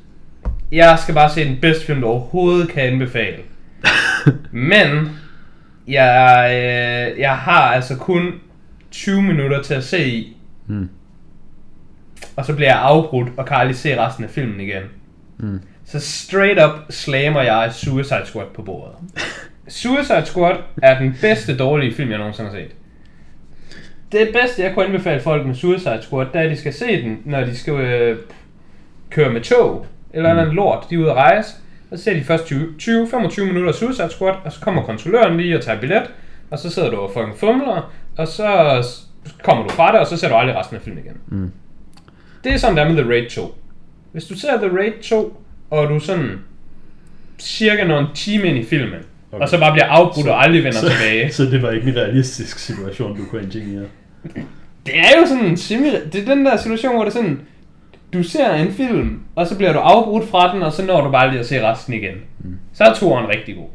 jeg 0.72 1.00
skal 1.00 1.16
bare 1.16 1.30
se 1.30 1.46
den 1.46 1.58
bedste 1.62 1.86
film, 1.86 2.02
du 2.02 2.08
overhovedet 2.08 2.70
kan 2.70 2.84
anbefale. 2.84 3.38
Men 4.52 5.10
jeg, 5.88 6.50
øh, 6.52 7.20
jeg 7.20 7.38
har 7.38 7.62
altså 7.74 7.98
kun 7.98 8.34
20 8.92 9.22
minutter 9.22 9.62
til 9.62 9.74
at 9.74 9.84
se 9.84 10.06
i, 10.08 10.38
Mm. 10.68 10.90
og 12.36 12.46
så 12.46 12.56
bliver 12.56 12.70
jeg 12.70 12.80
afbrudt 12.82 13.30
og 13.38 13.46
kan 13.46 13.58
aldrig 13.58 13.76
se 13.76 13.98
resten 14.06 14.24
af 14.24 14.30
filmen 14.30 14.60
igen. 14.60 14.84
Mm. 15.38 15.62
Så 15.86 16.00
straight 16.00 16.60
up 16.64 16.72
slammer 16.90 17.42
jeg 17.42 17.74
Suicide 17.74 18.26
Squad 18.26 18.46
på 18.56 18.62
bordet. 18.62 18.96
Suicide 19.68 20.26
Squad 20.26 20.56
er 20.84 21.00
den 21.00 21.16
bedste 21.22 21.58
dårlige 21.58 21.94
film, 21.96 22.10
jeg 22.10 22.18
nogensinde 22.18 22.50
har 22.50 22.58
set. 22.58 22.72
Det 24.14 24.30
bedste, 24.34 24.62
jeg 24.62 24.74
kunne 24.74 24.86
anbefale 24.86 25.22
folk 25.22 25.46
med 25.46 25.56
Suicide 25.56 26.00
Squad, 26.02 26.26
det 26.26 26.36
er, 26.36 26.44
at 26.44 26.52
de 26.52 26.58
skal 26.58 26.74
se 26.74 27.02
den, 27.02 27.20
når 27.26 27.44
de 27.44 27.58
skal 27.58 27.74
øh, 27.74 28.18
køre 29.10 29.34
med 29.34 29.42
tog, 29.42 29.86
eller 30.14 30.34
mm. 30.34 30.40
andet 30.40 30.54
lort, 30.54 30.86
de 30.90 30.96
er 30.96 31.00
ude 31.00 31.10
at 31.10 31.16
rejse. 31.16 31.56
Og 31.92 31.98
så 31.98 32.04
ser 32.04 32.14
de 32.14 32.24
først 32.24 32.44
20-25 32.52 33.44
minutter 33.44 33.68
af 33.68 33.76
Suicide 33.76 34.10
Squad, 34.10 34.34
og 34.46 34.52
så 34.52 34.60
kommer 34.62 34.84
kontrolløren 34.84 35.38
lige 35.38 35.58
og 35.58 35.64
tager 35.64 35.80
billet, 35.80 36.04
og 36.52 36.60
så 36.60 36.70
sidder 36.70 36.90
du 36.90 36.98
og 36.98 37.12
fucking 37.14 37.38
fumler, 37.38 37.94
og 38.18 38.28
så 38.28 38.48
kommer 39.44 39.64
du 39.64 39.70
fra 39.70 39.92
det, 39.92 40.00
og 40.00 40.08
så 40.08 40.18
ser 40.18 40.30
du 40.30 40.36
aldrig 40.36 40.58
resten 40.58 40.76
af 40.76 40.82
filmen 40.82 41.04
igen. 41.06 41.18
Mm. 41.28 41.52
Det 42.44 42.54
er 42.54 42.58
sådan, 42.58 42.78
der 42.78 42.90
med 42.90 43.04
The 43.04 43.12
Raid 43.12 43.30
2. 43.30 43.56
Hvis 44.12 44.26
du 44.26 44.40
ser 44.40 44.58
The 44.58 44.78
Raid 44.78 44.94
2, 45.04 45.42
og 45.70 45.90
du 45.90 46.00
sådan 46.00 46.40
cirka 47.40 47.84
når 47.84 48.00
en 48.00 48.08
time 48.16 48.44
ind 48.44 48.58
i 48.58 48.64
filmen, 48.64 49.00
okay. 49.32 49.44
Og 49.44 49.50
så 49.50 49.60
bare 49.60 49.72
bliver 49.72 49.86
afbrudt 49.86 50.28
og 50.28 50.44
aldrig 50.44 50.64
vender 50.64 50.80
så, 50.80 50.90
tilbage. 50.90 51.32
Så 51.34 51.44
det 51.44 51.62
var 51.62 51.72
ikke 51.72 51.90
en 51.90 51.96
realistisk 51.96 52.60
situation, 52.60 53.18
du 53.18 53.26
kunne 53.30 53.42
engineere. 53.42 53.86
Det 54.86 55.00
er 55.00 55.20
jo 55.22 55.28
sådan 55.28 55.46
en 55.46 55.58
semi 55.58 55.90
Det 56.14 56.16
er 56.16 56.36
den 56.36 56.46
der 56.46 56.58
situation, 56.58 56.96
hvor 56.96 57.04
det 57.04 57.10
er 57.10 57.16
sådan, 57.16 57.42
du 58.14 58.24
ser 58.24 58.54
en 58.54 58.72
film, 58.72 59.20
og 59.36 59.48
så 59.48 59.58
bliver 59.58 59.74
du 59.74 59.80
afbrudt 59.80 60.30
fra 60.30 60.54
den, 60.54 60.64
og 60.64 60.74
så 60.74 60.86
når 60.86 61.02
du 61.02 61.12
bare 61.12 61.30
lige 61.30 61.40
at 61.40 61.46
se 61.46 61.68
resten 61.68 61.94
igen. 61.94 62.16
Mm. 62.40 62.58
Så 62.74 62.84
er 62.84 62.94
toeren 62.94 63.30
rigtig 63.30 63.56
god. 63.56 63.68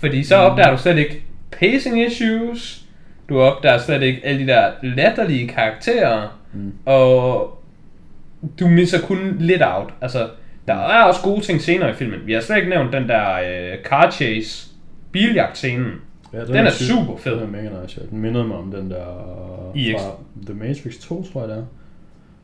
Fordi 0.00 0.24
så 0.24 0.36
opdager 0.36 0.70
du 0.70 0.78
slet 0.78 0.98
ikke 0.98 1.22
pacing 1.50 2.06
issues, 2.06 2.84
du 3.28 3.40
opdager 3.40 3.78
slet 3.78 4.02
ikke 4.02 4.20
alle 4.24 4.40
de 4.42 4.46
der 4.46 4.70
latterlige 4.82 5.48
karakterer, 5.48 6.38
mm. 6.52 6.72
og 6.86 7.58
du 8.60 8.68
misser 8.68 9.00
kun 9.00 9.36
lidt 9.38 9.62
out. 9.64 9.94
Altså, 10.00 10.28
der 10.66 10.74
er 10.74 11.02
også 11.02 11.20
gode 11.22 11.40
ting 11.40 11.60
senere 11.60 11.90
i 11.90 11.94
filmen. 11.94 12.20
Vi 12.26 12.32
har 12.32 12.40
slet 12.40 12.56
ikke 12.56 12.70
nævnt 12.70 12.92
den 12.92 13.08
der 13.08 13.34
øh, 13.34 13.78
car 13.84 14.10
chase 14.10 14.68
biljagt-scenen. 15.12 15.92
Ja, 16.32 16.44
Den 16.44 16.56
er 16.56 16.70
syg. 16.70 16.84
super 16.86 17.16
fed. 17.16 17.32
Den 17.32 17.42
er 17.42 17.46
mega 17.62 17.82
nice, 17.82 18.00
ja. 18.00 18.06
Den 18.10 18.18
mindede 18.20 18.44
mig 18.44 18.56
om 18.56 18.70
den 18.70 18.90
der 18.90 19.72
I 19.74 19.94
fra 19.98 20.10
The 20.46 20.54
Matrix 20.54 20.98
2, 20.98 21.22
tror 21.22 21.40
jeg 21.40 21.48
det 21.50 21.56
er. 21.58 21.64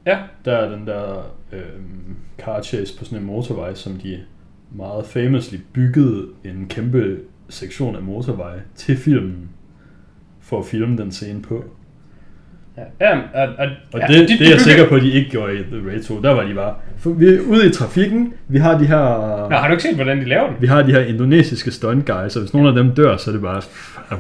Ja, 0.07 0.19
Der 0.45 0.53
er 0.53 0.71
den 0.77 0.87
der 0.87 1.31
øhm, 1.53 2.17
car 2.39 2.63
chase 2.63 2.99
på 2.99 3.05
sådan 3.05 3.19
en 3.19 3.25
motorvej, 3.25 3.75
som 3.75 3.97
de 3.97 4.21
meget 4.73 5.07
famously 5.07 5.57
byggede 5.73 6.27
en 6.45 6.67
kæmpe 6.69 7.21
sektion 7.49 7.97
af 7.97 8.03
motorvej 8.03 8.61
til 8.75 8.97
filmen, 8.97 9.49
for 10.41 10.59
at 10.59 10.65
filme 10.67 10.97
den 10.99 11.13
scene 11.13 11.43
på. 11.43 11.65
Ja, 13.01 13.09
ja 13.09 13.19
og, 13.35 13.49
og, 13.59 13.67
Og 13.93 14.01
ja, 14.01 14.07
det, 14.07 14.15
de- 14.29 14.33
det 14.33 14.39
de 14.39 14.45
er 14.45 14.51
jeg 14.51 14.61
sikker 14.61 14.89
på, 14.89 14.95
at 14.95 15.03
de 15.03 15.11
ikke 15.13 15.31
gjorde 15.31 15.55
i 15.55 15.57
The 15.57 15.89
Raid 15.89 16.03
2. 16.03 16.23
Der 16.23 16.31
var 16.31 16.43
de 16.43 16.55
bare, 16.55 16.75
for 16.99 17.11
vi 17.11 17.27
er 17.27 17.39
ude 17.49 17.67
i 17.67 17.71
trafikken, 17.73 18.33
vi 18.49 18.59
har 18.59 18.79
de 18.79 18.87
her... 18.87 19.49
Nå, 19.51 19.57
har 19.57 19.67
du 19.69 19.73
ikke 19.73 19.83
set, 19.83 19.95
hvordan 19.95 20.19
de 20.21 20.25
laver 20.25 20.47
den? 20.47 20.57
Vi 20.61 20.67
har 20.67 20.83
de 20.83 20.93
her 20.93 21.01
indonesiske 21.01 21.71
stunt 21.71 22.07
guys, 22.07 22.37
og 22.37 22.43
hvis 22.43 22.55
nogen 22.55 22.69
af 22.69 22.75
dem 22.75 22.91
dør, 22.95 23.17
så 23.17 23.31
er 23.31 23.33
det 23.33 23.43
bare, 23.43 23.63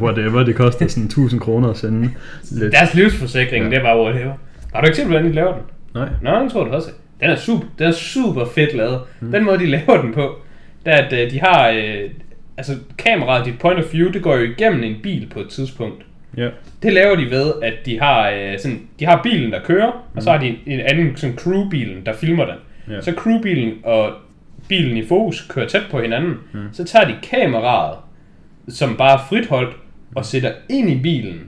whatever, 0.02 0.42
det 0.44 0.54
koster 0.54 0.86
sådan 0.88 1.04
1000 1.18 1.40
kroner 1.40 1.70
at 1.70 1.76
sende 1.76 2.10
lidt. 2.50 2.72
Deres 2.72 2.94
livsforsikring, 2.94 3.64
ja. 3.64 3.70
Ja. 3.70 3.70
det 3.70 3.78
er 3.78 3.82
bare 3.94 4.02
whatever. 4.04 4.32
Har 4.74 4.80
du 4.80 4.86
ikke 4.86 4.96
set, 4.96 5.06
hvordan 5.06 5.24
de 5.26 5.32
laver 5.32 5.52
den? 5.52 5.62
Nej. 5.94 6.08
Nå, 6.22 6.30
den 6.40 6.50
tror 6.50 6.64
jeg, 6.64 6.72
du 6.74 6.80
set. 6.80 6.94
Den 7.20 7.30
er 7.30 7.36
super, 7.36 7.66
den 7.78 7.86
er 7.86 7.92
super 7.92 8.44
fedt 8.54 8.74
lavet. 8.76 9.00
Mm. 9.20 9.32
Den 9.32 9.44
måde, 9.44 9.58
de 9.58 9.66
laver 9.66 10.02
den 10.02 10.12
på, 10.14 10.38
det 10.86 10.92
er, 10.94 10.96
at 10.96 11.12
øh, 11.12 11.30
de 11.30 11.40
har... 11.40 11.68
Øh, 11.68 12.10
altså, 12.56 12.72
kameraet, 12.98 13.46
dit 13.46 13.58
point 13.58 13.78
of 13.84 13.92
view, 13.92 14.10
det 14.12 14.22
går 14.22 14.36
jo 14.36 14.42
igennem 14.42 14.82
en 14.82 14.94
bil 15.02 15.26
på 15.32 15.40
et 15.40 15.48
tidspunkt. 15.48 16.02
Ja. 16.38 16.48
Det 16.82 16.92
laver 16.92 17.16
de 17.16 17.30
ved, 17.30 17.52
at 17.62 17.74
de 17.86 18.00
har, 18.00 18.30
øh, 18.30 18.58
sådan, 18.58 18.80
de 19.00 19.04
har 19.04 19.20
bilen, 19.22 19.52
der 19.52 19.62
kører, 19.64 19.90
mm. 19.90 20.16
og 20.16 20.22
så 20.22 20.30
har 20.30 20.38
de 20.38 20.46
en, 20.46 20.56
en 20.66 20.80
anden 20.80 21.16
sådan 21.16 21.36
crewbilen, 21.36 22.06
der 22.06 22.12
filmer 22.12 22.44
den. 22.44 22.56
Ja. 22.94 23.00
Så 23.00 23.12
crewbilen 23.12 23.74
og 23.82 24.12
bilen 24.68 24.96
i 24.96 25.06
fokus 25.06 25.46
kører 25.48 25.66
tæt 25.66 25.82
på 25.90 26.00
hinanden. 26.00 26.34
Mm. 26.52 26.68
Så 26.72 26.84
tager 26.84 27.04
de 27.04 27.14
kameraet, 27.22 27.98
som 28.68 28.96
bare 28.96 29.14
er 29.14 29.24
fritholdt, 29.28 29.76
og 30.14 30.24
sætter 30.24 30.52
ind 30.68 30.90
i 30.90 30.98
bilen. 31.02 31.40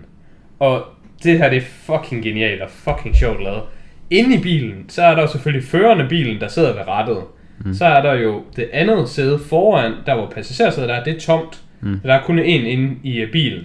Og 0.59 0.85
det 1.23 1.39
her, 1.39 1.49
det 1.49 1.59
er 1.59 1.63
fucking 1.63 2.23
genialt 2.23 2.63
og 2.63 2.71
fucking 2.71 3.17
sjovt 3.17 3.43
lavet. 3.43 3.63
Inde 4.11 4.37
i 4.37 4.39
bilen, 4.43 4.85
så 4.89 5.03
er 5.03 5.15
der 5.15 5.23
jo 5.23 5.29
selvfølgelig 5.29 5.69
føreren 5.69 6.01
af 6.01 6.09
bilen, 6.09 6.41
der 6.41 6.49
sidder 6.49 6.73
ved 6.73 6.89
rattet. 6.89 7.19
Mm. 7.65 7.75
Så 7.75 7.85
er 7.85 8.03
der 8.03 8.15
jo 8.15 8.43
det 8.57 8.69
andet 8.73 9.09
sæde 9.09 9.39
foran, 9.39 9.93
der 10.07 10.15
hvor 10.15 10.27
passagersædet 10.35 10.91
er, 10.91 11.05
det 11.05 11.17
er 11.17 11.21
tomt. 11.21 11.63
Mm. 11.81 12.01
Der 12.05 12.15
er 12.15 12.23
kun 12.23 12.39
én 12.39 12.43
inde 12.43 12.97
i 13.03 13.19
øh, 13.19 13.33
bilen. 13.33 13.65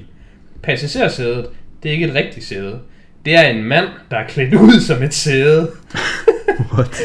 Passagersædet, 0.66 1.46
det 1.84 1.90
er 1.90 1.94
ikke 1.94 2.08
et 2.08 2.16
rigtigt 2.16 2.46
sæde. 2.46 2.80
Det 3.26 3.36
er 3.36 3.42
en 3.42 3.64
mand, 3.64 3.88
der 4.12 4.18
er 4.18 4.28
klædt 4.28 4.54
ud 4.54 4.80
som 4.80 5.04
et 5.04 5.14
sæde. 5.14 5.72
What? 6.74 6.98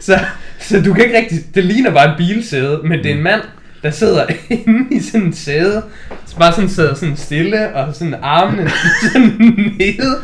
Så, 0.00 0.18
så 0.58 0.82
du 0.82 0.94
kan 0.94 1.04
ikke 1.04 1.16
rigtig... 1.18 1.38
Det 1.54 1.64
ligner 1.64 1.90
bare 1.90 2.10
et 2.10 2.14
bilsæde, 2.16 2.80
men 2.84 2.98
det 2.98 3.10
er 3.10 3.14
en 3.14 3.22
mand, 3.22 3.40
der 3.82 3.90
sidder 3.90 4.26
inde 4.50 4.96
i 4.96 5.00
sådan 5.00 5.28
et 5.28 5.36
sæde. 5.36 5.82
Så 6.26 6.36
bare 6.36 6.52
sådan 6.52 6.68
sidder 6.68 6.94
sådan 6.94 7.16
stille, 7.16 7.74
og 7.74 7.94
sådan 7.94 8.14
armene 8.22 8.70
sådan 9.02 9.32
nede. 9.78 10.16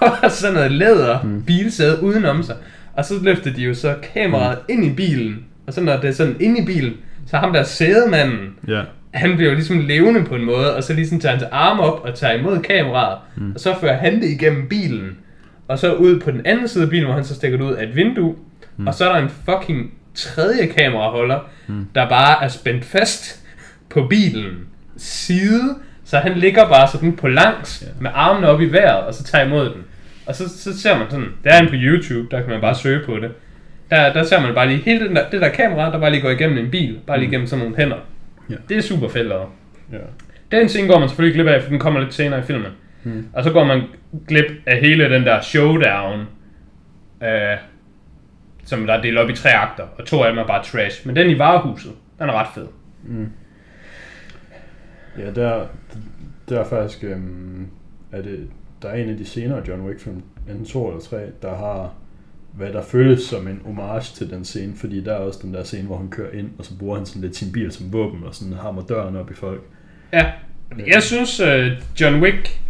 Og 0.00 0.30
sådan 0.30 0.54
noget 0.54 0.72
læder 0.72 1.18
bilsæde 1.46 2.02
udenom 2.02 2.42
sig. 2.42 2.56
Og 2.94 3.04
så 3.04 3.14
løfter 3.22 3.52
de 3.52 3.62
jo 3.62 3.74
så 3.74 3.94
kameraet 4.14 4.58
ind 4.68 4.84
i 4.84 4.90
bilen. 4.92 5.36
Og 5.66 5.72
så 5.72 5.80
når 5.80 5.96
det 5.96 6.08
er 6.08 6.14
sådan 6.14 6.36
inde 6.40 6.62
i 6.62 6.64
bilen, 6.64 6.92
så 7.26 7.36
ham 7.36 7.52
der 7.52 7.62
sædemanden, 7.64 8.54
Ja. 8.68 8.82
Han 9.16 9.36
bliver 9.36 9.50
jo 9.50 9.54
ligesom 9.54 9.78
levende 9.78 10.24
på 10.24 10.34
en 10.34 10.44
måde, 10.44 10.76
og 10.76 10.82
så 10.84 10.92
ligesom 10.92 11.20
tager 11.20 11.32
han 11.32 11.40
hans 11.40 11.50
arm 11.52 11.80
op 11.80 12.00
og 12.04 12.14
tager 12.14 12.34
imod 12.34 12.62
kameraet, 12.62 13.18
mm. 13.36 13.52
og 13.54 13.60
så 13.60 13.74
fører 13.80 13.96
han 13.96 14.20
det 14.22 14.28
igennem 14.30 14.68
bilen, 14.68 15.18
og 15.68 15.78
så 15.78 15.94
ud 15.94 16.20
på 16.20 16.30
den 16.30 16.46
anden 16.46 16.68
side 16.68 16.84
af 16.84 16.90
bilen, 16.90 17.04
hvor 17.04 17.14
han 17.14 17.24
så 17.24 17.34
stikker 17.34 17.58
det 17.58 17.64
ud 17.64 17.72
af 17.72 17.84
et 17.84 17.96
vindue, 17.96 18.34
mm. 18.76 18.86
og 18.86 18.94
så 18.94 19.08
er 19.08 19.12
der 19.12 19.22
en 19.22 19.30
fucking 19.44 19.92
tredje 20.14 20.66
kameraholder, 20.66 21.38
mm. 21.66 21.86
der 21.94 22.08
bare 22.08 22.44
er 22.44 22.48
spændt 22.48 22.84
fast 22.84 23.42
på 23.90 24.06
bilen 24.10 24.54
side, 24.96 25.74
så 26.04 26.18
han 26.18 26.32
ligger 26.32 26.68
bare 26.68 26.88
sådan 26.88 27.16
på 27.16 27.28
langs 27.28 27.82
Ja. 27.82 27.86
med 28.00 28.10
armene 28.14 28.48
op 28.48 28.60
i 28.60 28.72
vejret, 28.72 29.06
og 29.06 29.14
så 29.14 29.24
tager 29.24 29.46
imod 29.46 29.64
den. 29.64 29.84
Og 30.26 30.34
så, 30.34 30.48
så 30.48 30.80
ser 30.80 30.98
man 30.98 31.06
sådan, 31.10 31.26
det 31.44 31.52
er 31.52 31.58
en 31.58 31.68
på 31.68 31.74
YouTube, 31.74 32.28
der 32.30 32.40
kan 32.40 32.50
man 32.50 32.60
bare 32.60 32.74
søge 32.74 33.00
på 33.06 33.16
det. 33.16 33.30
Der, 33.90 34.12
der 34.12 34.24
ser 34.24 34.40
man 34.40 34.54
bare 34.54 34.68
lige 34.68 34.82
hele 34.84 35.08
den 35.08 35.16
der, 35.16 35.30
det 35.30 35.40
der 35.40 35.48
kamera, 35.48 35.90
der 35.92 36.00
bare 36.00 36.10
lige 36.10 36.22
går 36.22 36.30
igennem 36.30 36.58
en 36.58 36.70
bil, 36.70 36.98
bare 37.06 37.18
lige 37.18 37.28
igennem 37.28 37.46
sådan 37.46 37.64
nogle 37.64 37.76
hænder. 37.76 37.96
Ja. 38.50 38.54
Det 38.68 38.76
er 38.76 38.80
super 38.80 39.08
fedt 39.08 39.26
lavet. 39.26 39.46
Ja. 39.92 39.98
Den 40.50 40.68
scene 40.68 40.88
går 40.88 40.98
man 40.98 41.08
selvfølgelig 41.08 41.34
glip 41.34 41.46
af, 41.46 41.62
for 41.62 41.70
den 41.70 41.78
kommer 41.78 42.00
lidt 42.00 42.14
senere 42.14 42.40
i 42.40 42.42
filmen. 42.42 42.72
Mm. 43.04 43.28
Og 43.32 43.44
så 43.44 43.52
går 43.52 43.64
man 43.64 43.82
glip 44.28 44.46
af 44.66 44.80
hele 44.80 45.10
den 45.10 45.22
der 45.22 45.40
showdown, 45.40 46.20
øh, 47.22 47.56
som 48.64 48.86
der 48.86 48.94
er 48.94 49.02
delt 49.02 49.18
op 49.18 49.30
i 49.30 49.34
tre 49.34 49.50
akter, 49.54 49.84
og 49.98 50.06
to 50.06 50.22
af 50.22 50.30
dem 50.30 50.38
er 50.38 50.46
bare 50.46 50.64
trash. 50.64 51.06
Men 51.06 51.16
den 51.16 51.30
i 51.30 51.38
varehuset, 51.38 51.92
den 52.18 52.28
er 52.28 52.32
ret 52.32 52.48
fed. 52.54 52.66
Ja, 55.18 55.30
der, 55.30 55.66
der 56.48 56.60
er 56.60 56.64
faktisk, 56.64 57.04
øhm, 57.04 57.68
er 58.12 58.22
det 58.22 58.48
der 58.82 58.88
er 58.88 58.94
en 58.94 59.08
af 59.08 59.16
de 59.16 59.24
senere 59.24 59.62
John 59.68 59.82
Wick 59.82 60.00
film, 60.00 60.22
enten 60.48 60.64
to 60.64 60.88
eller 60.88 61.00
tre, 61.00 61.26
der 61.42 61.56
har 61.56 61.94
hvad 62.56 62.72
der 62.72 62.82
føles 62.82 63.22
som 63.22 63.48
en 63.48 63.60
homage 63.64 64.14
til 64.14 64.30
den 64.30 64.44
scene, 64.44 64.72
fordi 64.76 65.04
der 65.04 65.12
er 65.12 65.18
også 65.18 65.40
den 65.42 65.54
der 65.54 65.64
scene, 65.64 65.86
hvor 65.86 65.96
han 65.96 66.10
kører 66.10 66.32
ind, 66.32 66.50
og 66.58 66.64
så 66.64 66.78
bruger 66.78 66.96
han 66.96 67.06
sådan 67.06 67.22
lidt 67.22 67.36
sin 67.36 67.52
bil 67.52 67.72
som 67.72 67.92
våben, 67.92 68.24
og 68.24 68.34
sådan 68.34 68.52
hammer 68.52 68.82
døren 68.82 69.16
op 69.16 69.30
i 69.30 69.34
folk. 69.34 69.62
Ja, 70.12 70.32
jeg 70.86 71.02
synes, 71.02 71.40
uh, 71.40 71.66
John 72.00 72.22
Wick 72.22 72.60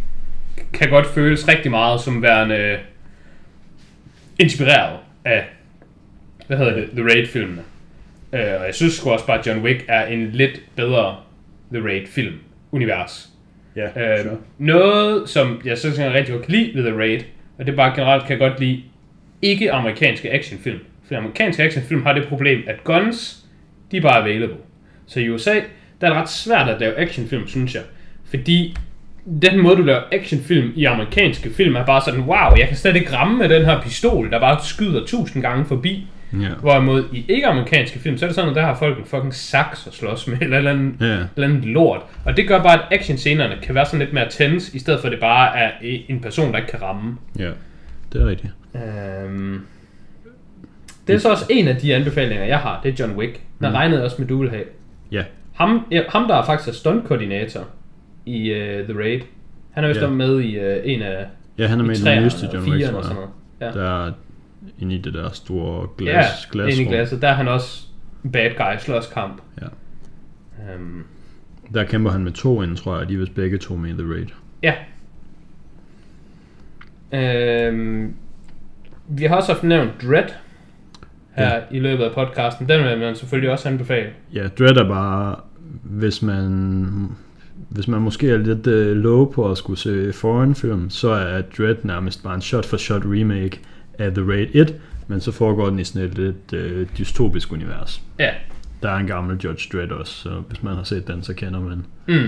kan 0.73 0.89
godt 0.89 1.05
føles 1.05 1.47
rigtig 1.47 1.71
meget 1.71 2.01
som 2.01 2.21
værende 2.21 2.79
inspireret 4.39 4.99
af, 5.25 5.45
hvad 6.47 6.57
hedder 6.57 6.75
det, 6.75 6.89
The 6.91 7.03
Raid-filmene. 7.03 7.61
Uh, 8.33 8.39
og 8.39 8.65
jeg 8.65 8.75
synes 8.75 8.93
sgu 8.93 9.09
også 9.09 9.25
bare, 9.25 9.39
at 9.39 9.47
John 9.47 9.61
Wick 9.63 9.85
er 9.87 10.05
en 10.05 10.31
lidt 10.31 10.61
bedre 10.75 11.15
The 11.73 11.83
Raid-film-univers. 11.83 13.29
Ja, 13.75 13.87
Uh, 13.87 14.23
sure. 14.23 14.37
Noget, 14.57 15.29
som 15.29 15.61
jeg 15.65 15.77
synes, 15.77 15.99
jeg 15.99 16.13
rigtig 16.13 16.33
godt 16.33 16.45
kan 16.45 16.51
lide 16.51 16.71
ved 16.75 16.83
The 16.83 16.97
Raid, 16.97 17.19
og 17.57 17.65
det 17.65 17.71
er 17.71 17.75
bare 17.75 17.95
generelt 17.95 18.25
kan 18.25 18.39
jeg 18.39 18.49
godt 18.49 18.59
lide 18.59 18.83
ikke 19.41 19.71
amerikanske 19.71 20.33
actionfilm. 20.33 20.79
For 21.07 21.15
amerikanske 21.15 21.63
actionfilm 21.63 22.03
har 22.03 22.13
det 22.13 22.27
problem, 22.27 22.63
at 22.67 22.83
guns, 22.83 23.45
de 23.91 23.97
er 23.97 24.01
bare 24.01 24.21
available. 24.21 24.57
Så 25.07 25.19
i 25.19 25.29
USA, 25.29 25.53
der 26.01 26.07
er 26.07 26.13
det 26.13 26.21
ret 26.21 26.29
svært 26.29 26.69
at 26.69 26.79
lave 26.79 26.95
actionfilm, 26.95 27.47
synes 27.47 27.75
jeg. 27.75 27.83
Fordi 28.29 28.77
den 29.41 29.61
måde, 29.61 29.75
du 29.75 29.81
laver 29.81 30.01
actionfilm 30.11 30.73
i 30.75 30.85
amerikanske 30.85 31.49
film, 31.49 31.75
er 31.75 31.85
bare 31.85 32.01
sådan, 32.05 32.21
wow, 32.21 32.57
jeg 32.57 32.67
kan 32.67 32.77
slet 32.77 32.95
ikke 32.95 33.13
ramme 33.13 33.37
med 33.37 33.49
den 33.49 33.65
her 33.65 33.81
pistol, 33.81 34.31
der 34.31 34.39
bare 34.39 34.59
skyder 34.63 35.05
tusind 35.05 35.43
gange 35.43 35.65
forbi. 35.65 36.07
Ja. 36.33 36.49
Hvorimod 36.61 37.03
i 37.13 37.25
ikke-amerikanske 37.27 37.99
film, 37.99 38.17
så 38.17 38.25
er 38.25 38.27
det 38.27 38.35
sådan, 38.35 38.49
at 38.49 38.55
der 38.55 38.61
har 38.61 38.75
folk 38.75 38.99
en 38.99 39.05
fucking 39.05 39.33
saks 39.33 39.87
at 39.87 39.93
slås 39.93 40.27
med, 40.27 40.37
eller 40.41 40.55
et 40.55 40.57
eller 40.57 40.71
andet, 40.71 41.01
et 41.01 41.29
eller 41.35 41.47
andet 41.47 41.65
lort. 41.65 42.01
Og 42.25 42.37
det 42.37 42.47
gør 42.47 42.63
bare, 42.63 42.73
at 42.73 42.81
actionscenerne 42.91 43.55
kan 43.61 43.75
være 43.75 43.85
sådan 43.85 43.99
lidt 43.99 44.13
mere 44.13 44.29
tense, 44.29 44.75
i 44.75 44.79
stedet 44.79 44.99
for 44.99 45.07
at 45.07 45.11
det 45.11 45.19
bare 45.19 45.57
er 45.57 45.71
en 45.81 46.19
person, 46.19 46.51
der 46.51 46.57
ikke 46.57 46.71
kan 46.71 46.81
ramme. 46.81 47.17
Ja, 47.39 47.49
det 48.13 48.21
er 48.21 48.27
rigtigt. 48.27 48.53
Øhm, 48.83 49.61
det 51.07 51.15
er 51.15 51.19
så 51.19 51.29
også 51.31 51.45
en 51.49 51.67
af 51.67 51.75
de 51.75 51.95
anbefalinger, 51.95 52.45
jeg 52.45 52.59
har. 52.59 52.79
Det 52.83 52.89
er 52.99 53.05
John 53.05 53.17
Wick. 53.19 53.33
Den 53.59 53.69
mm. 53.69 53.73
regnede 53.75 54.03
også 54.03 54.15
med, 54.19 54.27
du 54.27 54.37
vil 54.41 54.49
have. 54.49 54.63
Ja, 55.11 55.23
Ham, 55.53 55.85
ja, 55.91 56.01
ham 56.09 56.27
der 56.27 56.35
er 56.35 56.45
faktisk 56.45 56.79
stuntkoordinator 56.79 57.67
i 58.25 58.51
uh, 58.51 58.57
The 58.87 58.97
Raid. 58.99 59.21
Han 59.71 59.83
er 59.83 59.87
vist 59.87 60.01
Ja. 60.01 60.09
med 60.09 60.39
i 60.41 60.57
uh, 60.59 60.75
en 60.83 61.01
af 61.01 61.25
ja 61.57 61.67
han 61.67 61.79
er 61.79 61.83
med 61.83 61.97
i 61.97 62.03
den 62.03 62.23
nyeste 62.23 62.49
John 62.53 62.69
Wick, 62.71 62.85
tror 62.85 62.91
noget. 62.91 63.15
jeg. 63.59 63.71
Ja, 63.75 63.79
Der 63.79 64.05
er 64.07 64.11
inde 64.79 64.95
i 64.95 64.97
det 64.97 65.13
der 65.13 65.29
store 65.29 65.87
glas, 65.97 66.13
ja 66.15 66.21
glas 66.51 66.77
ind 66.77 66.87
i 66.87 66.91
glasset. 66.91 67.21
Der 67.21 67.27
er 67.27 67.33
han 67.33 67.47
også 67.47 67.87
bad 68.33 68.49
guy, 68.57 68.77
slåskamp. 68.79 69.41
Ja. 69.61 69.67
Um, 70.75 71.05
Der 71.73 71.83
kæmper 71.83 72.11
han 72.11 72.23
med 72.23 72.31
to 72.31 72.61
inden, 72.61 72.77
tror 72.77 72.93
jeg, 72.93 73.01
og 73.01 73.09
de 73.09 73.13
er 73.13 73.17
vist 73.17 73.35
begge 73.35 73.57
to 73.57 73.75
med 73.75 73.89
i 73.89 73.93
The 73.93 74.13
Raid. 74.13 74.27
ja. 74.63 74.73
Um, 77.11 78.15
vi 79.07 79.25
har 79.25 79.35
også 79.35 79.51
haft 79.51 79.63
nævnt 79.63 79.91
Dread 80.03 80.23
her 81.35 81.53
Ja. 81.55 81.59
i 81.71 81.79
løbet 81.79 82.03
af 82.03 82.11
podcasten. 82.13 82.69
Den 82.69 82.83
vil 82.83 82.99
man 82.99 83.15
selvfølgelig 83.15 83.51
også 83.51 83.69
anbefale. 83.69 84.09
Ja, 84.33 84.47
Dread 84.59 84.77
er 84.77 84.87
bare, 84.87 85.35
hvis 85.83 86.21
man, 86.21 87.09
hvis 87.69 87.87
man 87.87 88.01
måske 88.01 88.29
er 88.31 88.37
lidt 88.37 88.67
uh, 88.67 88.73
low 89.03 89.25
på 89.31 89.51
at 89.51 89.57
skulle 89.57 89.79
se 89.79 90.13
foreign 90.13 90.55
film, 90.55 90.89
så 90.89 91.09
er 91.09 91.41
Dread 91.57 91.75
nærmest 91.83 92.23
bare 92.23 92.35
en 92.35 92.41
shot-for-shot 92.41 93.01
remake 93.05 93.59
af 93.99 94.11
The 94.11 94.23
Raid 94.31 94.47
1, 94.53 94.75
men 95.07 95.21
så 95.21 95.31
foregår 95.31 95.69
den 95.69 95.79
i 95.79 95.83
sådan 95.83 96.07
et 96.09 96.17
lidt 96.17 96.53
uh, 96.53 96.87
dystopisk 96.97 97.51
univers. 97.53 98.01
Ja. 98.19 98.29
Der 98.83 98.89
er 98.89 98.97
en 98.97 99.07
gammel 99.07 99.37
Judge 99.37 99.77
Dredd 99.77 99.91
også, 99.91 100.13
så 100.13 100.29
hvis 100.47 100.63
man 100.63 100.75
har 100.75 100.83
set 100.83 101.07
den, 101.07 101.23
så 101.23 101.33
kender 101.33 101.59
man 101.59 101.85
Mm. 102.07 102.27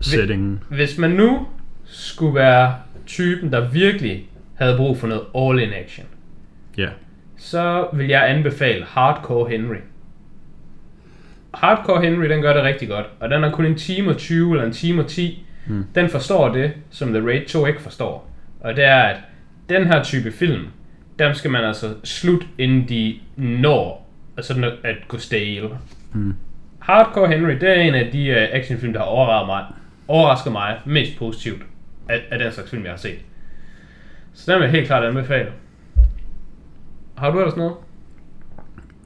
settingen. 0.00 0.60
Hvis 0.68 0.98
man 0.98 1.10
nu 1.10 1.46
skulle 1.84 2.34
være 2.34 2.74
typen, 3.06 3.52
der 3.52 3.68
virkelig 3.70 4.28
havde 4.64 4.76
brug 4.76 4.98
for 4.98 5.06
noget 5.06 5.22
all-in 5.34 5.72
action, 5.72 6.06
Ja, 6.78 6.88
så 7.36 7.88
vil 7.92 8.08
jeg 8.08 8.30
anbefale 8.30 8.84
Hardcore 8.84 9.50
Henry. 9.50 9.76
Hardcore 11.54 12.02
Henry, 12.02 12.24
den 12.24 12.42
gør 12.42 12.52
det 12.52 12.62
rigtig 12.62 12.88
godt, 12.88 13.06
og 13.20 13.30
den 13.30 13.44
er 13.44 13.52
kun 13.52 13.66
en 13.66 13.74
time 13.74 14.10
og 14.10 14.16
20 14.16 14.52
eller 14.52 14.66
en 14.66 14.72
time 14.72 15.02
og 15.02 15.08
10. 15.08 15.46
Mm. 15.66 15.84
Den 15.94 16.08
forstår 16.08 16.52
det, 16.52 16.72
som 16.90 17.12
The 17.12 17.26
Raid 17.26 17.46
2 17.46 17.66
ikke 17.66 17.80
forstår. 17.80 18.30
Og 18.60 18.76
det 18.76 18.84
er, 18.84 19.02
at 19.02 19.16
den 19.68 19.86
her 19.86 20.02
type 20.02 20.32
film, 20.32 20.66
dem 21.18 21.34
skal 21.34 21.50
man 21.50 21.64
altså 21.64 21.94
slutte, 22.04 22.46
inden 22.58 22.88
de 22.88 23.18
når 23.36 24.10
altså 24.36 24.72
at 24.84 24.96
gå 25.08 25.18
stale. 25.18 25.68
Mm. 26.12 26.34
Hardcore 26.78 27.28
Henry, 27.28 27.52
det 27.52 27.68
er 27.68 27.74
en 27.74 27.94
af 27.94 28.10
de 28.12 28.30
uh, 28.30 28.36
actionfilm, 28.58 28.92
der 28.92 29.00
har 29.00 29.06
overrasket 29.06 29.46
mig, 29.46 29.64
overrasket 30.08 30.52
mig 30.52 30.78
mest 30.86 31.18
positivt 31.18 31.62
af, 32.08 32.20
af 32.30 32.38
den 32.38 32.52
slags 32.52 32.70
film, 32.70 32.82
jeg 32.82 32.92
har 32.92 32.96
set. 32.96 33.18
Så 34.34 34.52
den 34.52 34.60
vil 34.60 34.64
jeg 34.64 34.72
helt 34.72 34.86
klart 34.86 35.04
anbefale. 35.04 35.48
Har 37.18 37.30
du 37.30 37.38
ellers 37.38 37.56
noget? 37.56 37.74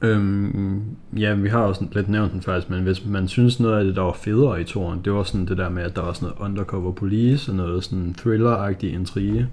Øhm, 0.01 0.83
ja, 1.17 1.33
vi 1.33 1.49
har 1.49 1.59
også 1.59 1.85
lidt 1.91 2.09
nævnt 2.09 2.31
den 2.33 2.41
faktisk, 2.41 2.69
men 2.69 2.83
hvis 2.83 3.05
man 3.05 3.27
synes 3.27 3.59
noget 3.59 3.79
af 3.79 3.85
det, 3.85 3.95
der 3.95 4.01
var 4.01 4.13
federe 4.13 4.61
i 4.61 4.63
toren, 4.63 5.01
det 5.05 5.13
var 5.13 5.23
sådan 5.23 5.45
det 5.45 5.57
der 5.57 5.69
med, 5.69 5.83
at 5.83 5.95
der 5.95 6.01
var 6.01 6.13
sådan 6.13 6.29
noget 6.39 6.51
undercover 6.51 6.91
police 6.91 7.51
og 7.51 7.55
noget 7.55 7.83
sådan 7.83 8.15
thriller-agtig 8.17 8.93
intrige, 8.93 9.47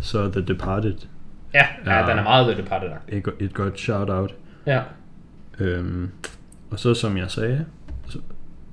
så 0.00 0.30
The 0.30 0.40
Departed 0.40 0.94
Ja, 1.54 1.64
ja, 1.86 2.06
den 2.10 2.18
er 2.18 2.22
meget 2.22 2.46
The 2.54 2.62
Departed. 2.62 2.88
et, 3.08 3.22
go- 3.22 3.30
et 3.40 3.54
godt 3.54 3.80
shout-out. 3.80 4.34
Ja. 4.66 4.82
Øhm, 5.58 6.08
og 6.70 6.78
så 6.78 6.94
som 6.94 7.16
jeg 7.16 7.30
sagde, 7.30 7.64
så, 8.08 8.18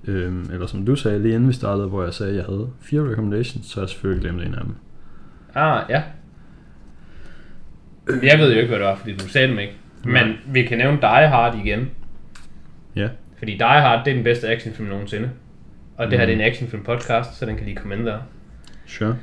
øhm, 0.07 0.49
eller 0.51 0.67
som 0.67 0.85
du 0.85 0.95
sagde 0.95 1.19
lige 1.21 1.35
inden 1.35 1.47
vi 1.49 1.53
startede, 1.53 1.87
hvor 1.87 2.03
jeg 2.03 2.13
sagde, 2.13 2.31
at 2.31 2.37
jeg 2.37 2.45
havde 2.45 2.69
fire 2.81 3.11
recommendations, 3.11 3.65
så 3.65 3.75
har 3.75 3.81
jeg 3.81 3.89
selvfølgelig 3.89 4.21
glemt 4.21 4.41
en 4.47 4.55
af 4.55 4.61
dem. 4.63 4.75
Ah, 5.55 5.83
ja. 5.89 6.03
Jeg 8.23 8.39
ved 8.39 8.51
jo 8.53 8.57
ikke, 8.59 8.67
hvad 8.69 8.79
det 8.79 8.87
var, 8.87 8.95
fordi 8.95 9.17
du 9.17 9.27
sagde 9.27 9.47
dem 9.47 9.59
ikke. 9.59 9.73
Men 10.03 10.13
Nej. 10.13 10.35
vi 10.45 10.63
kan 10.63 10.77
nævne 10.77 10.97
Die 11.01 11.27
Hard 11.27 11.55
igen. 11.65 11.89
Ja, 12.95 13.07
Fordi 13.37 13.53
Die 13.53 13.67
Hard, 13.67 14.05
det 14.05 14.11
er 14.11 14.15
den 14.15 14.23
bedste 14.23 14.47
actionfilm 14.47 14.87
nogensinde. 14.89 15.29
Og 15.97 16.11
det 16.11 16.19
her 16.19 16.25
Mm. 16.25 16.29
det 16.31 16.39
er 16.39 16.45
en 16.45 16.51
actionfilm 16.51 16.83
podcast, 16.83 17.37
så 17.39 17.45
den 17.45 17.55
kan 17.55 17.65
lige 17.65 17.75
komme 17.77 17.95
ind 17.95 18.05
der. 18.05 18.17
sure. 18.87 19.15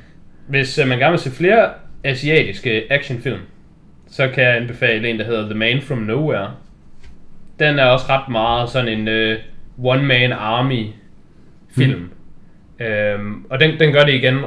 Hvis 0.47 0.79
uh, 0.79 0.87
man 0.87 0.97
gerne 0.99 1.11
vil 1.11 1.19
se 1.19 1.31
flere 1.31 1.69
asiatiske 2.03 2.83
actionfilm, 2.89 3.39
så 4.07 4.27
kan 4.27 4.43
jeg 4.43 4.55
anbefale 4.57 5.09
en, 5.09 5.19
der 5.19 5.25
hedder 5.25 5.45
The 5.49 5.53
Man 5.59 5.81
From 5.81 5.97
Nowhere. 5.97 6.51
Den 7.59 7.79
er 7.79 7.85
også 7.85 8.05
ret 8.09 8.29
meget 8.29 8.69
sådan 8.69 9.07
en 9.07 9.31
uh, 9.33 9.37
one-man 9.85 10.31
army 10.31 10.85
film. 11.75 11.99
Mm. 12.79 12.85
Øhm, 12.85 13.45
og 13.49 13.59
den, 13.59 13.79
den 13.79 13.93
gør 13.93 14.03
det 14.03 14.13
igen 14.13 14.39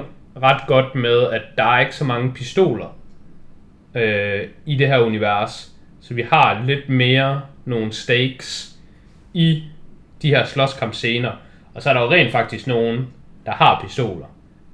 ret 0.42 0.66
godt 0.66 0.94
med, 0.94 1.22
at 1.32 1.42
der 1.58 1.64
er 1.64 1.80
ikke 1.80 1.94
så 1.94 2.04
mange 2.04 2.32
pistoler 2.32 2.95
øh, 3.97 4.43
i 4.66 4.77
det 4.77 4.86
her 4.86 4.98
univers. 4.98 5.73
Så 6.01 6.14
vi 6.14 6.23
har 6.32 6.62
lidt 6.66 6.89
mere 6.89 7.40
nogle 7.64 7.93
stakes 7.93 8.77
i 9.35 9.62
de 10.23 10.28
her 10.28 10.44
slåskampscener. 10.44 11.32
Og 11.74 11.82
så 11.82 11.90
er 11.90 11.94
der 11.94 12.01
jo 12.01 12.10
rent 12.10 12.32
faktisk 12.32 12.66
nogen, 12.66 13.06
der 13.47 13.52
har 13.52 13.81
pistoler. 13.85 14.27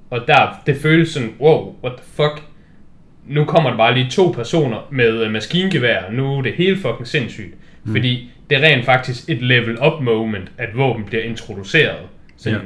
Og 0.09 0.27
der, 0.27 0.61
det 0.65 0.77
føles 0.77 1.09
sådan, 1.09 1.33
wow, 1.39 1.75
what 1.83 1.97
the 1.97 2.05
fuck? 2.05 2.43
Nu 3.27 3.45
kommer 3.45 3.69
der 3.69 3.77
bare 3.77 3.93
lige 3.93 4.09
to 4.09 4.31
personer 4.35 4.87
med 4.91 5.23
øh, 5.23 5.31
maskingevær, 5.31 6.11
nu 6.11 6.37
er 6.37 6.41
det 6.41 6.53
helt 6.53 6.81
fucking 6.81 7.07
sindssygt. 7.07 7.55
Mm. 7.83 7.91
Fordi 7.91 8.29
det 8.49 8.57
er 8.57 8.67
rent 8.67 8.85
faktisk 8.85 9.29
et 9.29 9.41
level 9.41 9.77
up 9.85 10.01
moment, 10.01 10.51
at 10.57 10.77
våben 10.77 11.03
bliver 11.05 11.23
introduceret 11.23 11.97
sådan, 12.37 12.59
Ja. 12.59 12.65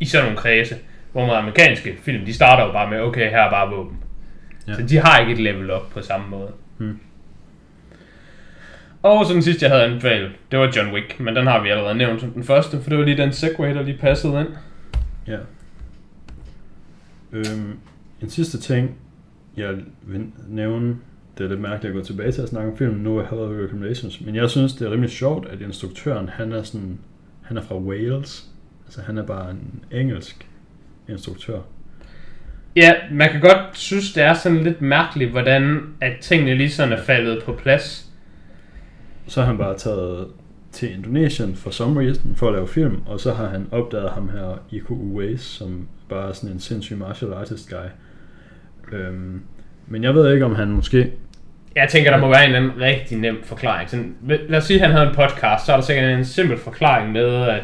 i 0.00 0.04
sådan 0.04 0.24
nogle 0.24 0.38
kredse. 0.38 0.74
Hvor 1.12 1.26
man 1.26 1.34
amerikanske 1.36 1.94
film, 2.02 2.24
de 2.24 2.34
starter 2.34 2.66
jo 2.66 2.72
bare 2.72 2.90
med, 2.90 3.00
okay, 3.00 3.30
her 3.30 3.38
er 3.40 3.50
bare 3.50 3.70
våben. 3.70 3.96
Ja. 4.68 4.74
Så 4.74 4.82
de 4.82 4.96
har 4.96 5.18
ikke 5.18 5.32
et 5.32 5.38
level 5.38 5.70
up 5.70 5.82
på 5.92 6.02
samme 6.02 6.28
måde. 6.28 6.52
Mm. 6.78 6.98
Og 9.02 9.26
så 9.26 9.34
den 9.34 9.42
sidste, 9.42 9.64
jeg 9.64 9.72
havde 9.72 9.84
anbefalet, 9.84 10.32
det 10.50 10.58
var 10.58 10.72
John 10.76 10.94
Wick, 10.94 11.20
men 11.20 11.36
den 11.36 11.46
har 11.46 11.62
vi 11.62 11.68
allerede 11.68 11.94
nævnt 11.94 12.20
som 12.20 12.30
den 12.30 12.44
første, 12.44 12.80
for 12.82 12.90
det 12.90 12.98
var 12.98 13.04
lige 13.04 13.16
den 13.16 13.32
segway, 13.32 13.74
der 13.74 13.82
lige 13.82 13.98
passede 13.98 14.40
ind. 14.40 14.48
Ja. 15.26 15.38
Øhm, 17.32 17.78
en 18.22 18.30
sidste 18.30 18.60
ting, 18.60 18.96
jeg 19.56 19.74
vil 20.02 20.26
nævne, 20.48 20.96
det 21.38 21.44
er 21.44 21.48
lidt 21.48 21.60
mærkeligt 21.60 21.96
at 21.96 22.00
gå 22.00 22.04
tilbage 22.04 22.32
til 22.32 22.42
at 22.42 22.48
snakke 22.48 22.70
om 22.70 22.76
filmen, 22.76 23.02
nu 23.02 23.18
er 23.18 23.22
jeg 23.22 23.64
recommendations, 23.64 24.20
men 24.20 24.34
jeg 24.34 24.50
synes, 24.50 24.72
det 24.72 24.86
er 24.86 24.90
rimelig 24.90 25.10
sjovt, 25.10 25.48
at 25.48 25.60
instruktøren, 25.60 26.28
han 26.28 26.52
er 26.52 26.62
sådan, 26.62 26.98
han 27.42 27.56
er 27.56 27.62
fra 27.62 27.78
Wales, 27.78 28.50
altså 28.86 29.02
han 29.02 29.18
er 29.18 29.26
bare 29.26 29.50
en 29.50 29.84
engelsk 29.90 30.48
instruktør. 31.08 31.60
Ja, 32.76 32.94
man 33.10 33.30
kan 33.30 33.40
godt 33.40 33.58
synes, 33.72 34.12
det 34.12 34.22
er 34.22 34.34
sådan 34.34 34.58
lidt 34.58 34.82
mærkeligt, 34.82 35.30
hvordan 35.30 35.80
at 36.00 36.12
tingene 36.20 36.54
lige 36.54 36.70
sådan 36.70 36.92
er 36.92 37.02
faldet 37.02 37.42
på 37.44 37.52
plads. 37.52 38.06
Så 39.26 39.40
har 39.40 39.46
han 39.46 39.58
bare 39.58 39.78
taget 39.78 40.26
til 40.72 40.92
Indonesien 40.92 41.56
for 41.56 41.70
some 41.70 42.00
reason 42.00 42.36
for 42.36 42.46
at 42.48 42.52
lave 42.52 42.68
film, 42.68 43.02
og 43.06 43.20
så 43.20 43.34
har 43.34 43.48
han 43.48 43.66
opdaget 43.70 44.10
ham 44.10 44.28
her, 44.28 44.62
Iko 44.70 44.94
Uwais, 44.94 45.40
som 45.40 45.88
bare 46.08 46.28
er 46.28 46.32
sådan 46.32 46.50
en 46.50 46.60
sindssyg 46.60 46.98
martial 46.98 47.32
artist 47.32 47.70
guy. 47.70 47.88
Øhm, 48.96 49.42
men 49.86 50.04
jeg 50.04 50.14
ved 50.14 50.32
ikke, 50.32 50.44
om 50.44 50.54
han 50.54 50.68
måske 50.68 51.12
Jeg 51.76 51.88
tænker, 51.88 52.10
der 52.10 52.18
må 52.18 52.28
være 52.28 52.44
en 52.44 52.54
eller 52.54 52.68
anden 52.68 52.80
rigtig 52.80 53.18
nem 53.18 53.42
forklaring. 53.44 53.90
Sådan, 53.90 54.14
lad 54.48 54.58
os 54.58 54.64
sige, 54.64 54.80
at 54.80 54.86
han 54.86 54.96
havde 54.96 55.08
en 55.08 55.14
podcast, 55.14 55.66
så 55.66 55.72
er 55.72 55.76
der 55.76 55.84
sikkert 55.84 56.18
en 56.18 56.24
simpel 56.24 56.58
forklaring 56.58 57.12
med, 57.12 57.42
at 57.42 57.62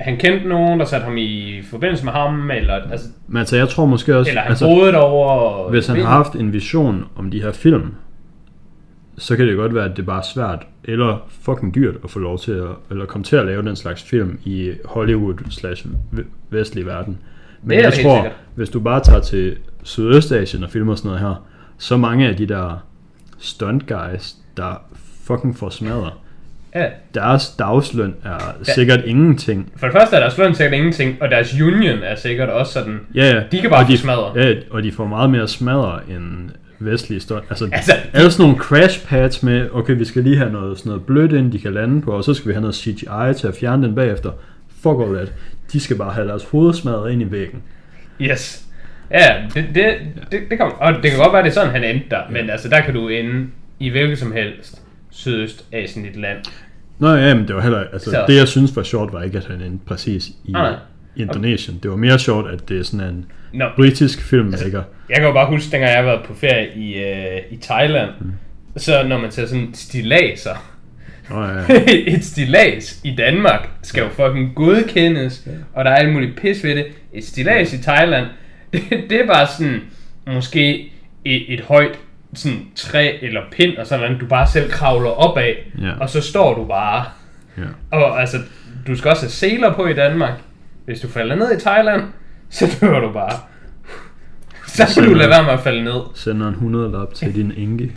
han 0.00 0.16
kendte 0.16 0.48
nogen, 0.48 0.80
der 0.80 0.86
satte 0.86 1.04
ham 1.04 1.16
i 1.16 1.62
forbindelse 1.70 2.04
med 2.04 2.12
ham, 2.12 2.50
eller, 2.50 2.74
altså, 2.74 3.06
Men 3.28 3.36
altså, 3.36 3.56
jeg 3.56 3.68
tror 3.68 3.86
måske 3.86 4.16
også, 4.16 4.30
eller 4.30 4.40
han 4.42 4.50
altså, 4.50 4.66
boede 4.66 4.92
derovre. 4.92 5.70
hvis 5.70 5.86
han 5.86 5.96
har 6.00 6.06
haft 6.08 6.34
en 6.34 6.52
vision 6.52 7.04
om 7.16 7.30
de 7.30 7.42
her 7.42 7.52
film, 7.52 7.94
så 9.18 9.36
kan 9.36 9.46
det 9.46 9.56
godt 9.56 9.74
være, 9.74 9.84
at 9.84 9.96
det 9.96 10.06
bare 10.06 10.18
er 10.18 10.26
svært, 10.34 10.66
eller 10.84 11.28
fucking 11.28 11.74
dyrt 11.74 11.94
at 12.04 12.10
få 12.10 12.18
lov 12.18 12.38
til 12.38 12.52
at, 12.52 12.68
eller 12.90 13.06
komme 13.06 13.24
til 13.24 13.36
at 13.36 13.46
lave 13.46 13.62
den 13.62 13.76
slags 13.76 14.02
film 14.02 14.38
i 14.44 14.72
Hollywood 14.84 15.34
slash 15.50 15.86
vestlig 16.50 16.86
verden. 16.86 17.18
Men 17.62 17.70
Det 17.70 17.78
er 17.78 17.82
jeg 17.82 17.92
tror, 18.02 18.16
sikkert. 18.16 18.36
hvis 18.54 18.70
du 18.70 18.80
bare 18.80 19.00
tager 19.00 19.20
til 19.20 19.56
Sydøstasien 19.82 20.64
og 20.64 20.70
filmer 20.70 20.94
sådan 20.94 21.08
noget 21.08 21.20
her, 21.20 21.44
så 21.78 21.96
mange 21.96 22.28
af 22.28 22.36
de 22.36 22.46
der 22.46 22.84
stunt 23.38 23.86
guys, 23.86 24.34
der 24.56 24.82
fucking 25.24 25.56
får 25.56 25.68
smadret, 25.70 26.12
Ja. 26.74 26.86
deres 27.14 27.48
dagsløn 27.58 28.14
er 28.24 28.38
sikkert 28.62 29.00
ingenting. 29.04 29.72
For 29.76 29.86
det 29.86 29.96
første 29.96 30.16
er 30.16 30.20
deres 30.20 30.38
løn 30.38 30.54
sikkert 30.54 30.74
ingenting, 30.74 31.22
og 31.22 31.30
deres 31.30 31.54
union 31.60 31.98
er 32.02 32.14
sikkert 32.14 32.48
også 32.48 32.72
sådan... 32.72 33.00
Ja, 33.14 33.24
ja. 33.34 33.42
De 33.52 33.60
kan 33.60 33.70
bare 33.70 33.84
og 33.84 33.90
få 33.90 33.96
smadret. 33.96 34.44
Ja, 34.44 34.54
og 34.70 34.82
de 34.82 34.92
får 34.92 35.06
meget 35.06 35.30
mere 35.30 35.48
smadre 35.48 36.00
end 36.08 36.50
vestlige 36.78 37.20
stunt. 37.20 37.44
Altså, 37.50 37.68
Altså, 37.72 37.92
alle 38.12 38.30
sådan 38.30 38.44
nogle 38.44 38.58
crash 38.58 39.06
pads 39.06 39.42
med, 39.42 39.68
okay, 39.72 39.96
vi 39.96 40.04
skal 40.04 40.22
lige 40.22 40.36
have 40.36 40.52
noget, 40.52 40.78
sådan 40.78 40.90
noget 40.90 41.06
blødt 41.06 41.32
ind, 41.32 41.52
de 41.52 41.58
kan 41.58 41.74
lande 41.74 42.02
på, 42.02 42.12
og 42.12 42.24
så 42.24 42.34
skal 42.34 42.48
vi 42.48 42.52
have 42.52 42.60
noget 42.60 42.74
CGI 42.74 43.34
til 43.36 43.48
at 43.48 43.54
fjerne 43.60 43.86
den 43.86 43.94
bagefter. 43.94 44.30
Fuck 44.82 44.96
all 45.00 45.14
that. 45.14 45.32
De 45.72 45.80
skal 45.80 45.96
bare 45.96 46.12
have 46.12 46.28
deres 46.28 46.44
hoved 46.44 46.74
smadret 46.74 47.12
ind 47.12 47.22
i 47.22 47.30
væggen. 47.30 47.62
Yes. 48.20 48.64
Ja, 49.10 49.42
det, 49.54 49.64
det, 49.74 49.94
det, 50.32 50.40
det, 50.50 50.58
kom, 50.58 50.72
og 50.80 50.92
det 51.02 51.10
kan 51.10 51.20
godt 51.20 51.32
være, 51.32 51.42
det 51.42 51.48
er 51.48 51.52
sådan, 51.52 51.70
han 51.70 51.84
endte 51.84 52.06
der, 52.10 52.20
men 52.30 52.50
altså, 52.50 52.68
der 52.68 52.80
kan 52.80 52.94
du 52.94 53.08
ende 53.08 53.46
i 53.78 53.88
hvilket 53.88 54.18
som 54.18 54.32
helst 54.32 54.79
Sydøstasien 55.10 56.06
et 56.06 56.16
land. 56.16 56.38
Nå 56.98 57.14
ja, 57.14 57.34
men 57.34 57.48
det 57.48 57.54
var 57.56 57.62
heller, 57.62 57.84
altså 57.92 58.10
Så- 58.10 58.24
det 58.28 58.36
jeg 58.36 58.48
synes 58.48 58.76
var 58.76 58.82
sjovt, 58.82 59.12
var 59.12 59.22
ikke, 59.22 59.38
at 59.38 59.44
han 59.46 59.60
endte 59.60 59.84
præcis 59.86 60.28
i 60.44 60.52
Nej. 60.52 60.74
Indonesien. 61.16 61.78
Det 61.82 61.90
var 61.90 61.96
mere 61.96 62.18
sjovt, 62.18 62.50
at 62.50 62.68
det 62.68 62.78
er 62.78 62.82
sådan 62.82 63.06
en 63.06 63.26
Nå, 63.52 63.64
britisk 63.76 64.22
filmmaker. 64.22 64.82
jeg 65.08 65.16
kan 65.16 65.24
jo 65.26 65.32
bare 65.32 65.46
huske, 65.46 65.72
dengang 65.72 65.92
jeg 65.92 66.06
var 66.06 66.22
på 66.26 66.34
ferie 66.34 66.68
i, 66.76 66.94
øh, 66.94 67.40
i 67.50 67.56
Thailand, 67.56 68.10
Mm. 68.20 68.32
så 68.76 69.02
når 69.02 69.18
man 69.18 69.30
ser 69.30 69.46
sådan 69.46 69.70
stilaser, 69.74 70.74
Nå 71.30 71.44
ja, 71.44 71.64
et 72.14 72.24
stilas 72.24 73.00
i 73.04 73.14
Danmark 73.18 73.68
skal 73.82 74.02
jo 74.02 74.08
fucking 74.08 74.54
godkendes, 74.54 75.48
og 75.74 75.84
der 75.84 75.90
er 75.90 75.94
alt 75.96 76.12
muligt 76.12 76.36
pis 76.40 76.64
ved 76.64 76.74
det. 76.76 76.86
Et 77.12 77.24
stilas 77.24 77.72
i 77.74 77.82
Thailand, 77.82 78.26
det, 78.72 78.82
det 79.10 79.20
er 79.20 79.26
bare 79.26 79.46
sådan, 79.58 79.80
måske 80.26 80.92
et, 81.24 81.54
et 81.54 81.60
højt 81.60 81.98
sådan 82.34 82.58
træ 82.76 83.18
eller 83.22 83.40
pind 83.52 83.76
og 83.76 83.86
sådan 83.86 84.04
noget, 84.04 84.20
du 84.20 84.26
bare 84.26 84.46
selv 84.46 84.70
kravler 84.70 85.10
op 85.10 85.38
af, 85.38 85.72
Ja. 85.80 85.92
og 86.00 86.10
så 86.10 86.20
står 86.20 86.54
du 86.54 86.64
bare. 86.66 87.04
ja. 87.58 87.62
Og 87.90 88.20
altså, 88.20 88.36
du 88.86 88.96
skal 88.96 89.10
også 89.10 89.22
have 89.22 89.30
seler 89.30 89.74
på 89.74 89.86
i 89.86 89.94
Danmark. 89.94 90.32
Hvis 90.84 91.00
du 91.00 91.08
falder 91.08 91.34
ned 91.34 91.56
i 91.56 91.60
Thailand, 91.60 92.02
så 92.50 92.76
dør 92.80 93.00
du 93.00 93.12
bare. 93.12 93.32
Så 94.66 94.82
kan 94.94 95.04
du 95.10 95.14
lade 95.14 95.28
være 95.30 95.42
med 95.42 95.50
at 95.52 95.60
falde 95.60 95.84
ned. 95.84 96.00
Sender 96.14 96.46
en 96.48 96.54
100 96.54 96.92
lap 96.92 97.14
til 97.14 97.34
din 97.34 97.52
enke. 97.56 97.92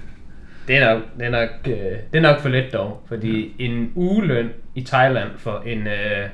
Det 0.67 0.77
er 0.77 0.93
nok, 0.93 1.03
det 1.19 1.25
er 1.25 1.29
nok, 1.29 1.49
øh, 1.67 1.73
det 1.73 2.17
er 2.17 2.21
nok 2.21 2.39
for 2.39 2.49
let 2.49 2.73
dog, 2.73 3.03
fordi 3.07 3.55
en 3.59 3.91
ugeløn 3.95 4.49
i 4.75 4.83
Thailand 4.83 5.29
for 5.37 5.63
en 5.65 5.87
øh, 5.87 6.29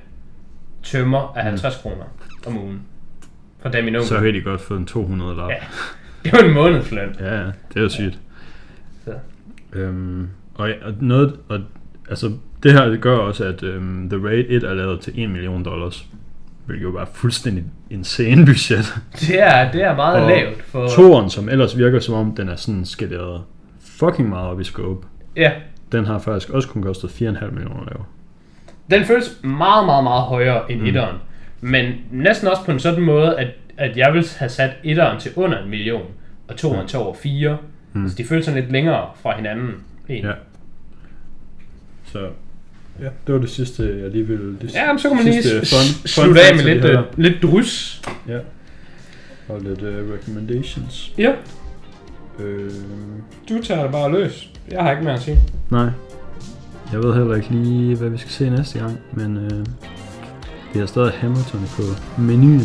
tømmer 0.84 1.34
er 1.38 1.42
50 1.42 1.76
kroner 1.78 2.04
om 2.48 2.58
ugen. 2.58 2.82
For 3.62 3.70
dem 3.70 3.88
i 3.88 3.92
Mm. 3.92 4.02
Så 4.02 4.18
har 4.20 4.32
de 4.32 4.42
godt 4.42 4.62
fået 4.62 4.80
en 4.80 4.86
200 4.86 5.36
lap. 5.36 5.50
Ja. 5.50 5.56
Det 6.24 6.34
var 6.34 6.40
en 6.40 6.54
månedsløn. 6.54 7.16
Ja, 7.20 7.36
ja, 7.36 7.46
det 7.46 7.76
er 7.76 7.82
jo 7.82 7.90
sygt. 7.90 8.20
Så. 9.06 9.12
Øhm, 9.74 10.28
og, 10.56 10.70
ja, 10.70 10.74
og 10.86 10.94
noget, 11.02 11.36
og, 11.50 11.60
altså 12.10 12.32
det 12.64 12.74
her 12.74 12.86
det 12.86 13.02
gør 13.02 13.18
også, 13.18 13.46
at 13.46 13.64
øhm, 13.64 14.10
The 14.10 14.28
Raid 14.28 14.46
1 14.50 14.64
er 14.64 14.74
lavet 14.74 15.00
til 15.02 15.24
1 15.24 15.30
million 15.30 15.64
dollars. 15.66 16.06
Hvilket 16.66 16.84
jo 16.84 16.92
bare 16.92 17.02
er 17.02 17.10
fuldstændig 17.14 17.64
insane 17.90 18.46
budget. 18.46 18.96
Det 19.20 19.42
er, 19.44 19.72
det 19.72 19.84
er 19.84 19.96
meget 19.96 20.22
Og 20.24 20.30
lavt 20.30 20.64
for... 20.64 20.88
Toren, 20.88 21.30
som 21.30 21.50
ellers 21.50 21.78
virker 21.78 22.00
som 22.00 22.14
om, 22.16 22.36
den 22.36 22.50
er 22.50 22.56
sådan 22.56 22.86
skaleret 22.86 23.42
fucking 24.00 24.30
meget 24.30 24.48
op 24.50 24.60
i 24.60 24.64
scope. 24.64 25.08
Ja, 25.36 25.52
Den 25.92 26.06
har 26.06 26.20
faktisk 26.20 26.50
også 26.50 26.68
kun 26.70 26.84
kostet 26.84 27.08
4,5 27.08 27.22
millioner 27.52 27.82
at 27.82 27.88
lave. 27.94 28.06
den 28.92 29.06
føles 29.08 29.40
meget, 29.44 29.86
meget, 29.86 30.04
meget 30.04 30.24
højere 30.24 30.72
end 30.72 30.82
mm. 30.82 30.88
etteren. 30.88 31.16
Men 31.62 31.94
næsten 32.12 32.48
også 32.48 32.66
på 32.66 32.72
en 32.72 32.80
sådan 32.80 33.04
måde, 33.04 33.40
at, 33.40 33.48
at 33.80 33.98
jeg 33.98 34.14
ville 34.14 34.28
have 34.38 34.50
sat 34.50 34.72
etteren 34.84 35.20
til 35.20 35.32
under 35.36 35.64
en 35.64 35.70
million, 35.70 36.02
og 36.48 36.56
toeren 36.58 36.88
til 36.88 37.00
over 37.00 37.14
fire. 37.16 37.58
Mm. 37.94 38.04
Altså, 38.04 38.18
de 38.18 38.26
føles 38.26 38.46
sådan 38.46 38.62
lidt 38.62 38.72
længere 38.72 39.10
fra 39.22 39.36
hinanden. 39.36 39.72
egentlig. 40.10 40.30
Ja. 40.30 40.36
Så 42.12 42.20
ja, 43.00 43.08
det 43.28 43.36
var 43.36 43.42
det 43.42 43.50
sidste, 43.50 44.00
jeg 44.04 44.10
lige 44.12 44.28
ville... 44.28 44.58
Det 44.62 44.74
Ja, 44.76 44.94
men 44.94 45.00
så 45.00 45.08
kan 45.08 45.18
man 45.18 45.26
lige 45.26 45.40
fun- 45.42 45.60
fun 45.60 46.08
slutte 46.08 46.42
af 46.42 46.56
med 46.56 46.64
lidt, 46.64 46.86
øh, 46.86 47.00
lidt 47.18 47.44
drys. 47.44 48.02
Ja. 48.28 48.38
Og 49.50 49.62
lidt 49.62 49.82
uh, 49.82 50.14
recommendations. 50.14 51.14
Ja, 51.18 51.34
Øh, 52.40 52.72
du 53.50 53.62
tager 53.64 53.82
det 53.84 53.92
bare 53.92 54.12
løs. 54.12 54.50
Jeg 54.72 54.84
har 54.84 54.92
ikke 54.92 55.04
mere 55.04 55.14
at 55.14 55.22
sige. 55.22 55.38
nej. 55.72 55.90
Jeg 56.92 57.04
ved 57.04 57.14
heller 57.14 57.36
ikke 57.36 57.50
lige, 57.52 57.96
hvad 57.96 58.10
vi 58.10 58.18
skal 58.18 58.32
se 58.32 58.50
næste 58.50 58.80
gang, 58.80 59.00
men 59.14 59.38
øh, 59.38 59.66
vi 60.74 60.80
har 60.80 60.86
stadig 60.86 61.12
Hamilton 61.12 61.62
på 61.76 61.82
menuen. 62.22 62.62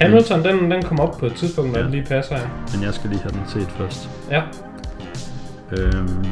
Hamilton, 0.00 0.44
den, 0.44 0.70
den 0.70 0.82
kommer 0.82 1.04
op 1.04 1.18
på 1.18 1.26
et 1.26 1.34
tidspunkt, 1.34 1.72
når 1.72 1.78
Ja. 1.78 1.84
det 1.84 1.92
lige 1.92 2.04
passer. 2.04 2.36
Ja. 2.36 2.42
Men 2.74 2.82
jeg 2.84 2.94
skal 2.94 3.10
lige 3.10 3.22
have 3.22 3.32
den 3.32 3.42
set 3.48 3.68
først. 3.78 4.08
ja. 4.30 4.42
Øhm, 5.72 6.24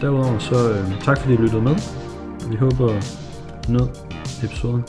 derudover 0.00 0.38
så 0.38 0.70
øh, 0.70 1.02
tak 1.04 1.18
fordi 1.20 1.34
I 1.34 1.36
lyttede 1.36 1.62
med. 1.62 1.74
Vi 2.50 2.56
håber, 2.56 2.92
I 3.68 3.72
nød 3.72 3.88
episoden. 4.44 4.84